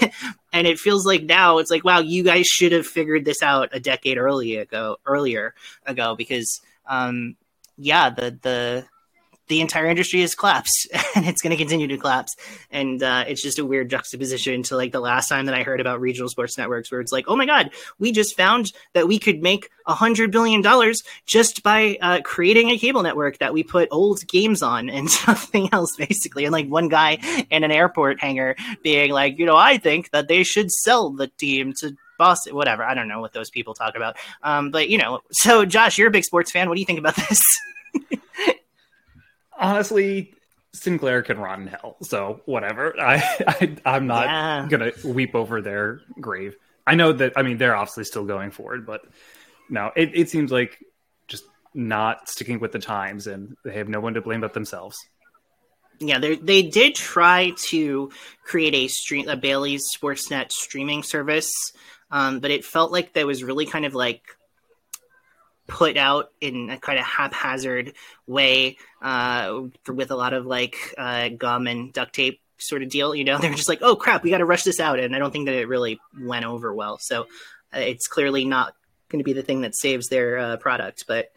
and 0.52 0.66
it 0.66 0.78
feels 0.78 1.04
like 1.04 1.24
now 1.24 1.58
it's 1.58 1.70
like 1.70 1.84
wow 1.84 1.98
you 1.98 2.22
guys 2.22 2.46
should 2.46 2.72
have 2.72 2.86
figured 2.86 3.24
this 3.24 3.42
out 3.42 3.68
a 3.72 3.80
decade 3.80 4.16
early 4.16 4.56
ago 4.56 4.96
earlier 5.06 5.54
ago 5.86 6.05
because 6.14 6.60
um 6.86 7.36
yeah 7.76 8.10
the 8.10 8.38
the 8.42 8.86
the 9.48 9.60
entire 9.60 9.86
industry 9.86 10.20
has 10.20 10.34
collapsed 10.34 10.88
and 11.14 11.26
it's 11.26 11.42
going 11.42 11.50
to 11.50 11.56
continue 11.56 11.86
to 11.86 11.96
collapse. 11.96 12.34
And 12.70 13.02
uh, 13.02 13.24
it's 13.26 13.42
just 13.42 13.58
a 13.58 13.64
weird 13.64 13.90
juxtaposition 13.90 14.62
to 14.64 14.76
like 14.76 14.92
the 14.92 15.00
last 15.00 15.28
time 15.28 15.46
that 15.46 15.54
I 15.54 15.62
heard 15.62 15.80
about 15.80 16.00
regional 16.00 16.28
sports 16.28 16.58
networks, 16.58 16.90
where 16.90 17.00
it's 17.00 17.12
like, 17.12 17.26
oh 17.28 17.36
my 17.36 17.46
God, 17.46 17.70
we 17.98 18.12
just 18.12 18.36
found 18.36 18.72
that 18.92 19.06
we 19.06 19.18
could 19.18 19.42
make 19.42 19.70
a 19.86 19.94
hundred 19.94 20.32
billion 20.32 20.62
dollars 20.62 21.02
just 21.26 21.62
by 21.62 21.96
uh, 22.00 22.20
creating 22.22 22.70
a 22.70 22.78
cable 22.78 23.02
network 23.02 23.38
that 23.38 23.52
we 23.52 23.62
put 23.62 23.88
old 23.90 24.26
games 24.26 24.62
on 24.62 24.88
and 24.96 25.10
something 25.10 25.68
else, 25.72 25.94
basically. 25.96 26.44
And 26.44 26.52
like 26.52 26.68
one 26.68 26.88
guy 26.88 27.18
in 27.50 27.64
an 27.64 27.70
airport 27.70 28.20
hangar 28.20 28.56
being 28.82 29.12
like, 29.12 29.38
you 29.38 29.46
know, 29.46 29.56
I 29.56 29.78
think 29.78 30.10
that 30.10 30.28
they 30.28 30.42
should 30.42 30.70
sell 30.70 31.10
the 31.10 31.28
team 31.28 31.72
to 31.80 31.96
Boston, 32.18 32.54
whatever. 32.54 32.82
I 32.82 32.94
don't 32.94 33.08
know 33.08 33.20
what 33.20 33.32
those 33.32 33.50
people 33.50 33.74
talk 33.74 33.96
about. 33.96 34.16
Um, 34.42 34.70
but 34.70 34.88
you 34.88 34.98
know, 34.98 35.20
so 35.30 35.64
Josh, 35.64 35.98
you're 35.98 36.08
a 36.08 36.12
big 36.12 36.24
sports 36.24 36.50
fan. 36.50 36.68
What 36.68 36.74
do 36.74 36.80
you 36.80 36.86
think 36.86 36.98
about 36.98 37.16
this? 37.16 37.40
honestly, 39.58 40.34
Sinclair 40.72 41.22
can 41.22 41.38
rot 41.38 41.58
in 41.58 41.66
hell. 41.66 41.96
So 42.02 42.40
whatever. 42.44 42.94
I, 43.00 43.70
I 43.84 43.96
am 43.96 44.06
not 44.06 44.26
yeah. 44.26 44.66
gonna 44.68 44.92
weep 45.04 45.34
over 45.34 45.62
their 45.62 46.00
grave. 46.20 46.56
I 46.86 46.94
know 46.94 47.12
that. 47.12 47.32
I 47.36 47.42
mean, 47.42 47.58
they're 47.58 47.76
obviously 47.76 48.04
still 48.04 48.24
going 48.24 48.50
forward, 48.50 48.86
but 48.86 49.02
no, 49.68 49.90
it, 49.96 50.10
it 50.14 50.30
seems 50.30 50.52
like 50.52 50.78
just 51.26 51.44
not 51.74 52.28
sticking 52.28 52.60
with 52.60 52.72
the 52.72 52.78
times, 52.78 53.26
and 53.26 53.56
they 53.64 53.74
have 53.74 53.88
no 53.88 54.00
one 54.00 54.14
to 54.14 54.20
blame 54.20 54.40
but 54.40 54.54
themselves. 54.54 54.96
Yeah, 55.98 56.18
they 56.18 56.36
they 56.36 56.62
did 56.62 56.94
try 56.94 57.52
to 57.68 58.10
create 58.44 58.74
a 58.74 58.88
stream 58.88 59.28
a 59.28 59.36
Bally's 59.36 59.82
Sportsnet 59.96 60.52
streaming 60.52 61.02
service, 61.02 61.50
um, 62.10 62.40
but 62.40 62.50
it 62.50 62.64
felt 62.64 62.92
like 62.92 63.12
that 63.14 63.26
was 63.26 63.42
really 63.42 63.66
kind 63.66 63.84
of 63.84 63.94
like 63.94 64.22
put 65.66 65.96
out 65.96 66.30
in 66.40 66.70
a 66.70 66.78
kind 66.78 66.98
of 66.98 67.04
haphazard 67.04 67.92
way 68.26 68.76
uh, 69.02 69.62
with 69.88 70.10
a 70.10 70.16
lot 70.16 70.32
of 70.32 70.46
like 70.46 70.94
uh, 70.96 71.28
gum 71.28 71.66
and 71.66 71.92
duct 71.92 72.14
tape 72.14 72.40
sort 72.58 72.82
of 72.82 72.88
deal. 72.88 73.14
You 73.14 73.24
know, 73.24 73.38
they're 73.40 73.54
just 73.54 73.68
like, 73.68 73.80
oh 73.82 73.96
crap, 73.96 74.22
we 74.22 74.30
got 74.30 74.38
to 74.38 74.44
rush 74.44 74.62
this 74.62 74.80
out, 74.80 74.98
and 74.98 75.14
I 75.14 75.18
don't 75.18 75.32
think 75.32 75.46
that 75.46 75.54
it 75.54 75.68
really 75.68 76.00
went 76.20 76.44
over 76.44 76.72
well. 76.72 76.98
So 77.00 77.22
uh, 77.74 77.80
it's 77.80 78.06
clearly 78.06 78.44
not 78.44 78.74
going 79.08 79.20
to 79.20 79.24
be 79.24 79.32
the 79.32 79.42
thing 79.42 79.62
that 79.62 79.76
saves 79.76 80.08
their 80.08 80.38
uh, 80.38 80.56
product, 80.56 81.04
but 81.06 81.30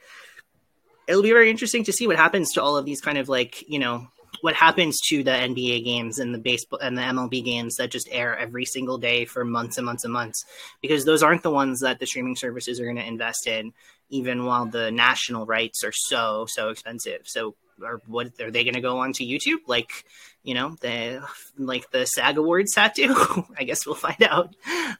it'll 1.07 1.23
be 1.23 1.31
very 1.31 1.49
interesting 1.49 1.83
to 1.85 1.93
see 1.93 2.07
what 2.07 2.15
happens 2.17 2.53
to 2.53 2.61
all 2.61 2.77
of 2.77 2.85
these 2.85 3.01
kind 3.01 3.17
of 3.17 3.29
like 3.29 3.67
you 3.67 3.79
know 3.79 4.07
what 4.41 4.55
happens 4.55 4.99
to 5.09 5.23
the 5.23 5.31
NBA 5.31 5.83
games 5.83 6.19
and 6.19 6.33
the 6.33 6.39
baseball 6.39 6.79
and 6.79 6.97
the 6.97 7.01
MLB 7.01 7.43
games 7.43 7.75
that 7.75 7.91
just 7.91 8.07
air 8.11 8.37
every 8.37 8.65
single 8.65 8.97
day 8.97 9.25
for 9.25 9.43
months 9.43 9.77
and 9.77 9.85
months 9.85 10.03
and 10.03 10.13
months 10.13 10.45
because 10.81 11.05
those 11.05 11.23
aren't 11.23 11.43
the 11.43 11.51
ones 11.51 11.79
that 11.81 11.99
the 11.99 12.05
streaming 12.05 12.35
services 12.35 12.79
are 12.79 12.85
going 12.85 12.95
to 12.95 13.05
invest 13.05 13.47
in 13.47 13.73
even 14.09 14.45
while 14.45 14.65
the 14.65 14.91
national 14.91 15.45
rights 15.45 15.83
are 15.83 15.91
so 15.93 16.45
so 16.47 16.69
expensive. 16.69 17.21
So 17.25 17.55
are 17.83 18.01
what 18.07 18.31
are 18.41 18.51
they 18.51 18.63
going 18.63 18.73
to 18.73 18.81
go 18.81 18.99
on 18.99 19.13
to 19.13 19.25
YouTube? 19.25 19.59
Like 19.67 20.05
you 20.43 20.53
know 20.53 20.75
the 20.81 21.21
like 21.57 21.89
the 21.91 22.05
SAG 22.05 22.37
awards 22.37 22.75
had 22.75 22.95
to 22.95 23.45
I 23.57 23.63
guess 23.63 23.85
we'll 23.85 23.95
find 23.95 24.21
out. 24.23 24.55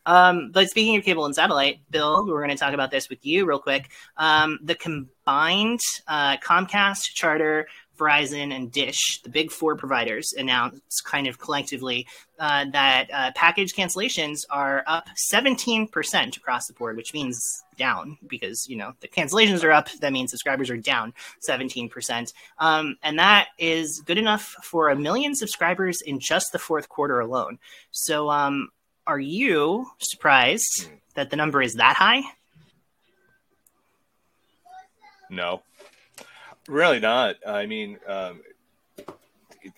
Um, 0.06 0.52
but 0.52 0.70
speaking 0.70 0.96
of 0.98 1.04
cable 1.04 1.26
and 1.26 1.36
satellite 1.36 1.82
Bill 1.90 2.26
we're 2.26 2.44
going 2.44 2.56
to 2.56 2.58
talk 2.58 2.74
about 2.74 2.92
this 2.92 3.10
with 3.10 3.26
you 3.26 3.46
real 3.46 3.60
quick. 3.60 3.90
Um, 4.18 4.60
the 4.64 4.76
combined 4.76 5.82
uh, 6.08 6.38
Comcast 6.38 7.14
Charter 7.14 7.68
Verizon, 8.00 8.56
and 8.56 8.72
Dish, 8.72 9.22
the 9.24 9.30
big 9.30 9.52
four 9.52 9.76
providers, 9.76 10.34
announced 10.38 11.04
kind 11.06 11.28
of 11.28 11.38
collectively 11.38 12.08
uh, 12.40 12.66
that 12.72 13.10
uh, 13.14 13.32
package 13.36 13.74
cancellations 13.74 14.40
are 14.50 14.84
up 14.88 15.08
17% 15.32 16.38
across 16.38 16.68
the 16.68 16.74
board, 16.74 16.96
which 16.98 17.14
means 17.14 17.40
down 17.78 18.18
because, 18.28 18.66
you 18.70 18.78
know, 18.78 18.94
the 19.02 19.08
cancellations 19.08 19.64
are 19.64 19.72
up. 19.72 19.90
That 20.00 20.14
means 20.14 20.32
subscribers 20.32 20.70
are 20.70 20.78
down 20.78 21.14
17%. 21.48 22.34
Um, 22.58 22.98
and 23.04 23.20
that 23.20 23.50
is 23.58 24.02
good 24.06 24.18
enough 24.18 24.56
for 24.64 24.90
a 24.90 24.96
million 24.96 25.36
subscribers 25.36 26.02
in 26.02 26.20
just 26.20 26.52
the 26.52 26.60
fourth 26.60 26.90
quarter 26.90 27.20
alone. 27.20 27.60
So, 27.92 28.30
um, 28.30 28.70
are 29.06 29.20
you 29.20 29.88
surprised 29.98 30.88
that 31.16 31.32
the 31.32 31.36
number 31.36 31.62
is 31.62 31.76
that 31.76 31.96
high? 31.96 32.22
No. 35.30 35.62
Really 36.70 37.00
not. 37.00 37.38
I 37.48 37.66
mean, 37.66 37.98
um, 38.08 38.42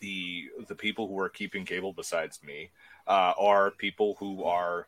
the 0.01 0.49
the 0.67 0.75
people 0.75 1.07
who 1.07 1.17
are 1.19 1.29
keeping 1.29 1.63
cable 1.63 1.93
besides 1.93 2.41
me 2.43 2.69
uh, 3.07 3.31
are 3.39 3.71
people 3.71 4.17
who 4.19 4.43
are, 4.43 4.87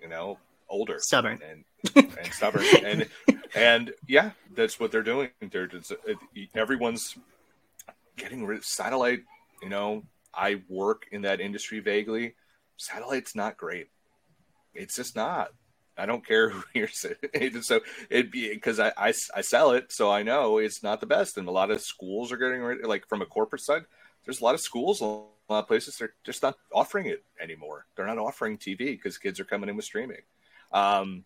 you 0.00 0.08
know, 0.08 0.38
older, 0.70 0.98
stubborn, 0.98 1.40
and, 1.46 1.64
and 1.94 2.32
stubborn, 2.32 2.64
and 2.86 3.06
and 3.54 3.92
yeah, 4.08 4.30
that's 4.54 4.80
what 4.80 4.92
they're 4.92 5.02
doing. 5.02 5.28
They're 5.50 5.66
just, 5.66 5.92
everyone's 6.54 7.18
getting 8.16 8.46
rid 8.46 8.56
of 8.56 8.64
satellite. 8.64 9.24
You 9.62 9.68
know, 9.68 10.04
I 10.32 10.62
work 10.70 11.06
in 11.12 11.20
that 11.22 11.38
industry 11.38 11.80
vaguely. 11.80 12.34
Satellite's 12.78 13.36
not 13.36 13.58
great. 13.58 13.88
It's 14.74 14.96
just 14.96 15.16
not. 15.16 15.50
I 16.02 16.06
don't 16.06 16.26
care 16.26 16.50
who 16.50 16.62
hears 16.74 17.04
it. 17.04 17.64
so 17.64 17.80
it'd 18.10 18.32
be 18.32 18.52
because 18.52 18.80
I, 18.80 18.92
I, 18.96 19.14
I, 19.36 19.40
sell 19.40 19.70
it, 19.70 19.92
so 19.92 20.10
I 20.10 20.24
know 20.24 20.58
it's 20.58 20.82
not 20.82 20.98
the 20.98 21.06
best. 21.06 21.38
And 21.38 21.46
a 21.46 21.52
lot 21.52 21.70
of 21.70 21.80
schools 21.80 22.32
are 22.32 22.36
getting 22.36 22.60
rid, 22.60 22.84
like 22.84 23.06
from 23.08 23.22
a 23.22 23.26
corporate 23.26 23.62
side, 23.62 23.82
there's 24.24 24.40
a 24.40 24.44
lot 24.44 24.54
of 24.56 24.60
schools, 24.60 25.00
a 25.00 25.04
lot 25.04 25.30
of 25.48 25.68
places 25.68 25.96
they're 25.96 26.14
just 26.24 26.42
not 26.42 26.56
offering 26.74 27.06
it 27.06 27.22
anymore. 27.40 27.86
They're 27.94 28.06
not 28.06 28.18
offering 28.18 28.58
TV 28.58 28.78
because 28.78 29.16
kids 29.16 29.38
are 29.38 29.44
coming 29.44 29.68
in 29.68 29.76
with 29.76 29.84
streaming. 29.84 30.22
Um, 30.72 31.24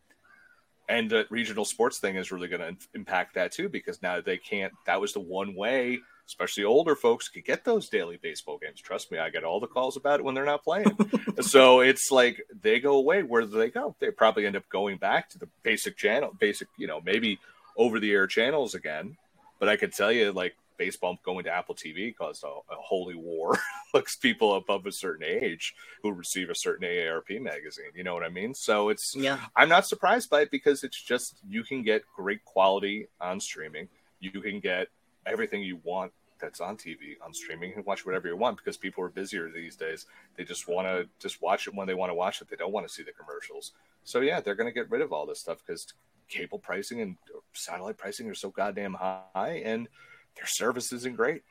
and 0.91 1.09
the 1.11 1.27
regional 1.31 1.64
sports 1.64 1.99
thing 1.99 2.16
is 2.16 2.31
really 2.31 2.49
going 2.49 2.61
to 2.61 2.77
impact 2.95 3.35
that 3.35 3.53
too 3.53 3.70
because 3.70 4.03
now 4.03 4.20
they 4.20 4.37
can't. 4.37 4.74
That 4.85 5.01
was 5.01 5.14
the 5.14 5.20
one 5.20 5.55
way 5.55 6.01
especially 6.27 6.64
older 6.64 6.97
folks 6.97 7.29
could 7.29 7.45
get 7.45 7.64
those 7.64 7.89
daily 7.89 8.18
baseball 8.20 8.59
games. 8.59 8.81
Trust 8.81 9.12
me, 9.12 9.18
I 9.18 9.31
get 9.31 9.45
all 9.45 9.61
the 9.61 9.66
calls 9.66 9.97
about 9.97 10.20
it 10.20 10.24
when 10.24 10.35
they're 10.35 10.45
not 10.45 10.64
playing. 10.64 10.97
so 11.41 11.81
it's 11.81 12.11
like 12.11 12.43
they 12.62 12.81
go 12.81 12.97
away. 12.97 13.22
Where 13.22 13.43
do 13.43 13.49
they 13.49 13.70
go? 13.70 13.95
They 14.01 14.11
probably 14.11 14.47
end 14.47 14.57
up 14.57 14.68
going 14.68 14.99
back 14.99 15.31
to 15.31 15.39
the 15.39 15.49
basic 15.62 15.97
channel, 15.97 16.33
basic, 16.39 16.68
you 16.77 16.87
know, 16.87 17.01
maybe 17.05 17.39
over 17.77 18.01
the 18.01 18.12
air 18.12 18.27
channels 18.27 18.74
again. 18.74 19.16
But 19.59 19.68
I 19.68 19.77
could 19.77 19.93
tell 19.93 20.12
you, 20.12 20.33
like 20.33 20.57
baseball 20.77 21.18
going 21.24 21.45
to 21.45 21.51
Apple 21.51 21.74
TV 21.74 22.14
caused 22.14 22.45
a, 22.45 22.49
a 22.49 22.77
holy 22.77 23.14
war 23.14 23.59
amongst 23.95 24.20
people 24.20 24.57
above 24.57 24.87
a 24.87 24.93
certain 24.93 25.24
age 25.24 25.74
who 26.03 26.12
receive 26.12 26.51
a 26.51 26.55
certain 26.55 26.87
AARP 26.87 27.41
magazine. 27.41 27.91
You 27.95 28.05
know 28.05 28.14
what 28.14 28.24
I 28.24 28.29
mean? 28.29 28.55
So 28.55 28.89
it's 28.89 29.14
yeah. 29.16 29.41
I'm 29.55 29.68
not 29.68 29.87
surprised 29.87 30.31
by 30.31 30.43
it 30.43 30.51
because 30.51 30.85
it's 30.85 31.01
just 31.01 31.39
you 31.49 31.62
can 31.62 31.83
get 31.83 32.03
great 32.14 32.45
quality 32.45 33.09
on 33.20 33.41
streaming. 33.41 33.89
You 34.20 34.31
can 34.31 34.61
get 34.61 34.89
everything 35.27 35.62
you 35.62 35.81
want 35.85 36.12
that's 36.39 36.61
on 36.61 36.77
TV 36.77 37.16
on 37.24 37.33
streaming 37.33 37.72
and 37.74 37.85
watch 37.87 38.05
whatever 38.05 38.29
you 38.29 38.37
want 38.37 38.59
because 38.59 38.77
people 38.77 39.03
are 39.03 39.09
busier 39.09 39.51
these 39.51 39.74
days. 39.74 40.07
They 40.37 40.45
just 40.45 40.68
want 40.68 40.87
to 40.87 41.09
just 41.18 41.41
watch 41.41 41.66
it 41.66 41.74
when 41.74 41.87
they 41.87 41.95
want 41.95 42.11
to 42.11 42.14
watch 42.14 42.41
it. 42.43 42.49
They 42.49 42.57
don't 42.57 42.72
want 42.72 42.87
to 42.87 42.93
see 42.93 43.03
the 43.03 43.12
commercials. 43.12 43.72
So 44.05 44.20
yeah, 44.20 44.41
they're 44.41 44.55
going 44.55 44.68
to 44.68 44.74
get 44.74 44.91
rid 44.91 45.01
of 45.01 45.12
all 45.12 45.27
this 45.27 45.41
stuff 45.41 45.59
because 45.66 45.87
cable 46.29 46.59
pricing 46.59 47.01
and 47.01 47.16
satellite 47.55 47.97
pricing 47.97 48.29
are 48.29 48.35
so 48.35 48.51
goddamn 48.51 48.95
high, 48.95 49.62
and 49.64 49.89
their 50.37 50.47
service 50.47 50.93
isn't 50.93 51.16
great. 51.16 51.43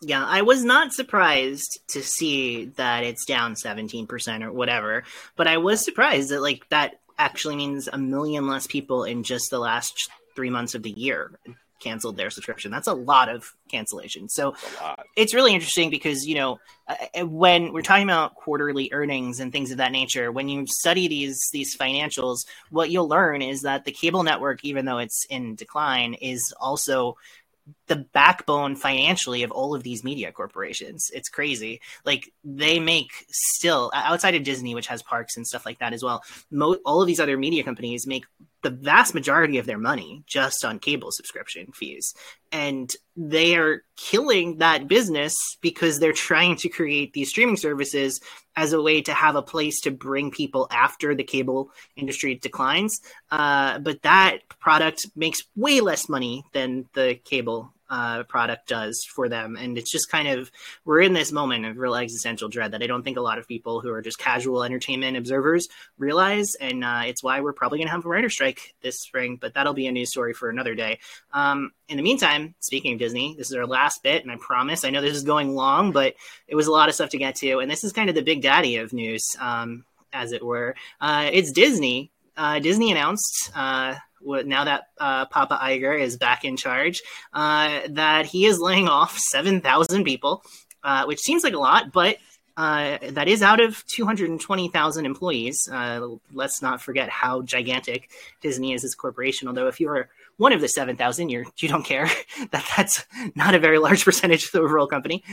Yeah, 0.00 0.24
I 0.24 0.42
was 0.42 0.64
not 0.64 0.92
surprised 0.92 1.80
to 1.88 2.02
see 2.02 2.66
that 2.76 3.04
it's 3.04 3.24
down 3.24 3.54
17% 3.54 4.42
or 4.42 4.52
whatever, 4.52 5.04
but 5.36 5.46
I 5.46 5.58
was 5.58 5.84
surprised 5.84 6.30
that 6.30 6.40
like 6.40 6.68
that 6.68 7.00
actually 7.18 7.56
means 7.56 7.88
a 7.92 7.98
million 7.98 8.46
less 8.46 8.66
people 8.66 9.04
in 9.04 9.22
just 9.22 9.50
the 9.50 9.58
last 9.58 10.08
3 10.36 10.50
months 10.50 10.74
of 10.74 10.82
the 10.82 10.90
year 10.90 11.32
canceled 11.80 12.16
their 12.16 12.30
subscription. 12.30 12.70
That's 12.70 12.86
a 12.86 12.94
lot 12.94 13.28
of 13.28 13.54
cancellations. 13.72 14.30
So 14.30 14.54
it's 15.16 15.34
really 15.34 15.54
interesting 15.54 15.90
because, 15.90 16.26
you 16.26 16.34
know, 16.34 16.58
uh, 16.86 16.94
uh, 17.20 17.26
when 17.26 17.72
we're 17.72 17.82
talking 17.82 18.04
about 18.04 18.34
quarterly 18.34 18.90
earnings 18.92 19.40
and 19.40 19.52
things 19.52 19.70
of 19.70 19.78
that 19.78 19.92
nature, 19.92 20.32
when 20.32 20.48
you 20.48 20.66
study 20.66 21.08
these 21.08 21.40
these 21.52 21.76
financials, 21.76 22.38
what 22.70 22.90
you'll 22.90 23.08
learn 23.08 23.42
is 23.42 23.62
that 23.62 23.84
the 23.84 23.92
cable 23.92 24.22
network, 24.22 24.64
even 24.64 24.84
though 24.84 24.98
it's 24.98 25.26
in 25.28 25.54
decline, 25.54 26.14
is 26.14 26.52
also 26.60 27.16
the 27.86 27.96
backbone 27.96 28.76
financially 28.76 29.42
of 29.42 29.50
all 29.50 29.74
of 29.74 29.82
these 29.82 30.04
media 30.04 30.32
corporations. 30.32 31.10
It's 31.12 31.28
crazy. 31.28 31.80
Like 32.04 32.32
they 32.44 32.80
make 32.80 33.10
still 33.30 33.90
outside 33.94 34.34
of 34.34 34.42
Disney, 34.42 34.74
which 34.74 34.86
has 34.86 35.02
parks 35.02 35.36
and 35.36 35.46
stuff 35.46 35.66
like 35.66 35.78
that 35.80 35.92
as 35.92 36.02
well. 36.02 36.22
Mo- 36.50 36.78
all 36.84 37.02
of 37.02 37.06
these 37.06 37.20
other 37.20 37.36
media 37.36 37.62
companies 37.62 38.06
make 38.06 38.24
the 38.62 38.70
vast 38.70 39.14
majority 39.14 39.58
of 39.58 39.66
their 39.66 39.78
money 39.78 40.22
just 40.26 40.64
on 40.64 40.78
cable 40.78 41.10
subscription 41.12 41.70
fees. 41.72 42.14
And 42.50 42.90
they 43.16 43.56
are 43.56 43.84
killing 43.96 44.58
that 44.58 44.88
business 44.88 45.36
because 45.60 45.98
they're 45.98 46.12
trying 46.12 46.56
to 46.56 46.68
create 46.68 47.12
these 47.12 47.28
streaming 47.28 47.56
services 47.56 48.20
as 48.56 48.72
a 48.72 48.82
way 48.82 49.02
to 49.02 49.14
have 49.14 49.36
a 49.36 49.42
place 49.42 49.80
to 49.82 49.90
bring 49.90 50.30
people 50.30 50.66
after 50.70 51.14
the 51.14 51.24
cable 51.24 51.70
industry 51.96 52.34
declines. 52.34 53.00
Uh, 53.30 53.78
but 53.78 54.02
that 54.02 54.48
product 54.58 55.06
makes 55.14 55.42
way 55.54 55.80
less 55.80 56.08
money 56.08 56.42
than 56.52 56.86
the 56.94 57.14
cable 57.24 57.72
uh, 57.90 58.22
product 58.24 58.68
does 58.68 59.04
for 59.04 59.28
them. 59.28 59.56
And 59.56 59.78
it's 59.78 59.90
just 59.90 60.10
kind 60.10 60.28
of, 60.28 60.50
we're 60.84 61.00
in 61.00 61.12
this 61.12 61.32
moment 61.32 61.66
of 61.66 61.76
real 61.76 61.94
existential 61.94 62.48
dread 62.48 62.72
that 62.72 62.82
I 62.82 62.86
don't 62.86 63.02
think 63.02 63.16
a 63.16 63.22
lot 63.22 63.38
of 63.38 63.48
people 63.48 63.80
who 63.80 63.90
are 63.90 64.02
just 64.02 64.18
casual 64.18 64.62
entertainment 64.62 65.16
observers 65.16 65.68
realize. 65.98 66.54
And 66.54 66.84
uh, 66.84 67.02
it's 67.06 67.22
why 67.22 67.40
we're 67.40 67.52
probably 67.52 67.78
going 67.78 67.88
to 67.88 67.92
have 67.92 68.04
a 68.04 68.08
writer 68.08 68.30
strike 68.30 68.74
this 68.82 69.00
spring, 69.00 69.36
but 69.40 69.54
that'll 69.54 69.74
be 69.74 69.86
a 69.86 69.92
news 69.92 70.10
story 70.10 70.34
for 70.34 70.50
another 70.50 70.74
day. 70.74 70.98
Um, 71.32 71.72
in 71.88 71.96
the 71.96 72.02
meantime, 72.02 72.54
speaking 72.60 72.92
of 72.92 72.98
Disney, 72.98 73.34
this 73.36 73.50
is 73.50 73.56
our 73.56 73.66
last 73.66 74.02
bit, 74.02 74.22
and 74.22 74.30
I 74.30 74.36
promise, 74.36 74.84
I 74.84 74.90
know 74.90 75.00
this 75.00 75.16
is 75.16 75.24
going 75.24 75.54
long, 75.54 75.92
but 75.92 76.14
it 76.46 76.54
was 76.54 76.66
a 76.66 76.72
lot 76.72 76.88
of 76.88 76.94
stuff 76.94 77.10
to 77.10 77.18
get 77.18 77.36
to. 77.36 77.58
And 77.60 77.70
this 77.70 77.84
is 77.84 77.92
kind 77.92 78.08
of 78.08 78.14
the 78.14 78.22
big 78.22 78.42
daddy 78.42 78.76
of 78.76 78.92
news, 78.92 79.36
um, 79.40 79.84
as 80.12 80.32
it 80.32 80.44
were. 80.44 80.74
Uh, 81.00 81.30
it's 81.32 81.52
Disney. 81.52 82.10
Uh, 82.38 82.60
Disney 82.60 82.92
announced 82.92 83.50
uh, 83.56 83.96
now 84.24 84.64
that 84.64 84.84
uh, 84.98 85.26
Papa 85.26 85.58
Iger 85.60 86.00
is 86.00 86.16
back 86.16 86.44
in 86.44 86.56
charge, 86.56 87.02
uh, 87.32 87.80
that 87.88 88.26
he 88.26 88.46
is 88.46 88.60
laying 88.60 88.86
off 88.86 89.18
7,000 89.18 90.04
people, 90.04 90.44
uh, 90.84 91.04
which 91.04 91.18
seems 91.18 91.42
like 91.42 91.54
a 91.54 91.58
lot, 91.58 91.92
but 91.92 92.18
uh, 92.56 92.98
that 93.10 93.26
is 93.26 93.42
out 93.42 93.60
of 93.60 93.84
220,000 93.86 95.04
employees. 95.04 95.68
Let's 96.32 96.62
not 96.62 96.80
forget 96.80 97.08
how 97.08 97.42
gigantic 97.42 98.10
Disney 98.40 98.72
is 98.72 98.84
as 98.84 98.94
a 98.94 98.96
corporation. 98.96 99.48
Although, 99.48 99.66
if 99.66 99.80
you're 99.80 100.08
one 100.36 100.52
of 100.52 100.60
the 100.60 100.68
7,000, 100.68 101.28
you're 101.28 101.44
you 101.58 101.68
don't 101.68 101.84
care 101.84 102.06
that 102.50 102.64
that's 102.76 103.04
not 103.34 103.54
a 103.54 103.58
very 103.58 103.78
large 103.78 104.04
percentage 104.04 104.46
of 104.46 104.52
the 104.52 104.60
overall 104.60 104.86
company. 104.86 105.24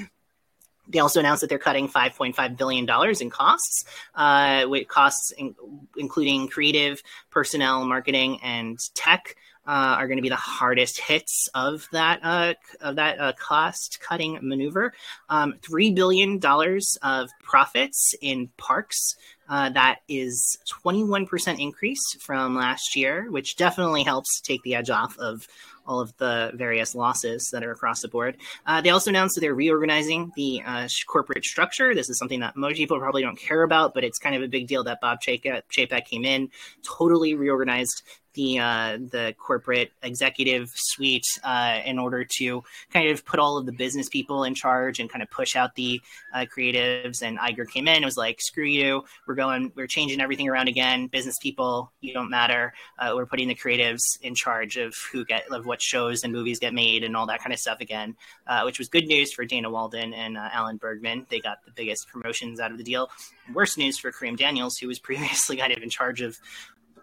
They 0.88 1.00
also 1.00 1.20
announced 1.20 1.42
that 1.42 1.50
they're 1.50 1.60
cutting 1.60 1.88
$5.5 1.88 2.58
billion 2.58 2.88
in 3.22 3.30
costs, 3.30 3.86
uh, 4.16 4.66
with 4.68 4.88
costs 4.88 5.32
in, 5.32 5.56
including 5.98 6.48
creative, 6.48 7.02
personnel, 7.30 7.86
marketing, 7.86 8.40
and 8.44 8.78
tech. 8.94 9.36
Uh, 9.68 9.96
are 9.98 10.08
going 10.08 10.18
to 10.18 10.22
be 10.22 10.30
the 10.30 10.36
hardest 10.36 11.00
hits 11.00 11.50
of 11.56 11.88
that 11.92 12.20
uh, 12.22 12.54
of 12.82 12.98
that 12.98 13.20
uh, 13.20 13.34
cost 13.34 13.98
cutting 14.00 14.38
maneuver. 14.44 14.94
Um, 15.28 15.56
Three 15.64 15.90
billion 15.90 16.38
dollars 16.38 17.00
of 17.02 17.32
profits 17.42 18.14
in 18.22 18.50
parks. 18.58 19.16
Uh, 19.50 19.70
that 19.70 20.02
is 20.08 20.58
21% 20.86 21.60
increase 21.60 22.02
from 22.20 22.56
last 22.56 22.96
year, 22.96 23.30
which 23.32 23.56
definitely 23.56 24.04
helps 24.04 24.40
take 24.42 24.62
the 24.64 24.76
edge 24.76 24.90
off 24.92 25.18
of 25.18 25.48
all 25.88 26.00
of 26.00 26.16
the 26.18 26.52
various 26.56 26.96
losses 26.96 27.50
that 27.52 27.64
are 27.64 27.72
across 27.72 28.02
the 28.02 28.08
board. 28.08 28.38
Uh, 28.66 28.82
they 28.82 28.90
also 28.90 29.10
announced 29.10 29.36
that 29.36 29.42
they're 29.42 29.56
reorganizing 29.56 30.32
the 30.36 30.62
uh, 30.66 30.88
corporate 31.08 31.44
structure. 31.44 31.94
This 31.94 32.10
is 32.10 32.18
something 32.18 32.40
that 32.40 32.56
most 32.56 32.78
people 32.78 33.00
probably 33.00 33.22
don't 33.22 33.38
care 33.38 33.64
about, 33.64 33.94
but 33.94 34.04
it's 34.04 34.20
kind 34.20 34.36
of 34.36 34.42
a 34.42 34.48
big 34.48 34.68
deal 34.68 34.84
that 34.84 35.02
Bob 35.02 35.20
Chapek 35.22 36.06
came 36.06 36.26
in, 36.26 36.50
totally 36.84 37.34
reorganized 37.34 38.04
the 38.36 38.60
uh, 38.60 38.98
the 39.12 39.34
corporate 39.40 39.92
executive 40.04 40.70
suite 40.76 41.26
uh, 41.44 41.80
in 41.84 41.98
order 41.98 42.26
to 42.38 42.64
kind 42.92 43.10
of 43.10 43.26
put 43.26 43.40
all 43.40 43.58
of 43.58 43.66
the 43.66 43.72
business 43.72 44.08
people 44.10 44.44
in 44.44 44.54
charge 44.54 45.00
and 45.00 45.10
kind 45.10 45.24
of 45.24 45.32
push 45.32 45.56
out 45.56 45.74
the 45.76 46.00
uh, 46.34 46.46
creatives. 46.56 47.24
And 47.24 47.40
Iger 47.40 47.68
came 47.68 47.88
in 47.88 47.96
and 47.96 48.06
was 48.06 48.18
like, 48.18 48.40
"Screw 48.42 48.66
you! 48.66 49.04
We're 49.28 49.36
going. 49.36 49.72
We're 49.76 49.88
changing 49.88 50.22
everything 50.22 50.48
around 50.48 50.68
again. 50.68 51.08
Business 51.08 51.36
people, 51.42 51.92
you 52.02 52.14
don't 52.14 52.30
matter. 52.30 52.74
Uh, 53.00 53.14
we're 53.16 53.26
putting 53.26 53.48
the 53.48 53.56
creatives 53.56 54.02
in 54.22 54.36
charge 54.36 54.78
of 54.78 54.94
who 55.12 55.26
get 55.26 55.46
of 55.52 55.66
what 55.66 55.75
shows 55.82 56.24
and 56.24 56.34
movies 56.34 56.60
get 56.60 56.74
made 56.74 57.04
and 57.04 57.16
all 57.16 57.28
that 57.28 57.42
kind 57.42 57.54
of 57.54 57.60
stuff 57.60 57.80
again." 57.82 58.16
Uh, 58.48 58.64
which 58.64 58.80
was 58.80 58.90
good 58.90 59.08
news 59.08 59.34
for 59.34 59.46
Dana 59.46 59.70
Walden 59.70 60.14
and 60.14 60.38
uh, 60.38 60.50
Alan 60.52 60.78
Bergman. 60.78 61.26
They 61.30 61.40
got 61.40 61.64
the 61.66 61.72
biggest 61.72 62.08
promotions 62.10 62.60
out 62.60 62.72
of 62.72 62.78
the 62.78 62.84
deal. 62.84 63.10
Worse 63.54 63.78
news 63.78 63.98
for 63.98 64.12
Kareem 64.12 64.38
Daniels, 64.38 64.78
who 64.78 64.88
was 64.88 65.00
previously 65.06 65.58
kind 65.58 65.72
of 65.72 65.82
in 65.82 65.90
charge 65.90 66.22
of 66.22 66.38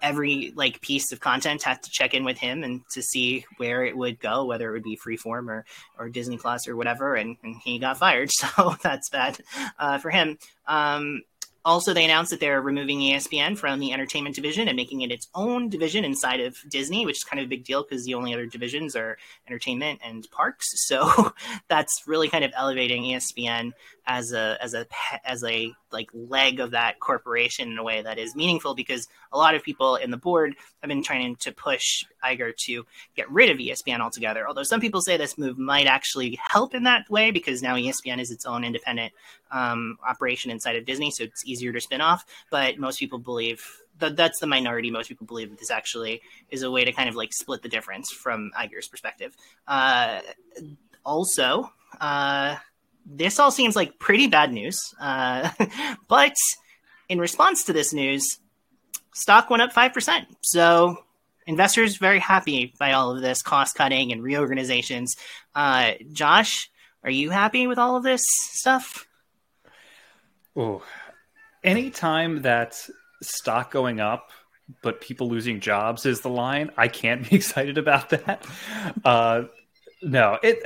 every 0.02 0.52
like 0.56 0.80
piece 0.80 1.12
of 1.12 1.20
content 1.20 1.62
had 1.62 1.82
to 1.82 1.90
check 1.90 2.12
in 2.12 2.24
with 2.24 2.36
him 2.36 2.64
and 2.64 2.82
to 2.90 3.00
see 3.00 3.46
where 3.56 3.84
it 3.84 3.96
would 3.96 4.18
go, 4.18 4.44
whether 4.44 4.68
it 4.68 4.72
would 4.72 4.82
be 4.82 4.96
Freeform 4.96 5.48
or 5.48 5.64
or 5.98 6.08
Disney 6.08 6.36
Plus 6.36 6.68
or 6.68 6.76
whatever. 6.76 7.14
And, 7.14 7.36
and 7.42 7.56
he 7.64 7.78
got 7.78 7.98
fired, 7.98 8.30
so 8.32 8.74
that's 8.82 9.08
bad 9.08 9.38
uh, 9.78 9.98
for 9.98 10.10
him. 10.10 10.38
Um, 10.66 11.22
also, 11.64 11.94
they 11.94 12.04
announced 12.04 12.30
that 12.30 12.40
they're 12.40 12.60
removing 12.60 13.00
ESPN 13.00 13.56
from 13.56 13.78
the 13.78 13.92
entertainment 13.92 14.34
division 14.34 14.66
and 14.66 14.76
making 14.76 15.02
it 15.02 15.12
its 15.12 15.28
own 15.34 15.68
division 15.68 16.04
inside 16.04 16.40
of 16.40 16.56
Disney, 16.68 17.06
which 17.06 17.18
is 17.18 17.24
kind 17.24 17.38
of 17.40 17.46
a 17.46 17.48
big 17.48 17.64
deal 17.64 17.82
because 17.82 18.04
the 18.04 18.14
only 18.14 18.34
other 18.34 18.46
divisions 18.46 18.96
are 18.96 19.16
entertainment 19.46 20.00
and 20.04 20.28
parks. 20.30 20.68
So 20.92 21.32
that's 21.68 22.02
really 22.06 22.28
kind 22.28 22.44
of 22.44 22.52
elevating 22.54 23.04
ESPN 23.04 23.72
as 24.06 24.32
a 24.32 24.58
as 24.60 24.74
a 24.74 24.86
as 25.24 25.44
a 25.44 25.72
like 25.92 26.10
leg 26.12 26.58
of 26.58 26.72
that 26.72 26.98
corporation 26.98 27.70
in 27.70 27.78
a 27.78 27.82
way 27.82 28.02
that 28.02 28.18
is 28.18 28.34
meaningful 28.34 28.74
because 28.74 29.08
a 29.32 29.38
lot 29.38 29.54
of 29.54 29.62
people 29.62 29.96
in 29.96 30.10
the 30.10 30.16
board 30.16 30.54
have 30.80 30.88
been 30.88 31.02
trying 31.02 31.36
to 31.36 31.52
push 31.52 32.04
Iger 32.24 32.56
to 32.56 32.84
get 33.14 33.30
rid 33.30 33.50
of 33.50 33.58
ESPN 33.58 34.00
altogether. 34.00 34.46
Although 34.48 34.62
some 34.64 34.80
people 34.80 35.00
say 35.00 35.16
this 35.16 35.38
move 35.38 35.58
might 35.58 35.86
actually 35.86 36.38
help 36.42 36.74
in 36.74 36.82
that 36.84 37.08
way 37.10 37.30
because 37.30 37.62
now 37.62 37.76
ESPN 37.76 38.20
is 38.20 38.30
its 38.30 38.46
own 38.46 38.64
independent 38.64 39.12
um, 39.50 39.98
operation 40.06 40.50
inside 40.50 40.76
of 40.76 40.84
Disney, 40.84 41.10
so 41.10 41.24
it's 41.24 41.44
easier 41.46 41.72
to 41.72 41.80
spin 41.80 42.00
off. 42.00 42.24
But 42.50 42.78
most 42.78 42.98
people 42.98 43.18
believe 43.18 43.64
that 43.98 44.16
that's 44.16 44.40
the 44.40 44.46
minority. 44.46 44.90
Most 44.90 45.08
people 45.08 45.26
believe 45.26 45.50
that 45.50 45.58
this 45.58 45.70
actually 45.70 46.22
is 46.50 46.62
a 46.62 46.70
way 46.70 46.84
to 46.84 46.92
kind 46.92 47.08
of 47.08 47.14
like 47.14 47.32
split 47.32 47.62
the 47.62 47.68
difference 47.68 48.10
from 48.10 48.50
Iger's 48.58 48.88
perspective. 48.88 49.36
Uh, 49.68 50.20
also. 51.04 51.70
Uh, 52.00 52.56
this 53.06 53.38
all 53.38 53.50
seems 53.50 53.76
like 53.76 53.98
pretty 53.98 54.26
bad 54.26 54.52
news. 54.52 54.80
Uh, 55.00 55.50
but 56.08 56.34
in 57.08 57.18
response 57.18 57.64
to 57.64 57.72
this 57.72 57.92
news, 57.92 58.38
stock 59.12 59.50
went 59.50 59.62
up 59.62 59.72
5%. 59.72 60.26
So 60.42 60.96
investors 61.46 61.96
very 61.96 62.18
happy 62.18 62.72
by 62.78 62.92
all 62.92 63.14
of 63.14 63.22
this 63.22 63.42
cost 63.42 63.74
cutting 63.74 64.12
and 64.12 64.22
reorganizations. 64.22 65.16
Uh, 65.54 65.92
Josh, 66.12 66.70
are 67.04 67.10
you 67.10 67.30
happy 67.30 67.66
with 67.66 67.78
all 67.78 67.96
of 67.96 68.02
this 68.02 68.22
stuff? 68.26 69.06
Oh, 70.54 70.82
anytime 71.64 72.42
that 72.42 72.76
stock 73.22 73.70
going 73.70 74.00
up, 74.00 74.30
but 74.82 75.00
people 75.00 75.28
losing 75.28 75.60
jobs 75.60 76.06
is 76.06 76.20
the 76.20 76.28
line, 76.28 76.70
I 76.76 76.88
can't 76.88 77.28
be 77.30 77.36
excited 77.36 77.78
about 77.78 78.10
that. 78.10 78.46
Uh, 79.04 79.44
no, 80.02 80.38
it 80.42 80.62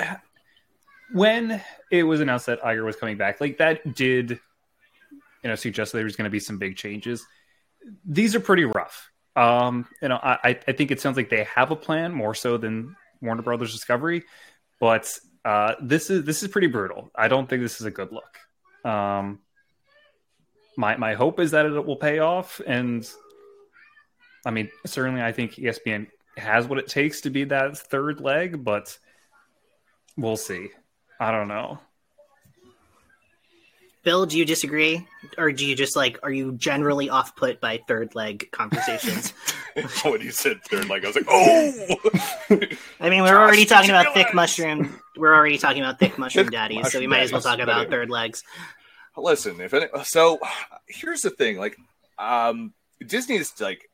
when 1.13 1.63
it 1.91 2.03
was 2.03 2.21
announced 2.21 2.47
that 2.47 2.61
Iger 2.63 2.85
was 2.85 2.97
coming 2.97 3.17
back, 3.17 3.41
like 3.41 3.59
that 3.59 3.95
did, 3.95 4.31
you 4.31 5.49
know, 5.49 5.55
suggest 5.55 5.93
that 5.93 5.99
there 5.99 6.05
was 6.05 6.17
going 6.17 6.25
to 6.25 6.31
be 6.31 6.41
some 6.41 6.59
big 6.59 6.77
changes. 6.77 7.25
These 8.05 8.35
are 8.35 8.41
pretty 8.41 8.65
rough. 8.65 9.11
Um, 9.37 9.87
you 10.01 10.09
know, 10.09 10.17
I, 10.17 10.59
I 10.67 10.73
think 10.73 10.91
it 10.91 11.01
sounds 11.01 11.17
like 11.17 11.29
they 11.29 11.45
have 11.45 11.71
a 11.71 11.77
plan 11.77 12.13
more 12.13 12.35
so 12.35 12.57
than 12.57 12.97
Warner 13.21 13.43
Brothers 13.43 13.73
Discovery, 13.73 14.25
but 14.81 15.19
uh, 15.45 15.75
this 15.81 16.11
is 16.11 16.25
this 16.25 16.43
is 16.43 16.49
pretty 16.49 16.67
brutal. 16.69 17.11
I 17.15 17.29
don't 17.29 17.49
think 17.49 17.63
this 17.63 17.81
is 17.81 17.87
a 17.87 17.91
good 17.91 18.13
look. 18.13 18.39
Um, 18.91 19.41
my 20.77 20.97
my 20.97 21.15
hope 21.15 21.39
is 21.39 21.51
that 21.53 21.67
it 21.67 21.87
will 21.87 21.97
pay 21.97 22.19
off, 22.19 22.61
and 22.67 23.09
I 24.45 24.51
mean, 24.51 24.71
certainly, 24.87 25.23
I 25.23 25.33
think 25.33 25.53
ESPN 25.53 26.07
has 26.37 26.67
what 26.67 26.79
it 26.79 26.89
takes 26.89 27.21
to 27.23 27.31
be 27.31 27.45
that 27.45 27.77
third 27.77 28.21
leg, 28.21 28.65
but 28.65 28.99
we'll 30.17 30.37
see. 30.37 30.69
I 31.19 31.31
don't 31.31 31.49
know. 31.49 31.79
Bill, 34.03 34.25
do 34.25 34.39
you 34.39 34.45
disagree, 34.45 35.05
or 35.37 35.51
do 35.51 35.67
you 35.67 35.75
just 35.75 35.97
like? 35.97 36.21
Are 36.23 36.31
you 36.31 36.53
generally 36.53 37.11
off 37.11 37.35
put 37.35 37.61
by 37.61 37.81
third 37.89 38.15
leg 38.15 38.49
conversations? 38.53 39.31
when 40.05 40.21
you 40.21 40.31
said 40.31 40.63
third 40.63 40.89
leg, 40.89 41.05
I 41.05 41.09
was 41.09 41.17
like, 41.17 41.27
oh. 41.29 41.97
I 43.01 43.11
mean, 43.11 43.23
we're 43.23 43.31
Josh, 43.31 43.37
already 43.37 43.65
talking 43.65 43.91
about 43.91 44.15
thick 44.15 44.33
mushroom. 44.33 45.01
We're 45.17 45.35
already 45.35 45.59
talking 45.59 45.83
about 45.83 45.99
thick 45.99 46.19
mushroom 46.19 46.51
daddies, 46.51 46.85
mushroom 46.85 46.91
so 46.93 47.01
we 47.01 47.09
might 47.09 47.23
as 47.23 47.33
well 47.33 47.41
talk 47.41 47.59
about 47.59 47.91
third 47.91 48.09
legs. 48.09 48.45
Listen, 49.17 49.61
if 49.61 49.75
any, 49.75 49.87
so, 50.05 50.39
here's 50.87 51.23
the 51.23 51.31
thing: 51.31 51.59
like, 51.59 51.77
um, 52.17 52.75
Disney 53.05 53.37
is 53.37 53.61
like 53.61 53.91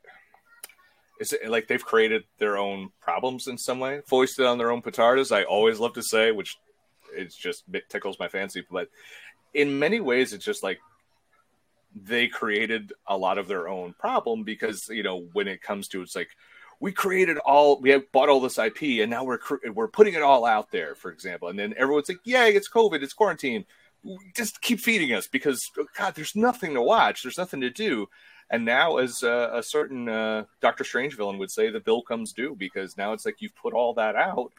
is 1.19 1.33
it 1.33 1.49
like 1.49 1.67
they've 1.67 1.83
created 1.83 2.23
their 2.37 2.57
own 2.57 2.89
problems 3.01 3.47
in 3.47 3.57
some 3.57 3.79
way, 3.79 4.01
foisted 4.05 4.45
on 4.45 4.57
their 4.57 4.71
own 4.71 4.81
petardas. 4.81 5.35
I 5.35 5.43
always 5.43 5.79
love 5.79 5.93
to 5.93 6.03
say, 6.03 6.31
which 6.31 6.57
it's 7.15 7.35
just 7.35 7.63
it 7.71 7.89
tickles 7.89 8.19
my 8.19 8.27
fancy. 8.27 8.65
But 8.69 8.89
in 9.53 9.79
many 9.79 9.99
ways, 9.99 10.33
it's 10.33 10.45
just 10.45 10.63
like 10.63 10.79
they 11.95 12.27
created 12.27 12.91
a 13.07 13.17
lot 13.17 13.37
of 13.37 13.47
their 13.47 13.67
own 13.67 13.93
problem 13.93 14.43
because 14.43 14.87
you 14.89 15.03
know 15.03 15.27
when 15.33 15.47
it 15.47 15.61
comes 15.61 15.87
to 15.87 16.01
it's 16.01 16.15
like 16.15 16.29
we 16.79 16.91
created 16.91 17.37
all 17.37 17.79
we 17.79 17.91
have 17.91 18.11
bought 18.11 18.29
all 18.29 18.41
this 18.41 18.57
IP 18.57 19.01
and 19.01 19.09
now 19.09 19.23
we're 19.23 19.39
we're 19.73 19.87
putting 19.87 20.13
it 20.15 20.21
all 20.21 20.45
out 20.45 20.71
there, 20.71 20.95
for 20.95 21.11
example, 21.11 21.49
and 21.49 21.57
then 21.57 21.73
everyone's 21.77 22.09
like, 22.09 22.19
"Yeah, 22.23 22.45
it's 22.45 22.69
COVID, 22.69 23.01
it's 23.03 23.13
quarantine." 23.13 23.65
Just 24.35 24.61
keep 24.61 24.81
feeding 24.81 25.13
us 25.13 25.27
because 25.27 25.71
God, 25.97 26.13
there's 26.15 26.35
nothing 26.35 26.73
to 26.73 26.81
watch, 26.81 27.23
there's 27.23 27.37
nothing 27.37 27.61
to 27.61 27.69
do. 27.69 28.09
And 28.49 28.65
now, 28.65 28.97
as 28.97 29.23
uh, 29.23 29.51
a 29.53 29.63
certain 29.63 30.09
uh, 30.09 30.43
Doctor 30.59 30.83
Strange 30.83 31.15
villain 31.15 31.37
would 31.37 31.51
say, 31.51 31.69
the 31.69 31.79
bill 31.79 32.01
comes 32.01 32.33
due 32.33 32.53
because 32.53 32.97
now 32.97 33.13
it's 33.13 33.25
like 33.25 33.37
you've 33.39 33.55
put 33.55 33.73
all 33.73 33.93
that 33.93 34.17
out 34.17 34.51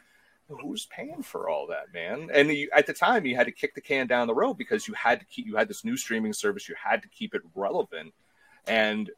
who's 0.47 0.85
paying 0.85 1.23
for 1.23 1.49
all 1.49 1.67
that, 1.67 1.93
man? 1.93 2.29
And 2.33 2.49
you, 2.49 2.69
at 2.75 2.87
the 2.87 2.93
time, 2.93 3.25
you 3.25 3.35
had 3.35 3.47
to 3.47 3.51
kick 3.51 3.75
the 3.75 3.81
can 3.81 4.07
down 4.07 4.27
the 4.27 4.33
road 4.33 4.55
because 4.55 4.87
you 4.87 4.93
had 4.93 5.19
to 5.19 5.25
keep 5.25 5.45
you 5.45 5.55
had 5.55 5.67
this 5.67 5.83
new 5.83 5.97
streaming 5.97 6.33
service. 6.33 6.69
You 6.69 6.75
had 6.81 7.01
to 7.01 7.07
keep 7.09 7.33
it 7.33 7.41
relevant, 7.55 8.13
and 8.67 9.09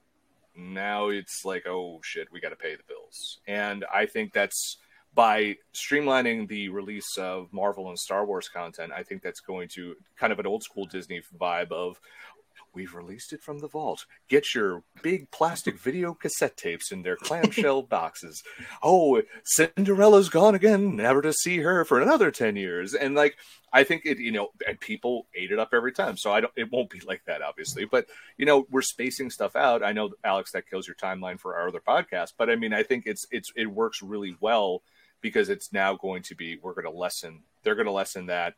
now 0.55 1.09
it's 1.09 1.45
like, 1.45 1.67
oh 1.67 1.99
shit, 2.03 2.27
we 2.31 2.39
got 2.39 2.49
to 2.49 2.55
pay 2.55 2.75
the 2.75 2.83
bills. 2.87 3.39
And 3.47 3.85
I 3.93 4.05
think 4.05 4.33
that's 4.33 4.77
by 5.17 5.55
streamlining 5.73 6.47
the 6.47 6.69
release 6.69 7.17
of 7.17 7.51
Marvel 7.51 7.89
and 7.89 7.97
Star 7.97 8.23
Wars 8.25 8.49
content, 8.49 8.91
I 8.95 9.01
think 9.01 9.23
that's 9.23 9.39
going 9.39 9.67
to 9.69 9.95
kind 10.15 10.31
of 10.31 10.39
an 10.39 10.45
old 10.45 10.61
school 10.61 10.85
Disney 10.85 11.21
vibe 11.39 11.71
of 11.71 11.99
we've 12.73 12.93
released 12.93 13.33
it 13.33 13.41
from 13.41 13.59
the 13.59 13.67
vault. 13.67 14.05
Get 14.27 14.53
your 14.53 14.83
big 15.01 15.29
plastic 15.31 15.79
video 15.79 16.13
cassette 16.13 16.57
tapes 16.57 16.91
in 16.91 17.03
their 17.03 17.15
clamshell 17.15 17.83
boxes. 17.83 18.43
Oh, 18.83 19.21
Cinderella's 19.43 20.29
gone 20.29 20.55
again, 20.55 20.95
never 20.95 21.21
to 21.21 21.33
see 21.33 21.59
her 21.59 21.85
for 21.85 22.01
another 22.01 22.31
10 22.31 22.55
years. 22.55 22.93
And 22.93 23.15
like 23.15 23.37
I 23.73 23.83
think 23.83 24.05
it, 24.05 24.19
you 24.19 24.31
know, 24.31 24.49
and 24.67 24.79
people 24.79 25.27
ate 25.35 25.51
it 25.51 25.59
up 25.59 25.73
every 25.73 25.91
time. 25.91 26.17
So 26.17 26.31
I 26.31 26.41
don't 26.41 26.53
it 26.55 26.71
won't 26.71 26.89
be 26.89 26.99
like 27.01 27.23
that 27.25 27.41
obviously, 27.41 27.85
but 27.85 28.07
you 28.37 28.45
know, 28.45 28.65
we're 28.69 28.81
spacing 28.81 29.29
stuff 29.29 29.55
out. 29.55 29.83
I 29.83 29.91
know 29.91 30.11
Alex 30.23 30.51
that 30.51 30.69
kills 30.69 30.87
your 30.87 30.95
timeline 30.95 31.39
for 31.39 31.55
our 31.55 31.67
other 31.67 31.81
podcast, 31.85 32.33
but 32.37 32.49
I 32.49 32.55
mean, 32.55 32.73
I 32.73 32.83
think 32.83 33.03
it's 33.05 33.25
it's 33.31 33.51
it 33.55 33.67
works 33.67 34.01
really 34.01 34.35
well 34.39 34.83
because 35.21 35.49
it's 35.49 35.73
now 35.73 35.95
going 35.95 36.23
to 36.23 36.35
be 36.35 36.57
we're 36.61 36.73
going 36.73 36.85
to 36.85 36.91
lessen 36.91 37.41
they're 37.63 37.75
going 37.75 37.87
to 37.87 37.91
lessen 37.91 38.27
that 38.27 38.53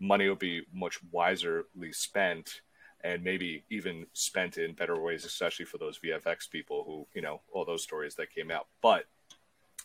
money 0.00 0.28
will 0.28 0.36
be 0.36 0.62
much 0.72 0.98
wiserly 1.12 1.92
spent 1.92 2.62
and 3.02 3.24
maybe 3.24 3.64
even 3.70 4.06
spent 4.12 4.58
in 4.58 4.74
better 4.74 5.00
ways 5.00 5.24
especially 5.24 5.64
for 5.64 5.78
those 5.78 5.98
vfx 5.98 6.50
people 6.50 6.84
who 6.84 7.06
you 7.14 7.22
know 7.22 7.40
all 7.52 7.64
those 7.64 7.82
stories 7.82 8.14
that 8.14 8.34
came 8.34 8.50
out. 8.50 8.66
But 8.82 9.04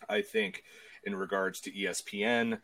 i 0.09 0.21
think 0.21 0.63
in 1.03 1.15
regards 1.15 1.61
to 1.61 1.71
espn 1.71 2.59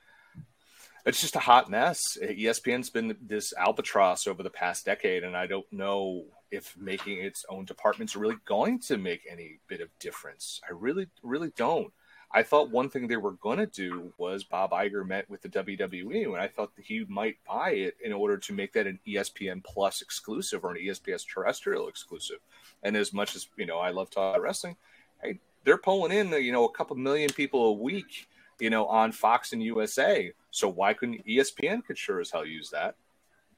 it's 1.04 1.20
just 1.20 1.36
a 1.36 1.40
hot 1.40 1.68
mess. 1.68 2.00
Espn's 2.22 2.92
been 2.92 3.18
this 3.20 3.54
albatross 3.58 4.28
over 4.28 4.44
the 4.44 4.52
past 4.52 4.86
decade 4.86 5.24
and 5.24 5.36
i 5.36 5.48
don't 5.48 5.72
know 5.72 6.26
if 6.52 6.76
making 6.78 7.20
its 7.20 7.46
own 7.50 7.66
departments 7.66 8.16
really 8.16 8.36
going 8.46 8.80
to 8.80 8.98
make 8.98 9.22
any 9.30 9.60
bit 9.68 9.80
of 9.82 9.88
difference. 10.00 10.60
I 10.68 10.74
really 10.74 11.08
really 11.24 11.52
don't 11.56 11.92
I 12.34 12.44
thought 12.44 12.72
one 12.72 12.90
thing 12.90 13.08
they 13.08 13.18
were 13.18 13.34
going 13.34 13.58
to 13.58 13.66
do 13.66 14.14
was 14.18 14.44
Bob 14.44 14.72
Iger 14.72 15.06
met 15.06 15.30
with 15.30 15.42
the 15.42 15.50
WWE, 15.50 16.28
and 16.28 16.38
I 16.38 16.48
thought 16.48 16.76
that 16.76 16.86
he 16.86 17.06
might 17.10 17.38
buy 17.46 17.72
it 17.72 17.96
in 18.04 18.14
order 18.14 18.38
to 18.38 18.54
make 18.54 18.72
that 18.74 18.88
an 18.88 19.00
ESPN 19.06 19.64
Plus 19.64 20.02
exclusive 20.02 20.64
or 20.64 20.72
an 20.72 20.78
ESPN 20.82 21.22
terrestrial 21.28 21.90
exclusive. 21.90 22.38
And 22.84 22.96
as 22.96 23.12
much 23.12 23.36
as 23.36 23.48
you 23.58 23.66
know, 23.66 23.80
I 23.80 23.90
love 23.90 24.10
talking 24.10 24.42
wrestling. 24.42 24.78
Hey, 25.22 25.40
they're 25.66 25.78
pulling 25.78 26.12
in 26.18 26.32
you 26.42 26.52
know 26.52 26.66
a 26.66 26.72
couple 26.72 26.96
million 26.96 27.30
people 27.30 27.66
a 27.66 27.74
week, 27.74 28.28
you 28.60 28.70
know, 28.70 28.86
on 28.88 29.12
Fox 29.12 29.52
and 29.52 29.62
USA. 29.62 30.32
So 30.52 30.70
why 30.70 30.94
couldn't 30.94 31.26
ESPN 31.26 31.84
could 31.84 31.98
sure 31.98 32.22
as 32.22 32.32
hell 32.32 32.46
use 32.46 32.70
that? 32.70 32.96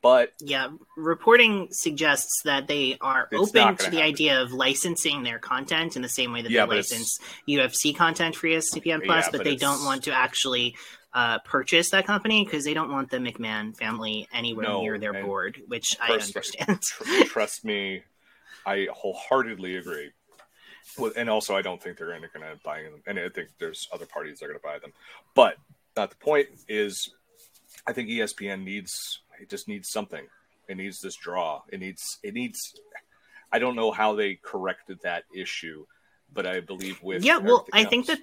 But 0.04 0.34
yeah, 0.42 0.68
reporting 0.98 1.70
suggests 1.72 2.42
that 2.44 2.68
they 2.68 2.98
are 3.00 3.30
open 3.34 3.78
to 3.78 3.90
the 3.90 3.98
happen. 3.98 3.98
idea 4.00 4.42
of 4.42 4.52
licensing 4.52 5.24
their 5.24 5.40
content 5.40 5.96
in 5.96 6.02
the 6.02 6.10
same 6.10 6.34
way 6.34 6.42
that 6.42 6.52
yeah, 6.52 6.66
they 6.66 6.76
license 6.76 7.18
UFC 7.48 7.96
content 7.96 8.36
for 8.36 8.48
ESPN 8.48 9.06
Plus, 9.06 9.26
yeah, 9.26 9.32
but, 9.32 9.38
but 9.38 9.44
they 9.46 9.56
don't 9.56 9.86
want 9.86 10.04
to 10.04 10.12
actually 10.12 10.76
uh, 11.14 11.40
purchase 11.40 11.92
that 11.92 12.06
company 12.06 12.44
because 12.44 12.66
they 12.66 12.74
don't 12.74 12.92
want 12.92 13.12
the 13.12 13.18
McMahon 13.18 13.78
family 13.78 14.28
anywhere 14.34 14.66
no, 14.66 14.82
near 14.82 15.00
their 15.00 15.24
board, 15.24 15.62
which 15.68 15.96
I 16.02 16.12
understand. 16.12 16.82
trust 17.26 17.64
me, 17.64 18.04
I 18.66 18.90
wholeheartedly 18.92 19.78
agree. 19.78 20.12
Well, 20.98 21.14
and 21.16 21.30
also, 21.30 21.56
I 21.56 21.62
don't 21.62 21.82
think 21.82 21.98
they're 21.98 22.08
going 22.08 22.24
to 22.24 22.60
buy 22.62 22.84
them, 22.84 23.02
and 23.08 23.18
I 23.18 23.30
think 23.30 23.52
there's 23.58 23.88
other 23.94 24.06
parties 24.06 24.40
that 24.40 24.46
are 24.46 24.50
going 24.50 24.60
to 24.60 24.64
buy 24.64 24.80
them. 24.80 24.92
But 25.34 25.56
not 25.96 26.10
the 26.10 26.18
point 26.18 26.50
is, 26.68 27.10
I 27.88 27.94
think 27.94 28.10
ESPN 28.10 28.66
needs 28.66 29.20
it 29.42 29.50
just 29.50 29.68
needs 29.68 29.90
something. 29.90 30.26
It 30.68 30.78
needs 30.78 31.02
this 31.02 31.16
draw. 31.16 31.62
It 31.70 31.80
needs 31.80 32.20
it 32.24 32.34
needs. 32.34 32.76
I 33.52 33.60
don't 33.60 33.76
know 33.76 33.92
how 33.92 34.16
they 34.16 34.36
corrected 34.36 35.00
that 35.04 35.24
issue, 35.34 35.86
but 36.34 36.48
I 36.48 36.60
believe 36.60 37.02
with 37.04 37.24
yeah. 37.24 37.38
Well, 37.38 37.68
I 37.74 37.82
else, 37.82 37.90
think 37.90 38.06
that 38.08 38.20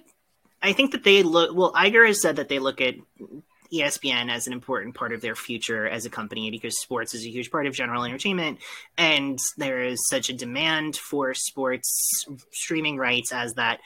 I 0.61 0.73
think 0.73 0.91
that 0.91 1.03
they 1.03 1.23
look. 1.23 1.55
Well, 1.55 1.73
Iger 1.73 2.07
has 2.07 2.21
said 2.21 2.37
that 2.37 2.49
they 2.49 2.59
look 2.59 2.81
at 2.81 2.95
ESPN 3.71 4.29
as 4.29 4.47
an 4.47 4.53
important 4.53 4.95
part 4.95 5.13
of 5.13 5.21
their 5.21 5.35
future 5.35 5.87
as 5.87 6.05
a 6.05 6.09
company 6.09 6.51
because 6.51 6.79
sports 6.79 7.13
is 7.13 7.25
a 7.25 7.29
huge 7.29 7.51
part 7.51 7.67
of 7.67 7.73
general 7.73 8.03
entertainment, 8.03 8.59
and 8.97 9.39
there 9.57 9.83
is 9.83 10.07
such 10.09 10.29
a 10.29 10.33
demand 10.33 10.97
for 10.97 11.33
sports 11.33 12.25
streaming 12.51 12.97
rights 12.97 13.31
as 13.31 13.53
that 13.53 13.79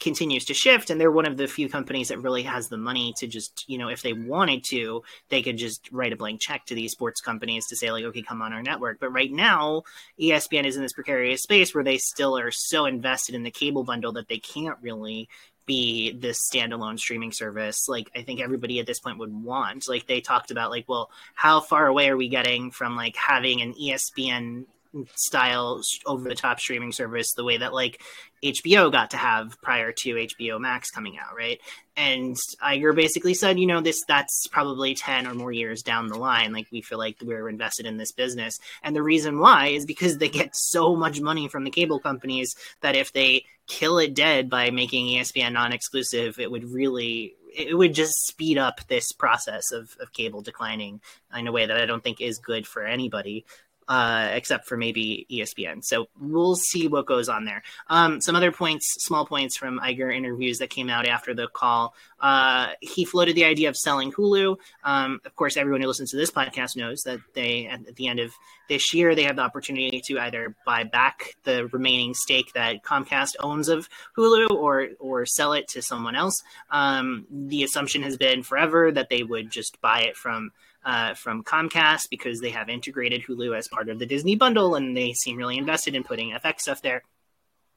continues 0.00 0.44
to 0.44 0.54
shift 0.54 0.90
and 0.90 1.00
they're 1.00 1.10
one 1.10 1.26
of 1.26 1.36
the 1.36 1.46
few 1.46 1.68
companies 1.68 2.08
that 2.08 2.18
really 2.18 2.42
has 2.42 2.68
the 2.68 2.76
money 2.76 3.14
to 3.16 3.26
just 3.26 3.64
you 3.68 3.78
know 3.78 3.88
if 3.88 4.02
they 4.02 4.12
wanted 4.12 4.62
to 4.62 5.02
they 5.30 5.42
could 5.42 5.56
just 5.56 5.90
write 5.92 6.12
a 6.12 6.16
blank 6.16 6.40
check 6.40 6.64
to 6.66 6.74
these 6.74 6.92
sports 6.92 7.20
companies 7.20 7.66
to 7.66 7.76
say 7.76 7.90
like 7.90 8.04
okay 8.04 8.22
come 8.22 8.42
on 8.42 8.52
our 8.52 8.62
network. 8.62 9.00
But 9.00 9.12
right 9.12 9.32
now 9.32 9.82
espn 10.20 10.66
is 10.66 10.76
in 10.76 10.82
this 10.82 10.92
precarious 10.92 11.42
space 11.42 11.74
where 11.74 11.84
they 11.84 11.98
still 11.98 12.36
are 12.36 12.50
so 12.50 12.84
invested 12.84 13.34
in 13.34 13.42
the 13.42 13.50
cable 13.50 13.84
bundle 13.84 14.12
that 14.12 14.28
they 14.28 14.38
can't 14.38 14.78
really 14.82 15.28
be 15.66 16.12
this 16.12 16.46
standalone 16.46 16.98
streaming 16.98 17.32
service 17.32 17.88
like 17.88 18.10
i 18.14 18.20
think 18.20 18.38
everybody 18.38 18.80
at 18.80 18.86
this 18.86 19.00
point 19.00 19.18
would 19.18 19.32
want. 19.32 19.88
Like 19.88 20.06
they 20.06 20.20
talked 20.20 20.50
about 20.50 20.70
like 20.70 20.88
well 20.88 21.10
how 21.34 21.60
far 21.60 21.86
away 21.86 22.08
are 22.08 22.16
we 22.16 22.28
getting 22.28 22.70
from 22.70 22.96
like 22.96 23.16
having 23.16 23.62
an 23.62 23.74
espn 23.74 24.66
style 25.14 25.80
over 26.06 26.28
the 26.28 26.34
top 26.34 26.60
streaming 26.60 26.92
service 26.92 27.32
the 27.32 27.44
way 27.44 27.56
that 27.56 27.72
like 27.72 28.02
HBO 28.42 28.92
got 28.92 29.10
to 29.10 29.16
have 29.16 29.60
prior 29.62 29.92
to 29.92 30.14
HBO 30.14 30.60
Max 30.60 30.90
coming 30.90 31.18
out, 31.18 31.34
right? 31.36 31.60
And 31.96 32.36
Iger 32.62 32.94
basically 32.94 33.34
said, 33.34 33.58
you 33.58 33.66
know, 33.66 33.80
this 33.80 34.02
that's 34.06 34.46
probably 34.48 34.94
10 34.94 35.26
or 35.26 35.34
more 35.34 35.52
years 35.52 35.82
down 35.82 36.08
the 36.08 36.18
line. 36.18 36.52
Like 36.52 36.66
we 36.70 36.82
feel 36.82 36.98
like 36.98 37.16
we're 37.22 37.48
invested 37.48 37.86
in 37.86 37.96
this 37.96 38.12
business. 38.12 38.58
And 38.82 38.94
the 38.94 39.02
reason 39.02 39.38
why 39.38 39.68
is 39.68 39.86
because 39.86 40.18
they 40.18 40.28
get 40.28 40.50
so 40.54 40.94
much 40.94 41.20
money 41.20 41.48
from 41.48 41.64
the 41.64 41.70
cable 41.70 42.00
companies 42.00 42.54
that 42.80 42.96
if 42.96 43.12
they 43.12 43.44
kill 43.66 43.98
it 43.98 44.14
dead 44.14 44.50
by 44.50 44.70
making 44.70 45.06
ESPN 45.06 45.52
non-exclusive, 45.52 46.38
it 46.38 46.50
would 46.50 46.64
really 46.64 47.34
it 47.56 47.78
would 47.78 47.94
just 47.94 48.26
speed 48.26 48.58
up 48.58 48.80
this 48.88 49.12
process 49.12 49.70
of, 49.70 49.96
of 50.00 50.12
cable 50.12 50.42
declining 50.42 51.00
in 51.36 51.46
a 51.46 51.52
way 51.52 51.66
that 51.66 51.76
I 51.76 51.86
don't 51.86 52.02
think 52.02 52.20
is 52.20 52.38
good 52.38 52.66
for 52.66 52.84
anybody 52.84 53.44
uh, 53.88 54.28
except 54.32 54.66
for 54.66 54.76
maybe 54.76 55.26
ESPN. 55.30 55.84
So 55.84 56.06
we'll 56.20 56.56
see 56.56 56.88
what 56.88 57.06
goes 57.06 57.28
on 57.28 57.44
there. 57.44 57.62
Um, 57.88 58.20
some 58.20 58.36
other 58.36 58.52
points, 58.52 58.86
small 59.00 59.26
points 59.26 59.56
from 59.56 59.80
Iger 59.80 60.14
interviews 60.14 60.58
that 60.58 60.70
came 60.70 60.88
out 60.88 61.06
after 61.06 61.34
the 61.34 61.48
call. 61.48 61.94
Uh, 62.20 62.68
he 62.80 63.04
floated 63.04 63.36
the 63.36 63.44
idea 63.44 63.68
of 63.68 63.76
selling 63.76 64.12
Hulu. 64.12 64.56
Um, 64.82 65.20
of 65.24 65.36
course, 65.36 65.56
everyone 65.56 65.82
who 65.82 65.88
listens 65.88 66.10
to 66.10 66.16
this 66.16 66.30
podcast 66.30 66.76
knows 66.76 67.02
that 67.02 67.20
they, 67.34 67.66
at 67.66 67.96
the 67.96 68.08
end 68.08 68.20
of 68.20 68.32
this 68.68 68.94
year, 68.94 69.14
they 69.14 69.24
have 69.24 69.36
the 69.36 69.42
opportunity 69.42 70.00
to 70.06 70.18
either 70.18 70.56
buy 70.64 70.84
back 70.84 71.34
the 71.44 71.66
remaining 71.66 72.14
stake 72.14 72.52
that 72.54 72.82
Comcast 72.82 73.34
owns 73.40 73.68
of 73.68 73.88
Hulu 74.16 74.50
or 74.50 74.88
or 74.98 75.26
sell 75.26 75.52
it 75.52 75.68
to 75.68 75.82
someone 75.82 76.16
else. 76.16 76.42
Um, 76.70 77.26
the 77.30 77.62
assumption 77.62 78.02
has 78.02 78.16
been 78.16 78.42
forever 78.42 78.90
that 78.90 79.10
they 79.10 79.22
would 79.22 79.50
just 79.50 79.80
buy 79.80 80.02
it 80.02 80.16
from 80.16 80.52
uh, 80.84 81.14
from 81.14 81.42
Comcast 81.42 82.08
because 82.10 82.40
they 82.40 82.50
have 82.50 82.68
integrated 82.68 83.22
Hulu 83.22 83.56
as 83.56 83.68
part 83.68 83.88
of 83.88 83.98
the 83.98 84.06
Disney 84.06 84.36
bundle 84.36 84.74
and 84.74 84.96
they 84.96 85.12
seem 85.12 85.36
really 85.36 85.58
invested 85.58 85.94
in 85.94 86.04
putting 86.04 86.32
FX 86.32 86.60
stuff 86.60 86.82
there. 86.82 87.02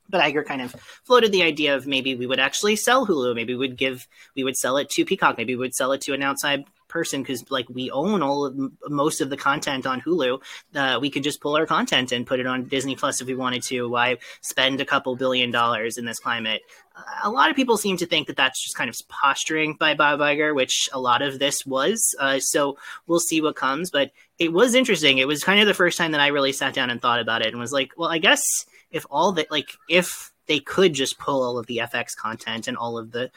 But 0.10 0.22
Iger 0.22 0.46
kind 0.46 0.62
of 0.62 0.72
floated 1.04 1.32
the 1.32 1.44
idea 1.44 1.76
of 1.76 1.86
maybe 1.86 2.16
we 2.16 2.28
would 2.28 2.40
actually 2.40 2.78
sell 2.78 3.06
Hulu. 3.06 3.36
Maybe 3.36 3.56
we'd 3.56 3.78
give, 3.78 4.08
we 4.36 4.44
would 4.44 4.56
sell 4.56 4.78
it 4.78 4.90
to 4.92 5.06
Peacock. 5.06 5.38
Maybe 5.38 5.56
we 5.56 5.60
would 5.60 5.76
sell 5.76 5.92
it 5.92 6.02
to 6.02 6.14
an 6.14 6.24
outside 6.24 6.66
person 6.98 7.22
because 7.22 7.50
like 7.52 7.68
we 7.70 7.92
own 7.92 8.22
all 8.22 8.46
of 8.46 8.56
most 8.90 9.22
of 9.22 9.30
the 9.30 9.38
content 9.38 9.86
on 9.86 10.02
Hulu. 10.02 10.42
Uh, 10.74 10.98
we 11.00 11.10
could 11.10 11.24
just 11.24 11.42
pull 11.42 11.56
our 11.56 11.66
content 11.66 12.12
and 12.12 12.26
put 12.26 12.40
it 12.40 12.48
on 12.48 12.66
Disney 12.66 12.96
Plus 12.96 13.22
if 13.22 13.28
we 13.28 13.36
wanted 13.36 13.64
to. 13.64 13.88
Why 13.88 14.18
spend 14.42 14.82
a 14.82 14.86
couple 14.86 15.16
billion 15.16 15.52
dollars 15.52 15.98
in 15.98 16.06
this 16.06 16.20
climate? 16.20 16.62
a 17.24 17.30
lot 17.30 17.50
of 17.50 17.56
people 17.56 17.78
seem 17.78 17.98
to 17.98 18.06
think 18.06 18.28
that 18.28 18.36
that's 18.36 18.64
just 18.64 18.76
kind 18.76 18.90
of 18.90 18.96
posturing 19.08 19.76
by 19.76 19.94
Bob 19.94 20.20
Iger, 20.20 20.56
which 20.56 20.90
a 20.94 21.00
lot 21.00 21.22
of 21.22 21.40
this 21.40 21.66
was. 21.66 22.16
Uh, 22.20 22.40
so 22.40 22.78
we'll 23.06 23.20
see 23.20 23.42
what 23.42 23.56
comes. 23.56 23.92
But 23.92 24.12
it 24.40 24.52
was 24.52 24.76
interesting. 24.76 25.18
It 25.18 25.28
was 25.28 25.44
kind 25.44 25.60
of 25.60 25.68
the 25.68 25.74
first 25.74 25.98
time 25.98 26.12
that 26.12 26.22
I 26.22 26.28
really 26.28 26.52
sat 26.52 26.74
down 26.74 26.90
and 26.90 27.02
thought 27.02 27.20
about 27.20 27.42
it 27.42 27.50
and 27.50 27.60
was 27.60 27.72
like, 27.72 27.92
well, 27.98 28.10
I 28.10 28.18
guess 28.18 28.42
if 28.92 29.06
all 29.10 29.34
that, 29.34 29.52
like, 29.52 29.70
if 29.90 30.32
they 30.48 30.60
could 30.60 30.94
just 30.94 31.18
pull 31.20 31.44
all 31.44 31.58
of 31.58 31.68
the 31.68 31.78
FX 31.78 32.16
content 32.16 32.68
and 32.68 32.78
all 32.78 32.98
of 32.98 33.12
the 33.12 33.30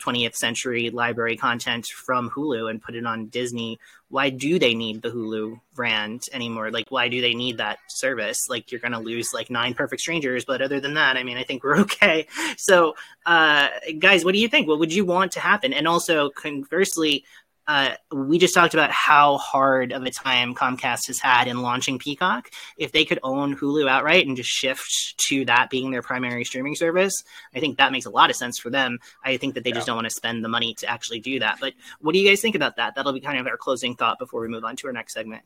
20th 0.00 0.34
century 0.34 0.90
library 0.90 1.36
content 1.36 1.86
from 1.86 2.30
Hulu 2.30 2.70
and 2.70 2.82
put 2.82 2.94
it 2.94 3.06
on 3.06 3.26
Disney. 3.26 3.78
Why 4.10 4.30
do 4.30 4.58
they 4.58 4.74
need 4.74 5.02
the 5.02 5.10
Hulu 5.10 5.60
brand 5.74 6.24
anymore? 6.32 6.70
Like, 6.70 6.90
why 6.90 7.08
do 7.08 7.20
they 7.20 7.34
need 7.34 7.58
that 7.58 7.78
service? 7.88 8.48
Like, 8.48 8.72
you're 8.72 8.80
going 8.80 8.92
to 8.92 8.98
lose 8.98 9.32
like 9.32 9.50
nine 9.50 9.74
perfect 9.74 10.00
strangers, 10.00 10.44
but 10.44 10.62
other 10.62 10.80
than 10.80 10.94
that, 10.94 11.16
I 11.16 11.22
mean, 11.22 11.36
I 11.36 11.44
think 11.44 11.62
we're 11.62 11.78
okay. 11.80 12.26
So, 12.56 12.94
uh, 13.26 13.68
guys, 13.98 14.24
what 14.24 14.32
do 14.32 14.40
you 14.40 14.48
think? 14.48 14.66
What 14.66 14.78
would 14.78 14.92
you 14.92 15.04
want 15.04 15.32
to 15.32 15.40
happen? 15.40 15.72
And 15.72 15.86
also, 15.86 16.30
conversely, 16.30 17.24
uh, 17.68 17.90
we 18.10 18.38
just 18.38 18.54
talked 18.54 18.72
about 18.72 18.90
how 18.90 19.36
hard 19.36 19.92
of 19.92 20.02
a 20.02 20.10
time 20.10 20.54
Comcast 20.54 21.06
has 21.08 21.20
had 21.20 21.48
in 21.48 21.60
launching 21.60 21.98
Peacock. 21.98 22.50
If 22.78 22.92
they 22.92 23.04
could 23.04 23.18
own 23.22 23.54
Hulu 23.54 23.86
outright 23.86 24.26
and 24.26 24.38
just 24.38 24.48
shift 24.48 25.18
to 25.28 25.44
that 25.44 25.68
being 25.68 25.90
their 25.90 26.00
primary 26.00 26.44
streaming 26.44 26.74
service, 26.74 27.22
I 27.54 27.60
think 27.60 27.76
that 27.76 27.92
makes 27.92 28.06
a 28.06 28.10
lot 28.10 28.30
of 28.30 28.36
sense 28.36 28.58
for 28.58 28.70
them. 28.70 29.00
I 29.22 29.36
think 29.36 29.54
that 29.54 29.64
they 29.64 29.70
yeah. 29.70 29.76
just 29.76 29.86
don't 29.86 29.96
want 29.96 30.06
to 30.06 30.14
spend 30.14 30.42
the 30.42 30.48
money 30.48 30.74
to 30.78 30.88
actually 30.88 31.20
do 31.20 31.40
that. 31.40 31.58
But 31.60 31.74
what 32.00 32.14
do 32.14 32.18
you 32.18 32.26
guys 32.26 32.40
think 32.40 32.54
about 32.56 32.76
that? 32.76 32.94
That'll 32.94 33.12
be 33.12 33.20
kind 33.20 33.38
of 33.38 33.46
our 33.46 33.58
closing 33.58 33.94
thought 33.94 34.18
before 34.18 34.40
we 34.40 34.48
move 34.48 34.64
on 34.64 34.74
to 34.76 34.86
our 34.86 34.92
next 34.94 35.12
segment. 35.12 35.42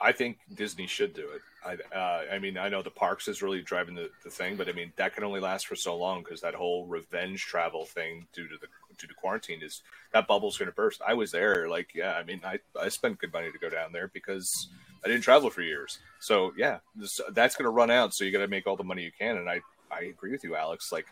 I 0.00 0.12
think 0.12 0.38
Disney 0.54 0.86
should 0.86 1.12
do 1.12 1.28
it. 1.30 1.42
I, 1.64 1.96
uh, 1.96 2.22
I 2.32 2.38
mean, 2.38 2.56
I 2.56 2.70
know 2.70 2.82
the 2.82 2.90
parks 2.90 3.28
is 3.28 3.42
really 3.42 3.60
driving 3.60 3.94
the, 3.94 4.10
the 4.24 4.30
thing, 4.30 4.56
but 4.56 4.68
I 4.68 4.72
mean 4.72 4.92
that 4.96 5.14
can 5.14 5.24
only 5.24 5.40
last 5.40 5.66
for 5.66 5.76
so 5.76 5.94
long 5.94 6.22
because 6.22 6.40
that 6.40 6.54
whole 6.54 6.86
revenge 6.86 7.44
travel 7.44 7.84
thing 7.84 8.26
due 8.32 8.48
to 8.48 8.56
the 8.56 8.66
due 8.96 9.06
to 9.06 9.14
quarantine 9.14 9.62
is 9.62 9.82
that 10.12 10.26
bubble's 10.26 10.56
going 10.56 10.70
to 10.70 10.74
burst. 10.74 11.02
I 11.06 11.14
was 11.14 11.30
there, 11.32 11.68
like, 11.68 11.94
yeah, 11.94 12.14
I 12.14 12.22
mean, 12.22 12.40
I 12.44 12.60
I 12.80 12.88
spent 12.88 13.18
good 13.18 13.32
money 13.32 13.52
to 13.52 13.58
go 13.58 13.68
down 13.68 13.92
there 13.92 14.08
because 14.08 14.68
I 15.04 15.08
didn't 15.08 15.22
travel 15.22 15.50
for 15.50 15.62
years. 15.62 15.98
So 16.18 16.52
yeah, 16.56 16.78
this, 16.94 17.20
that's 17.32 17.56
going 17.56 17.66
to 17.66 17.70
run 17.70 17.90
out. 17.90 18.14
So 18.14 18.24
you 18.24 18.32
got 18.32 18.38
to 18.38 18.48
make 18.48 18.66
all 18.66 18.76
the 18.76 18.84
money 18.84 19.02
you 19.02 19.12
can, 19.12 19.36
and 19.36 19.50
I 19.50 19.60
I 19.90 20.04
agree 20.04 20.30
with 20.30 20.44
you, 20.44 20.56
Alex. 20.56 20.92
Like, 20.92 21.06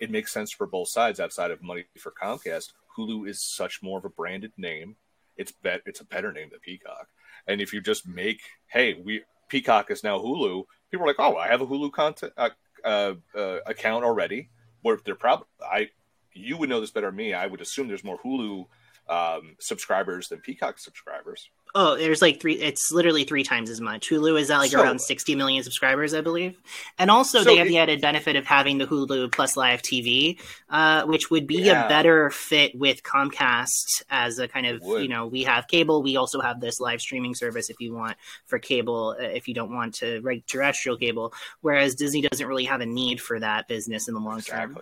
it 0.00 0.10
makes 0.10 0.32
sense 0.32 0.50
for 0.50 0.66
both 0.66 0.88
sides 0.88 1.20
outside 1.20 1.50
of 1.50 1.62
money 1.62 1.84
for 1.98 2.12
Comcast. 2.12 2.72
Hulu 2.96 3.28
is 3.28 3.42
such 3.42 3.82
more 3.82 3.98
of 3.98 4.04
a 4.04 4.10
branded 4.10 4.52
name. 4.56 4.96
It's 5.36 5.52
bet 5.52 5.82
it's 5.86 6.00
a 6.00 6.04
better 6.04 6.32
name 6.32 6.48
than 6.50 6.60
Peacock. 6.60 7.08
And 7.46 7.60
if 7.60 7.72
you 7.72 7.80
just 7.80 8.06
make, 8.06 8.42
hey, 8.66 8.94
we 8.94 9.22
Peacock 9.48 9.90
is 9.90 10.02
now 10.02 10.18
Hulu. 10.18 10.64
People 10.90 11.04
are 11.04 11.08
like, 11.08 11.16
oh, 11.18 11.36
I 11.36 11.48
have 11.48 11.60
a 11.60 11.66
Hulu 11.66 11.92
content 11.92 12.32
uh, 12.36 12.50
uh, 12.84 13.14
uh, 13.36 13.58
account 13.66 14.04
already. 14.04 14.48
Where 14.82 14.98
they're 15.04 15.14
probably, 15.14 15.46
I, 15.62 15.90
you 16.32 16.56
would 16.56 16.68
know 16.68 16.80
this 16.80 16.90
better 16.90 17.08
than 17.08 17.16
me. 17.16 17.34
I 17.34 17.46
would 17.46 17.60
assume 17.60 17.86
there's 17.86 18.02
more 18.02 18.18
Hulu 18.18 18.66
um, 19.08 19.56
subscribers 19.60 20.28
than 20.28 20.40
Peacock 20.40 20.78
subscribers. 20.78 21.50
Oh, 21.74 21.96
there's 21.96 22.20
like 22.20 22.38
three. 22.38 22.54
It's 22.60 22.92
literally 22.92 23.24
three 23.24 23.44
times 23.44 23.70
as 23.70 23.80
much. 23.80 24.10
Hulu 24.10 24.38
is 24.38 24.50
at 24.50 24.58
like 24.58 24.72
So- 24.72 24.82
around 24.82 25.00
60 25.00 25.34
million 25.34 25.62
subscribers, 25.62 26.12
I 26.12 26.20
believe. 26.20 26.58
And 26.98 27.10
also, 27.10 27.38
So 27.38 27.44
they 27.44 27.56
have 27.56 27.66
it- 27.66 27.70
the 27.70 27.78
added 27.78 28.02
benefit 28.02 28.36
of 28.36 28.44
having 28.44 28.76
the 28.76 28.86
Hulu 28.86 29.32
Plus 29.32 29.56
Live 29.56 29.80
TV, 29.80 30.38
uh, 30.68 31.04
which 31.06 31.30
would 31.30 31.46
be 31.46 31.62
Yeah. 31.62 31.86
a 31.86 31.88
better 31.88 32.28
fit 32.28 32.74
with 32.74 33.02
Comcast 33.02 34.02
as 34.10 34.38
a 34.38 34.48
kind 34.48 34.66
of, 34.66 34.82
you 34.82 35.08
know, 35.08 35.26
we 35.26 35.44
have 35.44 35.66
cable. 35.66 36.02
We 36.02 36.16
also 36.16 36.42
have 36.42 36.60
this 36.60 36.78
live 36.78 37.00
streaming 37.00 37.34
service 37.34 37.70
if 37.70 37.76
you 37.80 37.94
want 37.94 38.18
for 38.44 38.58
cable, 38.58 39.16
uh, 39.18 39.22
if 39.24 39.48
you 39.48 39.54
don't 39.54 39.74
want 39.74 39.94
to 39.96 40.20
reg 40.20 40.46
terrestrial 40.46 40.98
cable. 40.98 41.32
Whereas 41.62 41.94
Disney 41.94 42.20
doesn't 42.20 42.46
really 42.46 42.64
have 42.64 42.82
a 42.82 42.86
need 42.86 43.18
for 43.18 43.40
that 43.40 43.66
business 43.66 44.08
in 44.08 44.14
the 44.14 44.20
long 44.20 44.42
term. 44.42 44.78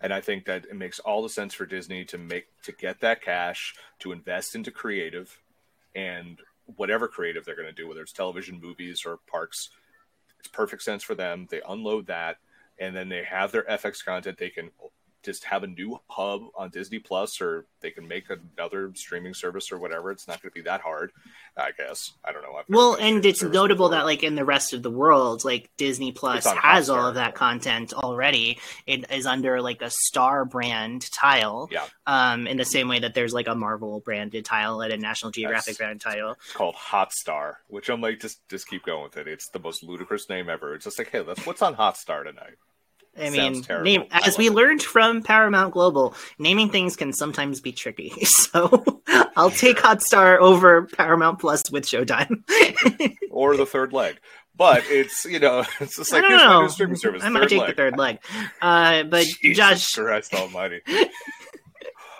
And 0.00 0.12
I 0.12 0.20
think 0.20 0.44
that 0.46 0.66
it 0.66 0.74
makes 0.76 0.98
all 1.00 1.22
the 1.22 1.28
sense 1.28 1.52
for 1.54 1.66
Disney 1.66 2.04
to 2.06 2.18
make 2.18 2.46
to 2.62 2.70
get 2.72 3.00
that 3.00 3.22
cash 3.22 3.74
to 4.00 4.12
invest 4.12 4.54
into 4.54 4.70
creative 4.70 5.38
and 5.94 6.40
whatever 6.76 7.08
creative 7.08 7.44
they're 7.44 7.56
going 7.56 7.68
to 7.68 7.72
do, 7.72 7.88
whether 7.88 8.02
it's 8.02 8.12
television, 8.12 8.60
movies, 8.60 9.04
or 9.04 9.18
parks. 9.30 9.70
It's 10.38 10.48
perfect 10.48 10.82
sense 10.82 11.02
for 11.02 11.14
them. 11.14 11.46
They 11.50 11.60
unload 11.68 12.06
that, 12.06 12.38
and 12.78 12.94
then 12.94 13.08
they 13.08 13.24
have 13.24 13.52
their 13.52 13.64
FX 13.64 14.04
content. 14.04 14.38
They 14.38 14.50
can 14.50 14.70
just 15.22 15.44
have 15.44 15.62
a 15.62 15.66
new 15.66 16.00
hub 16.08 16.42
on 16.56 16.70
Disney 16.70 16.98
Plus, 16.98 17.40
or 17.40 17.66
they 17.80 17.90
can 17.90 18.06
make 18.06 18.24
another 18.30 18.92
streaming 18.94 19.34
service 19.34 19.70
or 19.72 19.78
whatever. 19.78 20.10
It's 20.10 20.28
not 20.28 20.42
going 20.42 20.50
to 20.50 20.54
be 20.54 20.62
that 20.62 20.80
hard, 20.80 21.12
I 21.56 21.70
guess. 21.76 22.12
I 22.24 22.32
don't 22.32 22.42
know. 22.42 22.60
Well, 22.68 22.94
and 22.94 23.24
it's 23.24 23.42
notable 23.42 23.88
before. 23.88 23.98
that 23.98 24.04
like 24.04 24.22
in 24.22 24.34
the 24.34 24.44
rest 24.44 24.72
of 24.72 24.82
the 24.82 24.90
world, 24.90 25.44
like 25.44 25.70
Disney 25.76 26.12
Plus 26.12 26.46
has 26.46 26.90
all 26.90 27.06
of 27.06 27.14
that 27.16 27.34
content 27.34 27.92
already. 27.92 28.58
It 28.86 29.10
is 29.10 29.26
under 29.26 29.60
like 29.60 29.82
a 29.82 29.90
Star 29.90 30.44
brand 30.44 31.10
tile. 31.12 31.68
Yeah. 31.70 31.86
Um, 32.06 32.46
in 32.46 32.56
the 32.56 32.64
same 32.64 32.88
way 32.88 33.00
that 33.00 33.14
there's 33.14 33.32
like 33.32 33.48
a 33.48 33.54
Marvel 33.54 34.00
branded 34.00 34.44
tile 34.44 34.80
and 34.80 34.92
a 34.92 34.96
National 34.96 35.30
Geographic 35.30 35.76
That's- 35.76 35.78
branded 35.78 36.00
tile. 36.00 36.32
It's 36.32 36.52
called 36.52 36.74
Hotstar, 36.74 37.54
which 37.68 37.88
I'm 37.88 38.00
like, 38.00 38.20
just 38.20 38.46
just 38.48 38.68
keep 38.68 38.84
going 38.84 39.02
with 39.04 39.16
it. 39.16 39.28
It's 39.28 39.48
the 39.48 39.58
most 39.58 39.82
ludicrous 39.82 40.28
name 40.28 40.48
ever. 40.48 40.74
It's 40.74 40.84
just 40.84 40.98
like, 40.98 41.10
hey, 41.10 41.20
let's 41.20 41.44
what's 41.46 41.62
on 41.62 41.76
Hotstar 41.76 42.24
tonight? 42.24 42.54
I 43.20 43.30
mean, 43.30 43.64
name, 43.82 44.04
as 44.10 44.26
love 44.26 44.38
we 44.38 44.48
learned 44.48 44.82
from 44.82 45.22
Paramount 45.22 45.74
Global, 45.74 46.14
naming 46.38 46.70
things 46.70 46.96
can 46.96 47.12
sometimes 47.12 47.60
be 47.60 47.72
tricky. 47.72 48.12
So 48.24 49.02
I'll 49.36 49.50
take 49.50 49.78
Hotstar 49.78 50.38
over 50.38 50.86
Paramount 50.86 51.38
Plus 51.38 51.70
with 51.70 51.84
Showtime. 51.84 52.42
or 53.30 53.56
the 53.56 53.66
third 53.66 53.92
leg. 53.92 54.18
But 54.56 54.84
it's 54.86 55.24
you 55.24 55.38
know, 55.38 55.60
it's 55.80 55.96
just 55.96 56.12
like 56.12 56.24
I 56.24 56.28
here's 56.28 56.42
don't 56.42 56.54
my 56.54 56.62
new 56.62 56.68
streaming 56.68 56.96
service. 56.96 57.22
I 57.22 57.28
might 57.28 57.40
third 57.40 57.48
take 57.50 57.60
leg. 57.60 57.68
the 57.70 57.74
third 57.74 57.98
leg. 57.98 58.18
Uh, 58.60 59.04
but 59.04 59.26
Jesus 59.26 59.56
Josh, 59.56 59.94
Christ 59.94 60.34
Almighty! 60.34 60.80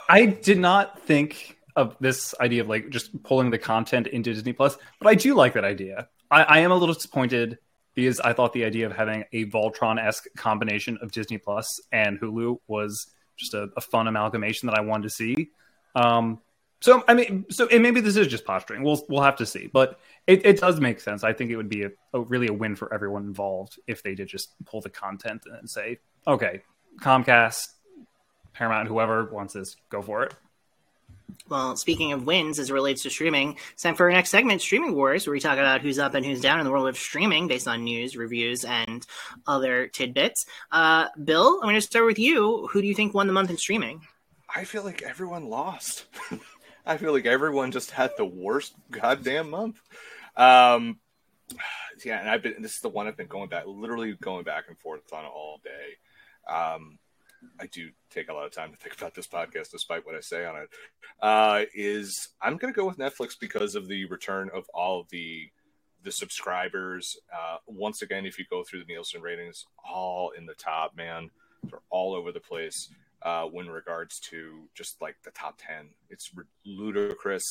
I 0.09 0.27
did 0.27 0.59
not 0.59 1.01
think 1.01 1.59
of 1.77 1.97
this 2.01 2.35
idea 2.40 2.62
of 2.62 2.69
like 2.69 2.90
just 2.90 3.23
pulling 3.23 3.51
the 3.51 3.59
content 3.59 4.06
into 4.06 4.32
Disney 4.32 4.52
Plus, 4.52 4.77
but 5.01 5.09
I 5.09 5.14
do 5.14 5.35
like 5.35 5.55
that 5.55 5.64
idea. 5.64 6.09
I, 6.31 6.43
I 6.43 6.59
am 6.60 6.70
a 6.70 6.77
little 6.77 6.94
disappointed 6.94 7.59
because 7.94 8.20
I 8.20 8.32
thought 8.32 8.52
the 8.52 8.64
idea 8.64 8.86
of 8.86 8.93
having 8.93 9.24
a 9.32 9.47
Voltron 9.47 10.02
esque 10.02 10.27
combination 10.36 10.98
of 11.02 11.12
Disney 11.12 11.39
Plus 11.39 11.81
and 11.90 12.20
Hulu 12.20 12.59
was 12.66 13.06
just 13.36 13.55
a, 13.55 13.69
a 13.77 13.81
fun 13.81 14.06
amalgamation 14.06 14.69
that 14.69 14.78
I 14.78 14.82
wanted 14.82 15.05
to 15.05 15.10
see. 15.10 15.51
Um, 15.94 16.40
so 16.81 17.05
I 17.06 17.14
mean, 17.14 17.47
so 17.48 17.69
and 17.69 17.82
maybe 17.82 18.01
this 18.01 18.16
is 18.16 18.27
just 18.27 18.44
posturing. 18.44 18.82
We'll 18.82 19.05
we'll 19.09 19.23
have 19.23 19.36
to 19.36 19.47
see, 19.47 19.69
but 19.73 20.01
it, 20.27 20.44
it 20.44 20.60
does 20.60 20.81
make 20.81 20.98
sense. 20.98 21.23
I 21.23 21.32
think 21.32 21.51
it 21.51 21.56
would 21.56 21.69
be 21.69 21.85
a, 21.85 21.90
a 22.12 22.20
really 22.20 22.48
a 22.48 22.52
win 22.52 22.74
for 22.74 22.93
everyone 22.93 23.23
involved 23.23 23.78
if 23.86 24.02
they 24.02 24.16
did 24.16 24.27
just 24.27 24.52
pull 24.64 24.81
the 24.81 24.90
content 24.90 25.44
and 25.47 25.70
say, 25.70 26.01
okay, 26.27 26.62
Comcast, 27.01 27.69
Paramount, 28.52 28.89
whoever 28.89 29.27
wants 29.32 29.55
this, 29.55 29.77
go 29.90 30.02
for 30.02 30.24
it. 30.24 30.35
Well, 31.48 31.76
speaking 31.76 32.12
of 32.12 32.26
wins 32.26 32.59
as 32.59 32.70
it 32.70 32.72
relates 32.72 33.02
to 33.02 33.10
streaming, 33.10 33.56
it's 33.72 33.82
time 33.82 33.94
for 33.94 34.06
our 34.06 34.12
next 34.12 34.30
segment, 34.30 34.60
Streaming 34.60 34.94
Wars, 34.94 35.26
where 35.26 35.32
we 35.32 35.40
talk 35.40 35.59
about 35.59 35.80
who's 35.80 35.98
up 35.98 36.14
and 36.14 36.24
who's 36.24 36.40
down 36.40 36.60
in 36.60 36.64
the 36.64 36.70
world 36.70 36.88
of 36.88 36.96
streaming 36.96 37.48
based 37.48 37.68
on 37.68 37.84
news, 37.84 38.16
reviews, 38.16 38.64
and 38.64 39.06
other 39.46 39.88
tidbits. 39.88 40.46
Uh, 40.70 41.09
Bill, 41.22 41.59
I'm 41.60 41.66
going 41.66 41.74
to 41.74 41.80
start 41.80 42.06
with 42.06 42.18
you. 42.18 42.68
Who 42.72 42.80
do 42.80 42.86
you 42.86 42.94
think 42.94 43.14
won 43.14 43.26
the 43.26 43.32
month 43.32 43.50
in 43.50 43.56
streaming? 43.56 44.02
I 44.54 44.64
feel 44.64 44.82
like 44.82 45.02
everyone 45.02 45.48
lost. 45.48 46.06
I 46.86 46.96
feel 46.96 47.12
like 47.12 47.26
everyone 47.26 47.70
just 47.70 47.90
had 47.90 48.12
the 48.16 48.24
worst 48.24 48.74
goddamn 48.90 49.50
month. 49.50 49.80
Um, 50.36 50.98
yeah, 52.04 52.20
and 52.20 52.28
I've 52.28 52.42
been. 52.42 52.60
This 52.60 52.74
is 52.74 52.80
the 52.80 52.88
one 52.88 53.06
I've 53.06 53.16
been 53.16 53.26
going 53.26 53.48
back, 53.48 53.64
literally 53.66 54.14
going 54.20 54.44
back 54.44 54.64
and 54.68 54.78
forth 54.78 55.12
on 55.12 55.24
all 55.24 55.60
day. 55.62 56.52
Um, 56.52 56.98
I 57.60 57.66
do 57.66 57.90
take 58.10 58.28
a 58.28 58.32
lot 58.32 58.47
of 58.47 58.52
time 58.52 58.70
to 58.70 58.77
think 58.77 58.97
about 58.97 59.14
this 59.14 59.27
podcast, 59.27 59.70
despite 59.70 60.05
what 60.06 60.14
I 60.14 60.20
say 60.20 60.44
on 60.44 60.56
it. 60.56 60.69
Uh, 61.20 61.64
is 61.74 62.28
I'm 62.40 62.56
going 62.56 62.73
to 62.73 62.77
go 62.78 62.86
with 62.86 62.98
Netflix 62.98 63.39
because 63.39 63.74
of 63.74 63.89
the 63.89 64.05
return 64.06 64.51
of 64.55 64.64
all 64.74 65.06
the 65.10 65.51
the 66.02 66.12
subscribers. 66.12 67.16
Uh, 67.32 67.59
once 67.66 68.02
again, 68.02 68.27
if 68.27 68.39
you 68.39 68.44
go 68.51 68.64
through 68.64 68.81
the 68.81 68.93
Nielsen 68.93 69.23
ratings, 69.23 69.66
all 69.85 70.31
in 70.31 70.47
the 70.47 70.55
top, 70.55 70.97
man. 70.97 71.31
They're 71.64 71.78
all 71.90 72.14
over 72.14 72.32
the 72.32 72.40
place 72.40 72.89
uh, 73.23 73.44
when 73.44 73.69
regards 73.69 74.19
to 74.19 74.64
just 74.74 75.01
like 75.01 75.16
the 75.24 75.31
top 75.31 75.60
10. 75.64 75.90
It's 76.10 76.31
ludicrous. 76.66 77.44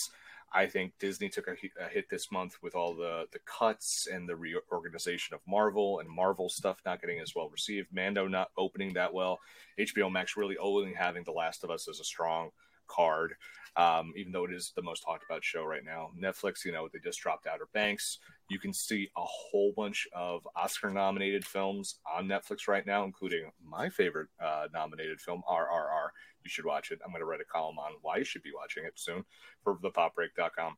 I 0.54 0.66
think 0.66 0.94
Disney 1.00 1.30
took 1.30 1.48
a, 1.48 1.56
hit- 1.56 2.10
this 2.10 2.32
month 2.32 2.58
with 2.62 2.76
all 2.76 2.94
the, 2.94 3.26
the 3.32 3.40
cuts 3.46 4.08
and 4.12 4.28
the 4.28 4.36
reorganization 4.36 5.34
of 5.34 5.40
Marvel 5.48 6.00
and 6.00 6.10
Marvel 6.10 6.50
stuff 6.50 6.80
not 6.86 7.00
getting 7.00 7.20
as 7.20 7.34
well 7.36 7.50
received. 7.50 7.88
Mando 7.94 8.28
not 8.28 8.50
opening 8.58 8.94
that 8.94 9.14
well. 9.14 9.40
HBO 9.80 10.12
Max 10.12 10.36
really 10.36 10.58
only 10.58 10.94
having 10.94 11.24
The 11.24 11.32
Last 11.32 11.64
of 11.64 11.72
Us 11.72 11.88
as 11.88 12.00
a 12.00 12.04
strong 12.04 12.50
card, 12.92 13.36
um, 13.78 14.12
even 14.18 14.34
though 14.34 14.44
it 14.44 14.54
is 14.54 14.74
the 14.76 14.82
most 14.82 15.04
talked 15.04 15.24
about 15.24 15.44
show 15.44 15.64
right 15.64 15.86
now. 15.86 16.10
Netflix, 16.22 16.66
you 16.66 16.72
know, 16.72 16.90
they 16.92 17.00
just 17.00 17.22
dropped 17.22 17.48
Outer 17.48 17.68
Banks. 17.74 18.20
You 18.50 18.60
can 18.60 18.74
see 18.74 19.10
a 19.16 19.24
whole 19.24 19.74
bunch 19.76 20.08
of 20.14 20.46
Oscar 20.56 20.90
nominated 20.90 21.46
films 21.46 22.00
on 22.14 22.28
Netflix 22.28 22.68
right 22.68 22.86
now, 22.86 23.06
including 23.06 23.52
my 23.64 23.90
favorite 23.90 24.28
uh, 24.44 24.68
nominated 24.74 25.22
film, 25.22 25.42
RRR. 25.50 26.10
You 26.44 26.50
should 26.50 26.66
watch 26.66 26.92
it. 26.92 27.00
I'm 27.04 27.12
going 27.12 27.22
to 27.22 27.26
write 27.26 27.42
a 27.42 27.46
column 27.46 27.80
on 27.80 27.94
why 28.02 28.18
you 28.18 28.24
should 28.24 28.44
be 28.44 28.52
watching 28.56 28.86
it 28.86 28.94
soon 28.96 29.24
for 29.64 29.76
thepopbreak.com. 29.76 30.78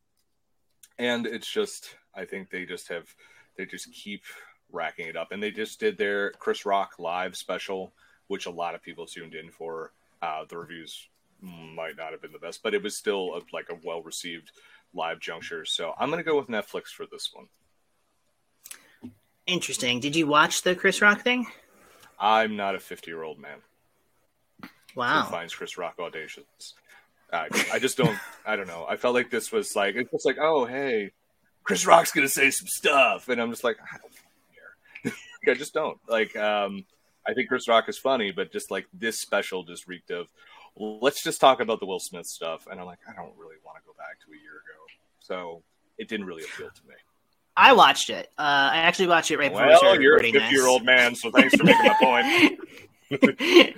And 0.98 1.26
it's 1.26 1.50
just, 1.50 1.96
I 2.14 2.24
think 2.24 2.50
they 2.50 2.64
just 2.64 2.88
have, 2.88 3.12
they 3.56 3.66
just 3.66 3.92
keep 3.92 4.22
racking 4.70 5.06
it 5.06 5.16
up. 5.16 5.32
And 5.32 5.42
they 5.42 5.50
just 5.50 5.80
did 5.80 5.98
their 5.98 6.32
Chris 6.32 6.66
Rock 6.66 6.98
live 6.98 7.36
special, 7.36 7.92
which 8.28 8.46
a 8.46 8.50
lot 8.50 8.74
of 8.74 8.82
people 8.82 9.06
tuned 9.06 9.34
in 9.34 9.50
for. 9.50 9.92
Uh, 10.22 10.44
the 10.48 10.56
reviews 10.56 11.08
might 11.40 11.96
not 11.96 12.12
have 12.12 12.22
been 12.22 12.32
the 12.32 12.38
best, 12.38 12.62
but 12.62 12.74
it 12.74 12.82
was 12.82 12.96
still 12.96 13.34
a, 13.36 13.40
like 13.54 13.68
a 13.70 13.78
well 13.84 14.02
received 14.02 14.52
live 14.94 15.20
juncture. 15.20 15.64
So 15.64 15.92
I'm 15.98 16.08
going 16.08 16.22
to 16.22 16.28
go 16.28 16.36
with 16.36 16.48
Netflix 16.48 16.86
for 16.86 17.06
this 17.10 17.30
one. 17.32 17.46
Interesting. 19.46 20.00
Did 20.00 20.16
you 20.16 20.26
watch 20.26 20.62
the 20.62 20.74
Chris 20.74 21.02
Rock 21.02 21.22
thing? 21.22 21.46
I'm 22.18 22.56
not 22.56 22.74
a 22.74 22.80
50 22.80 23.10
year 23.10 23.22
old 23.22 23.38
man 23.38 23.58
Wow. 24.94 25.24
finds 25.30 25.54
Chris 25.54 25.76
Rock 25.78 25.96
audacious. 25.98 26.44
I, 27.32 27.48
I 27.72 27.78
just 27.78 27.96
don't. 27.96 28.16
I 28.46 28.56
don't 28.56 28.68
know. 28.68 28.86
I 28.88 28.96
felt 28.96 29.14
like 29.14 29.30
this 29.30 29.50
was 29.50 29.74
like 29.74 29.96
it's 29.96 30.10
just 30.10 30.26
like, 30.26 30.36
oh 30.40 30.64
hey, 30.66 31.10
Chris 31.64 31.86
Rock's 31.86 32.12
gonna 32.12 32.28
say 32.28 32.50
some 32.50 32.68
stuff, 32.68 33.28
and 33.28 33.40
I'm 33.40 33.50
just 33.50 33.64
like, 33.64 33.76
I 33.80 33.96
don't 33.98 34.12
care. 34.12 35.12
Like, 35.46 35.56
I 35.56 35.58
just 35.58 35.74
don't 35.74 35.98
like. 36.08 36.36
Um, 36.36 36.84
I 37.26 37.34
think 37.34 37.48
Chris 37.48 37.68
Rock 37.68 37.88
is 37.88 37.98
funny, 37.98 38.30
but 38.30 38.52
just 38.52 38.70
like 38.70 38.86
this 38.92 39.20
special 39.20 39.64
just 39.64 39.86
reeked 39.86 40.10
of. 40.10 40.28
Let's 40.76 41.22
just 41.22 41.40
talk 41.40 41.60
about 41.60 41.78
the 41.80 41.86
Will 41.86 42.00
Smith 42.00 42.26
stuff, 42.26 42.66
and 42.70 42.80
I'm 42.80 42.86
like, 42.86 42.98
I 43.08 43.14
don't 43.14 43.32
really 43.38 43.56
want 43.64 43.78
to 43.78 43.82
go 43.86 43.94
back 43.96 44.18
to 44.26 44.32
a 44.32 44.42
year 44.42 44.52
ago, 44.52 44.82
so 45.20 45.62
it 45.98 46.08
didn't 46.08 46.26
really 46.26 46.42
appeal 46.42 46.68
to 46.68 46.88
me. 46.88 46.94
I 47.56 47.72
watched 47.74 48.10
it. 48.10 48.30
Uh, 48.36 48.70
I 48.72 48.78
actually 48.78 49.06
watched 49.06 49.30
it 49.30 49.38
right 49.38 49.52
before 49.52 49.66
we 49.66 49.70
Well, 49.70 49.78
started 49.78 50.02
you're 50.02 50.16
a 50.16 50.32
50 50.32 50.38
year 50.52 50.66
old 50.66 50.84
man, 50.84 51.14
so 51.14 51.30
thanks 51.30 51.54
for 51.54 51.62
making 51.62 51.84
my 51.84 51.94
point. 52.00 52.58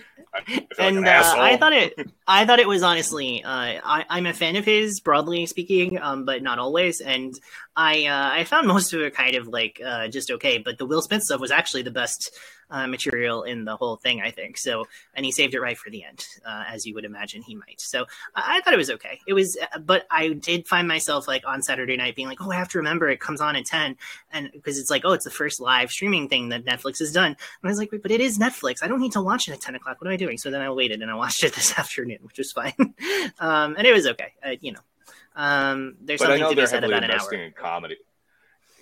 feel 0.46 0.56
like 0.78 0.78
and 0.78 0.98
an 0.98 1.06
uh. 1.06 1.34
I 1.36 1.56
thought 1.56 1.72
it. 1.72 1.94
I 2.26 2.44
thought 2.44 2.58
it 2.58 2.68
was 2.68 2.82
honestly. 2.82 3.42
Uh, 3.42 3.80
I, 3.84 4.04
I'm 4.08 4.26
a 4.26 4.32
fan 4.32 4.56
of 4.56 4.64
his, 4.64 5.00
broadly 5.00 5.46
speaking, 5.46 5.98
um, 6.00 6.24
but 6.24 6.42
not 6.42 6.58
always. 6.58 7.00
And 7.00 7.34
I 7.76 8.06
uh, 8.06 8.30
I 8.32 8.44
found 8.44 8.66
most 8.66 8.92
of 8.92 9.00
it 9.00 9.14
kind 9.14 9.36
of 9.36 9.48
like 9.48 9.80
uh, 9.84 10.08
just 10.08 10.30
okay, 10.30 10.58
but 10.58 10.78
the 10.78 10.86
Will 10.86 11.02
Smith 11.02 11.22
stuff 11.22 11.40
was 11.40 11.50
actually 11.50 11.82
the 11.82 11.90
best 11.90 12.36
uh, 12.70 12.86
material 12.86 13.42
in 13.44 13.64
the 13.64 13.76
whole 13.76 13.96
thing, 13.96 14.20
I 14.20 14.30
think. 14.30 14.58
So, 14.58 14.86
and 15.14 15.24
he 15.24 15.32
saved 15.32 15.54
it 15.54 15.60
right 15.60 15.76
for 15.76 15.90
the 15.90 16.04
end, 16.04 16.26
uh, 16.44 16.64
as 16.68 16.86
you 16.86 16.94
would 16.94 17.04
imagine 17.04 17.42
he 17.42 17.54
might. 17.54 17.80
So, 17.80 18.06
I, 18.34 18.56
I, 18.56 18.60
thought 18.60 18.74
it 18.74 18.78
was 18.78 18.90
okay. 18.90 19.20
It 19.26 19.34
was, 19.34 19.56
uh, 19.56 19.78
but 19.78 20.06
I 20.10 20.30
did 20.30 20.66
find 20.66 20.88
myself 20.88 21.28
like 21.28 21.46
on 21.46 21.62
Saturday 21.62 21.96
night 21.96 22.16
being 22.16 22.28
like, 22.28 22.40
oh, 22.40 22.50
I 22.50 22.56
have 22.56 22.68
to 22.70 22.78
remember 22.78 23.08
it 23.08 23.20
comes 23.20 23.40
on 23.40 23.56
at 23.56 23.66
ten, 23.66 23.96
and 24.32 24.50
because 24.52 24.78
it's 24.78 24.90
like, 24.90 25.02
oh, 25.04 25.12
it's 25.12 25.24
the 25.24 25.30
first 25.30 25.60
live 25.60 25.90
streaming 25.90 26.28
thing 26.28 26.48
that 26.50 26.64
Netflix 26.64 26.98
has 26.98 27.12
done. 27.12 27.28
And 27.28 27.36
I 27.64 27.68
was 27.68 27.78
like, 27.78 27.90
but 28.02 28.10
it 28.10 28.20
is 28.20 28.38
Netflix. 28.38 28.82
I 28.82 28.88
don't 28.88 29.00
need 29.00 29.12
to 29.12 29.22
watch 29.22 29.48
it 29.48 29.52
at 29.52 29.60
ten 29.60 29.74
o'clock. 29.74 30.00
What 30.00 30.08
am 30.08 30.14
I 30.14 30.16
doing? 30.16 30.38
So 30.38 30.50
then 30.50 30.60
I 30.60 30.70
waited 30.70 31.02
and 31.02 31.10
I 31.10 31.14
watched 31.14 31.44
it 31.44 31.54
this 31.54 31.78
afternoon, 31.78 32.18
which 32.22 32.38
was 32.38 32.52
fine, 32.52 32.74
um, 33.38 33.76
and 33.76 33.86
it 33.86 33.92
was 33.92 34.06
okay. 34.06 34.32
Uh, 34.44 34.56
you 34.60 34.72
know. 34.72 34.80
Um, 35.38 35.96
there's 36.00 36.18
but 36.18 36.28
something 36.28 36.48
to 36.48 36.62
be 36.62 36.66
said 36.66 36.82
about 36.82 37.04
an 37.04 37.10
hour. 37.10 37.34
In 37.34 37.52
comedy 37.52 37.98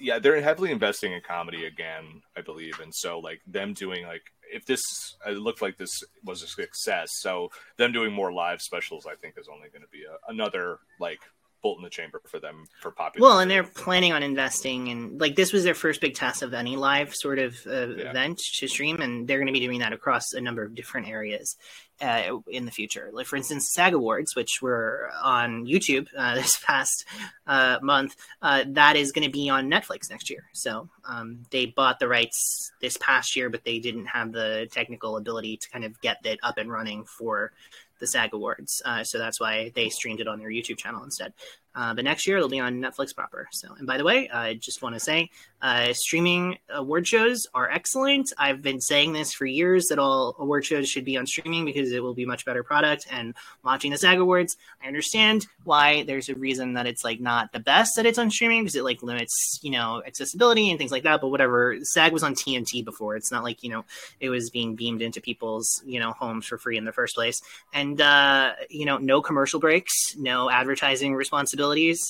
yeah, 0.04 0.18
they're 0.18 0.40
heavily 0.40 0.70
investing 0.70 1.12
in 1.12 1.20
comedy 1.26 1.64
again, 1.64 2.22
I 2.36 2.42
believe, 2.42 2.78
and 2.80 2.94
so 2.94 3.18
like 3.18 3.40
them 3.46 3.72
doing 3.72 4.06
like 4.06 4.22
if 4.52 4.66
this 4.66 4.82
it 5.26 5.38
looked 5.38 5.62
like 5.62 5.78
this 5.78 6.02
was 6.22 6.42
a 6.42 6.46
success, 6.46 7.08
so 7.20 7.50
them 7.78 7.92
doing 7.92 8.12
more 8.12 8.32
live 8.32 8.60
specials, 8.60 9.06
I 9.06 9.14
think, 9.14 9.36
is 9.38 9.48
only 9.48 9.68
going 9.70 9.82
to 9.82 9.88
be 9.88 10.04
a, 10.04 10.30
another 10.30 10.78
like 11.00 11.20
bolt 11.62 11.78
in 11.78 11.84
the 11.84 11.90
chamber 11.90 12.20
for 12.28 12.38
them 12.38 12.66
for 12.82 12.90
popular. 12.90 13.26
Well, 13.26 13.40
and 13.40 13.50
they're 13.50 13.64
planning 13.64 14.12
on 14.12 14.22
investing 14.22 14.90
and 14.90 15.18
like 15.18 15.34
this 15.34 15.52
was 15.52 15.64
their 15.64 15.74
first 15.74 16.02
big 16.02 16.14
test 16.14 16.42
of 16.42 16.52
any 16.52 16.76
live 16.76 17.14
sort 17.14 17.38
of 17.38 17.56
uh, 17.66 17.88
yeah. 17.88 18.10
event 18.10 18.38
to 18.58 18.68
stream, 18.68 19.00
and 19.00 19.26
they're 19.26 19.38
going 19.38 19.46
to 19.46 19.52
be 19.52 19.60
doing 19.60 19.80
that 19.80 19.94
across 19.94 20.34
a 20.34 20.40
number 20.40 20.62
of 20.62 20.74
different 20.74 21.08
areas 21.08 21.56
uh, 22.00 22.38
in 22.48 22.64
the 22.64 22.70
future. 22.70 23.10
Like 23.12 23.26
for 23.26 23.36
instance, 23.36 23.72
SAG 23.72 23.94
Awards, 23.94 24.34
which 24.34 24.60
were 24.60 25.10
on 25.22 25.66
YouTube 25.66 26.08
uh, 26.16 26.34
this 26.34 26.56
past 26.56 27.04
uh, 27.46 27.78
month, 27.82 28.16
uh, 28.42 28.64
that 28.68 28.96
is 28.96 29.12
going 29.12 29.26
to 29.26 29.32
be 29.32 29.48
on 29.48 29.70
Netflix 29.70 30.10
next 30.10 30.30
year. 30.30 30.44
So 30.52 30.88
um, 31.04 31.44
they 31.50 31.66
bought 31.66 31.98
the 31.98 32.08
rights 32.08 32.72
this 32.80 32.96
past 32.98 33.36
year, 33.36 33.50
but 33.50 33.64
they 33.64 33.78
didn't 33.78 34.06
have 34.06 34.32
the 34.32 34.68
technical 34.70 35.16
ability 35.16 35.56
to 35.58 35.70
kind 35.70 35.84
of 35.84 36.00
get 36.00 36.18
it 36.24 36.38
up 36.42 36.58
and 36.58 36.70
running 36.70 37.04
for 37.04 37.52
the 38.00 38.06
SAG 38.06 38.34
Awards. 38.34 38.82
Uh, 38.84 39.04
so 39.04 39.18
that's 39.18 39.40
why 39.40 39.70
they 39.74 39.88
streamed 39.88 40.20
it 40.20 40.28
on 40.28 40.38
their 40.38 40.50
YouTube 40.50 40.78
channel 40.78 41.04
instead. 41.04 41.32
Uh, 41.74 41.92
but 41.92 42.04
next 42.04 42.26
year 42.26 42.36
it'll 42.36 42.48
be 42.48 42.60
on 42.60 42.80
Netflix 42.80 43.14
proper. 43.14 43.48
So, 43.52 43.74
and 43.78 43.86
by 43.86 43.98
the 43.98 44.04
way, 44.04 44.28
I 44.30 44.54
just 44.54 44.82
want 44.82 44.94
to 44.94 45.00
say, 45.00 45.30
uh, 45.60 45.92
streaming 45.92 46.58
award 46.68 47.06
shows 47.08 47.46
are 47.54 47.70
excellent. 47.70 48.32
I've 48.38 48.62
been 48.62 48.80
saying 48.80 49.12
this 49.12 49.32
for 49.32 49.46
years 49.46 49.86
that 49.86 49.98
all 49.98 50.36
award 50.38 50.64
shows 50.64 50.88
should 50.88 51.04
be 51.04 51.16
on 51.16 51.26
streaming 51.26 51.64
because 51.64 51.90
it 51.90 52.02
will 52.02 52.14
be 52.14 52.26
much 52.26 52.44
better 52.44 52.62
product. 52.62 53.06
And 53.10 53.34
watching 53.64 53.90
the 53.90 53.98
SAG 53.98 54.18
Awards, 54.18 54.56
I 54.82 54.86
understand 54.86 55.46
why 55.64 56.04
there's 56.04 56.28
a 56.28 56.34
reason 56.34 56.74
that 56.74 56.86
it's 56.86 57.02
like 57.02 57.18
not 57.18 57.52
the 57.52 57.60
best 57.60 57.92
that 57.96 58.06
it's 58.06 58.18
on 58.18 58.30
streaming 58.30 58.62
because 58.62 58.76
it 58.76 58.84
like 58.84 59.02
limits, 59.02 59.58
you 59.62 59.70
know, 59.70 60.02
accessibility 60.06 60.70
and 60.70 60.78
things 60.78 60.92
like 60.92 61.02
that. 61.04 61.20
But 61.20 61.28
whatever, 61.28 61.78
SAG 61.82 62.12
was 62.12 62.22
on 62.22 62.34
TNT 62.34 62.84
before. 62.84 63.16
It's 63.16 63.32
not 63.32 63.42
like 63.42 63.62
you 63.62 63.70
know 63.70 63.84
it 64.20 64.28
was 64.28 64.50
being 64.50 64.76
beamed 64.76 65.02
into 65.02 65.20
people's 65.20 65.82
you 65.86 65.98
know 65.98 66.12
homes 66.12 66.46
for 66.46 66.58
free 66.58 66.76
in 66.76 66.84
the 66.84 66.92
first 66.92 67.14
place. 67.14 67.40
And 67.72 68.00
uh, 68.00 68.52
you 68.68 68.84
know, 68.84 68.98
no 68.98 69.22
commercial 69.22 69.60
breaks, 69.60 70.14
no 70.16 70.50
advertising 70.50 71.14
responsibility 71.14 71.63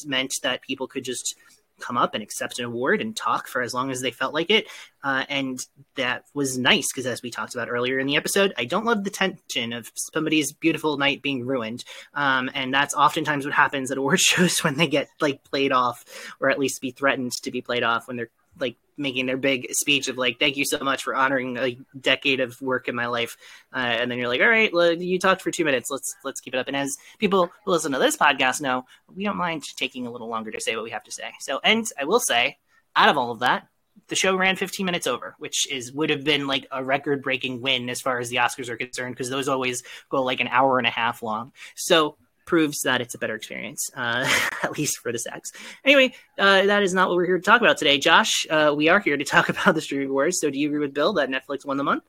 meant 0.07 0.35
that 0.43 0.63
people 0.63 0.87
could 0.87 1.05
just 1.05 1.37
come 1.81 1.97
up 1.97 2.15
and 2.15 2.23
accept 2.23 2.59
an 2.59 2.65
award 2.65 3.01
and 3.01 3.17
talk 3.17 3.47
for 3.49 3.61
as 3.61 3.75
long 3.75 3.91
as 3.91 4.01
they 4.01 4.11
felt 4.11 4.33
like 4.33 4.51
it. 4.51 4.67
Uh, 5.03 5.25
and 5.29 5.59
that 5.97 6.25
was 6.33 6.59
nice 6.59 6.91
because, 6.93 7.07
as 7.07 7.23
we 7.23 7.31
talked 7.31 7.55
about 7.55 7.69
earlier 7.71 7.99
in 7.99 8.07
the 8.07 8.17
episode, 8.17 8.55
I 8.57 8.65
don't 8.65 8.85
love 8.85 9.05
the 9.05 9.11
tension 9.11 9.73
of 9.73 9.91
somebody's 9.95 10.53
beautiful 10.53 10.97
night 10.97 11.23
being 11.23 11.45
ruined. 11.45 11.85
Um, 12.15 12.51
and 12.55 12.73
that's 12.73 12.95
oftentimes 12.95 13.45
what 13.45 13.55
happens 13.55 13.91
at 13.91 13.99
award 13.99 14.21
shows 14.21 14.63
when 14.63 14.77
they 14.77 14.87
get 14.87 15.09
like 15.21 15.45
played 15.45 15.73
off, 15.73 16.05
or 16.41 16.51
at 16.51 16.59
least 16.59 16.81
be 16.81 16.91
threatened 16.91 17.33
to 17.43 17.51
be 17.51 17.61
played 17.61 17.83
off 17.83 18.09
when 18.09 18.17
they're 18.17 18.31
like 18.59 18.77
making 18.97 19.27
their 19.27 19.37
big 19.37 19.73
speech 19.73 20.09
of 20.09 20.17
like 20.17 20.39
thank 20.39 20.57
you 20.57 20.65
so 20.65 20.79
much 20.79 21.03
for 21.03 21.15
honoring 21.15 21.57
a 21.57 21.77
decade 21.99 22.41
of 22.41 22.61
work 22.61 22.89
in 22.89 22.95
my 22.95 23.07
life. 23.07 23.37
Uh, 23.73 23.79
and 23.79 24.11
then 24.11 24.19
you're 24.19 24.29
like 24.29 24.41
all 24.41 24.49
right 24.49 24.73
well, 24.73 24.93
you 24.93 25.19
talked 25.19 25.43
for 25.43 25.51
two 25.51 25.65
minutes. 25.65 25.91
Let's 25.91 26.15
let's 26.25 26.41
keep 26.41 26.55
it 26.55 26.59
up. 26.59 26.69
And 26.69 26.77
as 26.77 26.97
people 27.19 27.51
who 27.65 27.71
listen 27.71 27.93
to 27.93 27.99
this 27.99 28.17
podcast 28.17 28.61
know 28.61 28.85
we 29.15 29.25
don't 29.25 29.37
mind 29.37 29.65
taking 29.77 30.07
a 30.07 30.11
little 30.11 30.29
longer 30.29 30.51
to 30.51 30.61
say 30.61 30.75
what 30.77 30.85
we 30.85 30.91
have 30.91 31.05
to 31.05 31.13
say. 31.13 31.31
So 31.41 31.61
and 31.63 31.85
i 31.99 32.05
will 32.05 32.21
say 32.21 32.59
out 32.97 33.09
of 33.09 33.19
all 33.19 33.31
of 33.31 33.41
that 33.41 33.69
the 34.09 34.17
show 34.17 34.37
ran 34.37 34.57
15 34.57 34.85
minutes 34.85 35.07
over, 35.07 35.35
which 35.39 35.71
is 35.71 35.93
would 35.93 36.11
have 36.11 36.25
been 36.25 36.47
like 36.47 36.67
a 36.71 36.85
record 36.85 37.23
breaking 37.23 37.61
win 37.63 37.89
as 37.89 38.01
far 38.01 38.19
as 38.19 38.29
the 38.29 38.37
Oscars 38.37 38.69
are 38.69 38.77
concerned, 38.77 39.15
because 39.15 39.31
those 39.31 39.49
always 39.49 39.83
go 40.11 40.23
like 40.23 40.41
an 40.41 40.49
hour 40.49 40.79
and 40.79 40.87
a 40.87 40.91
half 40.91 41.23
long. 41.23 41.53
So 41.75 42.17
proves 42.45 42.83
that 42.83 43.01
it's 43.01 43.15
a 43.15 43.19
better 43.19 43.35
experience, 43.35 43.91
uh, 43.97 44.29
at 44.63 44.77
least 44.77 44.99
for 44.99 45.13
the 45.13 45.19
sex. 45.19 45.53
Anyway, 45.85 46.15
uh, 46.39 46.67
that 46.67 46.83
is 46.83 46.95
not 46.95 47.09
what 47.09 47.17
we're 47.17 47.27
here 47.27 47.39
to 47.39 47.43
talk 47.43 47.61
about 47.61 47.79
today. 47.79 47.99
Josh, 47.99 48.47
uh, 48.51 48.75
we 48.77 48.89
are 48.89 49.01
here 49.01 49.17
to 49.17 49.25
talk 49.35 49.49
about 49.49 49.75
the 49.75 49.81
streaming 49.81 50.13
wars. 50.13 50.41
So 50.41 50.51
do 50.51 50.59
you 50.59 50.69
agree 50.69 50.81
with 50.81 50.95
Bill 50.95 51.13
that 51.15 51.29
Netflix 51.29 51.65
won 51.65 51.77
the 51.77 51.85
month? 51.85 52.05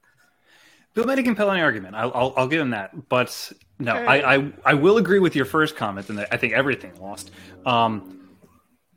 Bill 0.94 1.06
made 1.06 1.20
a 1.20 1.24
compelling 1.24 1.62
argument. 1.62 1.96
I'll, 1.96 2.12
I'll, 2.16 2.34
I'll 2.38 2.48
give 2.48 2.62
him 2.62 2.70
that. 2.70 3.10
But 3.10 3.52
no, 3.80 3.94
I, 3.94 4.36
I, 4.36 4.54
I, 4.64 4.74
will 4.76 4.98
agree 4.98 5.20
with 5.20 5.36
your 5.36 5.44
first 5.44 5.76
comment 5.76 6.10
and 6.10 6.26
I 6.32 6.38
think 6.38 6.54
everything 6.54 6.94
lost. 7.02 7.32
Um, 7.66 8.30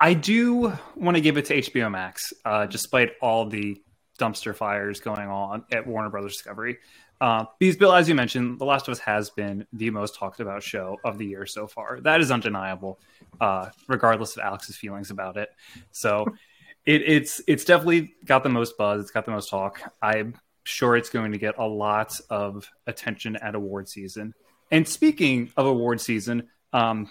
I 0.01 0.15
do 0.15 0.73
want 0.95 1.17
to 1.17 1.21
give 1.21 1.37
it 1.39 1.47
to 1.47 1.57
HBO 1.57 1.91
Max, 1.91 2.33
uh, 2.45 2.67
despite 2.67 3.15
all 3.21 3.47
the 3.47 3.83
dumpster 4.19 4.55
fires 4.55 5.01
going 5.01 5.29
on 5.29 5.65
at 5.73 5.87
Warner 5.87 6.09
Brothers 6.09 6.35
Discovery. 6.35 6.79
Uh, 7.21 7.45
because 7.59 7.77
Bill, 7.77 7.93
as 7.93 8.09
you 8.09 8.15
mentioned, 8.15 8.59
The 8.59 8.65
Last 8.65 8.87
of 8.87 8.93
Us 8.93 9.01
has 9.01 9.31
been 9.31 9.67
the 9.73 9.91
most 9.91 10.15
talked 10.15 10.41
about 10.41 10.63
show 10.63 10.99
of 11.05 11.19
the 11.19 11.27
year 11.27 11.47
so 11.47 11.67
far. 11.67 12.01
That 12.01 12.21
is 12.21 12.31
undeniable, 12.31 13.01
uh, 13.41 13.71
regardless 13.89 14.37
of 14.37 14.45
Alex's 14.45 14.77
feelings 14.77 15.11
about 15.11 15.37
it. 15.37 15.51
So 15.91 16.27
it, 16.87 17.03
it's 17.03 17.41
it's 17.49 17.65
definitely 17.65 18.15
got 18.25 18.43
the 18.43 18.49
most 18.49 18.79
buzz. 18.79 19.03
It's 19.03 19.11
got 19.11 19.25
the 19.25 19.33
most 19.33 19.51
talk. 19.51 19.81
I'm 20.01 20.35
sure 20.63 20.97
it's 20.97 21.11
going 21.11 21.33
to 21.33 21.39
get 21.39 21.59
a 21.59 21.67
lot 21.67 22.19
of 22.31 22.69
attention 22.87 23.37
at 23.37 23.55
award 23.55 23.89
season. 23.89 24.35
And 24.71 24.87
speaking 24.87 25.51
of 25.57 25.67
award 25.67 26.01
season, 26.01 26.49
um, 26.73 27.11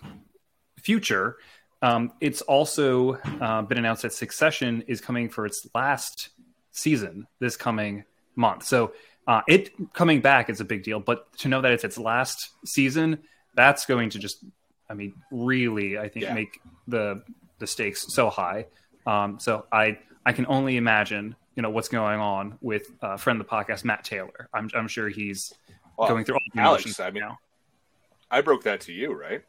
future, 0.79 1.37
um, 1.81 2.13
it's 2.21 2.41
also 2.41 3.15
uh, 3.41 3.63
been 3.63 3.77
announced 3.77 4.03
that 4.03 4.13
Succession 4.13 4.83
is 4.87 5.01
coming 5.01 5.27
for 5.27 5.45
its 5.45 5.67
last 5.73 6.29
season 6.71 7.27
this 7.39 7.57
coming 7.57 8.05
month. 8.35 8.63
So 8.63 8.93
uh, 9.27 9.41
it 9.47 9.71
coming 9.93 10.21
back 10.21 10.49
is 10.49 10.61
a 10.61 10.65
big 10.65 10.83
deal, 10.83 10.99
but 10.99 11.31
to 11.39 11.49
know 11.49 11.61
that 11.61 11.71
it's 11.71 11.83
its 11.83 11.97
last 11.97 12.49
season, 12.65 13.19
that's 13.55 13.85
going 13.85 14.09
to 14.11 14.19
just, 14.19 14.43
I 14.89 14.93
mean, 14.93 15.13
really, 15.31 15.97
I 15.97 16.07
think 16.07 16.25
yeah. 16.25 16.33
make 16.33 16.59
the 16.87 17.23
the 17.59 17.67
stakes 17.67 18.13
so 18.13 18.29
high. 18.29 18.67
Um, 19.05 19.39
so 19.39 19.65
I 19.71 19.99
I 20.25 20.31
can 20.31 20.45
only 20.47 20.77
imagine, 20.77 21.35
you 21.55 21.61
know, 21.61 21.69
what's 21.69 21.89
going 21.89 22.19
on 22.19 22.57
with 22.61 22.87
uh, 23.01 23.17
friend 23.17 23.39
of 23.41 23.47
the 23.47 23.51
podcast 23.51 23.83
Matt 23.83 24.03
Taylor. 24.03 24.49
I'm 24.53 24.69
I'm 24.73 24.87
sure 24.87 25.09
he's 25.09 25.53
well, 25.97 26.07
going 26.07 26.23
through 26.23 26.35
all 26.35 26.41
the 26.53 26.61
Alex, 26.61 26.99
I 26.99 27.11
mean, 27.11 27.23
now. 27.23 27.37
I 28.31 28.41
broke 28.41 28.63
that 28.63 28.81
to 28.81 28.93
you, 28.93 29.13
right? 29.13 29.43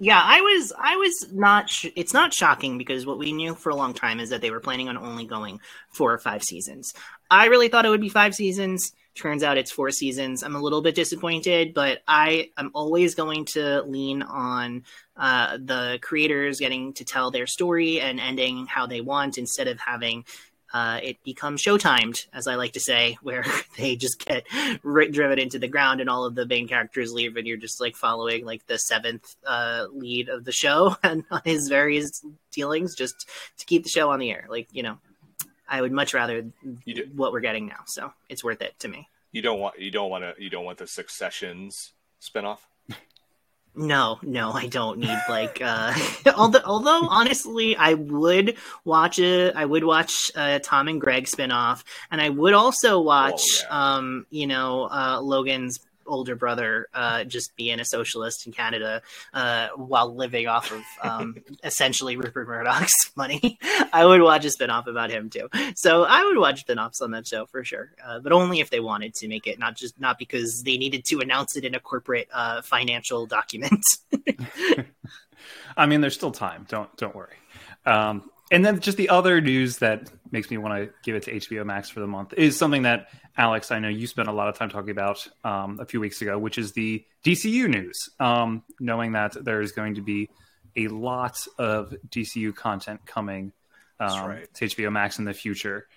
Yeah, 0.00 0.20
I 0.22 0.40
was 0.40 0.72
I 0.78 0.96
was 0.96 1.32
not 1.32 1.68
sh- 1.68 1.86
it's 1.96 2.14
not 2.14 2.32
shocking 2.32 2.78
because 2.78 3.04
what 3.04 3.18
we 3.18 3.32
knew 3.32 3.54
for 3.56 3.70
a 3.70 3.74
long 3.74 3.94
time 3.94 4.20
is 4.20 4.30
that 4.30 4.40
they 4.40 4.52
were 4.52 4.60
planning 4.60 4.88
on 4.88 4.96
only 4.96 5.26
going 5.26 5.60
four 5.90 6.12
or 6.12 6.18
five 6.18 6.44
seasons. 6.44 6.94
I 7.30 7.46
really 7.46 7.68
thought 7.68 7.84
it 7.84 7.88
would 7.88 8.00
be 8.00 8.08
five 8.08 8.34
seasons. 8.34 8.92
Turns 9.16 9.42
out 9.42 9.58
it's 9.58 9.72
four 9.72 9.90
seasons. 9.90 10.44
I'm 10.44 10.54
a 10.54 10.60
little 10.60 10.82
bit 10.82 10.94
disappointed, 10.94 11.74
but 11.74 11.98
I 12.06 12.50
am 12.56 12.70
always 12.74 13.16
going 13.16 13.46
to 13.46 13.82
lean 13.82 14.22
on 14.22 14.84
uh, 15.16 15.58
the 15.60 15.98
creators 16.00 16.60
getting 16.60 16.92
to 16.94 17.04
tell 17.04 17.32
their 17.32 17.48
story 17.48 18.00
and 18.00 18.20
ending 18.20 18.66
how 18.66 18.86
they 18.86 19.00
want 19.00 19.36
instead 19.36 19.66
of 19.66 19.80
having 19.80 20.24
uh, 20.72 21.00
it 21.02 21.22
becomes 21.24 21.62
showtimed, 21.62 22.26
as 22.32 22.46
I 22.46 22.56
like 22.56 22.72
to 22.72 22.80
say, 22.80 23.16
where 23.22 23.44
they 23.76 23.96
just 23.96 24.24
get 24.24 24.46
driven 24.82 25.38
into 25.38 25.58
the 25.58 25.68
ground 25.68 26.00
and 26.00 26.10
all 26.10 26.24
of 26.24 26.34
the 26.34 26.46
main 26.46 26.68
characters 26.68 27.12
leave, 27.12 27.36
and 27.36 27.46
you're 27.46 27.56
just 27.56 27.80
like 27.80 27.96
following 27.96 28.44
like 28.44 28.66
the 28.66 28.78
seventh 28.78 29.36
uh, 29.46 29.86
lead 29.92 30.28
of 30.28 30.44
the 30.44 30.52
show 30.52 30.96
and 31.02 31.24
his 31.44 31.68
various 31.68 32.24
dealings 32.52 32.94
just 32.94 33.28
to 33.58 33.66
keep 33.66 33.82
the 33.82 33.88
show 33.88 34.10
on 34.10 34.18
the 34.18 34.30
air. 34.30 34.46
Like 34.48 34.68
you 34.72 34.82
know, 34.82 34.98
I 35.68 35.80
would 35.80 35.92
much 35.92 36.14
rather 36.14 36.46
what 37.14 37.32
we're 37.32 37.40
getting 37.40 37.66
now. 37.66 37.84
So 37.86 38.12
it's 38.28 38.44
worth 38.44 38.62
it 38.62 38.78
to 38.80 38.88
me. 38.88 39.08
You 39.32 39.42
don't 39.42 39.60
want 39.60 39.78
you 39.78 39.90
don't 39.90 40.10
want 40.10 40.24
to 40.24 40.42
you 40.42 40.50
don't 40.50 40.64
want 40.64 40.78
the 40.78 40.86
Successions 40.86 41.92
spinoff. 42.20 42.58
No, 43.78 44.18
no, 44.22 44.50
I 44.50 44.66
don't 44.66 44.98
need 44.98 45.18
like. 45.28 45.60
uh 45.62 45.94
although, 46.36 46.62
although 46.64 47.06
honestly, 47.08 47.76
I 47.76 47.94
would 47.94 48.56
watch 48.84 49.20
it. 49.20 49.54
I 49.54 49.64
would 49.64 49.84
watch 49.84 50.32
uh, 50.34 50.58
Tom 50.58 50.88
and 50.88 51.00
Greg 51.00 51.26
spinoff, 51.26 51.84
and 52.10 52.20
I 52.20 52.28
would 52.28 52.54
also 52.54 53.00
watch, 53.00 53.40
oh, 53.62 53.66
yeah. 53.70 53.94
um, 53.94 54.26
you 54.30 54.48
know, 54.48 54.88
uh, 54.90 55.20
Logan's 55.22 55.78
older 56.08 56.34
brother 56.34 56.88
uh, 56.94 57.24
just 57.24 57.54
being 57.56 57.80
a 57.80 57.84
socialist 57.84 58.46
in 58.46 58.52
Canada 58.52 59.02
uh, 59.34 59.68
while 59.76 60.14
living 60.14 60.46
off 60.46 60.72
of 60.72 60.82
um, 61.02 61.36
essentially 61.64 62.16
Rupert 62.16 62.48
Murdoch's 62.48 62.94
money. 63.16 63.58
I 63.92 64.04
would 64.04 64.22
watch 64.22 64.44
a 64.44 64.48
spinoff 64.48 64.86
about 64.86 65.10
him 65.10 65.30
too. 65.30 65.48
So 65.76 66.04
I 66.04 66.24
would 66.24 66.38
watch 66.38 66.66
spinoffs 66.66 67.02
on 67.02 67.12
that 67.12 67.26
show 67.26 67.46
for 67.46 67.64
sure, 67.64 67.92
uh, 68.04 68.18
but 68.20 68.32
only 68.32 68.60
if 68.60 68.70
they 68.70 68.80
wanted 68.80 69.14
to 69.14 69.28
make 69.28 69.46
it, 69.46 69.58
not 69.58 69.76
just 69.76 69.98
not 70.00 70.18
because 70.18 70.62
they 70.64 70.76
needed 70.76 71.04
to 71.06 71.20
announce 71.20 71.56
it 71.56 71.64
in 71.64 71.74
a 71.74 71.80
corporate 71.80 72.28
uh, 72.32 72.62
financial 72.62 73.26
document. 73.26 73.84
I 75.76 75.86
mean, 75.86 76.00
there's 76.00 76.14
still 76.14 76.32
time. 76.32 76.66
Don't 76.68 76.94
don't 76.96 77.14
worry. 77.14 77.36
Um, 77.86 78.30
and 78.50 78.64
then 78.64 78.80
just 78.80 78.96
the 78.96 79.08
other 79.10 79.40
news 79.40 79.78
that 79.78 80.10
makes 80.30 80.50
me 80.50 80.58
want 80.58 80.74
to 80.74 80.90
give 81.02 81.16
it 81.16 81.24
to 81.24 81.32
HBO 81.32 81.64
Max 81.64 81.90
for 81.90 82.00
the 82.00 82.06
month 82.06 82.34
is 82.34 82.56
something 82.56 82.82
that 82.82 83.08
Alex, 83.36 83.70
I 83.70 83.78
know 83.78 83.88
you 83.88 84.06
spent 84.06 84.28
a 84.28 84.32
lot 84.32 84.48
of 84.48 84.56
time 84.56 84.70
talking 84.70 84.90
about 84.90 85.26
um, 85.44 85.78
a 85.80 85.86
few 85.86 86.00
weeks 86.00 86.22
ago, 86.22 86.38
which 86.38 86.58
is 86.58 86.72
the 86.72 87.04
DCU 87.24 87.68
news. 87.68 88.10
Um, 88.18 88.62
knowing 88.80 89.12
that 89.12 89.36
there 89.44 89.60
is 89.60 89.72
going 89.72 89.94
to 89.96 90.02
be 90.02 90.30
a 90.76 90.88
lot 90.88 91.46
of 91.58 91.94
DCU 92.08 92.54
content 92.54 93.04
coming 93.06 93.52
um, 94.00 94.28
right. 94.28 94.54
to 94.54 94.66
HBO 94.66 94.92
Max 94.92 95.18
in 95.18 95.24
the 95.24 95.34
future. 95.34 95.88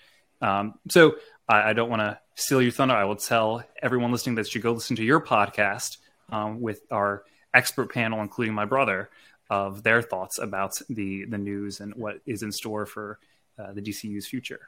Um, 0.41 0.75
so 0.89 1.15
I, 1.47 1.69
I 1.69 1.73
don't 1.73 1.89
want 1.89 2.01
to 2.01 2.19
steal 2.35 2.61
your 2.61 2.71
thunder. 2.71 2.95
I 2.95 3.05
will 3.05 3.15
tell 3.15 3.63
everyone 3.81 4.11
listening 4.11 4.35
that 4.35 4.53
you 4.53 4.61
go 4.61 4.73
listen 4.73 4.95
to 4.97 5.03
your 5.03 5.21
podcast 5.21 5.97
um, 6.29 6.61
with 6.61 6.81
our 6.91 7.23
expert 7.53 7.93
panel, 7.93 8.21
including 8.21 8.53
my 8.53 8.65
brother, 8.65 9.09
of 9.51 9.83
their 9.83 10.01
thoughts 10.01 10.39
about 10.39 10.71
the 10.89 11.25
the 11.25 11.37
news 11.37 11.81
and 11.81 11.93
what 11.95 12.21
is 12.25 12.41
in 12.41 12.51
store 12.51 12.85
for 12.85 13.19
uh, 13.59 13.73
the 13.73 13.81
DCU's 13.81 14.25
future. 14.25 14.61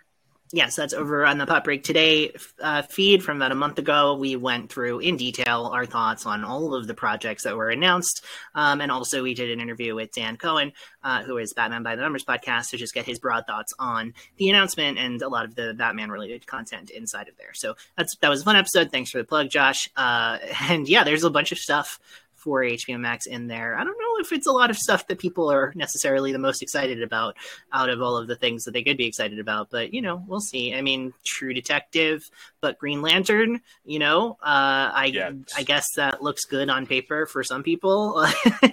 Yes, 0.52 0.76
that's 0.76 0.94
over 0.94 1.26
on 1.26 1.40
the 1.40 1.48
Pop 1.48 1.64
Break 1.64 1.84
Today 1.84 2.32
uh, 2.62 2.84
feed 2.84 3.24
from 3.24 3.38
about 3.38 3.52
a 3.52 3.56
month 3.56 3.80
ago. 3.80 4.14
We 4.14 4.36
went 4.36 4.72
through 4.72 5.00
in 5.00 5.18
detail 5.18 5.72
our 5.74 5.88
thoughts 5.88 6.28
on 6.28 6.44
all 6.44 6.76
of 6.76 6.86
the 6.86 6.94
projects 6.94 7.46
that 7.46 7.58
were 7.58 7.70
announced. 7.70 8.24
Um, 8.54 8.80
and 8.80 8.92
also, 8.92 9.24
we 9.24 9.34
did 9.34 9.50
an 9.50 9.62
interview 9.62 9.96
with 9.96 10.12
Dan 10.12 10.38
Cohen, 10.38 10.74
uh, 11.02 11.24
who 11.24 11.38
is 11.38 11.54
Batman 11.54 11.82
by 11.82 11.96
the 11.96 12.04
Numbers 12.04 12.26
podcast, 12.26 12.70
to 12.70 12.78
just 12.78 12.94
get 12.94 13.06
his 13.06 13.18
broad 13.18 13.48
thoughts 13.48 13.74
on 13.80 14.14
the 14.38 14.50
announcement 14.50 15.00
and 15.00 15.20
a 15.24 15.30
lot 15.30 15.46
of 15.46 15.56
the 15.56 15.74
Batman 15.74 16.12
related 16.12 16.46
content 16.46 16.92
inside 16.92 17.30
of 17.30 17.38
there. 17.38 17.54
So 17.54 17.74
that's 17.98 18.16
that 18.18 18.30
was 18.30 18.42
a 18.42 18.46
fun 18.46 18.58
episode. 18.58 18.92
Thanks 18.92 19.10
for 19.10 19.18
the 19.18 19.24
plug, 19.24 19.50
Josh. 19.50 19.90
Uh, 19.96 20.38
and 20.70 20.88
yeah, 20.88 21.04
there's 21.04 21.24
a 21.24 21.32
bunch 21.32 21.52
of 21.52 21.58
stuff 21.58 22.00
for 22.44 22.62
HBO 22.62 23.00
Max 23.00 23.26
in 23.26 23.48
there. 23.48 23.76
I 23.76 23.84
don't 23.84 23.98
know 23.98 24.13
if 24.20 24.32
it's 24.32 24.48
a 24.48 24.52
lot 24.52 24.70
of 24.70 24.78
stuff 24.78 25.08
that 25.08 25.20
people 25.20 25.52
are 25.52 25.72
necessarily 25.76 26.32
the 26.32 26.40
most 26.40 26.62
excited 26.62 27.02
about 27.02 27.36
out 27.72 27.90
of 27.90 28.02
all 28.02 28.18
of 28.18 28.28
the 28.28 28.36
things 28.36 28.64
that 28.64 28.72
they 28.72 28.84
could 28.84 28.98
be 28.98 29.06
excited 29.06 29.40
about, 29.40 29.70
but 29.70 29.94
you 29.94 30.02
know, 30.02 30.24
we'll 30.28 30.40
see. 30.40 30.74
I 30.74 30.82
mean, 30.82 31.14
True 31.24 31.54
Detective, 31.54 32.24
but 32.62 32.78
Green 32.78 33.02
Lantern, 33.02 33.62
you 33.86 34.00
know, 34.00 34.38
uh, 34.42 34.92
I 34.94 35.12
yeah. 35.14 35.32
I 35.56 35.64
guess 35.64 35.86
that 35.96 36.22
looks 36.24 36.46
good 36.46 36.70
on 36.70 36.86
paper 36.86 37.26
for 37.26 37.44
some 37.44 37.64
people. 37.64 38.26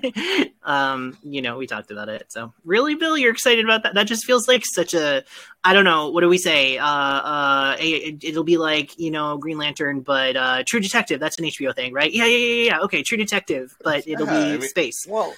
um, 0.62 1.16
you 1.22 1.42
know, 1.42 1.58
we 1.58 1.66
talked 1.66 1.90
about 1.90 2.08
it. 2.08 2.30
So 2.30 2.52
really, 2.64 2.94
Bill, 2.94 3.16
you're 3.16 3.32
excited 3.32 3.64
about 3.64 3.82
that? 3.84 3.94
That 3.94 4.06
just 4.06 4.24
feels 4.24 4.48
like 4.48 4.64
such 4.64 4.94
a 4.94 5.24
I 5.62 5.74
don't 5.74 5.84
know. 5.84 6.08
What 6.10 6.22
do 6.22 6.28
we 6.28 6.38
say? 6.38 6.78
Uh, 6.78 6.86
uh, 6.86 7.76
it, 7.78 8.34
will 8.34 8.44
be 8.44 8.56
like 8.56 8.98
you 8.98 9.10
know 9.10 9.36
Green 9.36 9.58
Lantern, 9.58 10.00
but 10.00 10.36
uh, 10.36 10.62
True 10.66 10.80
Detective. 10.80 11.20
That's 11.20 11.38
an 11.38 11.44
HBO 11.44 11.74
thing, 11.74 11.92
right? 11.92 12.10
Yeah, 12.10 12.24
yeah, 12.24 12.36
yeah, 12.36 12.64
yeah. 12.64 12.78
Okay, 12.80 13.02
True 13.02 13.18
Detective, 13.18 13.76
but 13.82 14.08
it'll 14.08 14.26
yeah, 14.26 14.32
be 14.32 14.52
I 14.54 14.56
mean, 14.56 14.68
space. 14.68 15.06
Well, 15.06 15.29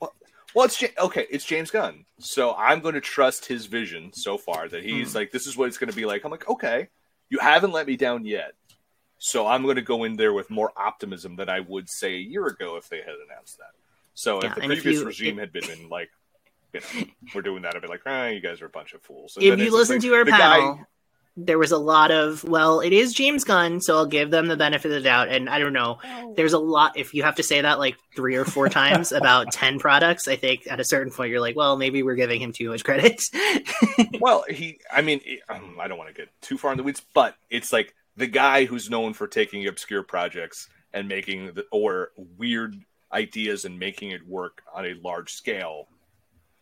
well, 0.00 0.14
well, 0.54 0.64
it's 0.64 0.82
okay. 0.98 1.26
It's 1.30 1.44
James 1.44 1.70
Gunn, 1.70 2.04
so 2.18 2.54
I'm 2.54 2.80
going 2.80 2.94
to 2.94 3.00
trust 3.00 3.46
his 3.46 3.66
vision 3.66 4.12
so 4.12 4.38
far 4.38 4.68
that 4.68 4.84
he's 4.84 5.12
mm. 5.12 5.14
like, 5.16 5.30
this 5.30 5.46
is 5.46 5.56
what 5.56 5.68
it's 5.68 5.78
going 5.78 5.90
to 5.90 5.96
be 5.96 6.04
like. 6.04 6.24
I'm 6.24 6.30
like, 6.30 6.48
okay, 6.48 6.88
you 7.30 7.38
haven't 7.38 7.72
let 7.72 7.86
me 7.86 7.96
down 7.96 8.24
yet, 8.24 8.52
so 9.18 9.46
I'm 9.46 9.62
going 9.62 9.76
to 9.76 9.82
go 9.82 10.04
in 10.04 10.16
there 10.16 10.32
with 10.32 10.50
more 10.50 10.72
optimism 10.76 11.36
than 11.36 11.48
I 11.48 11.60
would 11.60 11.88
say 11.88 12.14
a 12.14 12.18
year 12.18 12.46
ago 12.46 12.76
if 12.76 12.88
they 12.88 12.98
had 12.98 13.14
announced 13.28 13.58
that. 13.58 13.70
So 14.14 14.42
yeah, 14.42 14.48
if 14.48 14.54
the 14.56 14.60
previous 14.62 14.84
if 14.84 15.00
you, 15.00 15.06
regime 15.06 15.38
had 15.38 15.52
been 15.52 15.88
like 15.88 16.10
you 16.72 16.80
know, 16.80 17.04
we're 17.34 17.42
doing 17.42 17.62
that. 17.62 17.76
I'd 17.76 17.82
be 17.82 17.88
like, 17.88 18.02
ah, 18.06 18.26
you 18.26 18.40
guys 18.40 18.62
are 18.62 18.66
a 18.66 18.70
bunch 18.70 18.94
of 18.94 19.02
fools. 19.02 19.36
And 19.36 19.44
if 19.44 19.58
you 19.58 19.72
listen 19.72 19.96
like, 19.96 20.02
to 20.02 20.14
our 20.14 20.24
panel, 20.24 20.74
guy... 20.74 20.84
there 21.36 21.58
was 21.58 21.72
a 21.72 21.78
lot 21.78 22.10
of, 22.10 22.44
well, 22.44 22.80
it 22.80 22.92
is 22.92 23.14
James 23.14 23.44
Gunn, 23.44 23.80
so 23.80 23.96
I'll 23.96 24.06
give 24.06 24.30
them 24.30 24.48
the 24.48 24.56
benefit 24.56 24.88
of 24.88 24.94
the 24.94 25.00
doubt. 25.00 25.28
And 25.28 25.48
I 25.48 25.58
don't 25.58 25.72
know, 25.72 25.98
oh. 26.04 26.34
there's 26.36 26.52
a 26.52 26.58
lot. 26.58 26.98
If 26.98 27.14
you 27.14 27.22
have 27.22 27.36
to 27.36 27.42
say 27.42 27.60
that 27.60 27.78
like 27.78 27.96
three 28.14 28.36
or 28.36 28.44
four 28.44 28.68
times 28.68 29.12
about 29.12 29.50
10 29.52 29.78
products, 29.78 30.28
I 30.28 30.36
think 30.36 30.66
at 30.70 30.78
a 30.78 30.84
certain 30.84 31.12
point 31.12 31.30
you're 31.30 31.40
like, 31.40 31.56
well, 31.56 31.76
maybe 31.76 32.02
we're 32.02 32.16
giving 32.16 32.40
him 32.40 32.52
too 32.52 32.68
much 32.68 32.84
credit. 32.84 33.22
well, 34.20 34.44
he, 34.48 34.78
I 34.92 35.00
mean, 35.00 35.20
um, 35.48 35.78
I 35.80 35.88
don't 35.88 35.98
want 35.98 36.10
to 36.10 36.14
get 36.14 36.28
too 36.42 36.58
far 36.58 36.72
in 36.72 36.76
the 36.76 36.84
weeds, 36.84 37.02
but 37.14 37.34
it's 37.48 37.72
like 37.72 37.94
the 38.16 38.26
guy 38.26 38.66
who's 38.66 38.90
known 38.90 39.14
for 39.14 39.26
taking 39.26 39.66
obscure 39.66 40.02
projects 40.02 40.68
and 40.92 41.08
making 41.08 41.54
the, 41.54 41.64
or 41.72 42.10
weird 42.36 42.76
ideas 43.10 43.64
and 43.64 43.78
making 43.78 44.10
it 44.10 44.26
work 44.26 44.62
on 44.74 44.84
a 44.84 44.94
large 45.02 45.32
scale 45.32 45.88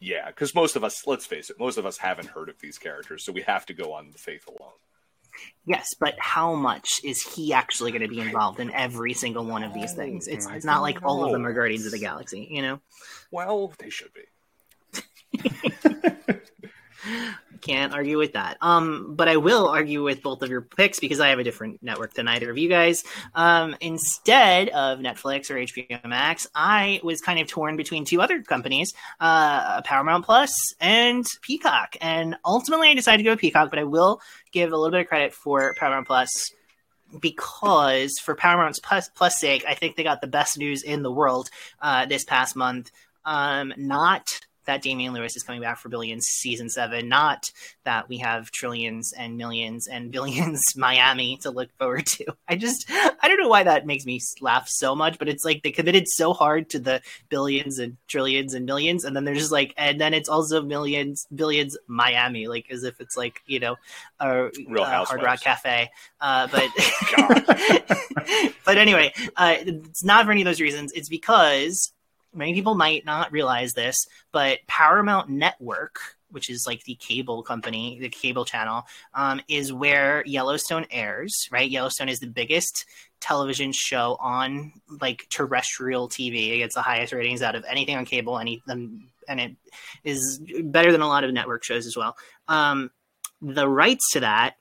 yeah, 0.01 0.27
because 0.29 0.55
most 0.55 0.77
of 0.77 0.85
us, 0.85 1.07
let's 1.07 1.27
face 1.27 1.51
it, 1.51 1.59
most 1.59 1.77
of 1.77 1.85
us 1.85 1.99
haven't 1.99 2.29
heard 2.29 2.49
of 2.49 2.59
these 2.61 2.79
characters, 2.79 3.25
so 3.25 3.33
we 3.33 3.43
have 3.43 3.67
to 3.67 3.75
go 3.75 3.93
on 3.93 4.11
the 4.11 4.19
faith 4.19 4.47
alone. 4.49 4.73
Yes, 5.65 5.87
but 5.99 6.15
how 6.19 6.55
much 6.55 7.01
is 7.05 7.23
he 7.23 7.53
actually 7.53 7.93
going 7.93 8.03
to 8.03 8.09
be 8.09 8.21
involved 8.21 8.59
in 8.61 8.73
every 8.73 9.13
single 9.13 9.45
one 9.45 9.63
of 9.63 9.73
these 9.75 9.93
things? 9.93 10.27
It's, 10.27 10.47
it's 10.49 10.65
not 10.65 10.83
like 10.83 11.03
all 11.05 11.25
of 11.25 11.33
them 11.33 11.47
are 11.47 11.53
Guardians 11.53 11.87
of 11.87 11.93
the 11.93 11.99
Galaxy, 11.99 12.49
you 12.51 12.63
know? 12.63 12.81
Well, 13.31 13.73
they 13.79 13.91
should 13.91 14.11
be. 14.15 14.23
Can't 17.61 17.93
argue 17.93 18.19
with 18.19 18.33
that. 18.33 18.57
Um, 18.61 19.15
but 19.15 19.29
I 19.29 19.37
will 19.37 19.69
argue 19.69 20.03
with 20.03 20.23
both 20.23 20.43
of 20.43 20.51
your 20.51 20.63
picks 20.63 20.99
because 20.99 21.21
I 21.21 21.29
have 21.29 21.39
a 21.39 21.45
different 21.45 21.83
network 21.83 22.15
than 22.15 22.29
either 22.29 22.51
of 22.51 22.59
you 22.59 22.69
guys. 22.69 23.05
Um, 23.35 23.77
instead 23.81 24.69
of 24.71 24.99
Netflix 24.99 25.51
or 25.51 25.55
HBO 25.55 26.05
Max, 26.07 26.47
I 26.55 27.01
was 27.03 27.21
kind 27.21 27.39
of 27.39 27.49
torn 27.49 27.77
between 27.77 28.05
two 28.05 28.23
other 28.23 28.43
companies, 28.43 28.95
uh, 29.21 29.83
Paramount 29.83 30.25
Plus 30.25 30.75
and 30.81 31.27
Peacock. 31.43 31.97
And 32.01 32.37
ultimately, 32.45 32.89
I 32.89 32.95
decided 32.95 33.19
to 33.19 33.31
go 33.31 33.37
Peacock, 33.37 33.71
but 33.71 33.79
I 33.79 33.85
will 33.85 34.21
give 34.53 34.73
a 34.73 34.77
little 34.77 34.91
bit 34.91 35.03
of 35.03 35.09
credit 35.09 35.35
for 35.35 35.75
Paramount 35.75 36.07
Plus 36.07 36.53
because 37.19 38.19
for 38.23 38.35
Paramount's 38.35 38.79
plus, 38.79 39.09
plus 39.09 39.39
sake, 39.39 39.65
I 39.67 39.75
think 39.75 39.97
they 39.97 40.03
got 40.03 40.21
the 40.21 40.27
best 40.27 40.59
news 40.59 40.83
in 40.83 41.03
the 41.03 41.11
world 41.11 41.51
uh, 41.81 42.07
this 42.07 42.25
past 42.25 42.57
month. 42.57 42.91
Um, 43.25 43.75
not 43.77 44.41
that 44.71 44.83
Damian 44.83 45.13
Lewis 45.13 45.35
is 45.37 45.43
coming 45.43 45.61
back 45.61 45.79
for 45.79 45.89
Billions 45.89 46.27
season 46.27 46.69
seven, 46.69 47.09
not 47.09 47.51
that 47.83 48.09
we 48.09 48.19
have 48.19 48.53
trillions 48.53 49.13
and 49.13 49.37
millions 49.37 49.89
and 49.89 50.13
billions 50.13 50.77
Miami 50.77 51.39
to 51.39 51.51
look 51.51 51.71
forward 51.77 52.07
to. 52.07 52.27
I 52.49 52.55
just 52.55 52.89
I 52.89 53.27
don't 53.27 53.41
know 53.41 53.49
why 53.49 53.65
that 53.65 53.85
makes 53.85 54.07
me 54.07 54.21
laugh 54.41 54.69
so 54.69 54.95
much, 54.95 55.19
but 55.19 55.29
it's 55.29 55.45
like 55.45 55.65
they 55.65 55.73
committed 55.73 56.07
so 56.07 56.33
hard 56.33 56.71
to 56.71 56.79
the 56.79 57.03
billions 57.29 57.81
and 57.81 57.97
trillions 58.07 58.55
and 58.55 58.65
millions, 58.65 59.05
and 59.05 59.17
then 59.17 59.25
they're 59.25 59.35
just 59.35 59.51
like, 59.51 59.75
and 59.77 60.01
then 60.01 60.15
it's 60.15 60.29
also 60.29 60.63
millions, 60.63 61.27
billions 61.35 61.77
Miami, 61.89 62.47
like 62.47 62.71
as 62.71 62.85
if 62.85 63.01
it's 63.01 63.17
like 63.17 63.43
you 63.47 63.59
know 63.59 63.75
a, 64.21 64.47
a 64.47 65.05
Hard 65.05 65.23
Rock 65.23 65.41
Cafe. 65.41 65.91
Uh, 66.21 66.47
but 66.47 66.69
but 68.65 68.79
anyway, 68.79 69.13
uh, 69.37 69.57
it's 69.59 70.05
not 70.05 70.27
for 70.27 70.31
any 70.31 70.43
of 70.43 70.45
those 70.45 70.61
reasons. 70.61 70.93
It's 70.93 71.09
because 71.09 71.93
many 72.35 72.55
people 72.55 72.75
might 72.75 73.05
not 73.05 73.33
realize 73.33 73.73
this, 73.73 73.97
but 74.33 74.59
Paramount 74.67 75.29
Network, 75.29 75.99
which 76.31 76.49
is 76.49 76.65
like 76.67 76.85
the 76.85 76.95
cable 76.95 77.43
company, 77.43 77.99
the 78.01 78.09
cable 78.09 78.45
channel, 78.45 78.85
um, 79.15 79.41
is 79.49 79.73
where 79.73 80.23
Yellowstone 80.27 80.87
airs. 80.91 81.49
Right, 81.51 81.71
Yellowstone 81.71 82.09
is 82.09 82.21
the 82.21 82.27
biggest 82.27 82.87
television 83.21 83.73
show 83.73 84.17
on 84.21 84.73
like 85.01 85.27
terrestrial 85.29 86.09
TV. 86.09 86.53
It 86.53 86.59
gets 86.59 86.75
the 86.75 86.83
highest 86.83 87.13
ratings 87.13 87.43
out 87.43 87.55
of 87.55 87.65
anything 87.69 87.97
on 87.97 88.05
cable, 88.05 88.39
any 88.39 88.63
um, 88.69 89.09
and 89.29 89.41
it 89.41 89.57
is 90.05 90.41
better 90.65 90.93
than 90.93 91.03
a 91.03 91.09
lot 91.09 91.25
of 91.25 91.33
network 91.33 91.65
shows 91.65 91.87
as 91.87 91.97
well. 91.97 92.17
Um, 92.49 92.91
the 93.41 93.69
rights 93.69 94.13
to 94.13 94.21
that 94.21 94.57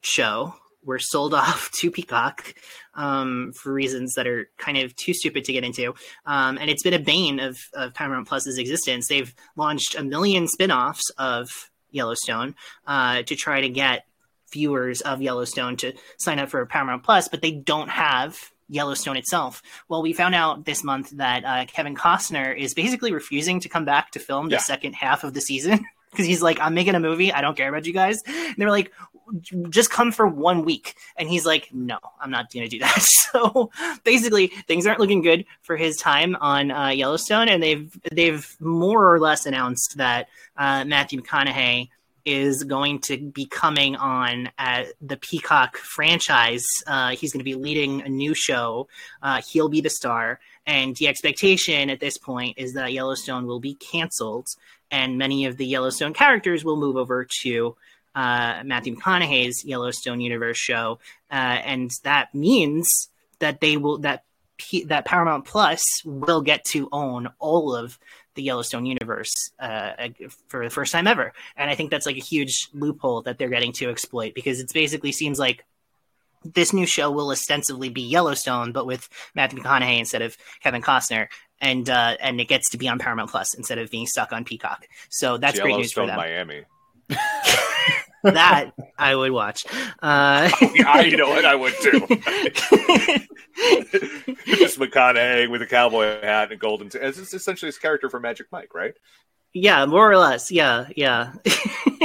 show 0.00 0.54
were 0.84 0.98
sold 0.98 1.34
off 1.34 1.70
to 1.80 1.90
Peacock 1.90 2.54
um, 2.94 3.52
for 3.54 3.72
reasons 3.72 4.14
that 4.14 4.26
are 4.26 4.48
kind 4.58 4.78
of 4.78 4.94
too 4.96 5.14
stupid 5.14 5.44
to 5.44 5.52
get 5.52 5.64
into. 5.64 5.94
Um, 6.26 6.58
and 6.58 6.70
it's 6.70 6.82
been 6.82 6.94
a 6.94 6.98
bane 6.98 7.40
of, 7.40 7.58
of 7.74 7.94
Paramount 7.94 8.28
Plus's 8.28 8.58
existence. 8.58 9.08
They've 9.08 9.34
launched 9.56 9.96
a 9.96 10.04
million 10.04 10.48
spin 10.48 10.70
offs 10.70 11.10
of 11.18 11.70
Yellowstone 11.90 12.54
uh, 12.86 13.22
to 13.22 13.36
try 13.36 13.60
to 13.60 13.68
get 13.68 14.06
viewers 14.52 15.00
of 15.00 15.20
Yellowstone 15.20 15.76
to 15.76 15.92
sign 16.18 16.38
up 16.38 16.48
for 16.48 16.64
Paramount 16.66 17.02
Plus, 17.02 17.28
but 17.28 17.42
they 17.42 17.50
don't 17.50 17.88
have 17.88 18.38
Yellowstone 18.68 19.16
itself. 19.16 19.62
Well, 19.88 20.02
we 20.02 20.12
found 20.12 20.34
out 20.34 20.64
this 20.64 20.82
month 20.82 21.10
that 21.10 21.44
uh, 21.44 21.64
Kevin 21.66 21.94
Costner 21.94 22.56
is 22.56 22.74
basically 22.74 23.12
refusing 23.12 23.60
to 23.60 23.68
come 23.68 23.84
back 23.84 24.12
to 24.12 24.18
film 24.18 24.48
yeah. 24.48 24.56
the 24.56 24.62
second 24.62 24.94
half 24.94 25.24
of 25.24 25.34
the 25.34 25.40
season 25.40 25.84
because 26.10 26.26
he's 26.26 26.42
like, 26.42 26.60
I'm 26.60 26.74
making 26.74 26.94
a 26.94 27.00
movie. 27.00 27.32
I 27.32 27.40
don't 27.40 27.56
care 27.56 27.68
about 27.68 27.86
you 27.86 27.92
guys. 27.92 28.22
And 28.26 28.54
they 28.56 28.64
were 28.64 28.70
like, 28.70 28.92
just 29.70 29.90
come 29.90 30.12
for 30.12 30.26
one 30.26 30.64
week. 30.64 30.94
And 31.16 31.28
he's 31.28 31.46
like, 31.46 31.68
no, 31.72 31.98
I'm 32.20 32.30
not 32.30 32.52
going 32.52 32.64
to 32.64 32.70
do 32.70 32.78
that. 32.80 33.04
So 33.34 33.72
basically, 34.04 34.46
things 34.68 34.86
aren't 34.86 35.00
looking 35.00 35.20
good 35.20 35.44
for 35.62 35.76
his 35.76 35.96
time 35.96 36.36
on 36.40 36.70
uh, 36.70 36.90
Yellowstone, 36.90 37.48
and 37.48 37.60
they've 37.60 37.90
they've 38.12 38.56
more 38.60 39.12
or 39.12 39.18
less 39.18 39.44
announced 39.44 39.96
that 39.96 40.28
uh, 40.56 40.84
Matthew 40.84 41.20
McConaughey 41.20 41.88
is 42.24 42.62
going 42.62 43.00
to 43.00 43.18
be 43.18 43.46
coming 43.46 43.96
on 43.96 44.50
at 44.56 44.86
the 45.00 45.16
Peacock 45.16 45.76
franchise. 45.76 46.64
Uh, 46.86 47.10
he's 47.10 47.32
going 47.32 47.40
to 47.40 47.44
be 47.44 47.56
leading 47.56 48.02
a 48.02 48.08
new 48.08 48.34
show. 48.34 48.86
Uh, 49.20 49.42
he'll 49.48 49.68
be 49.68 49.80
the 49.80 49.90
star, 49.90 50.38
and 50.64 50.94
the 50.96 51.08
expectation 51.08 51.90
at 51.90 51.98
this 51.98 52.16
point 52.16 52.56
is 52.56 52.74
that 52.74 52.92
Yellowstone 52.92 53.46
will 53.46 53.60
be 53.60 53.74
canceled, 53.74 54.46
and 54.92 55.18
many 55.18 55.44
of 55.44 55.56
the 55.56 55.66
Yellowstone 55.66 56.14
characters 56.14 56.64
will 56.64 56.76
move 56.76 56.96
over 56.96 57.26
to 57.42 57.76
uh, 58.14 58.62
Matthew 58.64 58.96
McConaughey's 58.96 59.64
Yellowstone 59.64 60.20
universe 60.20 60.58
show, 60.58 60.98
uh, 61.30 61.34
and 61.34 61.90
that 62.04 62.34
means 62.34 63.08
that 63.40 63.60
they 63.60 63.76
will 63.76 63.98
that 63.98 64.24
P- 64.56 64.84
that 64.84 65.04
Paramount 65.04 65.44
Plus 65.44 65.82
will 66.04 66.40
get 66.40 66.64
to 66.66 66.88
own 66.92 67.28
all 67.38 67.74
of 67.74 67.98
the 68.34 68.42
Yellowstone 68.42 68.86
universe 68.86 69.32
uh, 69.58 70.08
for 70.48 70.64
the 70.64 70.70
first 70.70 70.92
time 70.92 71.06
ever. 71.06 71.32
And 71.56 71.70
I 71.70 71.74
think 71.74 71.90
that's 71.90 72.06
like 72.06 72.16
a 72.16 72.20
huge 72.20 72.68
loophole 72.72 73.22
that 73.22 73.38
they're 73.38 73.48
getting 73.48 73.72
to 73.74 73.90
exploit 73.90 74.34
because 74.34 74.60
it 74.60 74.70
basically 74.72 75.12
seems 75.12 75.38
like 75.38 75.64
this 76.44 76.72
new 76.72 76.86
show 76.86 77.10
will 77.10 77.30
ostensibly 77.30 77.88
be 77.88 78.02
Yellowstone, 78.02 78.72
but 78.72 78.86
with 78.86 79.08
Matthew 79.34 79.60
McConaughey 79.60 79.98
instead 79.98 80.22
of 80.22 80.36
Kevin 80.62 80.82
Costner, 80.82 81.28
and 81.60 81.88
uh, 81.88 82.16
and 82.20 82.40
it 82.40 82.48
gets 82.48 82.70
to 82.70 82.78
be 82.78 82.88
on 82.88 82.98
Paramount 82.98 83.30
Plus 83.30 83.54
instead 83.54 83.78
of 83.78 83.90
being 83.90 84.06
stuck 84.06 84.32
on 84.32 84.44
Peacock. 84.44 84.86
So 85.08 85.38
that's 85.38 85.58
great 85.58 85.76
news 85.76 85.92
for 85.92 86.06
them. 86.06 86.16
Miami. 86.16 86.64
that 88.24 88.72
I 88.98 89.14
would 89.14 89.32
watch. 89.32 89.64
Uh, 90.02 90.50
yeah, 90.74 91.00
you 91.02 91.16
know 91.16 91.28
what? 91.28 91.44
I 91.44 91.54
would 91.54 91.74
too. 91.80 92.00
Just 94.46 94.78
McConaughey 94.78 95.48
with 95.48 95.62
a 95.62 95.66
cowboy 95.66 96.20
hat 96.20 96.44
and 96.44 96.52
a 96.52 96.56
golden. 96.56 96.88
T- 96.88 96.98
it's 96.98 97.32
essentially 97.32 97.68
his 97.68 97.78
character 97.78 98.10
from 98.10 98.22
Magic 98.22 98.46
Mike, 98.50 98.74
right? 98.74 98.94
Yeah, 99.52 99.86
more 99.86 100.10
or 100.10 100.16
less. 100.16 100.50
Yeah, 100.50 100.88
yeah. 100.96 101.32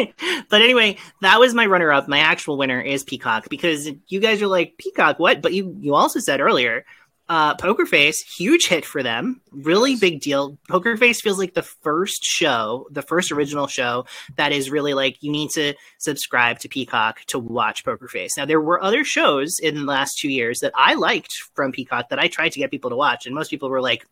but 0.49 0.61
anyway, 0.61 0.97
that 1.21 1.39
was 1.39 1.55
my 1.55 1.65
runner 1.65 1.91
up. 1.91 2.07
My 2.07 2.19
actual 2.19 2.57
winner 2.57 2.79
is 2.79 3.03
Peacock 3.03 3.49
because 3.49 3.89
you 4.07 4.19
guys 4.19 4.39
are 4.43 4.47
like, 4.47 4.77
Peacock, 4.77 5.17
what? 5.17 5.41
But 5.41 5.53
you, 5.53 5.75
you 5.79 5.95
also 5.95 6.19
said 6.19 6.41
earlier 6.41 6.85
uh, 7.29 7.53
Poker 7.55 7.85
Face, 7.85 8.21
huge 8.21 8.67
hit 8.67 8.83
for 8.83 9.03
them. 9.03 9.39
Really 9.51 9.95
big 9.95 10.19
deal. 10.19 10.57
Poker 10.67 10.97
Face 10.97 11.21
feels 11.21 11.37
like 11.37 11.53
the 11.53 11.61
first 11.61 12.23
show, 12.23 12.87
the 12.89 13.03
first 13.03 13.31
original 13.31 13.67
show 13.67 14.05
that 14.35 14.51
is 14.51 14.71
really 14.71 14.95
like 14.95 15.21
you 15.21 15.31
need 15.31 15.51
to 15.51 15.75
subscribe 15.99 16.57
to 16.59 16.69
Peacock 16.69 17.21
to 17.27 17.37
watch 17.37 17.85
Poker 17.85 18.07
Face. 18.07 18.35
Now, 18.35 18.45
there 18.45 18.59
were 18.59 18.81
other 18.81 19.03
shows 19.03 19.59
in 19.61 19.75
the 19.75 19.83
last 19.83 20.17
two 20.17 20.29
years 20.29 20.59
that 20.61 20.73
I 20.75 20.95
liked 20.95 21.31
from 21.53 21.71
Peacock 21.71 22.09
that 22.09 22.19
I 22.19 22.27
tried 22.27 22.53
to 22.53 22.59
get 22.59 22.71
people 22.71 22.89
to 22.89 22.95
watch, 22.95 23.27
and 23.27 23.35
most 23.35 23.51
people 23.51 23.69
were 23.69 23.81
like, 23.81 24.07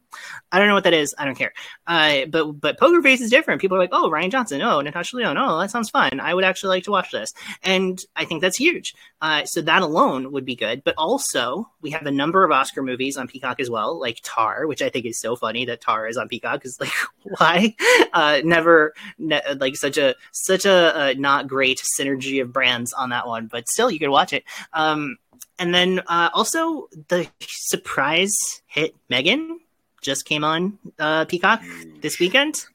I 0.52 0.60
don't 0.60 0.68
know 0.68 0.76
what 0.76 0.84
that 0.84 0.94
is. 0.94 1.16
I 1.18 1.26
don't 1.26 1.36
care. 1.36 1.54
Uh, 1.86 2.26
but 2.26 2.54
but 2.54 2.80
Poker 2.80 3.02
Face 3.02 3.22
is 3.22 3.32
different. 3.32 3.62
People 3.62 3.78
are 3.78 3.80
like, 3.80 3.90
oh, 3.94 4.10
Rian 4.10 4.32
Johnson. 4.32 4.62
Oh, 4.62 4.82
Natasha 4.82 5.16
Lyonne. 5.16 5.38
Oh, 5.38 5.60
that 5.60 5.72
sounds 5.72 5.90
fun. 5.90 6.20
I 6.20 6.34
would 6.34 6.44
actually 6.44 6.70
like 6.70 6.84
to 6.84 6.92
watch 6.92 7.12
this. 7.12 7.34
And 7.64 8.00
I 8.16 8.26
think 8.26 8.42
that's 8.42 8.58
huge. 8.58 8.94
Uh, 9.22 9.46
so 9.46 9.62
that 9.62 9.82
alone 9.82 10.32
would 10.32 10.46
be 10.46 10.56
good. 10.56 10.84
But 10.84 10.96
also, 10.98 11.70
we 11.82 11.92
have 11.92 12.06
a 12.06 12.12
number 12.12 12.44
of 12.44 12.52
Oscar 12.52 12.84
movies 12.84 13.07
on 13.16 13.28
Peacock 13.28 13.60
as 13.60 13.70
well, 13.70 14.00
like 14.00 14.20
Tar, 14.24 14.68
which 14.68 14.82
I 14.82 14.90
think 14.90 15.06
is 15.06 15.20
so 15.20 15.36
funny 15.36 15.66
that 15.66 15.80
Tar 15.80 16.08
is 16.08 16.18
on 16.18 16.28
Peacock. 16.28 16.66
Is 16.66 16.78
like, 16.80 16.92
why? 17.38 17.76
Uh, 18.12 18.42
never 18.44 18.94
ne- 19.18 19.54
like 19.60 19.76
such 19.78 19.98
a 19.98 20.16
such 20.34 20.66
a, 20.66 21.10
a, 21.10 21.14
not 21.14 21.48
great 21.48 21.82
synergy 22.00 22.42
of 22.42 22.52
brands 22.52 22.92
on 22.94 23.12
that 23.12 23.28
one. 23.28 23.46
But 23.48 23.70
still, 23.70 23.92
you 23.92 24.00
could 24.00 24.10
watch 24.10 24.34
it. 24.34 24.44
Um, 24.74 25.18
and 25.60 25.74
then 25.74 26.02
uh, 26.08 26.30
also 26.34 26.90
the 27.08 27.28
surprise 27.42 28.36
hit 28.66 28.96
Megan 29.10 29.60
just 30.02 30.26
came 30.26 30.44
on 30.44 30.78
uh, 31.00 31.26
Peacock 31.26 31.62
this 32.02 32.20
weekend. 32.20 32.66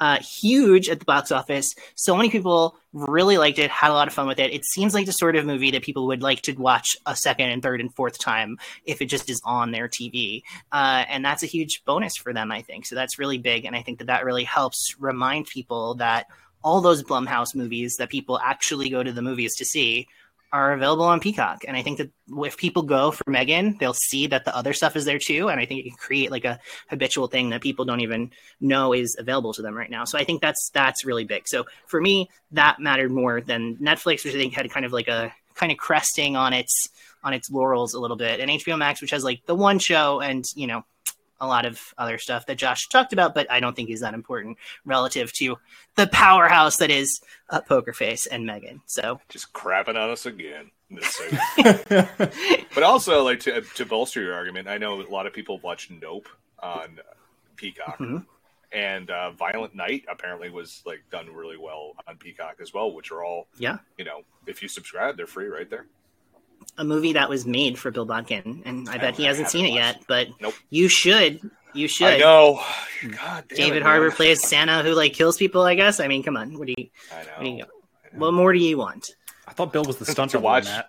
Uh, 0.00 0.18
huge 0.18 0.88
at 0.88 1.00
the 1.00 1.04
box 1.04 1.32
office. 1.32 1.74
So 1.94 2.16
many 2.16 2.30
people 2.30 2.76
really 2.92 3.36
liked 3.36 3.58
it, 3.58 3.70
had 3.70 3.90
a 3.90 3.94
lot 3.94 4.08
of 4.08 4.14
fun 4.14 4.26
with 4.26 4.38
it. 4.38 4.52
It 4.52 4.64
seems 4.64 4.94
like 4.94 5.06
the 5.06 5.12
sort 5.12 5.36
of 5.36 5.44
movie 5.44 5.70
that 5.72 5.82
people 5.82 6.06
would 6.06 6.22
like 6.22 6.42
to 6.42 6.52
watch 6.52 6.96
a 7.06 7.14
second 7.14 7.50
and 7.50 7.62
third 7.62 7.80
and 7.80 7.94
fourth 7.94 8.18
time 8.18 8.58
if 8.84 9.02
it 9.02 9.06
just 9.06 9.28
is 9.28 9.40
on 9.44 9.72
their 9.72 9.88
TV. 9.88 10.42
Uh, 10.72 11.04
and 11.08 11.24
that's 11.24 11.42
a 11.42 11.46
huge 11.46 11.82
bonus 11.84 12.16
for 12.16 12.32
them, 12.32 12.50
I 12.50 12.62
think. 12.62 12.86
So 12.86 12.94
that's 12.94 13.18
really 13.18 13.38
big. 13.38 13.64
And 13.64 13.76
I 13.76 13.82
think 13.82 13.98
that 13.98 14.06
that 14.06 14.24
really 14.24 14.44
helps 14.44 14.94
remind 14.98 15.46
people 15.46 15.94
that 15.96 16.26
all 16.62 16.80
those 16.80 17.02
Blumhouse 17.02 17.54
movies 17.54 17.96
that 17.98 18.08
people 18.08 18.38
actually 18.42 18.88
go 18.88 19.02
to 19.02 19.12
the 19.12 19.22
movies 19.22 19.54
to 19.56 19.64
see 19.64 20.08
are 20.52 20.72
available 20.72 21.04
on 21.04 21.20
Peacock. 21.20 21.62
And 21.66 21.76
I 21.76 21.82
think 21.82 21.98
that 21.98 22.10
if 22.38 22.56
people 22.56 22.82
go 22.82 23.10
for 23.10 23.28
Megan, 23.28 23.76
they'll 23.78 23.94
see 23.94 24.26
that 24.28 24.44
the 24.44 24.56
other 24.56 24.72
stuff 24.72 24.96
is 24.96 25.04
there 25.04 25.18
too. 25.18 25.48
And 25.48 25.60
I 25.60 25.66
think 25.66 25.80
it 25.80 25.88
can 25.90 25.98
create 25.98 26.30
like 26.30 26.44
a 26.44 26.58
habitual 26.88 27.26
thing 27.26 27.50
that 27.50 27.60
people 27.60 27.84
don't 27.84 28.00
even 28.00 28.30
know 28.60 28.94
is 28.94 29.16
available 29.18 29.52
to 29.54 29.62
them 29.62 29.74
right 29.74 29.90
now. 29.90 30.04
So 30.04 30.18
I 30.18 30.24
think 30.24 30.40
that's 30.40 30.70
that's 30.72 31.04
really 31.04 31.24
big. 31.24 31.46
So 31.46 31.66
for 31.86 32.00
me, 32.00 32.30
that 32.52 32.80
mattered 32.80 33.10
more 33.10 33.40
than 33.40 33.76
Netflix, 33.76 34.24
which 34.24 34.34
I 34.34 34.38
think 34.38 34.54
had 34.54 34.70
kind 34.70 34.86
of 34.86 34.92
like 34.92 35.08
a 35.08 35.34
kind 35.54 35.72
of 35.72 35.78
cresting 35.78 36.36
on 36.36 36.52
its 36.52 36.88
on 37.22 37.34
its 37.34 37.50
laurels 37.50 37.94
a 37.94 38.00
little 38.00 38.16
bit, 38.16 38.40
and 38.40 38.50
HBO 38.50 38.78
Max, 38.78 39.00
which 39.00 39.10
has 39.10 39.24
like 39.24 39.44
the 39.46 39.54
one 39.54 39.78
show 39.78 40.20
and 40.20 40.44
you 40.54 40.66
know 40.66 40.84
a 41.40 41.46
lot 41.46 41.64
of 41.64 41.94
other 41.96 42.18
stuff 42.18 42.46
that 42.46 42.58
Josh 42.58 42.88
talked 42.88 43.12
about, 43.12 43.34
but 43.34 43.50
I 43.50 43.60
don't 43.60 43.76
think 43.76 43.90
is 43.90 44.00
that 44.00 44.14
important 44.14 44.58
relative 44.84 45.32
to 45.34 45.56
the 45.96 46.06
powerhouse 46.08 46.76
that 46.78 46.90
is 46.90 47.20
uh, 47.50 47.60
Poker 47.60 47.92
Face 47.92 48.26
and 48.26 48.46
Megan. 48.46 48.80
So 48.86 49.20
just 49.28 49.52
crapping 49.52 49.96
on 49.96 50.10
us 50.10 50.26
again. 50.26 50.70
but 52.74 52.82
also, 52.82 53.22
like 53.22 53.40
to 53.40 53.60
to 53.60 53.84
bolster 53.84 54.22
your 54.22 54.34
argument, 54.34 54.68
I 54.68 54.78
know 54.78 55.00
a 55.00 55.02
lot 55.02 55.26
of 55.26 55.34
people 55.34 55.58
watch 55.58 55.90
Nope 55.90 56.28
on 56.60 56.98
Peacock. 57.56 57.98
Mm-hmm. 57.98 58.18
And 58.70 59.10
uh, 59.10 59.30
Violent 59.32 59.74
Night 59.74 60.04
apparently 60.10 60.50
was 60.50 60.82
like 60.86 61.02
done 61.10 61.34
really 61.34 61.58
well 61.58 61.92
on 62.06 62.16
Peacock 62.16 62.56
as 62.62 62.72
well, 62.72 62.92
which 62.92 63.12
are 63.12 63.22
all 63.22 63.48
yeah. 63.58 63.78
You 63.98 64.06
know, 64.06 64.22
if 64.46 64.62
you 64.62 64.68
subscribe, 64.68 65.18
they're 65.18 65.26
free 65.26 65.48
right 65.48 65.68
there 65.68 65.86
a 66.76 66.84
movie 66.84 67.12
that 67.14 67.28
was 67.28 67.46
made 67.46 67.78
for 67.78 67.90
Bill 67.90 68.06
Bodkin, 68.06 68.62
and 68.64 68.88
I, 68.88 68.94
I 68.94 68.98
bet 68.98 69.16
he 69.16 69.24
hasn't 69.24 69.48
seen 69.48 69.64
it 69.64 69.72
yet. 69.72 70.02
But 70.06 70.28
nope. 70.40 70.54
you 70.70 70.88
should. 70.88 71.40
You 71.74 71.88
should. 71.88 72.14
I 72.14 72.18
know. 72.18 72.62
God 73.02 73.44
David 73.48 73.78
it, 73.78 73.82
Harbour 73.82 74.10
plays 74.10 74.46
Santa 74.46 74.82
who 74.82 74.92
like 74.92 75.12
kills 75.12 75.36
people. 75.36 75.62
I 75.62 75.74
guess. 75.74 76.00
I 76.00 76.08
mean, 76.08 76.22
come 76.22 76.36
on. 76.36 76.58
What 76.58 76.66
do 76.66 76.74
you? 76.76 76.88
I 77.12 77.22
know. 77.22 77.30
What, 77.36 77.44
do 77.44 77.50
you, 77.50 77.64
what 78.12 78.34
more 78.34 78.52
do 78.52 78.58
you 78.58 78.78
want? 78.78 79.10
I 79.46 79.52
thought 79.52 79.72
Bill 79.72 79.84
was 79.84 79.96
the 79.96 80.06
stunt 80.06 80.30
to 80.32 80.40
watch. 80.40 80.66
I 80.68 80.84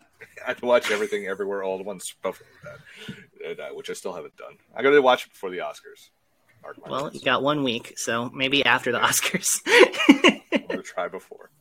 had 0.46 0.58
to 0.60 0.66
watch 0.66 0.90
everything 0.90 1.28
everywhere 1.28 1.64
all 1.64 1.80
at 1.80 1.86
once 1.86 2.14
before 2.22 2.48
that, 2.64 3.60
uh, 3.60 3.70
which 3.74 3.90
I 3.90 3.94
still 3.94 4.14
haven't 4.14 4.36
done. 4.38 4.58
I 4.76 4.82
got 4.82 4.92
to 4.92 5.02
watch 5.02 5.26
it 5.26 5.32
before 5.32 5.50
the 5.50 5.60
Oscars. 5.60 6.10
Well, 6.86 7.12
you 7.14 7.22
got 7.22 7.42
one 7.42 7.64
week, 7.64 7.94
so 7.98 8.30
maybe 8.30 8.66
after 8.66 8.92
the 8.92 9.00
Oscars. 9.00 9.60
I'm 10.52 10.68
gonna 10.68 10.82
try 10.82 11.08
before. 11.08 11.52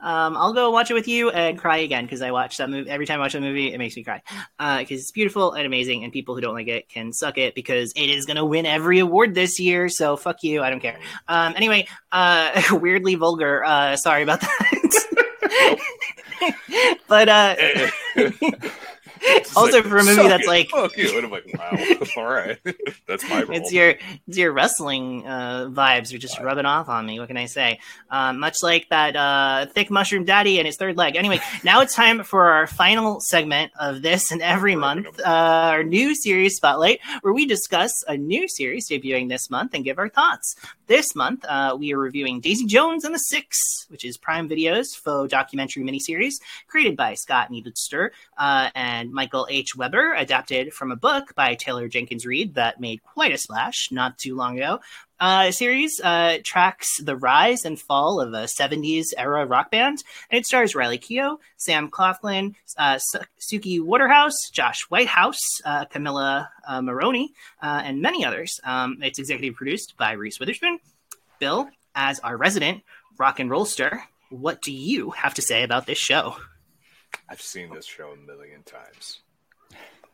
Um, 0.00 0.36
I'll 0.36 0.52
go 0.52 0.70
watch 0.70 0.90
it 0.90 0.94
with 0.94 1.08
you 1.08 1.30
and 1.30 1.58
cry 1.58 1.78
again 1.78 2.04
because 2.04 2.22
I 2.22 2.30
watch 2.30 2.56
that 2.58 2.70
movie 2.70 2.90
every 2.90 3.06
time 3.06 3.20
I 3.20 3.24
watch 3.24 3.32
that 3.32 3.40
movie. 3.40 3.72
It 3.72 3.78
makes 3.78 3.96
me 3.96 4.04
cry 4.04 4.22
because 4.26 4.50
uh, 4.58 4.84
it's 4.94 5.10
beautiful 5.12 5.52
and 5.52 5.66
amazing, 5.66 6.04
and 6.04 6.12
people 6.12 6.34
who 6.34 6.40
don't 6.40 6.54
like 6.54 6.68
it 6.68 6.88
can 6.88 7.12
suck 7.12 7.38
it 7.38 7.54
because 7.54 7.92
it 7.96 8.10
is 8.10 8.26
going 8.26 8.36
to 8.36 8.44
win 8.44 8.66
every 8.66 8.98
award 8.98 9.34
this 9.34 9.58
year. 9.58 9.88
So 9.88 10.16
fuck 10.16 10.42
you, 10.42 10.62
I 10.62 10.70
don't 10.70 10.80
care. 10.80 10.98
Um, 11.28 11.54
anyway, 11.56 11.86
uh, 12.12 12.62
weirdly 12.72 13.14
vulgar. 13.14 13.64
Uh, 13.64 13.96
sorry 13.96 14.22
about 14.22 14.40
that. 14.40 15.78
but 17.08 17.28
uh, 17.28 17.56
also 19.56 19.78
like, 19.78 19.86
for 19.86 19.98
a 19.98 20.04
movie 20.04 20.28
that's 20.28 20.46
like 20.46 20.68
fuck 20.68 20.96
you, 20.96 21.16
and 21.16 21.26
I'm 21.26 21.30
like, 21.30 21.46
wow, 21.56 22.06
all 22.16 22.26
right, 22.26 22.58
that's 23.06 23.28
my. 23.28 23.42
Role. 23.42 23.56
It's 23.56 23.72
your 23.72 23.94
it's 24.26 24.38
your 24.38 24.52
wrestling 24.52 25.26
uh, 25.26 25.68
vibes 25.70 26.14
are 26.14 26.18
just 26.18 26.38
rubbing 26.40 26.66
off 26.66 26.88
on 26.88 27.06
me. 27.06 27.18
What 27.18 27.28
can 27.28 27.36
I 27.36 27.46
say? 27.46 27.80
Uh, 28.10 28.32
much 28.32 28.62
like 28.62 28.88
that 28.90 29.16
uh, 29.16 29.66
thick 29.66 29.90
mushroom 29.90 30.24
daddy 30.24 30.58
and 30.58 30.66
his 30.66 30.76
third 30.76 30.96
leg. 30.96 31.16
Anyway, 31.16 31.40
now 31.64 31.80
it's 31.80 31.94
time 31.94 32.22
for 32.22 32.50
our 32.50 32.66
final 32.66 33.20
segment 33.20 33.72
of 33.78 34.02
this 34.02 34.30
and 34.30 34.42
every 34.42 34.76
month, 34.76 35.18
uh, 35.20 35.24
our 35.24 35.84
new 35.84 36.14
series 36.14 36.56
spotlight, 36.56 37.00
where 37.22 37.32
we 37.32 37.46
discuss 37.46 37.92
a 38.06 38.16
new 38.16 38.48
series 38.48 38.88
debuting 38.88 39.28
this 39.28 39.50
month 39.50 39.74
and 39.74 39.84
give 39.84 39.98
our 39.98 40.08
thoughts. 40.08 40.56
This 40.86 41.14
month, 41.14 41.44
uh, 41.44 41.76
we 41.78 41.92
are 41.92 41.98
reviewing 41.98 42.40
Daisy 42.40 42.64
Jones 42.66 43.04
and 43.04 43.14
the 43.14 43.18
Six, 43.18 43.86
which 43.88 44.04
is 44.04 44.16
Prime 44.16 44.48
Video's 44.48 44.94
faux 44.94 45.30
documentary 45.30 45.84
miniseries 45.84 46.34
created 46.66 46.96
by 46.96 47.14
Scott 47.14 47.50
Neustadter 47.50 48.10
uh, 48.38 48.70
and 48.74 49.07
Michael 49.12 49.46
H. 49.50 49.76
Weber, 49.76 50.14
adapted 50.14 50.72
from 50.72 50.90
a 50.90 50.96
book 50.96 51.34
by 51.34 51.54
Taylor 51.54 51.88
Jenkins 51.88 52.26
Reid 52.26 52.54
that 52.54 52.80
made 52.80 53.02
quite 53.02 53.32
a 53.32 53.38
splash 53.38 53.88
not 53.90 54.18
too 54.18 54.36
long 54.36 54.56
ago. 54.58 54.80
Uh, 55.20 55.50
series 55.50 56.00
uh, 56.00 56.38
tracks 56.44 57.00
the 57.02 57.16
rise 57.16 57.64
and 57.64 57.80
fall 57.80 58.20
of 58.20 58.32
a 58.34 58.44
70s 58.44 59.06
era 59.16 59.44
rock 59.46 59.70
band, 59.70 60.02
and 60.30 60.38
it 60.38 60.46
stars 60.46 60.76
Riley 60.76 60.98
Keough, 60.98 61.38
Sam 61.56 61.90
Claflin, 61.90 62.54
uh, 62.76 62.98
Suki 63.40 63.80
Waterhouse, 63.80 64.48
Josh 64.52 64.82
Whitehouse, 64.82 65.42
uh, 65.64 65.86
Camilla 65.86 66.50
uh, 66.66 66.80
Morrone, 66.80 67.30
uh, 67.60 67.82
and 67.84 68.00
many 68.00 68.24
others. 68.24 68.60
Um, 68.62 68.98
it's 69.02 69.18
executive 69.18 69.56
produced 69.56 69.96
by 69.96 70.12
Reese 70.12 70.38
Witherspoon. 70.38 70.78
Bill, 71.40 71.68
as 71.94 72.20
our 72.20 72.36
resident 72.36 72.82
rock 73.18 73.40
and 73.40 73.50
roll 73.50 73.64
star, 73.64 74.04
what 74.30 74.62
do 74.62 74.72
you 74.72 75.10
have 75.10 75.34
to 75.34 75.42
say 75.42 75.62
about 75.64 75.86
this 75.86 75.98
show? 75.98 76.36
I've 77.28 77.40
seen 77.40 77.72
this 77.74 77.86
show 77.86 78.12
a 78.12 78.16
million 78.16 78.62
times. 78.62 79.20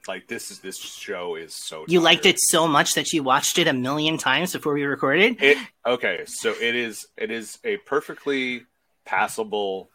Like 0.07 0.29
this 0.29 0.51
is 0.51 0.59
this 0.61 0.77
show 0.77 1.37
is 1.37 1.55
so. 1.55 1.85
You 1.89 1.99
tired. 1.99 2.05
liked 2.05 2.27
it 2.27 2.39
so 2.39 2.69
much 2.69 2.95
that 2.95 3.13
you 3.13 3.23
watched 3.23 3.59
it 3.59 3.67
a 3.67 3.73
million 3.73 4.19
times 4.19 4.53
before 4.53 4.75
we 4.75 4.85
recorded. 4.85 5.43
It 5.43 5.57
okay, 5.87 6.25
so 6.27 6.55
it 6.61 6.75
is 6.75 7.07
it 7.17 7.31
is 7.31 7.59
a 7.65 7.79
perfectly 7.79 8.65
passable 9.07 9.89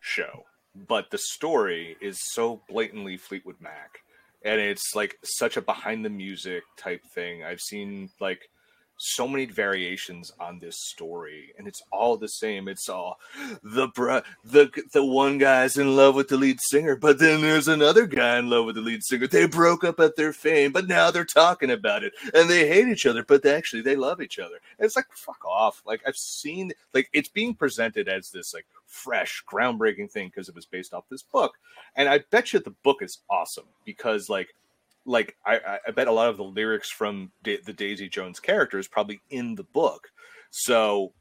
show, 0.00 0.44
but 0.74 1.10
the 1.10 1.18
story 1.18 1.96
is 2.02 2.18
so 2.20 2.60
blatantly 2.68 3.16
Fleetwood 3.16 3.56
Mac, 3.58 4.00
and 4.44 4.60
it's 4.60 4.94
like 4.94 5.16
such 5.24 5.56
a 5.56 5.62
behind 5.62 6.04
the 6.04 6.10
music 6.10 6.64
type 6.76 7.02
thing. 7.14 7.42
I've 7.42 7.60
seen 7.60 8.10
like 8.20 8.50
so 8.98 9.28
many 9.28 9.46
variations 9.46 10.32
on 10.40 10.58
this 10.60 10.76
story 10.80 11.52
and 11.58 11.68
it's 11.68 11.82
all 11.92 12.16
the 12.16 12.28
same. 12.28 12.68
It's 12.68 12.88
all 12.88 13.18
the 13.62 13.88
br- 13.88 14.20
the 14.44 14.70
the 14.92 15.04
one 15.04 15.38
guy's 15.38 15.76
in 15.78 15.96
love 15.96 16.14
with 16.14 16.28
the 16.28 16.36
lead 16.36 16.58
singer 16.62 16.96
but 16.96 17.18
then 17.18 17.42
there's 17.42 17.68
another 17.68 18.06
guy 18.06 18.38
in 18.38 18.50
love 18.50 18.66
with 18.66 18.76
the 18.76 18.82
lead 18.82 19.04
singer. 19.04 19.26
They 19.26 19.46
broke 19.46 19.84
up 19.84 20.00
at 20.00 20.16
their 20.16 20.32
fame 20.32 20.72
but 20.72 20.88
now 20.88 21.10
they're 21.10 21.24
talking 21.24 21.70
about 21.70 22.04
it 22.04 22.14
and 22.34 22.48
they 22.50 22.68
hate 22.68 22.88
each 22.88 23.06
other 23.06 23.24
but 23.24 23.42
they 23.42 23.54
actually 23.54 23.82
they 23.82 23.96
love 23.96 24.22
each 24.22 24.38
other. 24.38 24.56
And 24.78 24.86
it's 24.86 24.96
like 24.96 25.06
fuck 25.14 25.44
off. 25.46 25.82
Like 25.86 26.02
i've 26.06 26.16
seen 26.16 26.72
like 26.94 27.08
it's 27.12 27.28
being 27.30 27.54
presented 27.54 28.08
as 28.08 28.30
this 28.30 28.54
like 28.54 28.66
fresh 28.86 29.42
groundbreaking 29.50 30.10
thing 30.10 30.28
because 30.28 30.48
it 30.48 30.54
was 30.54 30.66
based 30.66 30.94
off 30.94 31.04
this 31.10 31.22
book. 31.22 31.54
And 31.96 32.08
i 32.08 32.20
bet 32.30 32.52
you 32.52 32.60
the 32.60 32.70
book 32.84 33.02
is 33.02 33.18
awesome 33.30 33.66
because 33.84 34.28
like 34.30 34.54
like 35.06 35.36
I, 35.44 35.78
I 35.86 35.90
bet 35.90 36.08
a 36.08 36.12
lot 36.12 36.28
of 36.28 36.36
the 36.36 36.44
lyrics 36.44 36.90
from 36.90 37.32
da- 37.42 37.60
the 37.64 37.72
Daisy 37.72 38.08
Jones 38.08 38.40
character 38.40 38.78
is 38.78 38.88
probably 38.88 39.20
in 39.30 39.54
the 39.54 39.64
book. 39.64 40.08
So 40.50 41.12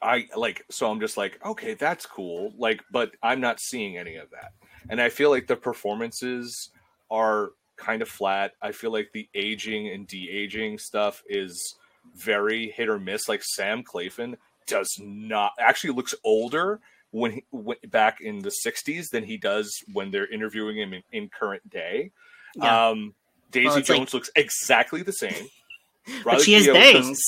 I 0.00 0.26
like 0.36 0.64
so 0.70 0.90
I'm 0.90 1.00
just 1.00 1.16
like, 1.16 1.38
okay, 1.44 1.74
that's 1.74 2.06
cool. 2.06 2.52
Like, 2.58 2.82
but 2.90 3.12
I'm 3.22 3.40
not 3.40 3.60
seeing 3.60 3.96
any 3.96 4.16
of 4.16 4.30
that. 4.30 4.52
And 4.88 5.00
I 5.00 5.08
feel 5.08 5.30
like 5.30 5.46
the 5.46 5.56
performances 5.56 6.70
are 7.10 7.50
kind 7.76 8.02
of 8.02 8.08
flat. 8.08 8.52
I 8.60 8.72
feel 8.72 8.92
like 8.92 9.10
the 9.12 9.28
aging 9.34 9.88
and 9.88 10.06
de-aging 10.06 10.78
stuff 10.78 11.22
is 11.28 11.76
very 12.16 12.70
hit 12.70 12.88
or 12.88 12.98
miss. 12.98 13.28
Like 13.28 13.42
Sam 13.44 13.82
Claflin 13.82 14.36
does 14.66 14.98
not 15.00 15.52
actually 15.58 15.94
looks 15.94 16.14
older 16.24 16.80
when 17.10 17.32
he 17.32 17.44
went 17.50 17.90
back 17.90 18.20
in 18.20 18.40
the 18.40 18.52
60s 18.66 19.10
than 19.10 19.24
he 19.24 19.36
does 19.36 19.84
when 19.92 20.10
they're 20.10 20.32
interviewing 20.32 20.78
him 20.78 20.94
in, 20.94 21.02
in 21.12 21.28
current 21.28 21.68
day. 21.68 22.10
Yeah. 22.54 22.88
Um, 22.88 23.14
Daisy 23.50 23.66
Well, 23.66 23.80
Jones 23.80 23.88
like- 23.98 24.12
looks 24.14 24.30
exactly 24.36 25.02
the 25.02 25.12
same. 25.12 25.48
but 26.24 26.40
she 26.40 26.54
has 26.54 26.66
bangs, 26.66 27.20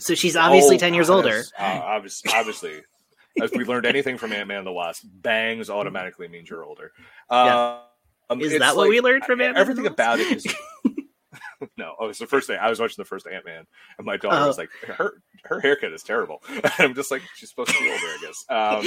so 0.00 0.14
she's 0.14 0.36
obviously 0.36 0.76
Oh, 0.76 0.78
ten 0.78 0.94
years 0.94 1.08
older. 1.10 1.44
Uh, 1.58 1.62
obviously, 1.84 2.32
obviously, 2.34 2.80
if 3.36 3.52
we 3.52 3.64
learned 3.64 3.86
anything 3.86 4.18
from 4.18 4.32
Ant 4.32 4.48
Man 4.48 4.64
the 4.64 4.72
Wasp, 4.72 5.04
bangs 5.04 5.70
automatically 5.70 6.26
means 6.28 6.50
you're 6.50 6.64
older. 6.64 6.92
Uh, 7.30 7.80
um, 8.28 8.40
Is 8.40 8.58
that 8.58 8.74
what 8.74 8.82
like- 8.84 8.90
we 8.90 9.00
learned 9.00 9.24
from 9.24 9.40
Ant-Man 9.40 9.60
Everything 9.60 9.86
about 9.86 10.18
it 10.18 10.36
is. 10.38 10.46
no, 11.76 11.94
oh, 11.98 12.08
it's 12.08 12.18
the 12.18 12.26
first 12.26 12.48
day 12.48 12.56
I 12.56 12.68
was 12.70 12.80
watching 12.80 12.96
the 12.98 13.04
first 13.04 13.26
Ant 13.26 13.44
Man, 13.44 13.66
and 13.98 14.06
my 14.06 14.16
daughter 14.16 14.36
Oh. 14.36 14.46
was 14.46 14.58
like, 14.58 14.70
"Her 14.86 15.22
her 15.44 15.60
haircut 15.60 15.92
is 15.92 16.02
terrible." 16.02 16.42
I'm 16.78 16.94
just 16.94 17.10
like, 17.10 17.22
"She's 17.36 17.50
supposed 17.50 17.70
to 17.70 17.78
be 17.78 17.90
older, 17.90 18.02
I 18.04 18.18
guess." 18.20 18.44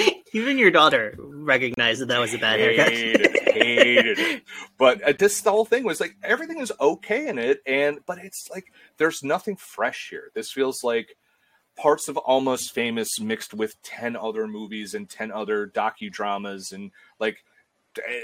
Um, 0.09 0.13
Even 0.33 0.57
your 0.57 0.71
daughter 0.71 1.15
recognized 1.17 2.01
that 2.01 2.07
that 2.07 2.19
was 2.19 2.33
a 2.33 2.37
bad 2.37 2.59
haircut. 2.59 2.91
hated 2.91 3.21
it, 3.21 3.51
hated 3.53 4.19
it. 4.19 4.43
But 4.77 5.01
uh, 5.01 5.13
this 5.17 5.41
the 5.41 5.51
whole 5.51 5.65
thing 5.65 5.83
was 5.83 5.99
like 5.99 6.15
everything 6.23 6.59
is 6.59 6.71
okay 6.79 7.27
in 7.27 7.37
it, 7.37 7.61
and 7.65 7.99
but 8.05 8.17
it's 8.19 8.47
like 8.51 8.71
there's 8.97 9.23
nothing 9.23 9.55
fresh 9.55 10.07
here. 10.09 10.31
This 10.35 10.51
feels 10.51 10.83
like 10.83 11.15
parts 11.75 12.07
of 12.09 12.17
Almost 12.17 12.73
Famous 12.73 13.19
mixed 13.19 13.53
with 13.53 13.81
ten 13.83 14.15
other 14.15 14.47
movies 14.47 14.93
and 14.93 15.09
ten 15.09 15.31
other 15.31 15.67
docudramas 15.67 16.71
and 16.73 16.91
like 17.19 17.37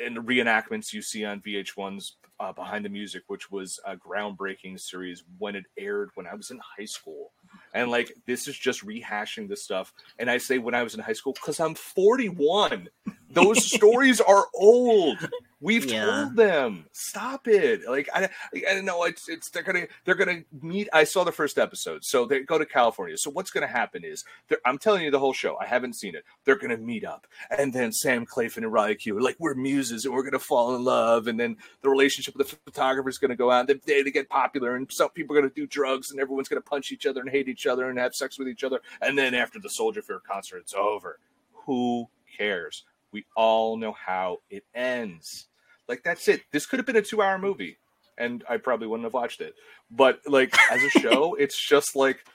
and 0.04 0.18
reenactments 0.18 0.94
you 0.94 1.02
see 1.02 1.26
on 1.26 1.42
VH1's 1.42 2.16
uh, 2.40 2.52
Behind 2.52 2.84
the 2.84 2.90
Music, 2.90 3.24
which 3.28 3.50
was 3.52 3.80
a 3.86 3.96
groundbreaking 3.96 4.80
series 4.80 5.24
when 5.38 5.56
it 5.56 5.66
aired 5.78 6.10
when 6.16 6.28
I 6.28 6.36
was 6.36 6.52
in 6.52 6.60
high 6.78 6.86
school. 6.86 7.32
And 7.76 7.92
like 7.92 8.12
this 8.26 8.48
is 8.48 8.58
just 8.58 8.84
rehashing 8.86 9.48
this 9.50 9.64
stuff. 9.64 9.94
And 10.18 10.30
I 10.32 10.38
say 10.40 10.58
when 10.58 10.74
I 10.74 10.82
was 10.82 10.96
in 10.96 11.02
high 11.02 11.14
school 11.14 11.34
because 11.34 11.60
I'm 11.60 11.76
41. 11.76 12.90
Those 13.30 13.66
stories 13.72 14.22
are 14.22 14.46
old. 14.54 15.18
We've 15.60 15.86
Yeah. 15.86 16.06
told 16.06 16.36
them. 16.36 16.86
Stop 16.92 17.48
it. 17.48 17.82
Like 17.90 18.08
I, 18.14 18.30
I 18.70 18.74
don't 18.76 18.86
know. 18.86 19.04
It's 19.04 19.28
it's 19.28 19.50
they're 19.50 19.64
gonna 19.64 19.88
they're 20.06 20.16
gonna 20.16 20.44
meet. 20.62 20.88
I 20.94 21.04
saw 21.06 21.24
the 21.24 21.32
first 21.32 21.58
episode, 21.58 22.04
so 22.06 22.26
they 22.26 22.42
go 22.42 22.58
to 22.60 22.66
California. 22.66 23.18
So 23.18 23.32
what's 23.32 23.50
gonna 23.52 23.66
happen 23.68 24.04
is 24.06 24.24
I'm 24.64 24.78
telling 24.78 25.04
you 25.04 25.12
the 25.12 25.20
whole 25.20 25.34
show. 25.34 25.58
I 25.60 25.66
haven't 25.66 25.94
seen 25.96 26.14
it. 26.16 26.24
They're 26.44 26.58
gonna 26.58 26.78
meet 26.78 27.04
up, 27.04 27.26
and 27.58 27.74
then 27.74 27.92
Sam 27.92 28.26
Claflin 28.26 28.64
and 28.64 28.72
Riley 28.72 28.96
Keough 28.96 29.18
are 29.18 29.22
like 29.22 29.38
we're 29.40 29.56
muses, 29.56 30.06
and 30.06 30.14
we're 30.14 30.24
gonna 30.24 30.38
fall 30.40 30.76
in 30.76 30.84
love, 30.84 31.28
and 31.28 31.40
then 31.40 31.58
the 31.82 31.90
relationship 31.90 32.36
with 32.38 32.50
the 32.50 32.58
photographer 32.66 33.10
is 33.10 33.18
gonna 33.18 33.36
go. 33.36 33.50
They, 33.66 33.74
they, 33.86 34.04
they 34.04 34.12
get 34.12 34.30
popular, 34.30 34.76
and 34.76 34.92
some 34.92 35.10
people 35.10 35.36
are 35.36 35.42
gonna 35.42 35.54
do 35.54 35.66
drugs, 35.66 36.12
and 36.12 36.20
everyone's 36.20 36.48
gonna 36.50 36.62
punch 36.62 36.92
each 36.92 37.06
other 37.08 37.22
and 37.22 37.30
hate 37.30 37.48
each 37.50 37.65
other 37.68 37.90
and 37.90 38.00
have 38.00 38.14
sex 38.14 38.38
with 38.38 38.48
each 38.48 38.64
other, 38.64 38.82
and 39.02 39.18
then 39.18 39.34
after 39.34 39.60
the 39.60 39.70
Soldier 39.70 40.02
Field 40.02 40.22
concert, 40.30 40.60
it's 40.60 40.74
over. 40.74 41.20
Who 41.66 42.08
cares? 42.38 42.84
We 43.12 43.26
all 43.36 43.78
know 43.78 43.94
how 43.94 44.40
it 44.50 44.66
ends. 44.74 45.48
Like 45.88 46.04
that's 46.04 46.28
it. 46.28 46.42
This 46.52 46.66
could 46.66 46.80
have 46.80 46.86
been 46.86 46.96
a 46.96 47.02
two-hour 47.02 47.38
movie, 47.38 47.78
and 48.18 48.44
I 48.50 48.58
probably 48.58 48.88
wouldn't 48.88 49.06
have 49.06 49.14
watched 49.14 49.42
it. 49.42 49.56
But 49.92 50.22
like 50.26 50.56
as 50.72 50.84
a 50.84 50.90
show, 50.90 51.36
it's 51.40 51.68
just 51.68 51.96
like, 51.96 52.26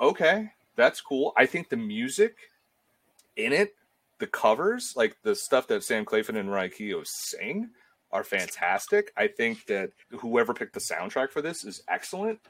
okay, 0.00 0.50
that's 0.76 1.00
cool. 1.00 1.32
I 1.36 1.46
think 1.46 1.68
the 1.68 1.76
music 1.76 2.36
in 3.36 3.52
it, 3.52 3.74
the 4.18 4.26
covers, 4.26 4.94
like 4.96 5.16
the 5.22 5.34
stuff 5.34 5.68
that 5.68 5.84
Sam 5.84 6.04
Claflin 6.04 6.36
and 6.36 6.50
Rai 6.50 6.68
Keough 6.68 7.06
sing, 7.06 7.70
are 8.12 8.24
fantastic. 8.24 9.12
I 9.16 9.28
think 9.28 9.66
that 9.66 9.90
whoever 10.10 10.54
picked 10.54 10.74
the 10.74 10.80
soundtrack 10.80 11.30
for 11.30 11.42
this 11.42 11.64
is 11.64 11.82
excellent. 11.88 12.40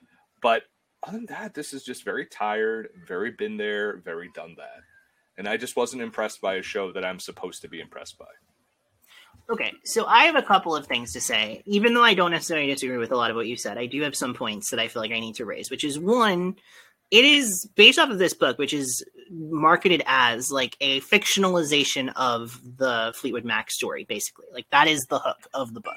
But 0.40 0.62
other 1.06 1.18
than 1.18 1.26
that, 1.26 1.54
this 1.54 1.72
is 1.72 1.82
just 1.82 2.04
very 2.04 2.26
tired, 2.26 2.88
very 3.06 3.30
been 3.30 3.56
there, 3.56 3.98
very 3.98 4.30
done 4.34 4.54
that. 4.58 4.82
And 5.38 5.48
I 5.48 5.56
just 5.56 5.76
wasn't 5.76 6.02
impressed 6.02 6.40
by 6.40 6.54
a 6.56 6.62
show 6.62 6.92
that 6.92 7.04
I'm 7.04 7.20
supposed 7.20 7.62
to 7.62 7.68
be 7.68 7.80
impressed 7.80 8.18
by. 8.18 8.26
Okay, 9.48 9.72
so 9.84 10.06
I 10.06 10.24
have 10.24 10.34
a 10.34 10.42
couple 10.42 10.74
of 10.74 10.86
things 10.86 11.12
to 11.12 11.20
say. 11.20 11.62
Even 11.66 11.94
though 11.94 12.02
I 12.02 12.14
don't 12.14 12.32
necessarily 12.32 12.66
disagree 12.66 12.96
with 12.96 13.12
a 13.12 13.16
lot 13.16 13.30
of 13.30 13.36
what 13.36 13.46
you 13.46 13.56
said, 13.56 13.78
I 13.78 13.86
do 13.86 14.02
have 14.02 14.16
some 14.16 14.34
points 14.34 14.70
that 14.70 14.80
I 14.80 14.88
feel 14.88 15.00
like 15.00 15.12
I 15.12 15.20
need 15.20 15.36
to 15.36 15.44
raise, 15.44 15.70
which 15.70 15.84
is 15.84 15.98
one, 15.98 16.56
it 17.10 17.24
is 17.24 17.68
based 17.76 17.98
off 17.98 18.10
of 18.10 18.18
this 18.18 18.34
book, 18.34 18.58
which 18.58 18.74
is 18.74 19.04
marketed 19.30 20.02
as 20.06 20.50
like 20.50 20.76
a 20.80 21.00
fictionalization 21.02 22.12
of 22.16 22.60
the 22.76 23.12
Fleetwood 23.14 23.44
Mac 23.44 23.70
story, 23.70 24.04
basically. 24.04 24.46
Like 24.52 24.66
that 24.70 24.88
is 24.88 25.06
the 25.08 25.20
hook 25.20 25.46
of 25.54 25.74
the 25.74 25.80
book. 25.80 25.94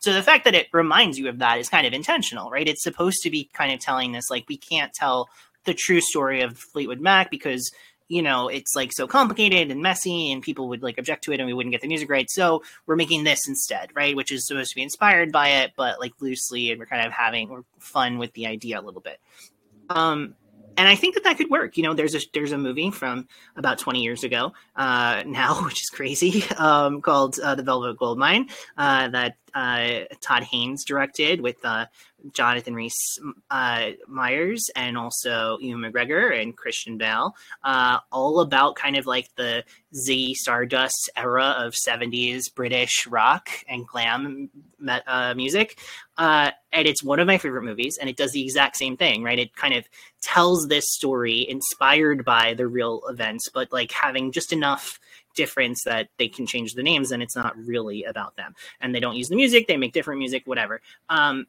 So 0.00 0.12
the 0.12 0.22
fact 0.22 0.44
that 0.44 0.54
it 0.54 0.68
reminds 0.72 1.18
you 1.18 1.28
of 1.28 1.38
that 1.38 1.58
is 1.58 1.68
kind 1.68 1.86
of 1.86 1.92
intentional, 1.92 2.50
right? 2.50 2.68
It's 2.68 2.82
supposed 2.82 3.18
to 3.22 3.30
be 3.30 3.50
kind 3.52 3.72
of 3.72 3.80
telling 3.80 4.12
this, 4.12 4.30
like, 4.30 4.44
we 4.48 4.56
can't 4.56 4.92
tell 4.92 5.28
the 5.64 5.74
true 5.74 6.00
story 6.00 6.40
of 6.40 6.56
Fleetwood 6.56 7.00
Mac 7.00 7.30
because 7.30 7.70
you 8.08 8.22
know 8.22 8.48
it's 8.48 8.74
like 8.74 8.90
so 8.92 9.06
complicated 9.06 9.70
and 9.70 9.82
messy 9.82 10.32
and 10.32 10.42
people 10.42 10.68
would 10.68 10.82
like 10.82 10.96
object 10.96 11.24
to 11.24 11.32
it 11.32 11.40
and 11.40 11.46
we 11.46 11.52
wouldn't 11.52 11.72
get 11.72 11.82
the 11.82 11.88
music 11.88 12.08
right 12.08 12.30
so 12.30 12.62
we're 12.86 12.96
making 12.96 13.22
this 13.22 13.46
instead 13.46 13.90
right 13.94 14.16
which 14.16 14.32
is 14.32 14.46
supposed 14.46 14.70
to 14.70 14.76
be 14.76 14.82
inspired 14.82 15.30
by 15.30 15.48
it 15.48 15.72
but 15.76 16.00
like 16.00 16.12
loosely 16.20 16.70
and 16.70 16.80
we're 16.80 16.86
kind 16.86 17.06
of 17.06 17.12
having 17.12 17.64
fun 17.78 18.16
with 18.16 18.32
the 18.32 18.46
idea 18.46 18.80
a 18.80 18.82
little 18.82 19.02
bit 19.02 19.20
um 19.90 20.34
and 20.78 20.86
I 20.86 20.94
think 20.94 21.16
that 21.16 21.24
that 21.24 21.36
could 21.36 21.50
work. 21.50 21.76
You 21.76 21.82
know, 21.82 21.92
there's 21.92 22.14
a 22.14 22.20
there's 22.32 22.52
a 22.52 22.56
movie 22.56 22.92
from 22.92 23.26
about 23.56 23.78
20 23.78 24.00
years 24.00 24.22
ago 24.22 24.52
uh, 24.76 25.24
now, 25.26 25.60
which 25.64 25.82
is 25.82 25.90
crazy, 25.92 26.44
um, 26.56 27.02
called 27.02 27.38
uh, 27.40 27.56
The 27.56 27.64
Velvet 27.64 27.98
Goldmine 27.98 28.48
uh, 28.78 29.08
that 29.08 29.36
uh, 29.54 30.00
Todd 30.20 30.44
Haynes 30.44 30.84
directed 30.84 31.40
with 31.40 31.56
uh, 31.64 31.86
Jonathan 32.32 32.74
Rhys 32.74 33.18
uh, 33.50 33.90
Myers 34.06 34.70
and 34.74 34.98
also 34.98 35.58
Ewan 35.60 35.82
McGregor 35.82 36.40
and 36.40 36.56
Christian 36.56 36.98
Bale, 36.98 37.34
uh, 37.62 37.98
all 38.10 38.40
about 38.40 38.76
kind 38.76 38.96
of 38.96 39.06
like 39.06 39.34
the 39.36 39.64
Ziggy 39.94 40.32
Stardust 40.32 41.10
era 41.16 41.54
of 41.58 41.74
70s 41.74 42.52
British 42.54 43.06
rock 43.06 43.48
and 43.68 43.86
glam 43.86 44.50
me- 44.78 45.00
uh, 45.06 45.34
music. 45.34 45.78
Uh, 46.16 46.50
and 46.72 46.88
it's 46.88 47.02
one 47.02 47.20
of 47.20 47.26
my 47.26 47.38
favorite 47.38 47.62
movies, 47.62 47.96
and 48.00 48.10
it 48.10 48.16
does 48.16 48.32
the 48.32 48.42
exact 48.42 48.76
same 48.76 48.96
thing, 48.96 49.22
right? 49.22 49.38
It 49.38 49.54
kind 49.54 49.74
of 49.74 49.84
tells 50.20 50.66
this 50.66 50.84
story 50.88 51.48
inspired 51.48 52.24
by 52.24 52.54
the 52.54 52.66
real 52.66 53.02
events, 53.08 53.48
but 53.48 53.72
like 53.72 53.92
having 53.92 54.32
just 54.32 54.52
enough 54.52 54.98
difference 55.38 55.84
that 55.84 56.08
they 56.18 56.28
can 56.28 56.46
change 56.46 56.74
the 56.74 56.82
names 56.82 57.12
and 57.12 57.22
it's 57.22 57.36
not 57.36 57.56
really 57.56 58.04
about 58.04 58.36
them. 58.36 58.54
And 58.80 58.94
they 58.94 59.00
don't 59.00 59.16
use 59.16 59.28
the 59.28 59.36
music, 59.36 59.66
they 59.66 59.78
make 59.78 59.92
different 59.92 60.18
music, 60.18 60.42
whatever. 60.44 60.82
Um, 61.08 61.46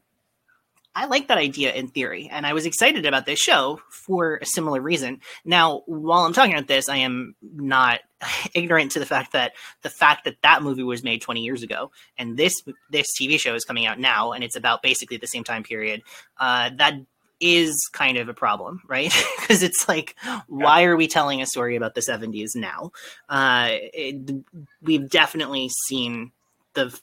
I 0.96 1.06
like 1.06 1.28
that 1.28 1.38
idea 1.38 1.72
in 1.74 1.88
theory, 1.88 2.28
and 2.32 2.46
I 2.46 2.54
was 2.54 2.66
excited 2.66 3.06
about 3.06 3.26
this 3.26 3.40
show 3.40 3.80
for 3.90 4.38
a 4.42 4.46
similar 4.46 4.82
reason. 4.82 5.22
Now, 5.46 5.84
while 5.86 6.26
I'm 6.26 6.34
talking 6.34 6.54
about 6.54 6.68
this, 6.68 6.90
I 6.90 6.98
am 6.98 7.36
not 7.42 8.00
ignorant 8.54 8.92
to 8.94 9.00
the 9.00 9.06
fact 9.06 9.34
that 9.34 9.54
the 9.82 9.90
fact 9.90 10.26
that 10.26 10.42
that 10.42 10.64
movie 10.64 10.84
was 10.84 11.04
made 11.04 11.22
20 11.22 11.42
years 11.42 11.64
ago, 11.64 11.92
and 12.18 12.38
this 12.38 12.54
this 12.90 13.06
TV 13.20 13.40
show 13.40 13.54
is 13.56 13.66
coming 13.66 13.86
out 13.86 14.00
now, 14.00 14.32
and 14.32 14.44
it's 14.44 14.56
about 14.56 14.82
basically 14.82 15.18
the 15.18 15.28
same 15.28 15.44
time 15.44 15.64
period. 15.64 16.02
Uh, 16.40 16.72
that 16.78 16.96
is 17.40 17.90
kind 17.94 18.18
of 18.18 18.30
a 18.30 18.34
problem, 18.34 18.82
right? 18.88 19.14
Because 19.40 19.64
it's 19.64 19.88
like, 19.90 20.16
why 20.48 20.84
are 20.84 20.96
we 20.96 21.08
telling 21.08 21.42
a 21.42 21.46
story 21.48 21.76
about 21.76 21.96
the 21.96 22.02
70s 22.02 22.56
now? 22.56 22.92
Uh, 23.28 23.70
it, 23.72 24.44
we've 24.82 25.10
definitely 25.10 25.70
seen 25.88 26.32
the 26.76 26.98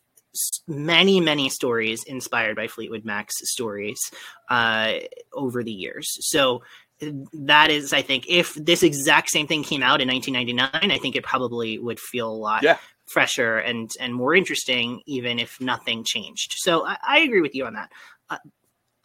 many 0.68 1.20
many 1.20 1.48
stories 1.48 2.04
inspired 2.04 2.56
by 2.56 2.68
fleetwood 2.68 3.04
mac's 3.04 3.34
stories 3.50 3.98
uh, 4.50 4.94
over 5.32 5.62
the 5.62 5.72
years 5.72 6.06
so 6.20 6.62
that 7.32 7.70
is 7.70 7.92
i 7.92 8.00
think 8.02 8.24
if 8.28 8.54
this 8.54 8.82
exact 8.82 9.28
same 9.30 9.46
thing 9.46 9.62
came 9.62 9.82
out 9.82 10.00
in 10.00 10.08
1999 10.08 10.90
i 10.90 10.98
think 10.98 11.14
it 11.16 11.24
probably 11.24 11.78
would 11.78 12.00
feel 12.00 12.30
a 12.30 12.32
lot 12.32 12.62
Yeah. 12.62 12.78
fresher 13.06 13.58
and 13.58 13.90
and 14.00 14.14
more 14.14 14.34
interesting 14.34 15.02
even 15.06 15.38
if 15.38 15.60
nothing 15.60 16.04
changed 16.04 16.54
so 16.56 16.86
i, 16.86 16.96
I 17.06 17.18
agree 17.20 17.40
with 17.42 17.54
you 17.54 17.66
on 17.66 17.74
that 17.74 17.90
uh, 18.30 18.38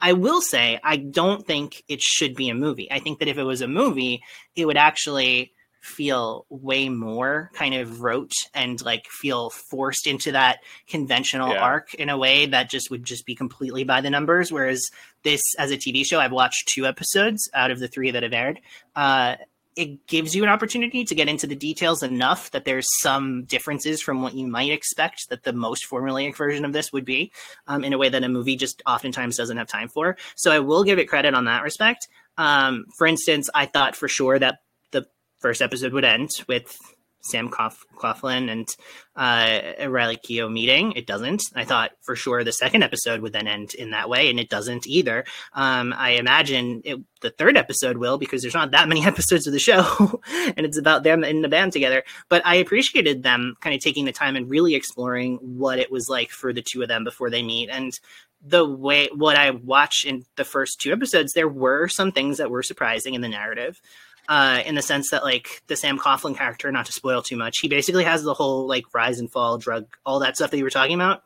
I 0.02 0.14
will 0.14 0.42
say 0.42 0.80
I 0.84 0.98
don't 0.98 1.46
think 1.46 1.84
it 1.88 2.02
should 2.02 2.36
be 2.36 2.50
a 2.50 2.56
movie. 2.56 2.92
I 2.92 3.00
think 3.00 3.20
that 3.20 3.28
if 3.28 3.38
it 3.38 3.44
was 3.44 3.62
a 3.62 3.68
movie, 3.68 4.24
it 4.56 4.66
would 4.66 4.78
actually 4.78 5.54
feel 5.82 6.46
way 6.50 6.90
more 6.90 7.50
kind 7.56 7.74
of 7.74 8.02
rote 8.02 8.34
and 8.54 8.80
like 8.86 9.04
feel 9.08 9.50
forced 9.50 10.06
into 10.06 10.32
that 10.32 10.60
conventional 10.88 11.54
Yeah. 11.54 11.64
arc 11.64 11.94
in 11.96 12.08
a 12.10 12.18
way 12.20 12.46
that 12.46 12.70
just 12.70 12.92
would 12.92 13.04
just 13.04 13.26
be 13.26 13.34
completely 13.34 13.84
by 13.84 14.00
the 14.02 14.12
numbers. 14.12 14.52
Whereas 14.52 14.88
this, 15.24 15.42
as 15.58 15.72
a 15.72 15.78
TV 15.78 16.06
show, 16.06 16.20
I've 16.20 16.32
watched 16.32 16.68
two 16.68 16.86
episodes 16.86 17.50
out 17.56 17.72
of 17.72 17.80
the 17.80 17.88
three 17.88 18.12
that 18.12 18.22
have 18.22 18.32
aired. 18.34 18.60
Uh, 18.96 19.38
it 19.76 20.06
gives 20.08 20.36
you 20.36 20.44
an 20.44 20.50
opportunity 20.50 21.06
to 21.06 21.16
get 21.16 21.30
into 21.30 21.48
the 21.48 21.56
details 21.56 22.04
enough 22.04 22.52
that 22.52 22.66
there's 22.66 22.88
some 23.02 23.44
differences 23.46 24.02
from 24.02 24.22
what 24.22 24.34
you 24.34 24.46
might 24.46 24.72
expect 24.72 25.30
that 25.30 25.44
the 25.44 25.54
most 25.54 25.90
formulaic 25.90 26.36
version 26.36 26.66
of 26.66 26.74
this 26.74 26.92
would 26.92 27.06
be 27.06 27.32
um, 27.68 27.84
in 27.84 27.94
a 27.94 27.98
way 27.98 28.10
that 28.10 28.24
a 28.24 28.30
movie 28.30 28.58
just 28.58 28.82
oftentimes 28.86 29.38
doesn't 29.38 29.58
have 29.58 29.68
time 29.68 29.88
for. 29.88 30.18
So 30.36 30.52
I 30.52 30.60
will 30.60 30.84
give 30.84 31.00
it 31.00 31.08
credit 31.08 31.34
on 31.34 31.46
that 31.46 31.64
respect. 31.64 32.08
Um, 32.38 32.86
for 32.98 33.08
instance, 33.08 33.50
I 33.54 33.66
thought 33.66 33.96
for 33.96 34.08
sure 34.08 34.38
that 34.40 34.60
the 34.92 35.08
first 35.40 35.62
episode 35.62 35.94
would 35.94 36.06
end 36.06 36.32
with 36.48 36.78
Sam 37.22 37.50
Cough- 37.50 37.86
Coughlin 37.98 38.50
and 38.52 38.68
uh, 39.16 39.88
Riley 39.88 40.18
Keough 40.18 40.52
meeting. 40.52 40.94
It 40.94 41.06
doesn't. 41.06 41.44
I 41.56 41.66
thought 41.66 41.92
for 42.02 42.16
sure 42.16 42.44
the 42.44 42.52
second 42.52 42.84
episode 42.84 43.22
would 43.22 43.34
then 43.34 43.48
end 43.48 43.74
in 43.76 43.92
that 43.92 44.10
way, 44.10 44.30
and 44.30 44.40
it 44.40 44.50
doesn't 44.50 44.88
either. 44.88 45.26
Um, 45.54 45.94
I 45.96 46.12
imagine 46.12 46.82
it, 46.84 47.00
the 47.22 47.30
third 47.30 47.58
episode 47.58 47.98
will 47.98 48.18
because 48.18 48.42
there's 48.42 48.54
not 48.54 48.72
that 48.72 48.88
many 48.88 49.06
episodes 49.06 49.48
of 49.48 49.54
the 49.54 49.60
show, 49.60 50.22
and 50.58 50.66
it's 50.66 50.78
about 50.78 51.04
them 51.04 51.24
in 51.24 51.42
the 51.42 51.50
band 51.50 51.74
together. 51.74 52.04
But 52.30 52.46
I 52.46 52.56
appreciated 52.56 53.24
them 53.24 53.56
kind 53.62 53.76
of 53.76 53.82
taking 53.82 54.06
the 54.06 54.12
time 54.12 54.36
and 54.36 54.50
really 54.50 54.76
exploring 54.76 55.38
what 55.42 55.80
it 55.80 55.92
was 55.92 56.10
like 56.10 56.32
for 56.32 56.54
the 56.54 56.62
two 56.62 56.82
of 56.82 56.88
them 56.88 57.04
before 57.04 57.30
they 57.30 57.44
meet, 57.44 57.70
and 57.70 57.98
the 58.44 58.66
way 58.66 59.08
what 59.14 59.36
I 59.36 59.52
watched 59.52 60.06
in 60.06 60.26
the 60.36 60.44
first 60.44 60.82
two 60.82 60.92
episodes, 60.92 61.34
there 61.34 61.48
were 61.48 61.88
some 61.88 62.12
things 62.12 62.38
that 62.40 62.50
were 62.50 62.64
surprising 62.64 63.14
in 63.14 63.22
the 63.22 63.30
narrative. 63.30 63.80
Uh, 64.32 64.64
in 64.66 64.76
the 64.76 64.82
sense 64.82 65.10
that 65.10 65.26
like 65.26 65.62
the 65.68 65.76
Sam 65.76 66.00
Coughlin 66.00 66.38
character, 66.38 66.72
not 66.72 66.86
to 66.86 66.94
spoil 66.94 67.22
too 67.22 67.36
much, 67.36 67.58
he 67.60 67.68
basically 67.68 68.06
has 68.06 68.24
the 68.24 68.34
whole 68.34 68.66
like 68.66 68.86
rise 68.94 69.20
and 69.20 69.30
fall 69.30 69.58
drug, 69.58 69.88
all 70.06 70.20
that 70.20 70.38
stuff 70.38 70.52
that 70.52 70.58
you 70.58 70.64
were 70.64 70.70
talking 70.70 70.96
about. 70.96 71.24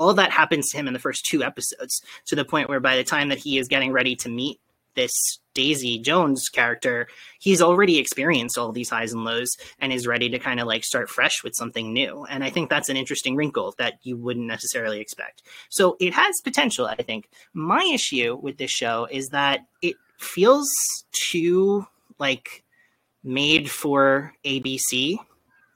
All 0.00 0.12
that 0.14 0.32
happens 0.32 0.68
to 0.70 0.76
him 0.76 0.88
in 0.88 0.92
the 0.92 0.98
first 0.98 1.24
two 1.24 1.44
episodes, 1.44 2.02
to 2.26 2.34
the 2.34 2.44
point 2.44 2.68
where 2.68 2.80
by 2.80 2.96
the 2.96 3.04
time 3.04 3.28
that 3.28 3.38
he 3.38 3.56
is 3.56 3.68
getting 3.68 3.92
ready 3.92 4.16
to 4.16 4.28
meet 4.28 4.58
this 4.96 5.12
Daisy 5.54 6.00
Jones 6.00 6.48
character, 6.48 7.06
he's 7.38 7.62
already 7.62 7.98
experienced 7.98 8.58
all 8.58 8.72
these 8.72 8.90
highs 8.90 9.12
and 9.12 9.22
lows 9.22 9.56
and 9.78 9.92
is 9.92 10.08
ready 10.08 10.28
to 10.30 10.40
kind 10.40 10.58
of 10.58 10.66
like 10.66 10.82
start 10.82 11.08
fresh 11.08 11.44
with 11.44 11.54
something 11.54 11.92
new. 11.92 12.24
And 12.24 12.42
I 12.42 12.50
think 12.50 12.68
that's 12.68 12.88
an 12.88 12.96
interesting 12.96 13.36
wrinkle 13.36 13.76
that 13.78 14.00
you 14.02 14.16
wouldn't 14.16 14.48
necessarily 14.48 14.98
expect. 14.98 15.44
So 15.68 15.96
it 16.00 16.14
has 16.14 16.40
potential, 16.42 16.86
I 16.86 16.96
think. 16.96 17.30
My 17.54 17.88
issue 17.94 18.36
with 18.42 18.58
this 18.58 18.72
show 18.72 19.06
is 19.08 19.28
that 19.28 19.60
it 19.82 19.94
feels 20.18 20.68
too 21.12 21.86
like 22.20 22.62
made 23.24 23.70
for 23.70 24.32
ABC. 24.44 25.18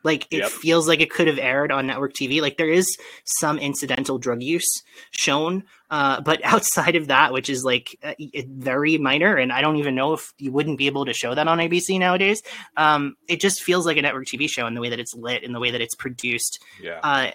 Like 0.02 0.26
it 0.30 0.40
Yep. 0.40 0.50
feels 0.50 0.86
like 0.86 1.00
it 1.00 1.10
could 1.10 1.28
have 1.28 1.38
aired 1.38 1.72
on 1.72 1.86
network 1.86 2.12
TV. 2.12 2.42
Like 2.42 2.58
there 2.58 2.68
is 2.68 2.86
some 3.24 3.58
incidental 3.58 4.18
drug 4.18 4.42
use 4.42 4.82
shown, 5.12 5.64
uh, 5.90 6.20
but 6.20 6.44
outside 6.44 6.94
of 6.96 7.06
that, 7.06 7.32
which 7.32 7.48
is 7.48 7.64
like 7.64 7.96
uh, 8.02 8.12
very 8.46 8.98
minor, 8.98 9.34
and 9.36 9.50
I 9.50 9.62
don't 9.62 9.76
even 9.76 9.94
know 9.94 10.12
if 10.12 10.34
you 10.36 10.52
wouldn't 10.52 10.76
be 10.76 10.88
able 10.88 11.06
to 11.06 11.14
show 11.14 11.34
that 11.34 11.48
on 11.48 11.56
ABC 11.58 11.98
nowadays. 11.98 12.42
Um, 12.76 13.16
it 13.28 13.40
just 13.40 13.62
feels 13.62 13.86
like 13.86 13.96
a 13.96 14.02
network 14.02 14.26
TV 14.26 14.46
show 14.46 14.66
in 14.66 14.74
the 14.74 14.82
way 14.82 14.90
that 14.90 15.00
it's 15.00 15.14
lit, 15.14 15.42
in 15.42 15.52
the 15.54 15.60
way 15.60 15.70
that 15.70 15.80
it's 15.80 15.94
produced, 15.94 16.62
Yeah. 16.82 17.00
uh, 17.02 17.30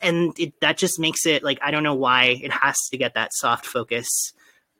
and 0.00 0.32
it, 0.38 0.58
that 0.62 0.78
just 0.78 0.98
makes 0.98 1.26
it 1.26 1.42
like 1.42 1.58
I 1.60 1.70
don't 1.72 1.82
know 1.82 1.94
why 1.94 2.40
it 2.42 2.52
has 2.52 2.76
to 2.90 2.96
get 2.96 3.12
that 3.14 3.34
soft 3.34 3.66
focus 3.66 4.08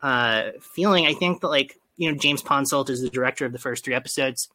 uh, 0.00 0.52
feeling. 0.74 1.06
I 1.06 1.12
think 1.12 1.42
that 1.42 1.48
like 1.48 1.76
you 1.96 2.10
know 2.10 2.18
James 2.18 2.42
Ponsoldt 2.42 2.90
is 2.90 3.00
the 3.00 3.10
director 3.10 3.44
of 3.46 3.52
the 3.52 3.58
first 3.58 3.84
three 3.84 3.94
episodes. 3.94 4.48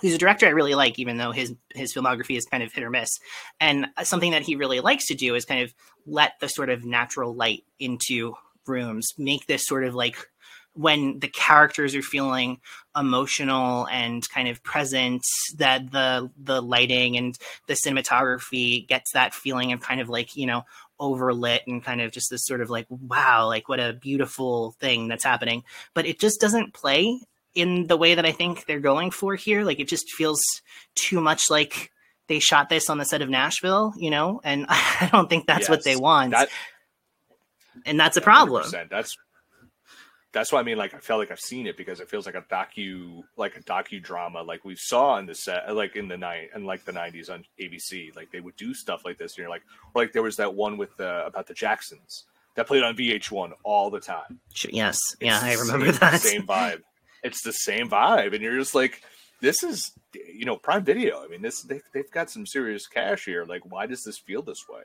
He's 0.00 0.14
a 0.14 0.18
director 0.18 0.46
I 0.46 0.50
really 0.50 0.74
like, 0.74 0.98
even 0.98 1.16
though 1.16 1.32
his 1.32 1.54
his 1.74 1.92
filmography 1.92 2.36
is 2.36 2.46
kind 2.46 2.62
of 2.62 2.72
hit 2.72 2.84
or 2.84 2.90
miss. 2.90 3.18
And 3.60 3.86
uh, 3.96 4.04
something 4.04 4.32
that 4.32 4.42
he 4.42 4.56
really 4.56 4.80
likes 4.80 5.06
to 5.06 5.14
do 5.14 5.34
is 5.34 5.44
kind 5.44 5.62
of 5.62 5.74
let 6.06 6.34
the 6.40 6.48
sort 6.48 6.70
of 6.70 6.84
natural 6.84 7.34
light 7.34 7.64
into 7.78 8.34
rooms, 8.68 9.14
make 9.18 9.46
this 9.46 9.66
sort 9.66 9.84
of 9.84 9.94
like 9.94 10.16
when 10.78 11.18
the 11.18 11.26
characters 11.26 11.96
are 11.96 12.02
feeling 12.02 12.60
emotional 12.96 13.88
and 13.88 14.28
kind 14.30 14.46
of 14.46 14.62
present 14.62 15.22
that 15.56 15.90
the 15.90 16.30
the 16.40 16.62
lighting 16.62 17.16
and 17.16 17.36
the 17.66 17.74
cinematography 17.74 18.86
gets 18.86 19.10
that 19.12 19.34
feeling 19.34 19.72
of 19.72 19.80
kind 19.80 20.00
of 20.00 20.08
like 20.08 20.36
you 20.36 20.46
know 20.46 20.62
overlit 21.00 21.60
and 21.66 21.82
kind 21.82 22.00
of 22.00 22.12
just 22.12 22.30
this 22.30 22.46
sort 22.46 22.60
of 22.60 22.70
like 22.70 22.86
wow 22.90 23.46
like 23.46 23.68
what 23.68 23.80
a 23.80 23.92
beautiful 23.92 24.76
thing 24.78 25.08
that's 25.08 25.24
happening. 25.24 25.64
But 25.94 26.06
it 26.06 26.20
just 26.20 26.40
doesn't 26.40 26.74
play 26.74 27.20
in 27.56 27.88
the 27.88 27.96
way 27.96 28.14
that 28.14 28.26
i 28.26 28.30
think 28.30 28.66
they're 28.66 28.78
going 28.78 29.10
for 29.10 29.34
here. 29.34 29.64
Like 29.64 29.80
it 29.80 29.88
just 29.88 30.12
feels 30.12 30.40
too 30.94 31.20
much 31.20 31.42
like 31.50 31.90
they 32.28 32.38
shot 32.38 32.68
this 32.68 32.88
on 32.88 32.98
the 32.98 33.04
set 33.04 33.22
of 33.22 33.28
nashville 33.28 33.94
you 33.96 34.10
know? 34.10 34.40
And 34.44 34.66
i 34.68 35.08
don't 35.10 35.28
think 35.28 35.48
that's 35.48 35.68
what 35.68 35.82
they 35.82 35.96
want. 35.96 36.30
That- 36.30 36.50
and 37.86 37.98
that's 37.98 38.16
a 38.16 38.20
problem. 38.20 38.64
100%. 38.64 38.90
That's 38.90 39.16
that's 40.32 40.52
why 40.52 40.60
I 40.60 40.62
mean, 40.62 40.76
like, 40.76 40.94
I 40.94 40.98
felt 40.98 41.20
like 41.20 41.30
I've 41.30 41.40
seen 41.40 41.66
it 41.66 41.76
because 41.76 42.00
it 42.00 42.10
feels 42.10 42.26
like 42.26 42.34
a 42.34 42.42
docu, 42.42 43.22
like 43.36 43.56
a 43.56 43.60
docudrama, 43.60 44.46
like 44.46 44.64
we 44.64 44.76
saw 44.76 45.18
in 45.18 45.26
the 45.26 45.34
set, 45.34 45.74
like 45.74 45.96
in 45.96 46.08
the 46.08 46.18
night 46.18 46.50
and 46.54 46.66
like 46.66 46.84
the 46.84 46.92
'90s 46.92 47.30
on 47.30 47.44
ABC. 47.60 48.14
Like 48.14 48.30
they 48.30 48.40
would 48.40 48.56
do 48.56 48.74
stuff 48.74 49.04
like 49.04 49.18
this, 49.18 49.32
and 49.32 49.38
you're 49.38 49.48
like, 49.48 49.62
or 49.94 50.02
like 50.02 50.12
there 50.12 50.22
was 50.22 50.36
that 50.36 50.54
one 50.54 50.76
with 50.76 50.96
the 50.96 51.24
about 51.26 51.46
the 51.46 51.54
Jacksons 51.54 52.24
that 52.56 52.66
played 52.66 52.82
on 52.82 52.96
VH1 52.96 53.52
all 53.62 53.88
the 53.88 54.00
time. 54.00 54.40
Yes 54.68 54.98
It's 55.12 55.16
yeah 55.20 55.40
i 55.42 55.54
remember 55.54 55.86
same, 55.86 56.00
that 56.00 56.20
same 56.20 56.42
vibe. 56.46 56.82
It's 57.22 57.42
the 57.42 57.52
same 57.52 57.88
vibe, 57.88 58.34
and 58.34 58.42
you're 58.42 58.58
just 58.58 58.74
like, 58.74 59.02
this 59.40 59.62
is, 59.62 59.92
you 60.12 60.44
know, 60.44 60.56
Prime 60.56 60.84
Video. 60.84 61.22
I 61.22 61.28
mean, 61.28 61.42
this 61.42 61.62
they, 61.62 61.80
they've 61.92 62.10
got 62.10 62.30
some 62.30 62.46
serious 62.46 62.86
cash 62.86 63.24
here. 63.24 63.44
Like, 63.44 63.62
why 63.64 63.86
does 63.86 64.02
this 64.04 64.18
feel 64.18 64.42
this 64.42 64.64
way? 64.68 64.82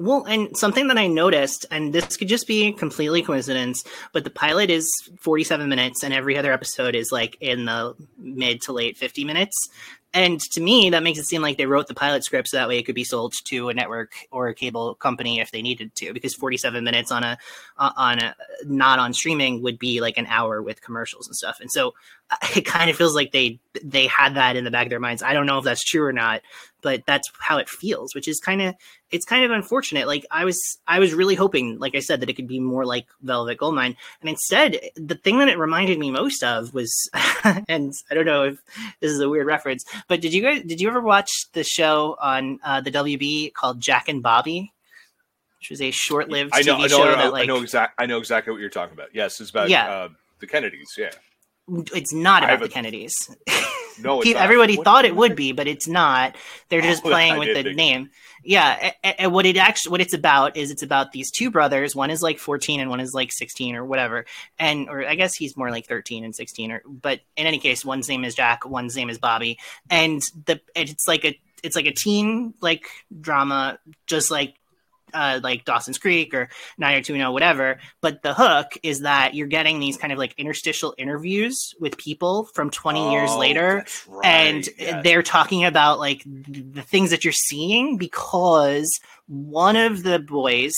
Well, 0.00 0.24
and 0.24 0.56
something 0.56 0.88
that 0.88 0.96
I 0.96 1.08
noticed, 1.08 1.66
and 1.70 1.92
this 1.92 2.16
could 2.16 2.28
just 2.28 2.46
be 2.46 2.72
completely 2.72 3.20
coincidence, 3.20 3.84
but 4.14 4.24
the 4.24 4.30
pilot 4.30 4.70
is 4.70 4.90
47 5.20 5.68
minutes, 5.68 6.02
and 6.02 6.14
every 6.14 6.38
other 6.38 6.54
episode 6.54 6.94
is 6.94 7.12
like 7.12 7.36
in 7.42 7.66
the 7.66 7.94
mid 8.16 8.62
to 8.62 8.72
late 8.72 8.96
50 8.96 9.24
minutes. 9.24 9.68
And 10.12 10.40
to 10.40 10.60
me, 10.60 10.90
that 10.90 11.02
makes 11.02 11.18
it 11.18 11.26
seem 11.26 11.42
like 11.42 11.56
they 11.56 11.66
wrote 11.66 11.86
the 11.86 11.94
pilot 11.94 12.24
script 12.24 12.48
so 12.48 12.56
that 12.56 12.66
way 12.66 12.78
it 12.78 12.84
could 12.84 12.94
be 12.94 13.04
sold 13.04 13.34
to 13.44 13.68
a 13.68 13.74
network 13.74 14.12
or 14.32 14.48
a 14.48 14.54
cable 14.54 14.94
company 14.94 15.38
if 15.38 15.52
they 15.52 15.62
needed 15.62 15.94
to. 15.96 16.12
Because 16.12 16.34
47 16.34 16.82
minutes 16.82 17.12
on 17.12 17.22
a 17.22 17.38
uh, 17.78 17.92
on 17.96 18.18
a 18.18 18.34
not 18.64 18.98
on 18.98 19.12
streaming 19.12 19.62
would 19.62 19.78
be 19.78 20.00
like 20.00 20.18
an 20.18 20.26
hour 20.26 20.62
with 20.62 20.80
commercials 20.82 21.28
and 21.28 21.36
stuff. 21.36 21.60
And 21.60 21.70
so 21.70 21.94
it 22.56 22.64
kind 22.64 22.90
of 22.90 22.96
feels 22.96 23.14
like 23.14 23.32
they 23.32 23.60
they 23.84 24.06
had 24.06 24.34
that 24.34 24.56
in 24.56 24.64
the 24.64 24.70
back 24.70 24.86
of 24.86 24.90
their 24.90 25.00
minds. 25.00 25.22
I 25.22 25.32
don't 25.32 25.46
know 25.46 25.58
if 25.58 25.64
that's 25.64 25.84
true 25.84 26.02
or 26.04 26.12
not, 26.12 26.42
but 26.82 27.02
that's 27.06 27.30
how 27.38 27.58
it 27.58 27.68
feels, 27.68 28.14
which 28.14 28.26
is 28.26 28.40
kind 28.40 28.60
of 28.62 28.74
it's 29.10 29.24
kind 29.24 29.44
of 29.44 29.50
unfortunate. 29.50 30.06
Like 30.06 30.24
I 30.30 30.44
was 30.44 30.58
I 30.86 30.98
was 30.98 31.14
really 31.14 31.34
hoping, 31.34 31.78
like 31.78 31.94
I 31.94 32.00
said, 32.00 32.20
that 32.20 32.30
it 32.30 32.34
could 32.34 32.48
be 32.48 32.58
more 32.60 32.84
like 32.84 33.06
Velvet 33.22 33.58
Goldmine, 33.58 33.96
and 34.20 34.30
instead, 34.30 34.78
the 34.96 35.14
thing 35.14 35.38
that 35.38 35.48
it 35.48 35.58
reminded 35.58 35.98
me 35.98 36.10
most 36.10 36.42
of 36.42 36.74
was, 36.74 37.08
and 37.44 37.92
I 38.10 38.14
don't 38.14 38.26
know 38.26 38.44
if 38.44 38.58
this 39.00 39.12
is 39.12 39.20
a 39.20 39.28
weird 39.28 39.46
reference, 39.46 39.84
but 40.08 40.20
did 40.20 40.32
you 40.32 40.42
guys 40.42 40.62
did 40.62 40.80
you 40.80 40.88
ever 40.88 41.00
watch 41.00 41.30
the 41.52 41.64
show 41.64 42.16
on 42.20 42.58
uh, 42.64 42.80
the 42.80 42.90
WB 42.90 43.52
called 43.52 43.80
Jack 43.80 44.08
and 44.08 44.22
Bobby? 44.22 44.72
Which 45.58 45.68
was 45.70 45.82
a 45.82 45.90
short-lived 45.90 46.52
I 46.54 46.62
know, 46.62 46.76
TV 46.76 46.78
I 46.78 46.82
know, 46.82 46.88
show 46.88 47.02
I 47.02 47.04
know, 47.10 47.16
that 47.16 47.32
like 47.32 47.42
I 47.42 47.46
know 47.46 47.60
exact, 47.60 48.00
I 48.00 48.06
know 48.06 48.16
exactly 48.18 48.50
what 48.50 48.60
you're 48.62 48.70
talking 48.70 48.94
about. 48.94 49.08
Yes, 49.12 49.40
it's 49.42 49.50
about 49.50 49.68
Yeah. 49.68 49.90
uh, 49.90 50.08
the 50.38 50.46
Kennedys. 50.46 50.94
Yeah, 50.96 51.10
it's 51.68 52.12
not 52.12 52.42
about 52.42 52.60
the 52.60 52.68
Kennedys. 52.68 53.14
no, 54.00 54.20
it's 54.20 54.32
not. 54.32 54.42
everybody 54.42 54.76
What- 54.76 54.84
thought 54.84 55.04
it 55.04 55.14
would 55.14 55.36
be, 55.36 55.52
but 55.52 55.66
it's 55.66 55.86
not. 55.86 56.36
They're 56.68 56.80
oh, 56.80 56.84
just 56.84 57.02
Oh, 57.04 57.08
playing 57.08 57.38
with 57.38 57.54
the 57.54 57.72
name. 57.72 58.10
Yeah, 58.44 58.92
a- 59.04 59.20
and 59.20 59.32
what 59.32 59.46
it 59.46 59.56
actually 59.56 59.92
what 59.92 60.00
it's 60.00 60.14
about 60.14 60.56
is 60.56 60.70
it's 60.70 60.82
about 60.82 61.12
these 61.12 61.30
two 61.30 61.50
brothers. 61.50 61.94
One 61.94 62.10
is 62.10 62.22
like 62.22 62.38
14 62.38 62.80
and 62.80 62.90
one 62.90 63.00
is 63.00 63.12
like 63.14 63.32
16 63.32 63.76
or 63.76 63.84
whatever. 63.84 64.26
And 64.58 64.88
or 64.88 65.06
I 65.06 65.14
guess 65.14 65.34
he's 65.34 65.56
more 65.56 65.70
like 65.70 65.86
13 65.86 66.24
and 66.24 66.34
16 66.34 66.72
or 66.72 66.82
but 66.86 67.20
in 67.36 67.46
any 67.46 67.58
case, 67.58 67.84
one's 67.84 68.08
name 68.08 68.24
is 68.24 68.34
Jack, 68.34 68.66
one's 68.66 68.96
name 68.96 69.10
is 69.10 69.18
Bobby. 69.18 69.58
And 69.88 70.22
the 70.46 70.60
and 70.74 70.88
it's 70.88 71.06
like 71.06 71.24
a 71.24 71.38
it's 71.62 71.76
like 71.76 71.86
a 71.86 71.92
teen 71.92 72.54
like 72.60 72.86
drama 73.20 73.78
just 74.06 74.30
like 74.30 74.54
uh, 75.14 75.40
like 75.42 75.64
Dawson's 75.64 75.98
Creek 75.98 76.34
or 76.34 76.48
90210, 76.78 77.32
whatever. 77.32 77.78
But 78.00 78.22
the 78.22 78.34
hook 78.34 78.76
is 78.82 79.00
that 79.00 79.34
you're 79.34 79.46
getting 79.46 79.80
these 79.80 79.96
kind 79.96 80.12
of 80.12 80.18
like 80.18 80.34
interstitial 80.38 80.94
interviews 80.98 81.74
with 81.80 81.96
people 81.98 82.44
from 82.54 82.70
20 82.70 83.12
years 83.12 83.30
Oh, 83.32 83.38
later 83.38 83.84
right, 84.08 84.24
and 84.24 84.68
yes. 84.78 85.02
they're 85.04 85.22
talking 85.22 85.64
about 85.64 85.98
like 85.98 86.22
the 86.24 86.82
things 86.82 87.10
that 87.10 87.24
you're 87.24 87.32
seeing 87.32 87.96
because 87.96 89.00
one 89.26 89.76
of 89.76 90.02
the 90.02 90.18
boys 90.18 90.72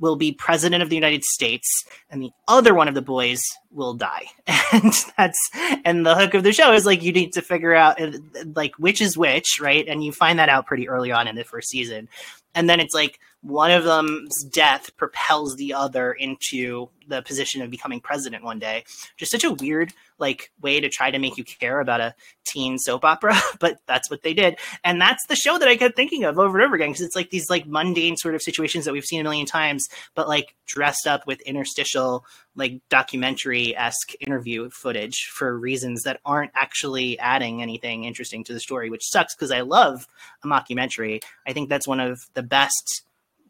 will 0.00 0.16
be 0.16 0.32
president 0.32 0.82
of 0.82 0.90
the 0.90 0.96
United 0.96 1.22
States 1.22 1.68
and 2.10 2.20
the 2.20 2.32
other 2.48 2.74
one 2.74 2.88
of 2.88 2.94
the 2.94 3.02
boys 3.02 3.40
will 3.70 3.94
die. 3.94 4.26
And 4.72 4.94
that's 5.18 5.50
and 5.84 6.06
the 6.06 6.14
hook 6.14 6.32
of 6.32 6.44
the 6.44 6.52
show 6.52 6.72
is 6.72 6.86
like 6.86 7.02
you 7.02 7.12
need 7.12 7.34
to 7.34 7.42
figure 7.42 7.74
out 7.74 8.00
uh, 8.00 8.12
like 8.56 8.74
which 8.78 9.02
is 9.02 9.18
which, 9.18 9.60
right? 9.60 9.86
And 9.86 10.02
you 10.02 10.12
find 10.12 10.38
that 10.38 10.48
out 10.48 10.66
pretty 10.66 10.88
early 10.88 11.12
on 11.12 11.28
in 11.28 11.36
the 11.36 11.44
first 11.44 11.68
season. 11.68 12.08
And 12.54 12.70
then 12.70 12.80
it's 12.80 12.94
like 12.94 13.20
one 13.42 13.72
of 13.72 13.82
them's 13.84 14.44
death 14.44 14.96
propels 14.96 15.56
the 15.56 15.74
other 15.74 16.12
into 16.12 16.88
the 17.08 17.22
position 17.22 17.60
of 17.60 17.70
becoming 17.70 18.00
president 18.00 18.44
one 18.44 18.60
day. 18.60 18.84
Just 19.16 19.32
such 19.32 19.42
a 19.42 19.50
weird 19.50 19.92
like 20.18 20.52
way 20.60 20.78
to 20.78 20.88
try 20.88 21.10
to 21.10 21.18
make 21.18 21.36
you 21.36 21.42
care 21.42 21.80
about 21.80 22.00
a 22.00 22.14
teen 22.44 22.78
soap 22.78 23.04
opera, 23.04 23.34
but 23.60 23.78
that's 23.86 24.08
what 24.08 24.22
they 24.22 24.32
did. 24.32 24.58
And 24.84 25.00
that's 25.00 25.26
the 25.26 25.34
show 25.34 25.58
that 25.58 25.66
I 25.66 25.76
kept 25.76 25.96
thinking 25.96 26.22
of 26.22 26.38
over 26.38 26.56
and 26.56 26.64
over 26.64 26.76
again 26.76 26.90
because 26.90 27.04
it's 27.04 27.16
like 27.16 27.30
these 27.30 27.50
like 27.50 27.66
mundane 27.66 28.16
sort 28.16 28.36
of 28.36 28.42
situations 28.42 28.84
that 28.84 28.92
we've 28.92 29.04
seen 29.04 29.20
a 29.20 29.24
million 29.24 29.46
times, 29.46 29.88
but 30.14 30.28
like 30.28 30.54
dressed 30.64 31.08
up 31.08 31.26
with 31.26 31.40
interstitial 31.40 32.24
like 32.54 32.80
documentary 32.90 33.76
esque 33.76 34.12
interview 34.20 34.70
footage 34.70 35.28
for 35.32 35.58
reasons 35.58 36.02
that 36.02 36.20
aren't 36.24 36.52
actually 36.54 37.18
adding 37.18 37.60
anything 37.60 38.04
interesting 38.04 38.44
to 38.44 38.52
the 38.52 38.60
story, 38.60 38.88
which 38.88 39.10
sucks 39.10 39.34
because 39.34 39.50
I 39.50 39.62
love 39.62 40.06
a 40.44 40.46
mockumentary. 40.46 41.22
I 41.44 41.52
think 41.52 41.68
that's 41.68 41.88
one 41.88 41.98
of 41.98 42.20
the 42.34 42.42
best 42.44 43.02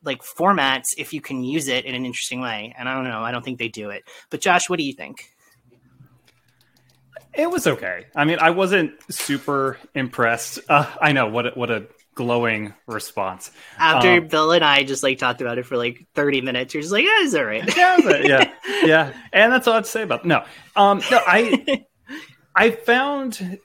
like 0.04 0.22
formats 0.22 0.86
if 0.96 1.12
you 1.12 1.20
can 1.20 1.44
use 1.44 1.68
it 1.68 1.84
in 1.84 1.94
an 1.94 2.04
interesting 2.04 2.40
way. 2.40 2.74
And 2.76 2.88
I 2.88 2.94
don't 2.94 3.04
know, 3.04 3.22
I 3.22 3.30
don't 3.30 3.44
think 3.44 3.58
they 3.58 3.68
do 3.68 3.90
it. 3.90 4.02
But 4.30 4.40
Josh, 4.40 4.68
what 4.68 4.78
do 4.78 4.84
you 4.84 4.92
think? 4.92 5.30
It 7.34 7.50
was 7.50 7.66
okay. 7.66 8.06
I 8.14 8.24
mean, 8.24 8.38
I 8.40 8.50
wasn't 8.50 8.92
super 9.10 9.78
impressed. 9.94 10.58
Uh, 10.68 10.90
I 11.00 11.12
know 11.12 11.28
what 11.28 11.46
a, 11.46 11.50
what 11.50 11.70
a 11.70 11.86
glowing 12.14 12.74
response. 12.86 13.50
After 13.78 14.18
um, 14.18 14.28
Bill 14.28 14.52
and 14.52 14.62
I 14.62 14.82
just 14.82 15.02
like 15.02 15.18
talked 15.18 15.40
about 15.40 15.56
it 15.56 15.64
for 15.64 15.78
like 15.78 16.06
30 16.14 16.42
minutes, 16.42 16.74
you're 16.74 16.82
just 16.82 16.92
like, 16.92 17.04
yeah, 17.04 17.24
it's 17.24 17.34
all 17.34 17.44
right. 17.44 17.76
yeah, 17.76 17.96
yeah, 18.22 18.52
yeah. 18.84 19.12
And 19.32 19.52
that's 19.52 19.66
all 19.66 19.74
I 19.74 19.76
have 19.76 19.84
to 19.84 19.90
say 19.90 20.02
about 20.02 20.20
it. 20.20 20.26
No, 20.26 20.44
um, 20.76 21.00
no, 21.10 21.20
I, 21.26 21.86
I 22.54 22.70
found, 22.70 23.58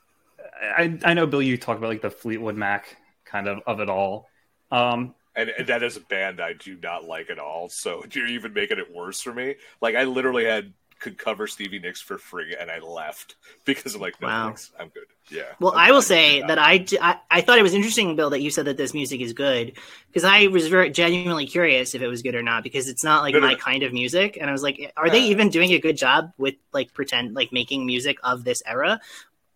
I, 0.61 0.97
I 1.03 1.13
know 1.13 1.27
Bill, 1.27 1.41
you 1.41 1.57
talk 1.57 1.77
about 1.77 1.89
like 1.89 2.01
the 2.01 2.09
Fleetwood 2.09 2.55
Mac 2.55 2.95
kind 3.25 3.47
of 3.47 3.59
of 3.67 3.81
it 3.81 3.89
all. 3.89 4.27
Um, 4.71 5.13
and, 5.37 5.49
and, 5.57 5.67
that 5.67 5.83
is 5.83 5.95
a 5.95 6.01
band 6.01 6.41
I 6.41 6.53
do 6.53 6.77
not 6.81 7.05
like 7.05 7.29
at 7.29 7.39
all. 7.39 7.69
So 7.69 8.03
you're 8.11 8.27
even 8.27 8.53
making 8.53 8.79
it 8.79 8.93
worse 8.93 9.21
for 9.21 9.33
me. 9.33 9.55
Like 9.81 9.95
I 9.95 10.03
literally 10.03 10.45
had 10.45 10.73
could 10.99 11.17
cover 11.17 11.45
Stevie 11.45 11.77
Nicks 11.79 12.01
for 12.01 12.17
free, 12.17 12.55
and 12.59 12.71
I 12.71 12.79
left 12.79 13.35
because 13.65 13.95
I'm 13.95 14.01
like, 14.01 14.19
no, 14.21 14.27
wow. 14.27 14.45
thanks, 14.45 14.71
I'm 14.79 14.89
good. 14.89 15.03
Yeah. 15.29 15.43
Well, 15.59 15.73
I'm, 15.73 15.89
i 15.89 15.91
will 15.91 16.01
say 16.01 16.41
that 16.41 16.57
I, 16.57 16.85
I, 17.01 17.19
I 17.29 17.41
thought 17.41 17.59
it 17.59 17.63
was 17.63 17.73
interesting, 17.73 18.15
Bill, 18.15 18.29
that 18.29 18.39
you 18.39 18.49
said 18.49 18.65
that 18.65 18.77
this 18.77 18.93
music 18.93 19.19
is 19.19 19.33
good 19.33 19.73
because 20.07 20.23
I 20.23 20.47
was 20.47 20.69
very 20.69 20.89
genuinely 20.89 21.45
curious 21.45 21.93
if 21.93 22.01
it 22.01 22.07
was 22.07 22.21
good 22.21 22.33
or 22.33 22.41
not 22.41 22.63
because 22.63 22.87
it's 22.87 23.03
not 23.03 23.23
like 23.23 23.33
no, 23.33 23.41
my 23.41 23.51
no. 23.51 23.57
kind 23.57 23.83
of 23.83 23.93
music, 23.93 24.37
and 24.39 24.49
I 24.49 24.53
was 24.53 24.63
like, 24.63 24.91
are 24.97 25.09
they 25.09 25.25
even 25.25 25.49
doing 25.49 25.71
a 25.71 25.79
good 25.79 25.97
job 25.97 26.31
with 26.37 26.55
like 26.73 26.93
pretend 26.93 27.35
like 27.35 27.51
making 27.51 27.85
music 27.85 28.17
of 28.23 28.43
this 28.43 28.63
era? 28.65 28.99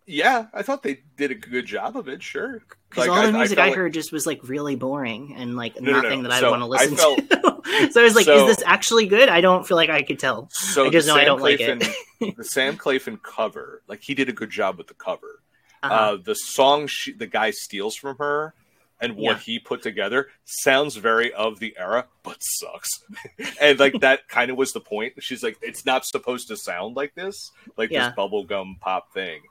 Yeah, 0.06 0.46
I 0.52 0.62
thought 0.62 0.82
they 0.82 1.00
did 1.16 1.30
a 1.30 1.34
good 1.34 1.66
job 1.66 1.96
of 1.96 2.08
it. 2.08 2.22
Sure, 2.22 2.60
because 2.88 3.08
like, 3.08 3.10
all 3.10 3.24
the 3.24 3.32
music 3.32 3.58
I, 3.58 3.68
I 3.68 3.72
heard 3.72 3.84
like... 3.84 3.92
just 3.92 4.12
was 4.12 4.26
like 4.26 4.40
really 4.48 4.74
boring 4.74 5.34
and 5.36 5.56
like 5.56 5.80
no, 5.80 6.00
nothing 6.00 6.24
that 6.24 6.32
I 6.32 6.40
so 6.40 6.50
want 6.50 6.62
to 6.62 6.66
listen 6.66 6.96
felt... 6.96 7.18
to. 7.18 7.90
so 7.92 8.00
I 8.00 8.04
was 8.04 8.14
like, 8.14 8.24
so, 8.24 8.48
is 8.48 8.56
this 8.56 8.66
actually 8.66 9.06
good? 9.06 9.28
I 9.28 9.40
don't 9.40 9.66
feel 9.66 9.76
like 9.76 9.90
I 9.90 10.02
could 10.02 10.18
tell. 10.18 10.48
So 10.50 10.86
I 10.86 10.90
just 10.90 11.06
know 11.06 11.14
Sam 11.14 11.22
I 11.22 11.24
don't 11.24 11.38
Claflin, 11.38 11.78
like 11.78 11.94
it. 12.20 12.36
the 12.36 12.44
Sam 12.44 12.76
Claflin 12.76 13.18
cover, 13.18 13.82
like 13.86 14.02
he 14.02 14.14
did 14.14 14.28
a 14.28 14.32
good 14.32 14.50
job 14.50 14.78
with 14.78 14.88
the 14.88 14.94
cover. 14.94 15.40
Uh-huh. 15.82 15.94
Uh, 15.94 16.16
the 16.16 16.34
song 16.34 16.86
she, 16.86 17.12
the 17.12 17.26
guy 17.26 17.50
steals 17.50 17.96
from 17.96 18.16
her 18.18 18.54
and 19.02 19.16
what 19.16 19.36
yeah. 19.36 19.38
he 19.38 19.58
put 19.58 19.82
together 19.82 20.28
sounds 20.44 20.94
very 20.96 21.32
of 21.32 21.58
the 21.58 21.74
era, 21.76 22.06
but 22.22 22.36
sucks. 22.40 22.88
and 23.60 23.78
like 23.78 24.00
that 24.00 24.28
kind 24.28 24.50
of 24.50 24.56
was 24.56 24.72
the 24.72 24.80
point. 24.80 25.14
She's 25.18 25.42
like, 25.42 25.58
it's 25.60 25.84
not 25.84 26.06
supposed 26.06 26.48
to 26.48 26.56
sound 26.56 26.96
like 26.96 27.14
this, 27.14 27.50
like 27.76 27.90
yeah. 27.90 28.08
this 28.08 28.16
bubblegum 28.16 28.78
pop 28.80 29.12
thing. 29.12 29.42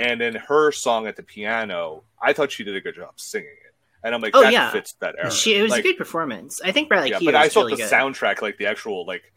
And 0.00 0.18
then 0.18 0.34
her 0.34 0.72
song 0.72 1.06
at 1.06 1.16
the 1.16 1.22
piano, 1.22 2.04
I 2.20 2.32
thought 2.32 2.50
she 2.50 2.64
did 2.64 2.74
a 2.74 2.80
good 2.80 2.94
job 2.94 3.20
singing 3.20 3.48
it. 3.48 3.74
And 4.02 4.14
I'm 4.14 4.22
like, 4.22 4.34
oh, 4.34 4.40
that 4.40 4.52
yeah. 4.52 4.70
fits 4.70 4.94
that 5.00 5.14
era. 5.18 5.30
She, 5.30 5.54
it 5.54 5.62
was 5.62 5.72
like, 5.72 5.80
a 5.80 5.88
good 5.88 5.98
performance. 5.98 6.62
I 6.64 6.72
think 6.72 6.88
Bradley 6.88 7.10
yeah, 7.10 7.18
Key 7.18 7.26
but 7.26 7.34
I 7.34 7.50
thought 7.50 7.66
really 7.66 7.82
the 7.82 7.88
good. 7.88 7.92
soundtrack, 7.92 8.40
like 8.40 8.56
the 8.56 8.64
actual 8.64 9.04
like 9.04 9.30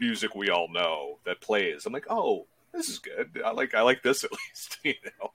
music 0.00 0.34
we 0.34 0.48
all 0.48 0.68
know 0.72 1.18
that 1.26 1.42
plays, 1.42 1.84
I'm 1.84 1.92
like, 1.92 2.06
oh, 2.08 2.46
this 2.72 2.88
is 2.88 2.98
good. 2.98 3.42
I 3.44 3.50
like 3.50 3.74
I 3.74 3.82
like 3.82 4.02
this 4.02 4.24
at 4.24 4.32
least. 4.32 4.78
You 4.84 4.94
know, 5.20 5.32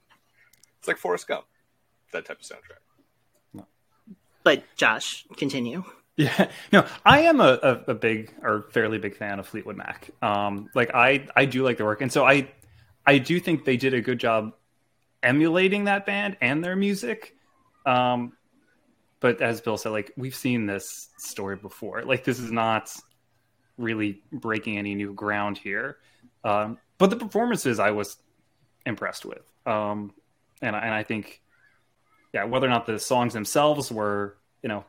it's 0.80 0.88
like 0.88 0.96
Forrest 0.96 1.28
Gump, 1.28 1.44
that 2.12 2.24
type 2.24 2.40
of 2.40 2.44
soundtrack. 2.44 3.64
But 4.42 4.64
Josh, 4.76 5.26
continue. 5.36 5.84
Yeah, 6.16 6.50
no, 6.70 6.84
I 7.06 7.20
am 7.20 7.40
a, 7.40 7.58
a, 7.62 7.92
a, 7.92 7.94
big 7.94 8.34
or 8.42 8.66
fairly 8.72 8.98
big 8.98 9.16
fan 9.16 9.38
of 9.38 9.46
Fleetwood 9.46 9.78
Mac. 9.78 10.10
Um, 10.20 10.68
like 10.74 10.90
I 10.92 11.26
I 11.34 11.46
do 11.46 11.62
like 11.62 11.78
the 11.78 11.84
work, 11.86 12.02
and 12.02 12.12
so 12.12 12.26
I 12.26 12.50
I 13.10 13.18
do 13.18 13.40
think 13.40 13.64
they 13.64 13.76
did 13.76 13.92
a 13.92 14.00
good 14.00 14.20
job 14.20 14.52
emulating 15.20 15.84
that 15.84 16.06
band 16.06 16.36
and 16.40 16.62
their 16.62 16.76
music. 16.76 17.34
Um, 17.84 18.34
but 19.18 19.42
as 19.42 19.60
Bill 19.60 19.76
said, 19.76 19.88
like 19.90 20.12
we've 20.16 20.34
seen 20.34 20.66
this 20.66 21.08
story 21.18 21.56
before. 21.56 22.04
Like 22.04 22.22
this 22.22 22.38
is 22.38 22.52
not 22.52 22.94
really 23.76 24.22
breaking 24.30 24.78
any 24.78 24.94
new 24.94 25.12
ground 25.12 25.58
here. 25.58 25.98
Um, 26.44 26.78
but 26.98 27.10
the 27.10 27.16
performances 27.16 27.80
I 27.80 27.90
was 27.90 28.16
impressed 28.86 29.24
with, 29.24 29.42
um, 29.66 30.14
and 30.62 30.76
and 30.76 30.94
I 30.94 31.02
think, 31.02 31.42
yeah, 32.32 32.44
whether 32.44 32.68
or 32.68 32.70
not 32.70 32.86
the 32.86 33.00
songs 33.00 33.32
themselves 33.32 33.90
were 33.90 34.36
you 34.62 34.68
know 34.68 34.84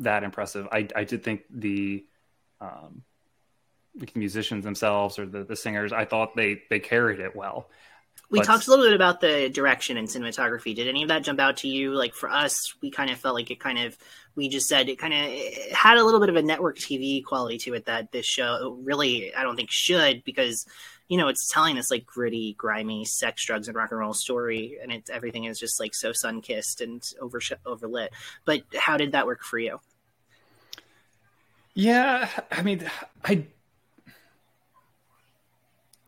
that 0.00 0.24
impressive, 0.24 0.66
I 0.72 0.88
I 0.96 1.04
did 1.04 1.22
think 1.22 1.42
the 1.50 2.04
um, 2.60 3.04
musicians 4.14 4.64
themselves 4.64 5.18
or 5.18 5.26
the, 5.26 5.44
the 5.44 5.56
singers, 5.56 5.92
I 5.92 6.04
thought 6.04 6.36
they 6.36 6.62
they 6.70 6.80
carried 6.80 7.20
it 7.20 7.34
well. 7.34 7.68
We 8.30 8.38
but... 8.38 8.46
talked 8.46 8.66
a 8.66 8.70
little 8.70 8.86
bit 8.86 8.94
about 8.94 9.20
the 9.20 9.48
direction 9.48 9.96
and 9.96 10.08
cinematography. 10.08 10.74
Did 10.74 10.88
any 10.88 11.02
of 11.02 11.08
that 11.08 11.22
jump 11.22 11.40
out 11.40 11.58
to 11.58 11.68
you? 11.68 11.92
Like 11.92 12.14
for 12.14 12.30
us, 12.30 12.74
we 12.80 12.90
kind 12.90 13.10
of 13.10 13.18
felt 13.18 13.34
like 13.34 13.50
it 13.50 13.60
kind 13.60 13.78
of 13.78 13.96
we 14.34 14.48
just 14.48 14.66
said 14.66 14.88
it 14.88 14.98
kind 14.98 15.14
of 15.14 15.72
had 15.72 15.98
a 15.98 16.04
little 16.04 16.20
bit 16.20 16.28
of 16.28 16.36
a 16.36 16.42
network 16.42 16.78
TV 16.78 17.24
quality 17.24 17.58
to 17.58 17.74
it 17.74 17.86
that 17.86 18.12
this 18.12 18.26
show 18.26 18.78
really 18.82 19.34
I 19.34 19.42
don't 19.42 19.56
think 19.56 19.70
should 19.70 20.24
because 20.24 20.66
you 21.08 21.18
know 21.18 21.28
it's 21.28 21.48
telling 21.52 21.76
this 21.76 21.90
like 21.90 22.06
gritty, 22.06 22.54
grimy 22.58 23.04
sex, 23.04 23.44
drugs, 23.44 23.68
and 23.68 23.76
rock 23.76 23.90
and 23.90 24.00
roll 24.00 24.14
story, 24.14 24.78
and 24.82 24.90
it's 24.90 25.10
everything 25.10 25.44
is 25.44 25.58
just 25.58 25.78
like 25.78 25.94
so 25.94 26.12
sun 26.12 26.40
kissed 26.40 26.80
and 26.80 27.02
over 27.20 27.40
overlit. 27.40 28.08
But 28.44 28.62
how 28.76 28.96
did 28.96 29.12
that 29.12 29.26
work 29.26 29.42
for 29.42 29.58
you? 29.58 29.80
Yeah, 31.74 32.28
I 32.52 32.62
mean, 32.62 32.88
I 33.24 33.46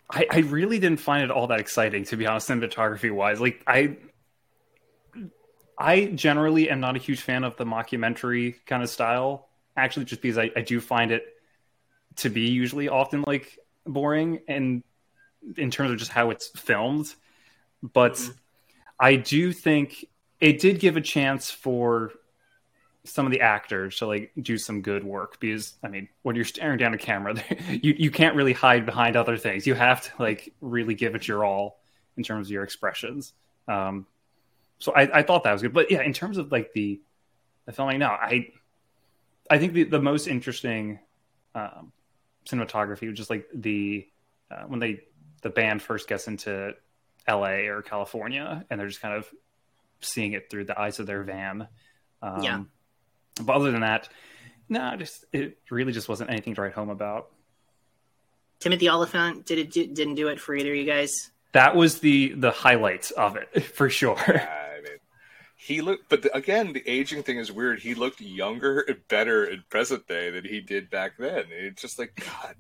I, 0.08 0.26
I 0.30 0.38
really 0.38 0.78
didn't 0.78 1.00
find 1.00 1.24
it 1.24 1.30
all 1.30 1.48
that 1.48 1.60
exciting 1.60 2.04
to 2.04 2.16
be 2.16 2.26
honest, 2.26 2.48
cinematography 2.48 3.12
wise. 3.12 3.40
Like 3.40 3.62
I 3.66 3.96
I 5.78 6.06
generally 6.06 6.70
am 6.70 6.80
not 6.80 6.96
a 6.96 6.98
huge 6.98 7.20
fan 7.20 7.44
of 7.44 7.56
the 7.56 7.64
mockumentary 7.64 8.54
kind 8.66 8.82
of 8.82 8.88
style, 8.88 9.48
actually, 9.76 10.06
just 10.06 10.22
because 10.22 10.38
I, 10.38 10.50
I 10.56 10.62
do 10.62 10.80
find 10.80 11.10
it 11.10 11.24
to 12.16 12.30
be 12.30 12.48
usually 12.48 12.88
often 12.88 13.24
like 13.26 13.58
boring 13.84 14.40
and 14.48 14.82
in 15.56 15.70
terms 15.70 15.90
of 15.90 15.98
just 15.98 16.10
how 16.10 16.30
it's 16.30 16.48
filmed. 16.48 17.14
But 17.82 18.14
mm-hmm. 18.14 18.32
I 18.98 19.16
do 19.16 19.52
think 19.52 20.06
it 20.40 20.60
did 20.60 20.80
give 20.80 20.96
a 20.96 21.02
chance 21.02 21.50
for 21.50 22.12
some 23.06 23.24
of 23.24 23.32
the 23.32 23.40
actors 23.40 23.98
to 23.98 24.06
like 24.06 24.32
do 24.40 24.58
some 24.58 24.82
good 24.82 25.04
work 25.04 25.38
because 25.38 25.74
I 25.82 25.88
mean 25.88 26.08
when 26.22 26.34
you're 26.36 26.44
staring 26.44 26.78
down 26.78 26.92
a 26.92 26.98
camera 26.98 27.36
you 27.70 27.94
you 27.96 28.10
can't 28.10 28.34
really 28.34 28.52
hide 28.52 28.84
behind 28.84 29.16
other 29.16 29.36
things. 29.36 29.66
You 29.66 29.74
have 29.74 30.02
to 30.02 30.10
like 30.22 30.52
really 30.60 30.94
give 30.94 31.14
it 31.14 31.28
your 31.28 31.44
all 31.44 31.80
in 32.16 32.22
terms 32.22 32.48
of 32.48 32.50
your 32.50 32.64
expressions. 32.64 33.32
Um 33.68 34.06
so 34.78 34.92
I, 34.92 35.20
I 35.20 35.22
thought 35.22 35.44
that 35.44 35.52
was 35.52 35.62
good. 35.62 35.72
But 35.72 35.90
yeah 35.90 36.02
in 36.02 36.12
terms 36.12 36.36
of 36.36 36.50
like 36.50 36.72
the 36.72 37.00
the 37.64 37.72
filming 37.72 37.98
now 38.00 38.12
I 38.12 38.48
I 39.48 39.58
think 39.58 39.74
the, 39.74 39.84
the 39.84 40.02
most 40.02 40.26
interesting 40.26 40.98
um, 41.54 41.92
cinematography 42.46 43.08
was 43.08 43.16
just 43.16 43.30
like 43.30 43.46
the 43.54 44.06
uh, 44.50 44.64
when 44.66 44.80
they 44.80 45.00
the 45.42 45.50
band 45.50 45.80
first 45.80 46.08
gets 46.08 46.26
into 46.26 46.74
LA 47.28 47.68
or 47.68 47.82
California 47.82 48.64
and 48.68 48.80
they're 48.80 48.88
just 48.88 49.00
kind 49.00 49.14
of 49.14 49.30
seeing 50.00 50.32
it 50.32 50.50
through 50.50 50.64
the 50.64 50.78
eyes 50.78 50.98
of 50.98 51.06
their 51.06 51.22
van. 51.22 51.68
Um, 52.22 52.42
yeah 52.42 52.62
but 53.42 53.54
other 53.54 53.70
than 53.70 53.80
that, 53.80 54.08
no, 54.68 54.96
just 54.96 55.24
it 55.32 55.58
really 55.70 55.92
just 55.92 56.08
wasn't 56.08 56.30
anything 56.30 56.54
to 56.54 56.62
write 56.62 56.72
home 56.72 56.90
about. 56.90 57.30
Timothy 58.58 58.88
Olyphant 58.88 59.46
did 59.46 59.58
it 59.58 59.70
do, 59.70 59.86
didn't 59.86 60.14
do 60.14 60.28
it 60.28 60.40
for 60.40 60.54
either 60.54 60.70
of 60.70 60.76
you 60.76 60.84
guys. 60.84 61.30
That 61.52 61.76
was 61.76 62.00
the 62.00 62.32
the 62.34 62.50
highlights 62.50 63.10
of 63.12 63.36
it 63.36 63.62
for 63.74 63.88
sure. 63.88 64.16
Yeah, 64.26 64.48
I 64.78 64.80
mean, 64.82 64.98
he 65.56 65.80
looked, 65.80 66.08
but 66.08 66.22
the, 66.22 66.34
again, 66.36 66.72
the 66.72 66.82
aging 66.88 67.22
thing 67.22 67.38
is 67.38 67.52
weird. 67.52 67.80
He 67.80 67.94
looked 67.94 68.20
younger 68.20 68.80
and 68.80 68.98
better 69.08 69.44
in 69.44 69.62
present 69.68 70.06
day 70.06 70.30
than 70.30 70.44
he 70.44 70.60
did 70.60 70.90
back 70.90 71.12
then. 71.18 71.44
It's 71.50 71.80
just 71.80 71.98
like 71.98 72.14
God. 72.16 72.56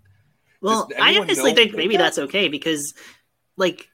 Well, 0.60 0.88
I 1.00 1.18
honestly 1.18 1.54
think 1.54 1.74
maybe 1.74 1.96
that? 1.96 2.02
that's 2.04 2.18
okay 2.18 2.48
because, 2.48 2.94
like, 3.56 3.88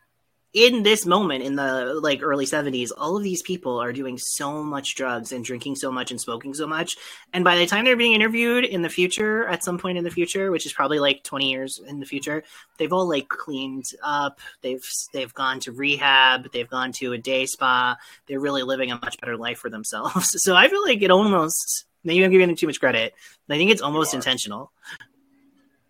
in 0.55 0.83
this 0.83 1.07
moment 1.07 1.43
in 1.43 1.57
the 1.57 1.95
like 2.03 2.20
early 2.23 2.45
70s 2.45 2.91
all 2.99 3.16
of 3.16 3.23
these 3.23 3.43
people 3.43 3.81
are 3.81 3.93
doing 3.93 4.19
so 4.19 4.62
much 4.62 4.95
drugs 4.95 5.33
and 5.33 5.45
drinking 5.45 5.77
so 5.77 5.91
much 5.91 6.11
and 6.11 6.20
smoking 6.20 6.53
so 6.53 6.66
much 6.66 6.97
and 7.33 7.45
by 7.45 7.57
the 7.57 7.66
time 7.66 7.85
they're 7.85 7.97
being 7.97 8.12
interviewed 8.12 8.65
in 8.65 8.83
the 8.83 8.89
future 8.89 9.47
at 9.47 9.65
some 9.65 9.79
point 9.79 9.97
in 9.97 10.05
the 10.05 10.11
future 10.11 10.51
which 10.51 10.66
is 10.66 10.73
probably 10.73 10.99
like 10.99 11.23
20 11.23 11.51
years 11.51 11.81
in 11.87 12.01
the 12.01 12.07
future 12.07 12.43
they've 12.79 12.93
all 12.93 13.09
like 13.09 13.29
cleaned 13.29 13.87
up 14.03 14.41
they've 14.61 14.85
they've 15.12 15.33
gone 15.35 15.59
to 15.59 15.73
rehab 15.73 16.53
they've 16.53 16.69
gone 16.69 16.93
to 16.93 17.12
a 17.12 17.19
day 17.19 17.47
spa 17.47 17.97
they're 18.27 18.41
really 18.41 18.62
living 18.62 18.91
a 18.91 18.95
much 18.97 19.19
better 19.20 19.37
life 19.37 19.59
for 19.59 19.70
themselves 19.70 20.35
so 20.43 20.55
i 20.55 20.69
feel 20.69 20.83
like 20.83 21.01
it 21.01 21.11
almost 21.11 21.87
maybe 22.05 22.24
I'm 22.24 22.31
giving 22.31 22.49
them 22.49 22.57
too 22.57 22.66
much 22.66 22.81
credit. 22.81 23.15
I 23.49 23.57
think 23.57 23.70
it's 23.70 23.83
almost 23.83 24.15
intentional. 24.15 24.73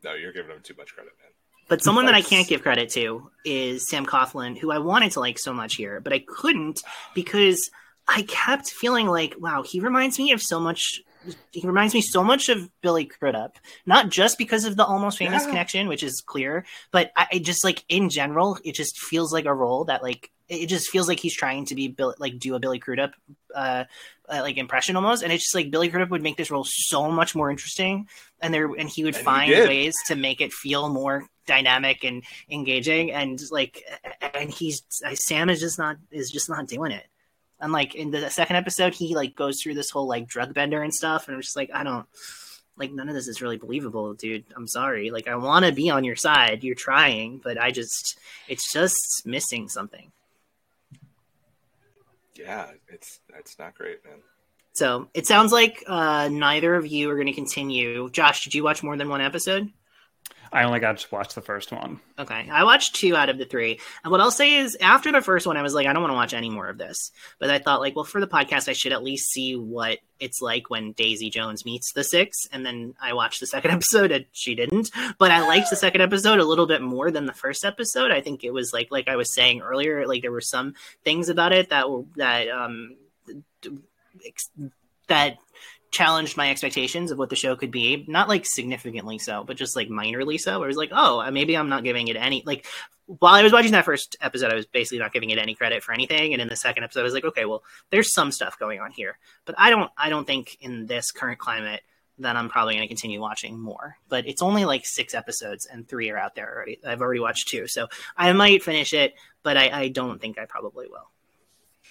No, 0.05 0.15
you're 0.15 0.33
giving 0.33 0.51
them 0.51 0.61
too 0.63 0.75
much 0.77 0.95
credit, 0.95 1.13
man. 1.23 1.32
But 1.69 1.83
someone 1.83 2.07
that 2.07 2.15
I 2.15 2.23
can't 2.23 2.49
give 2.49 2.63
credit 2.63 2.91
to 2.91 3.31
is 3.45 3.89
Sam 3.89 4.05
Coughlin, 4.05 4.59
who 4.59 4.71
I 4.71 4.79
wanted 4.79 5.13
to 5.13 5.21
like 5.21 5.39
so 5.39 5.53
much 5.55 5.77
here, 5.77 6.01
but 6.01 6.13
I 6.13 6.23
couldn't 6.27 6.81
because 7.15 7.71
I 8.09 8.23
kept 8.23 8.69
feeling 8.69 9.07
like, 9.07 9.35
wow, 9.39 9.63
he 9.63 9.81
reminds 9.81 10.19
me 10.19 10.33
of 10.33 10.43
so 10.43 10.61
much. 10.61 11.01
He 11.53 11.65
reminds 11.65 11.95
me 11.95 12.01
so 12.01 12.25
much 12.25 12.49
of 12.49 12.69
Billy 12.83 13.05
Crudup, 13.05 13.57
not 13.87 14.09
just 14.11 14.39
because 14.39 14.65
of 14.65 14.77
the 14.77 14.85
almost 14.85 15.19
famous 15.19 15.45
Yeah. 15.45 15.51
connection, 15.51 15.87
which 15.89 16.03
is 16.03 16.21
clear, 16.21 16.65
but 16.91 17.13
I, 17.17 17.27
I 17.35 17.39
just 17.39 17.65
like 17.65 17.85
in 17.89 18.09
general, 18.11 18.59
it 18.65 18.75
just 18.75 18.99
feels 18.99 19.33
like 19.33 19.45
a 19.45 19.55
role 19.55 19.85
that 19.85 20.03
like 20.03 20.31
it 20.49 20.67
just 20.67 20.91
feels 20.91 21.07
like 21.09 21.21
he's 21.21 21.35
trying 21.35 21.65
to 21.67 21.75
be 21.77 21.87
Bill, 21.89 22.15
like 22.19 22.39
do 22.39 22.55
a 22.57 22.61
Billy 22.61 22.81
Crudup 22.81 23.13
uh, 23.55 23.85
uh, 24.29 24.41
like 24.43 24.57
impression 24.57 24.97
almost, 24.97 25.23
and 25.23 25.33
it's 25.33 25.45
just 25.45 25.55
like 25.55 25.71
Billy 25.71 25.89
Crudup 25.89 26.11
would 26.11 26.23
make 26.23 26.37
this 26.37 26.51
role 26.51 26.67
so 26.67 27.11
much 27.11 27.35
more 27.37 27.51
interesting, 27.51 28.09
and 28.41 28.53
there 28.53 28.67
and 28.75 28.89
he 28.89 29.05
would 29.05 29.15
And 29.15 29.25
find 29.25 29.51
did. 29.53 29.69
ways 29.69 29.95
to 30.09 30.17
make 30.17 30.41
it 30.41 30.53
feel 30.53 30.89
more 30.89 31.29
dynamic 31.47 32.05
and 32.05 32.23
engaging, 32.51 33.13
and 33.13 33.41
like 33.51 33.83
and 34.35 34.51
he's 34.51 34.83
Sam 35.15 35.51
is 35.51 35.61
just 35.61 35.79
not 35.79 35.97
is 36.11 36.31
just 36.31 36.49
not 36.49 36.67
doing 36.67 36.93
it. 36.93 37.07
And 37.61 37.73
like 37.73 37.95
in 37.95 38.11
the 38.11 38.29
second 38.31 38.57
episode, 38.57 38.95
he 38.95 39.15
like 39.15 39.37
goes 39.37 39.61
through 39.63 39.75
this 39.75 39.91
whole 39.91 40.07
like 40.07 40.27
drug 40.27 40.53
bender 40.55 40.83
and 40.83 40.93
stuff, 40.93 41.29
and 41.29 41.35
I'm 41.35 41.43
just 41.43 41.57
like, 41.57 41.71
I 41.73 41.85
don't 41.85 42.07
like 42.77 42.93
none 42.93 43.09
of 43.09 43.15
this 43.15 43.29
is 43.29 43.43
really 43.43 43.59
believable, 43.59 44.15
dude. 44.15 44.45
I'm 44.57 44.67
sorry. 44.67 45.11
Like 45.11 45.29
I 45.29 45.37
want 45.37 45.65
to 45.65 45.73
be 45.73 45.91
on 45.91 46.05
your 46.05 46.17
side. 46.17 46.65
You're 46.65 46.75
trying, 46.75 47.39
but 47.39 47.61
I 47.61 47.71
just 47.71 48.19
it's 48.49 48.73
just 48.73 49.23
missing 49.25 49.69
something. 49.69 50.11
Yeah, 52.35 52.71
it's 52.89 53.21
it's 53.39 53.59
not 53.59 53.75
great, 53.75 54.05
man. 54.05 54.19
So 54.73 55.09
it 55.13 55.27
sounds 55.27 55.53
like 55.53 55.85
uh, 55.87 56.29
neither 56.33 56.75
of 56.75 56.87
you 56.87 57.11
are 57.11 57.15
going 57.15 57.27
to 57.27 57.33
continue. 57.33 58.09
Josh, 58.11 58.45
did 58.45 58.55
you 58.55 58.65
watch 58.65 58.83
more 58.83 58.97
than 58.97 59.09
one 59.09 59.21
episode? 59.21 59.71
I 60.53 60.65
only 60.65 60.81
got 60.81 60.99
to 60.99 61.09
watch 61.11 61.35
the 61.35 61.41
first 61.41 61.73
one. 61.73 61.99
Okay, 62.19 62.47
I 62.51 62.65
watched 62.65 62.95
two 62.95 63.17
out 63.17 63.31
of 63.31 63.39
the 63.39 63.47
three. 63.47 63.81
And 64.05 64.11
what 64.11 64.21
I'll 64.21 64.31
say 64.31 64.57
is, 64.57 64.77
after 64.83 65.11
the 65.11 65.23
first 65.23 65.47
one, 65.47 65.57
I 65.57 65.63
was 65.63 65.73
like, 65.73 65.87
I 65.87 65.95
don't 65.95 66.03
want 66.03 66.13
to 66.13 66.17
watch 66.17 66.35
any 66.35 66.51
more 66.51 66.69
of 66.69 66.77
this. 66.77 67.11
But 67.39 67.49
I 67.49 67.59
thought, 67.59 67.81
like, 67.81 67.97
well, 67.97 68.05
for 68.05 68.21
the 68.21 68.27
podcast, 68.27 68.69
I 68.69 68.75
should 68.75 68.93
at 68.93 69.03
least 69.03 69.31
see 69.31 69.57
what 69.57 70.01
it's 70.21 70.43
like 70.43 70.69
when 70.69 70.93
Daisy 70.93 71.31
Jones 71.31 71.65
meets 71.65 71.93
the 71.95 72.05
six. 72.05 72.37
And 72.53 72.67
then 72.67 72.95
I 73.01 73.15
watched 73.15 73.41
the 73.41 73.47
second 73.47 73.71
episode, 73.73 74.13
and 74.13 74.27
she 74.33 74.55
didn't. 74.55 74.91
But 75.17 75.31
I 75.31 75.47
liked 75.47 75.71
the 75.71 75.77
second 75.77 76.03
episode 76.03 76.39
a 76.39 76.45
little 76.45 76.67
bit 76.67 76.83
more 76.83 77.11
than 77.11 77.25
the 77.25 77.33
first 77.33 77.65
episode. 77.65 78.11
I 78.11 78.21
think 78.21 78.45
it 78.45 78.53
was 78.53 78.75
like, 78.75 78.89
like 78.91 79.09
I 79.09 79.17
was 79.17 79.35
saying 79.35 79.63
earlier, 79.63 80.07
like 80.07 80.21
there 80.21 80.33
were 80.33 80.43
some 80.43 80.75
things 81.03 81.31
about 81.31 81.53
it 81.53 81.71
that 81.71 81.91
were 81.91 82.05
that 82.17 82.49
um 82.51 82.97
that 85.09 85.39
challenged 85.93 86.37
my 86.37 86.51
expectations 86.51 87.11
of 87.11 87.19
what 87.19 87.31
the 87.31 87.37
show 87.37 87.55
could 87.55 87.71
be. 87.71 88.05
Not 88.09 88.29
like 88.29 88.45
significantly 88.47 89.19
so, 89.19 89.45
but 89.45 89.57
just 89.57 89.77
like 89.77 89.89
minorly 89.89 90.41
so. 90.41 90.63
It 90.65 90.67
was 90.67 90.77
like, 90.77 90.91
oh, 90.93 91.31
maybe 91.31 91.57
I'm 91.57 91.69
not 91.69 91.85
giving 91.85 92.09
it 92.09 92.17
any 92.17 92.43
like. 92.45 92.67
While 93.07 93.35
I 93.35 93.43
was 93.43 93.53
watching 93.53 93.73
that 93.73 93.85
first 93.85 94.17
episode, 94.23 94.53
I 94.53 94.57
was 94.57 94.65
basically 94.65 95.01
not 95.01 95.13
giving 95.13 95.31
it 95.31 95.39
any 95.39 95.55
credit 95.55 95.83
for 95.83 95.93
anything, 95.93 96.33
and 96.33 96.41
in 96.41 96.49
the 96.49 96.57
second 96.57 96.85
episode, 96.85 97.01
I 97.01 97.05
was 97.05 97.13
like, 97.13 97.25
okay, 97.25 97.45
well, 97.45 97.63
there's 97.91 98.13
some 98.13 98.33
stuff 98.33 98.59
going 98.59 98.81
on 98.81 98.91
here, 98.91 99.19
but 99.45 99.55
I 99.59 99.71
don't, 99.71 99.91
I 99.99 100.09
don't 100.09 100.27
think 100.27 100.57
in 100.61 100.87
this 100.87 101.11
current 101.11 101.39
climate 101.39 101.83
that 102.19 102.37
I'm 102.37 102.49
probably 102.49 102.75
going 102.75 102.85
to 102.85 102.89
continue 102.89 103.21
watching 103.21 103.59
more. 103.61 103.97
But 104.09 104.27
it's 104.27 104.41
only 104.41 104.65
like 104.65 104.87
six 104.87 105.15
episodes, 105.15 105.67
and 105.67 105.87
three 105.87 106.11
are 106.11 106.17
out 106.17 106.35
there 106.35 106.51
already. 106.55 106.79
I've 106.87 107.03
already 107.03 107.21
watched 107.21 107.49
two, 107.49 107.67
so 107.67 107.89
I 108.17 108.33
might 108.33 108.63
finish 108.63 108.95
it, 108.95 109.15
but 109.43 109.57
I, 109.59 109.69
I 109.69 109.89
don't 109.89 110.21
think 110.21 110.39
I 110.39 110.47
probably 110.47 110.87
will. 110.89 111.11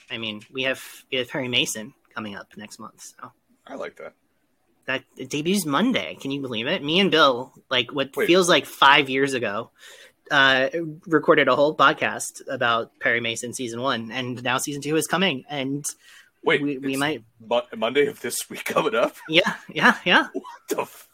I 0.09 0.17
mean, 0.17 0.41
we 0.51 0.63
have 0.63 0.81
we 1.11 1.19
have 1.19 1.29
Perry 1.29 1.49
Mason 1.49 1.93
coming 2.15 2.35
up 2.35 2.47
next 2.57 2.79
month, 2.79 3.13
so 3.19 3.31
I 3.67 3.75
like 3.75 3.97
that. 3.97 4.13
that 4.85 5.03
it 5.17 5.29
debuts 5.29 5.65
Monday. 5.65 6.17
Can 6.19 6.31
you 6.31 6.41
believe 6.41 6.67
it? 6.67 6.83
Me 6.83 6.99
and 6.99 7.11
Bill, 7.11 7.53
like 7.69 7.91
what 7.93 8.15
Wait. 8.15 8.27
feels 8.27 8.49
like 8.49 8.65
five 8.65 9.09
years 9.09 9.33
ago, 9.33 9.71
uh, 10.31 10.69
recorded 11.07 11.47
a 11.47 11.55
whole 11.55 11.75
podcast 11.75 12.41
about 12.49 12.97
Perry 12.99 13.19
Mason 13.21 13.53
season 13.53 13.81
one, 13.81 14.11
and 14.11 14.41
now 14.43 14.57
season 14.57 14.81
two 14.81 14.95
is 14.95 15.07
coming, 15.07 15.43
and 15.49 15.85
Wait, 16.43 16.61
we, 16.61 16.77
we 16.79 16.95
might, 16.95 17.23
Mo- 17.39 17.61
Monday 17.77 18.07
of 18.07 18.19
this 18.21 18.49
week 18.49 18.65
coming 18.65 18.95
up. 18.95 19.15
yeah, 19.29 19.55
yeah, 19.69 19.97
yeah. 20.05 20.27
What 20.33 20.43
the? 20.69 20.81
F- 20.81 21.07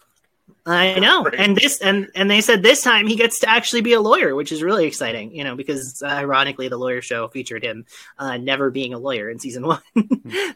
I 0.69 0.99
know, 0.99 1.23
Great. 1.23 1.39
and 1.39 1.56
this, 1.56 1.80
and 1.80 2.10
and 2.14 2.30
they 2.30 2.41
said 2.41 2.61
this 2.61 2.81
time 2.81 3.07
he 3.07 3.15
gets 3.15 3.39
to 3.39 3.49
actually 3.49 3.80
be 3.80 3.94
a 3.94 4.02
lawyer, 4.02 4.35
which 4.35 4.52
is 4.52 4.61
really 4.61 4.85
exciting, 4.85 5.34
you 5.34 5.45
know, 5.45 5.56
because 5.56 6.03
uh, 6.03 6.07
ironically 6.07 6.68
the 6.68 6.77
lawyer 6.77 7.02
show 7.02 7.30
featured 7.30 7.64
him 7.64 7.85
uh, 8.19 8.35
never 8.35 8.69
being 8.69 8.94
a 8.94 8.99
lawyer 8.99 9.30
in 9.30 9.39
season 9.39 9.65
one, 9.68 9.81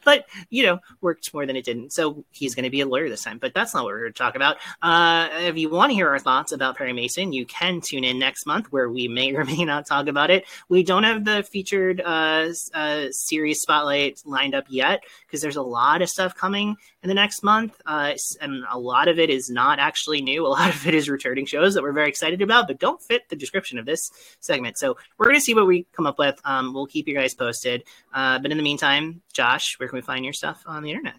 but 0.03 0.25
you 0.49 0.63
know 0.63 0.79
worked 0.99 1.33
more 1.33 1.45
than 1.45 1.55
it 1.55 1.63
didn't. 1.63 1.93
So 1.93 2.25
he's 2.31 2.55
going 2.55 2.65
to 2.65 2.69
be 2.69 2.81
a 2.81 2.85
lawyer 2.85 3.07
this 3.07 3.23
time, 3.23 3.37
but 3.37 3.53
that's 3.53 3.73
not 3.73 3.85
what 3.85 3.93
we're 3.93 3.99
here 3.99 4.07
to 4.09 4.13
talk 4.13 4.35
about. 4.35 4.57
Uh, 4.81 5.29
if 5.43 5.57
you 5.57 5.69
want 5.69 5.91
to 5.91 5.95
hear 5.95 6.09
our 6.09 6.19
thoughts 6.19 6.51
about 6.51 6.75
Perry 6.75 6.91
Mason, 6.91 7.31
you 7.31 7.45
can 7.45 7.79
tune 7.79 8.03
in 8.03 8.19
next 8.19 8.45
month 8.45 8.69
where 8.69 8.89
we 8.89 9.07
may 9.07 9.33
or 9.33 9.45
may 9.45 9.63
not 9.63 9.85
talk 9.85 10.07
about 10.07 10.29
it. 10.29 10.43
We 10.67 10.83
don't 10.83 11.03
have 11.03 11.23
the 11.23 11.41
featured 11.43 12.01
uh, 12.01 12.49
uh, 12.73 13.05
series 13.11 13.61
spotlight 13.61 14.21
lined 14.25 14.55
up 14.55 14.65
yet 14.67 15.05
because 15.25 15.41
there's 15.41 15.55
a 15.55 15.61
lot 15.61 16.01
of 16.01 16.09
stuff 16.09 16.35
coming 16.35 16.75
in 17.01 17.07
the 17.07 17.15
next 17.15 17.43
month, 17.43 17.79
uh, 17.85 18.13
and 18.41 18.65
a 18.69 18.77
lot 18.77 19.07
of 19.07 19.17
it 19.17 19.29
is 19.29 19.49
not 19.49 19.79
actually 19.79 20.00
new. 20.09 20.45
A 20.45 20.49
lot 20.49 20.69
of 20.69 20.87
it 20.87 20.93
is 20.95 21.09
returning 21.09 21.45
shows 21.45 21.73
that 21.75 21.83
we're 21.83 21.91
very 21.91 22.09
excited 22.09 22.41
about, 22.41 22.67
but 22.67 22.79
don't 22.79 23.01
fit 23.01 23.29
the 23.29 23.35
description 23.35 23.77
of 23.77 23.85
this 23.85 24.11
segment. 24.39 24.77
So 24.77 24.97
we're 25.17 25.27
going 25.27 25.37
to 25.37 25.41
see 25.41 25.53
what 25.53 25.67
we 25.67 25.85
come 25.93 26.07
up 26.07 26.17
with. 26.19 26.39
Um, 26.43 26.73
we'll 26.73 26.87
keep 26.87 27.07
you 27.07 27.13
guys 27.15 27.33
posted. 27.33 27.83
Uh, 28.13 28.39
but 28.39 28.51
in 28.51 28.57
the 28.57 28.63
meantime, 28.63 29.21
Josh, 29.33 29.79
where 29.79 29.87
can 29.87 29.97
we 29.97 30.01
find 30.01 30.25
your 30.25 30.33
stuff 30.33 30.63
on 30.65 30.83
the 30.83 30.89
internet 30.89 31.15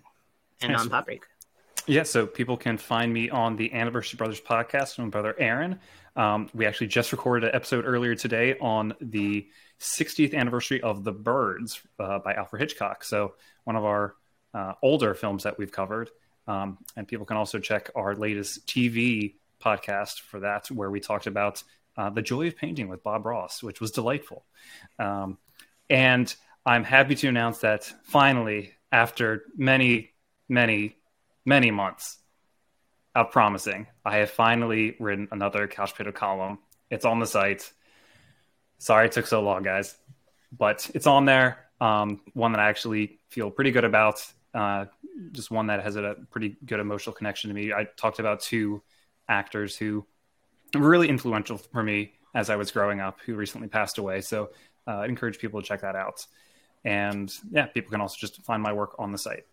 and 0.61 0.73
Yes. 0.73 0.81
on 0.81 0.91
Pop 0.91 1.07
Break? 1.07 1.23
Yeah, 1.87 2.05
so 2.05 2.27
people 2.27 2.57
can 2.57 2.79
find 2.79 3.13
me 3.13 3.29
on 3.31 3.57
the 3.57 3.73
Anniversary 3.73 4.17
Brothers 4.17 4.41
podcast 4.41 4.97
with 4.97 5.07
my 5.07 5.09
brother 5.09 5.35
Aaron. 5.39 5.81
Um, 6.15 6.49
we 6.55 6.67
actually 6.67 6.89
just 6.89 7.11
recorded 7.11 7.49
an 7.49 7.55
episode 7.57 7.85
earlier 7.87 8.15
today 8.15 8.57
on 8.61 8.95
the 9.01 9.49
60th 9.81 10.35
anniversary 10.35 10.81
of 10.81 11.03
The 11.03 11.13
Birds 11.13 11.81
uh, 11.99 12.19
by 12.21 12.35
Alfred 12.35 12.61
Hitchcock. 12.61 13.03
So, 13.03 13.35
one 13.65 13.75
of 13.77 13.85
our 13.85 14.15
uh, 14.55 14.75
older 14.83 15.15
films 15.15 15.43
that 15.45 15.59
we've 15.59 15.73
covered. 15.73 16.11
Um, 16.47 16.79
and 16.97 17.07
people 17.07 17.27
can 17.27 17.37
also 17.37 17.59
check 17.59 17.91
our 17.95 18.15
latest 18.17 18.67
TV 18.67 19.35
podcast 19.63 20.21
for 20.21 20.41
that, 20.41 20.71
where 20.71 20.91
we 20.91 21.01
talked 21.01 21.27
about 21.27 21.63
uh, 21.97 22.11
The 22.11 22.23
Joy 22.23 22.49
of 22.49 22.57
Painting 22.57 22.89
with 22.89 23.03
Bob 23.03 23.27
Ross, 23.27 23.63
which 23.63 23.81
was 23.81 23.91
delightful. 23.91 24.45
Um, 24.99 25.39
and 25.89 26.35
I'm 26.65 26.85
happy 26.85 27.15
to 27.17 27.29
announce 27.29 27.59
that 27.59 27.93
finally, 28.05 28.73
after 28.91 29.45
many, 29.57 30.11
many, 30.49 30.97
many 31.45 31.71
months 31.71 32.19
of 33.15 33.31
promising, 33.31 33.87
I 34.05 34.19
have 34.19 34.31
finally 34.31 34.97
written 34.99 35.29
another 35.33 35.67
Couch 35.67 35.93
Potato 35.93 36.13
column. 36.13 36.59
It's 36.91 37.05
on 37.05 37.21
the 37.21 37.27
site. 37.27 37.71
Sorry 38.79 39.07
it 39.07 39.13
took 39.13 39.27
so 39.27 39.43
long, 39.43 39.63
guys, 39.63 39.97
but 40.57 40.91
it's 40.95 41.07
on 41.07 41.25
there. 41.25 41.59
Um, 41.81 42.21
one 42.33 42.53
that 42.53 42.61
I 42.61 42.69
actually 42.69 43.19
feel 43.31 43.51
pretty 43.51 43.71
good 43.71 43.85
about. 43.85 44.25
Uh, 44.55 44.87
just 45.33 45.51
one 45.51 45.67
that 45.69 45.83
has 45.83 45.97
a 45.97 46.17
pretty 46.31 46.57
good 46.65 46.81
emotional 46.81 47.15
connection 47.15 47.49
to 47.49 47.55
me. 47.55 47.73
I 47.73 47.87
talked 47.97 48.19
about 48.19 48.41
two 48.41 48.83
actors 49.29 49.77
who 49.77 50.07
were 50.75 50.89
really 50.89 51.09
influential 51.09 51.59
for 51.59 51.83
me 51.83 52.13
as 52.35 52.51
I 52.51 52.57
was 52.57 52.71
growing 52.71 53.01
up, 53.01 53.21
who 53.25 53.35
recently 53.35 53.69
passed 53.69 53.99
away. 53.99 54.21
So 54.21 54.51
uh, 54.87 54.99
I 54.99 55.07
encourage 55.07 55.39
people 55.39 55.61
to 55.61 55.67
check 55.67 55.83
that 55.83 55.97
out. 55.97 56.27
And 56.85 57.33
yeah, 57.51 57.67
people 57.67 57.91
can 57.91 58.01
also 58.01 58.17
just 58.19 58.43
find 58.43 58.63
my 58.63 58.73
work 58.73 58.97
on 58.99 59.13
the 59.13 59.19
site. 59.19 59.45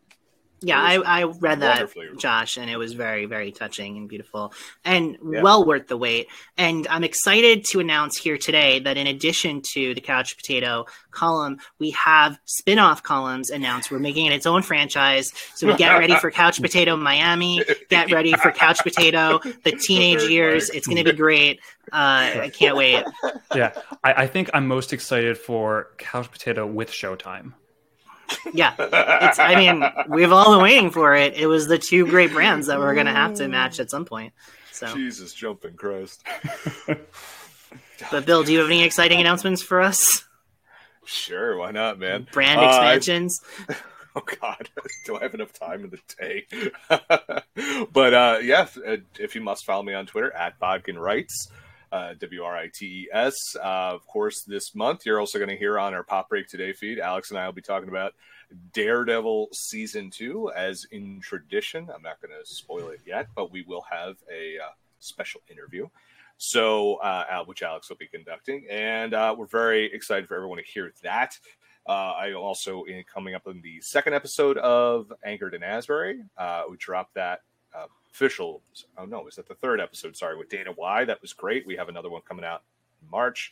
Yeah, 0.61 0.81
I, 0.81 0.95
I 1.22 1.23
read 1.23 1.61
that. 1.61 1.90
Josh, 2.18 2.57
and 2.57 2.69
it 2.69 2.77
was 2.77 2.94
very, 2.94 3.26
very 3.26 3.52
touching 3.52 3.98
and 3.98 4.10
beautiful 4.10 4.53
and 4.84 5.18
Yeah. 5.31 5.41
well 5.41 5.65
worth 5.65 5.88
the 5.88 5.98
wait. 5.98 6.27
And 6.57 6.88
I'm 6.90 7.03
excited 7.03 7.64
to 7.65 7.80
announce 7.80 8.18
here 8.18 8.38
today 8.38 8.80
that 8.80 8.98
in 8.98 9.07
addition 9.07 9.61
to 9.73 9.94
the 9.94 10.02
Couch 10.02 10.36
Potato 10.36 10.86
column, 11.11 11.60
we 11.80 11.91
have 11.91 12.40
spin 12.45 12.77
off 12.80 13.03
columns 13.03 13.49
announced. 13.49 13.90
We're 13.91 13.99
making 13.99 14.26
it 14.26 14.34
its 14.34 14.45
own 14.45 14.61
franchise. 14.61 15.31
So 15.56 15.68
we 15.68 15.76
get 15.76 15.98
ready 15.98 16.15
for 16.15 16.30
Couch 16.31 16.61
Potato 16.61 16.95
Miami. 16.98 17.64
Get 17.90 18.11
ready 18.11 18.34
for 18.34 18.52
Couch 18.52 18.80
Potato, 18.84 19.40
the 19.64 19.72
teenage 19.81 20.23
years. 20.23 20.69
It's 20.69 20.88
going 20.88 20.98
to 20.98 21.10
be 21.10 21.18
great. 21.18 21.60
Uh, 21.91 22.44
I 22.44 22.52
can't 22.53 22.76
wait. 22.76 23.03
yeah, 23.56 23.73
I, 24.03 24.14
I 24.23 24.27
think 24.27 24.49
I'm 24.53 24.68
most 24.68 24.94
excited 24.94 25.38
for 25.38 25.88
Couch 25.98 26.30
Potato 26.31 26.68
with 26.68 26.91
Showtime. 26.91 27.53
Yeah. 28.54 28.74
It's, 28.80 29.40
I 29.40 29.56
mean, 29.56 29.84
we've 30.08 30.32
all 30.32 30.54
been 30.56 30.64
waiting 30.64 30.92
for 30.92 31.16
it. 31.16 31.36
It 31.36 31.48
was 31.48 31.68
the 31.68 31.78
two 31.78 32.06
great 32.08 32.32
brands 32.32 32.68
that 32.68 32.80
we're 32.80 32.94
going 32.94 33.06
to 33.08 33.12
have 33.12 33.36
to 33.36 33.48
match 33.48 33.80
at 33.80 33.90
some 33.90 34.06
point. 34.06 34.34
So. 34.72 34.94
Jesus, 34.96 35.34
jumping 35.34 35.76
Christ. 35.76 36.24
But 38.12 38.26
Bill, 38.26 38.44
do 38.44 38.54
you 38.54 38.60
have 38.60 38.68
any 38.70 38.84
exciting 38.84 39.20
announcements 39.20 39.62
for 39.62 39.82
us? 39.82 40.24
Sure, 41.06 41.58
why 41.58 41.72
not, 41.72 42.00
man? 42.00 42.28
Brand 42.32 42.60
Uh, 42.62 42.66
expansions? 42.66 43.42
Oh 44.16 44.24
God, 44.42 44.68
do 45.06 45.18
I 45.18 45.22
have 45.22 45.36
enough 45.36 45.54
time 45.54 45.84
in 45.84 45.92
the 45.92 46.00
day? 46.20 46.46
but 47.94 48.14
uh, 48.14 48.40
yeah, 48.42 48.64
if, 48.64 48.76
uh, 48.78 48.98
if 49.20 49.36
you 49.36 49.42
must 49.42 49.66
follow 49.66 49.84
me 49.84 49.94
on 49.94 50.08
Twitter 50.08 50.34
at 50.34 50.58
Bodkin 50.60 50.98
Writes, 50.98 51.52
uh, 51.91 52.14
W 52.20 52.44
R 52.44 52.56
I 52.56 52.70
T 52.74 52.86
E 52.86 53.07
S. 53.11 53.36
Uh, 53.56 53.91
of 53.94 54.06
course, 54.07 54.44
this 54.44 54.76
month 54.76 55.06
you're 55.06 55.20
also 55.20 55.38
going 55.38 55.49
to 55.49 55.57
hear 55.57 55.80
on 55.80 55.94
our 55.94 56.03
Pop 56.03 56.30
Break 56.30 56.48
Today 56.48 56.74
feed. 56.74 56.99
Alex 56.99 57.30
and 57.32 57.40
I 57.40 57.45
will 57.45 57.53
be 57.53 57.61
talking 57.61 57.90
about 57.90 58.14
Daredevil 58.74 59.49
season 59.53 60.10
two, 60.10 60.52
as 60.56 60.86
in 60.91 61.20
tradition. 61.22 61.90
I'm 61.94 62.02
not 62.02 62.22
going 62.22 62.32
to 62.32 62.45
spoil 62.45 62.90
it 62.90 63.02
yet, 63.06 63.28
but 63.36 63.52
we 63.52 63.64
will 63.64 63.86
have 63.90 64.16
a 64.32 64.57
uh, 64.57 64.72
special 64.99 65.41
interview. 65.49 65.88
So, 66.38 66.95
uh, 66.95 67.44
which 67.45 67.64
Alex 67.64 67.90
will 67.90 67.98
be 67.98 68.07
conducting, 68.07 68.66
and 68.70 69.14
uh, 69.14 69.36
we're 69.38 69.48
very 69.48 69.94
excited 69.94 70.28
for 70.28 70.36
everyone 70.36 70.57
to 70.57 70.64
hear 70.64 70.94
that. 71.03 71.38
Uh, 71.88 72.14
I 72.14 72.34
also 72.34 72.84
in 72.84 73.03
coming 73.11 73.36
up 73.36 73.48
in 73.48 73.61
the 73.61 73.82
second 73.82 74.14
episode 74.14 74.57
of 74.57 75.11
Anchored 75.26 75.53
in 75.53 75.64
Asbury. 75.64 76.22
Uh, 76.38 76.64
we 76.70 76.78
dropped 76.78 77.16
that 77.16 77.41
official. 78.14 78.61
Oh 78.98 79.06
no, 79.06 79.27
is 79.27 79.36
that 79.36 79.48
the 79.48 79.56
third 79.56 79.80
episode? 79.80 80.15
Sorry, 80.15 80.38
with 80.38 80.49
Dana 80.49 80.72
Y. 80.77 81.06
That 81.06 81.22
was 81.22 81.34
great. 81.34 81.65
We 81.65 81.76
have 81.76 81.90
another 81.90 82.10
one 82.10 82.22
coming 82.27 82.45
out 82.45 82.64
in 83.02 83.10
March. 83.10 83.52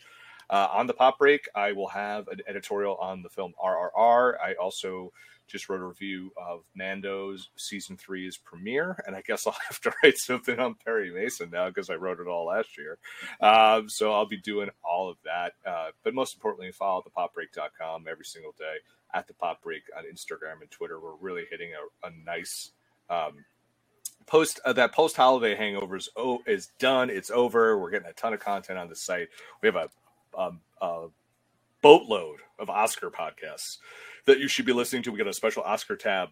Uh, 0.49 0.67
on 0.71 0.87
the 0.87 0.93
pop 0.93 1.19
break, 1.19 1.47
I 1.55 1.73
will 1.73 1.89
have 1.89 2.27
an 2.29 2.39
editorial 2.47 2.95
on 2.95 3.21
the 3.21 3.29
film 3.29 3.53
RRR. 3.63 4.35
I 4.39 4.53
also 4.53 5.11
just 5.47 5.69
wrote 5.69 5.81
a 5.81 5.85
review 5.85 6.31
of 6.37 6.63
Mando's 6.75 7.49
season 7.55 7.97
three's 7.97 8.37
premiere, 8.37 9.01
and 9.05 9.15
I 9.15 9.21
guess 9.21 9.47
I'll 9.47 9.57
have 9.67 9.79
to 9.81 9.93
write 10.03 10.17
something 10.17 10.59
on 10.59 10.75
Perry 10.75 11.11
Mason 11.11 11.49
now 11.49 11.67
because 11.69 11.89
I 11.89 11.95
wrote 11.95 12.19
it 12.19 12.27
all 12.27 12.45
last 12.45 12.77
year. 12.77 12.97
Um, 13.41 13.89
so 13.89 14.13
I'll 14.13 14.27
be 14.27 14.37
doing 14.37 14.69
all 14.83 15.09
of 15.09 15.17
that. 15.25 15.53
Uh, 15.65 15.89
but 16.03 16.13
most 16.13 16.35
importantly, 16.35 16.71
follow 16.71 17.03
thepopbreak.com 17.03 18.05
every 18.09 18.25
single 18.25 18.53
day 18.57 18.75
at 19.13 19.27
the 19.27 19.33
Pop 19.33 19.61
Break 19.61 19.83
on 19.97 20.03
Instagram 20.03 20.61
and 20.61 20.69
Twitter. 20.69 20.99
We're 20.99 21.15
really 21.15 21.45
hitting 21.49 21.71
a, 21.73 22.07
a 22.07 22.11
nice 22.25 22.71
um, 23.09 23.45
post 24.27 24.59
uh, 24.65 24.73
that 24.73 24.93
post 24.93 25.15
holiday 25.15 25.55
hangover 25.55 25.95
is, 25.95 26.09
oh, 26.15 26.39
is 26.45 26.69
done. 26.77 27.09
It's 27.09 27.31
over. 27.31 27.77
We're 27.79 27.89
getting 27.89 28.09
a 28.09 28.13
ton 28.13 28.33
of 28.33 28.39
content 28.39 28.77
on 28.77 28.89
the 28.89 28.95
site. 28.95 29.29
We 29.61 29.67
have 29.67 29.75
a 29.75 29.89
um, 30.37 30.61
a 30.81 31.07
boatload 31.81 32.39
of 32.59 32.69
Oscar 32.69 33.09
podcasts 33.09 33.77
that 34.25 34.39
you 34.39 34.47
should 34.47 34.65
be 34.65 34.73
listening 34.73 35.03
to. 35.03 35.11
We 35.11 35.17
got 35.17 35.27
a 35.27 35.33
special 35.33 35.63
Oscar 35.63 35.95
tab, 35.95 36.29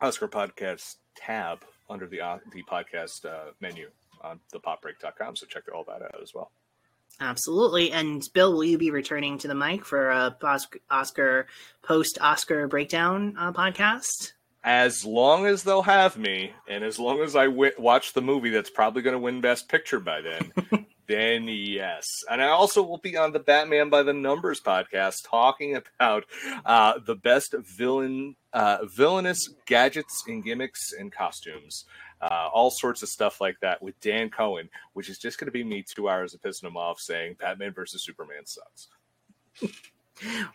Oscar 0.00 0.28
podcast 0.28 0.96
tab 1.16 1.64
under 1.88 2.06
the 2.06 2.20
uh, 2.20 2.38
the 2.52 2.62
podcast 2.64 3.24
uh, 3.24 3.52
menu 3.60 3.88
on 4.20 4.40
thepopbreak.com. 4.52 5.36
So 5.36 5.46
check 5.46 5.62
all 5.74 5.84
that 5.84 6.02
out 6.02 6.20
as 6.22 6.34
well. 6.34 6.50
Absolutely. 7.20 7.90
And 7.90 8.22
Bill, 8.32 8.52
will 8.52 8.64
you 8.64 8.78
be 8.78 8.90
returning 8.90 9.38
to 9.38 9.48
the 9.48 9.54
mic 9.54 9.84
for 9.84 10.10
a 10.10 10.36
Oscar 10.90 11.46
post 11.82 12.18
Oscar 12.20 12.68
breakdown 12.68 13.34
uh, 13.38 13.52
podcast? 13.52 14.32
As 14.64 15.04
long 15.04 15.46
as 15.46 15.62
they'll 15.62 15.82
have 15.82 16.18
me, 16.18 16.52
and 16.68 16.82
as 16.82 16.98
long 16.98 17.20
as 17.20 17.36
I 17.36 17.46
w- 17.46 17.72
watch 17.78 18.12
the 18.12 18.20
movie 18.20 18.50
that's 18.50 18.70
probably 18.70 19.02
going 19.02 19.14
to 19.14 19.18
win 19.18 19.40
Best 19.40 19.68
Picture 19.68 20.00
by 20.00 20.20
then, 20.20 20.86
then 21.06 21.44
yes. 21.48 22.04
And 22.30 22.42
I 22.42 22.48
also 22.48 22.82
will 22.82 22.98
be 22.98 23.16
on 23.16 23.32
the 23.32 23.38
Batman 23.38 23.88
by 23.88 24.02
the 24.02 24.12
Numbers 24.12 24.60
podcast 24.60 25.28
talking 25.28 25.76
about 25.76 26.24
uh, 26.66 26.98
the 27.06 27.14
best 27.14 27.54
villain, 27.76 28.36
uh, 28.52 28.78
villainous 28.84 29.48
gadgets 29.66 30.24
and 30.26 30.44
gimmicks 30.44 30.92
and 30.92 31.12
costumes. 31.12 31.84
Uh, 32.20 32.48
all 32.52 32.70
sorts 32.70 33.02
of 33.02 33.08
stuff 33.08 33.40
like 33.40 33.58
that 33.60 33.80
with 33.80 33.98
Dan 34.00 34.28
Cohen, 34.28 34.68
which 34.92 35.08
is 35.08 35.18
just 35.18 35.38
going 35.38 35.46
to 35.46 35.52
be 35.52 35.62
me 35.62 35.84
two 35.84 36.08
hours 36.08 36.34
of 36.34 36.42
pissing 36.42 36.64
him 36.64 36.76
off 36.76 36.98
saying 36.98 37.36
Batman 37.38 37.72
versus 37.72 38.04
Superman 38.04 38.44
sucks. 38.44 38.88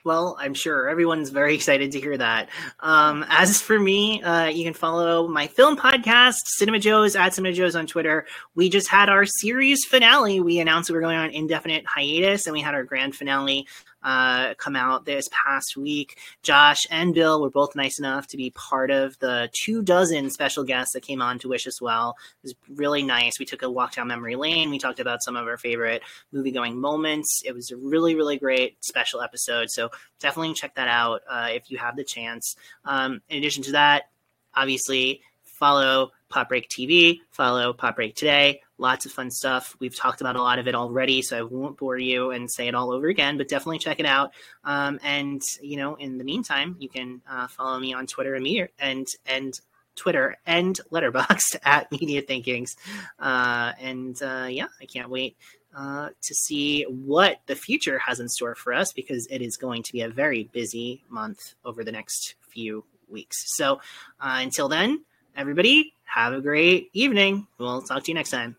Well, 0.04 0.38
I'm 0.40 0.54
sure 0.54 0.90
everyone's 0.90 1.30
very 1.30 1.56
excited 1.56 1.92
to 1.94 2.00
hear 2.00 2.18
that. 2.18 2.50
Um, 2.80 3.26
as 3.30 3.62
for 3.62 3.80
me, 3.80 4.22
uh, 4.22 4.48
you 4.48 4.64
can 4.64 4.74
follow 4.74 5.28
my 5.28 5.48
film 5.48 5.78
podcast, 5.78 6.40
Cinema 6.46 6.80
Joes, 6.80 7.16
at 7.16 7.34
Cinema 7.34 7.54
Joes 7.54 7.76
on 7.76 7.88
Twitter. 7.88 8.26
We 8.56 8.70
just 8.70 8.88
had 8.88 9.10
our 9.10 9.26
series 9.26 9.86
finale. 9.86 10.40
We 10.40 10.60
announced 10.60 10.90
we 10.90 10.96
were 10.96 11.02
going 11.02 11.18
on 11.18 11.30
indefinite 11.32 11.86
hiatus, 11.86 12.46
and 12.46 12.54
we 12.54 12.62
had 12.62 12.74
our 12.74 12.84
grand 12.84 13.16
finale 13.16 13.68
uh, 14.04 14.54
come 14.56 14.76
out 14.76 15.06
this 15.06 15.30
past 15.32 15.78
week. 15.78 16.18
Josh 16.42 16.86
and 16.90 17.14
Bill 17.14 17.42
were 17.42 17.50
both 17.50 17.76
nice 17.76 18.00
enough 18.00 18.28
to 18.28 18.38
be 18.38 18.52
part 18.52 18.92
of 18.92 19.18
the 19.20 19.50
two 19.54 19.82
dozen 19.82 20.30
special 20.30 20.64
guests 20.64 20.94
that 20.94 21.04
came 21.04 21.22
on 21.22 21.40
to 21.40 21.48
wish 21.48 21.68
us 21.68 21.82
well. 21.82 22.16
It 22.44 22.48
was 22.48 22.56
really 22.70 23.04
nice. 23.04 23.40
We 23.40 23.46
took 23.46 23.62
a 23.62 23.70
walk 23.70 23.96
down 23.96 24.08
memory 24.08 24.36
lane. 24.36 24.70
We 24.70 24.80
talked 24.80 25.00
about 25.00 25.24
some 25.24 25.36
of 25.36 25.48
our 25.48 25.58
favorite 25.58 26.02
movie 26.32 26.52
going 26.52 26.80
moments. 26.80 27.42
It 27.46 27.54
was 27.54 27.72
a 27.72 27.78
really, 27.78 28.16
really 28.16 28.38
great 28.38 28.84
special 28.84 29.22
episode. 29.22 29.70
So 29.70 29.90
definitely 30.20 30.54
check 30.54 30.76
that 30.76 30.88
out 30.88 31.22
uh, 31.30 31.50
if 31.52 31.72
you 31.72 31.78
have 31.78 31.96
the 31.96 32.04
chance. 32.04 32.56
Um, 32.86 33.22
in 33.30 33.38
addition 33.38 33.64
to 33.64 33.72
that, 33.74 34.10
obviously 34.54 35.22
follow 35.44 36.12
Pop 36.30 36.50
Break 36.50 36.68
TV, 36.70 37.22
follow 37.32 37.74
Pop 37.74 37.96
Break 37.96 38.16
Today. 38.16 38.62
Lots 38.78 39.06
of 39.06 39.12
fun 39.12 39.30
stuff. 39.30 39.76
We've 39.80 39.96
talked 39.96 40.22
about 40.22 40.36
a 40.36 40.42
lot 40.42 40.60
of 40.60 40.68
it 40.68 40.76
already, 40.76 41.22
so 41.22 41.38
I 41.38 41.42
won't 41.44 41.78
bore 41.78 41.98
you 41.98 42.32
and 42.32 42.52
say 42.52 42.68
it 42.68 42.76
all 42.76 42.92
over 42.92 43.08
again, 43.08 43.38
but 43.38 43.48
definitely 43.48 43.80
check 43.80 44.00
it 44.00 44.06
out. 44.06 44.34
Um, 44.64 45.00
and, 45.04 45.42
you 45.62 45.78
know, 45.78 45.96
in 45.96 46.18
the 46.18 46.24
meantime, 46.24 46.76
you 46.80 46.90
can 46.90 47.22
uh, 47.30 47.48
follow 47.48 47.80
me 47.80 47.94
on 47.94 48.08
Twitter 48.08 48.34
and, 48.34 48.44
me- 48.44 48.68
and, 48.80 49.08
and 49.28 49.54
Twitter 49.96 50.38
and 50.46 50.80
Letterboxd 50.92 51.58
at 51.64 51.92
Media 51.92 52.22
Thinkings. 52.22 52.76
Uh, 53.20 53.74
and 53.80 54.22
uh, 54.22 54.48
yeah, 54.50 54.68
I 54.82 54.86
can't 54.86 55.10
wait 55.10 55.38
uh, 55.76 56.10
to 56.22 56.36
see 56.36 56.84
what 56.84 57.40
the 57.48 57.56
future 57.56 58.00
has 58.00 58.20
in 58.20 58.30
store 58.30 58.56
for 58.56 58.74
us 58.74 58.94
because 58.94 59.28
it 59.28 59.42
is 59.42 59.58
going 59.58 59.84
to 59.84 59.92
be 59.92 60.02
a 60.02 60.10
very 60.10 60.46
busy 60.46 61.04
month 61.10 61.56
over 61.66 61.84
the 61.84 61.92
next 61.92 62.36
few 62.42 62.84
weeks. 63.10 63.56
So 63.56 63.76
uh, 64.20 64.40
until 64.42 64.68
then, 64.68 65.04
everybody, 65.36 65.94
have 66.06 66.34
a 66.34 66.42
great 66.42 66.90
evening. 66.94 67.48
We'll 67.58 67.82
talk 67.82 68.04
to 68.04 68.12
you 68.12 68.16
next 68.16 68.30
time. 68.30 68.56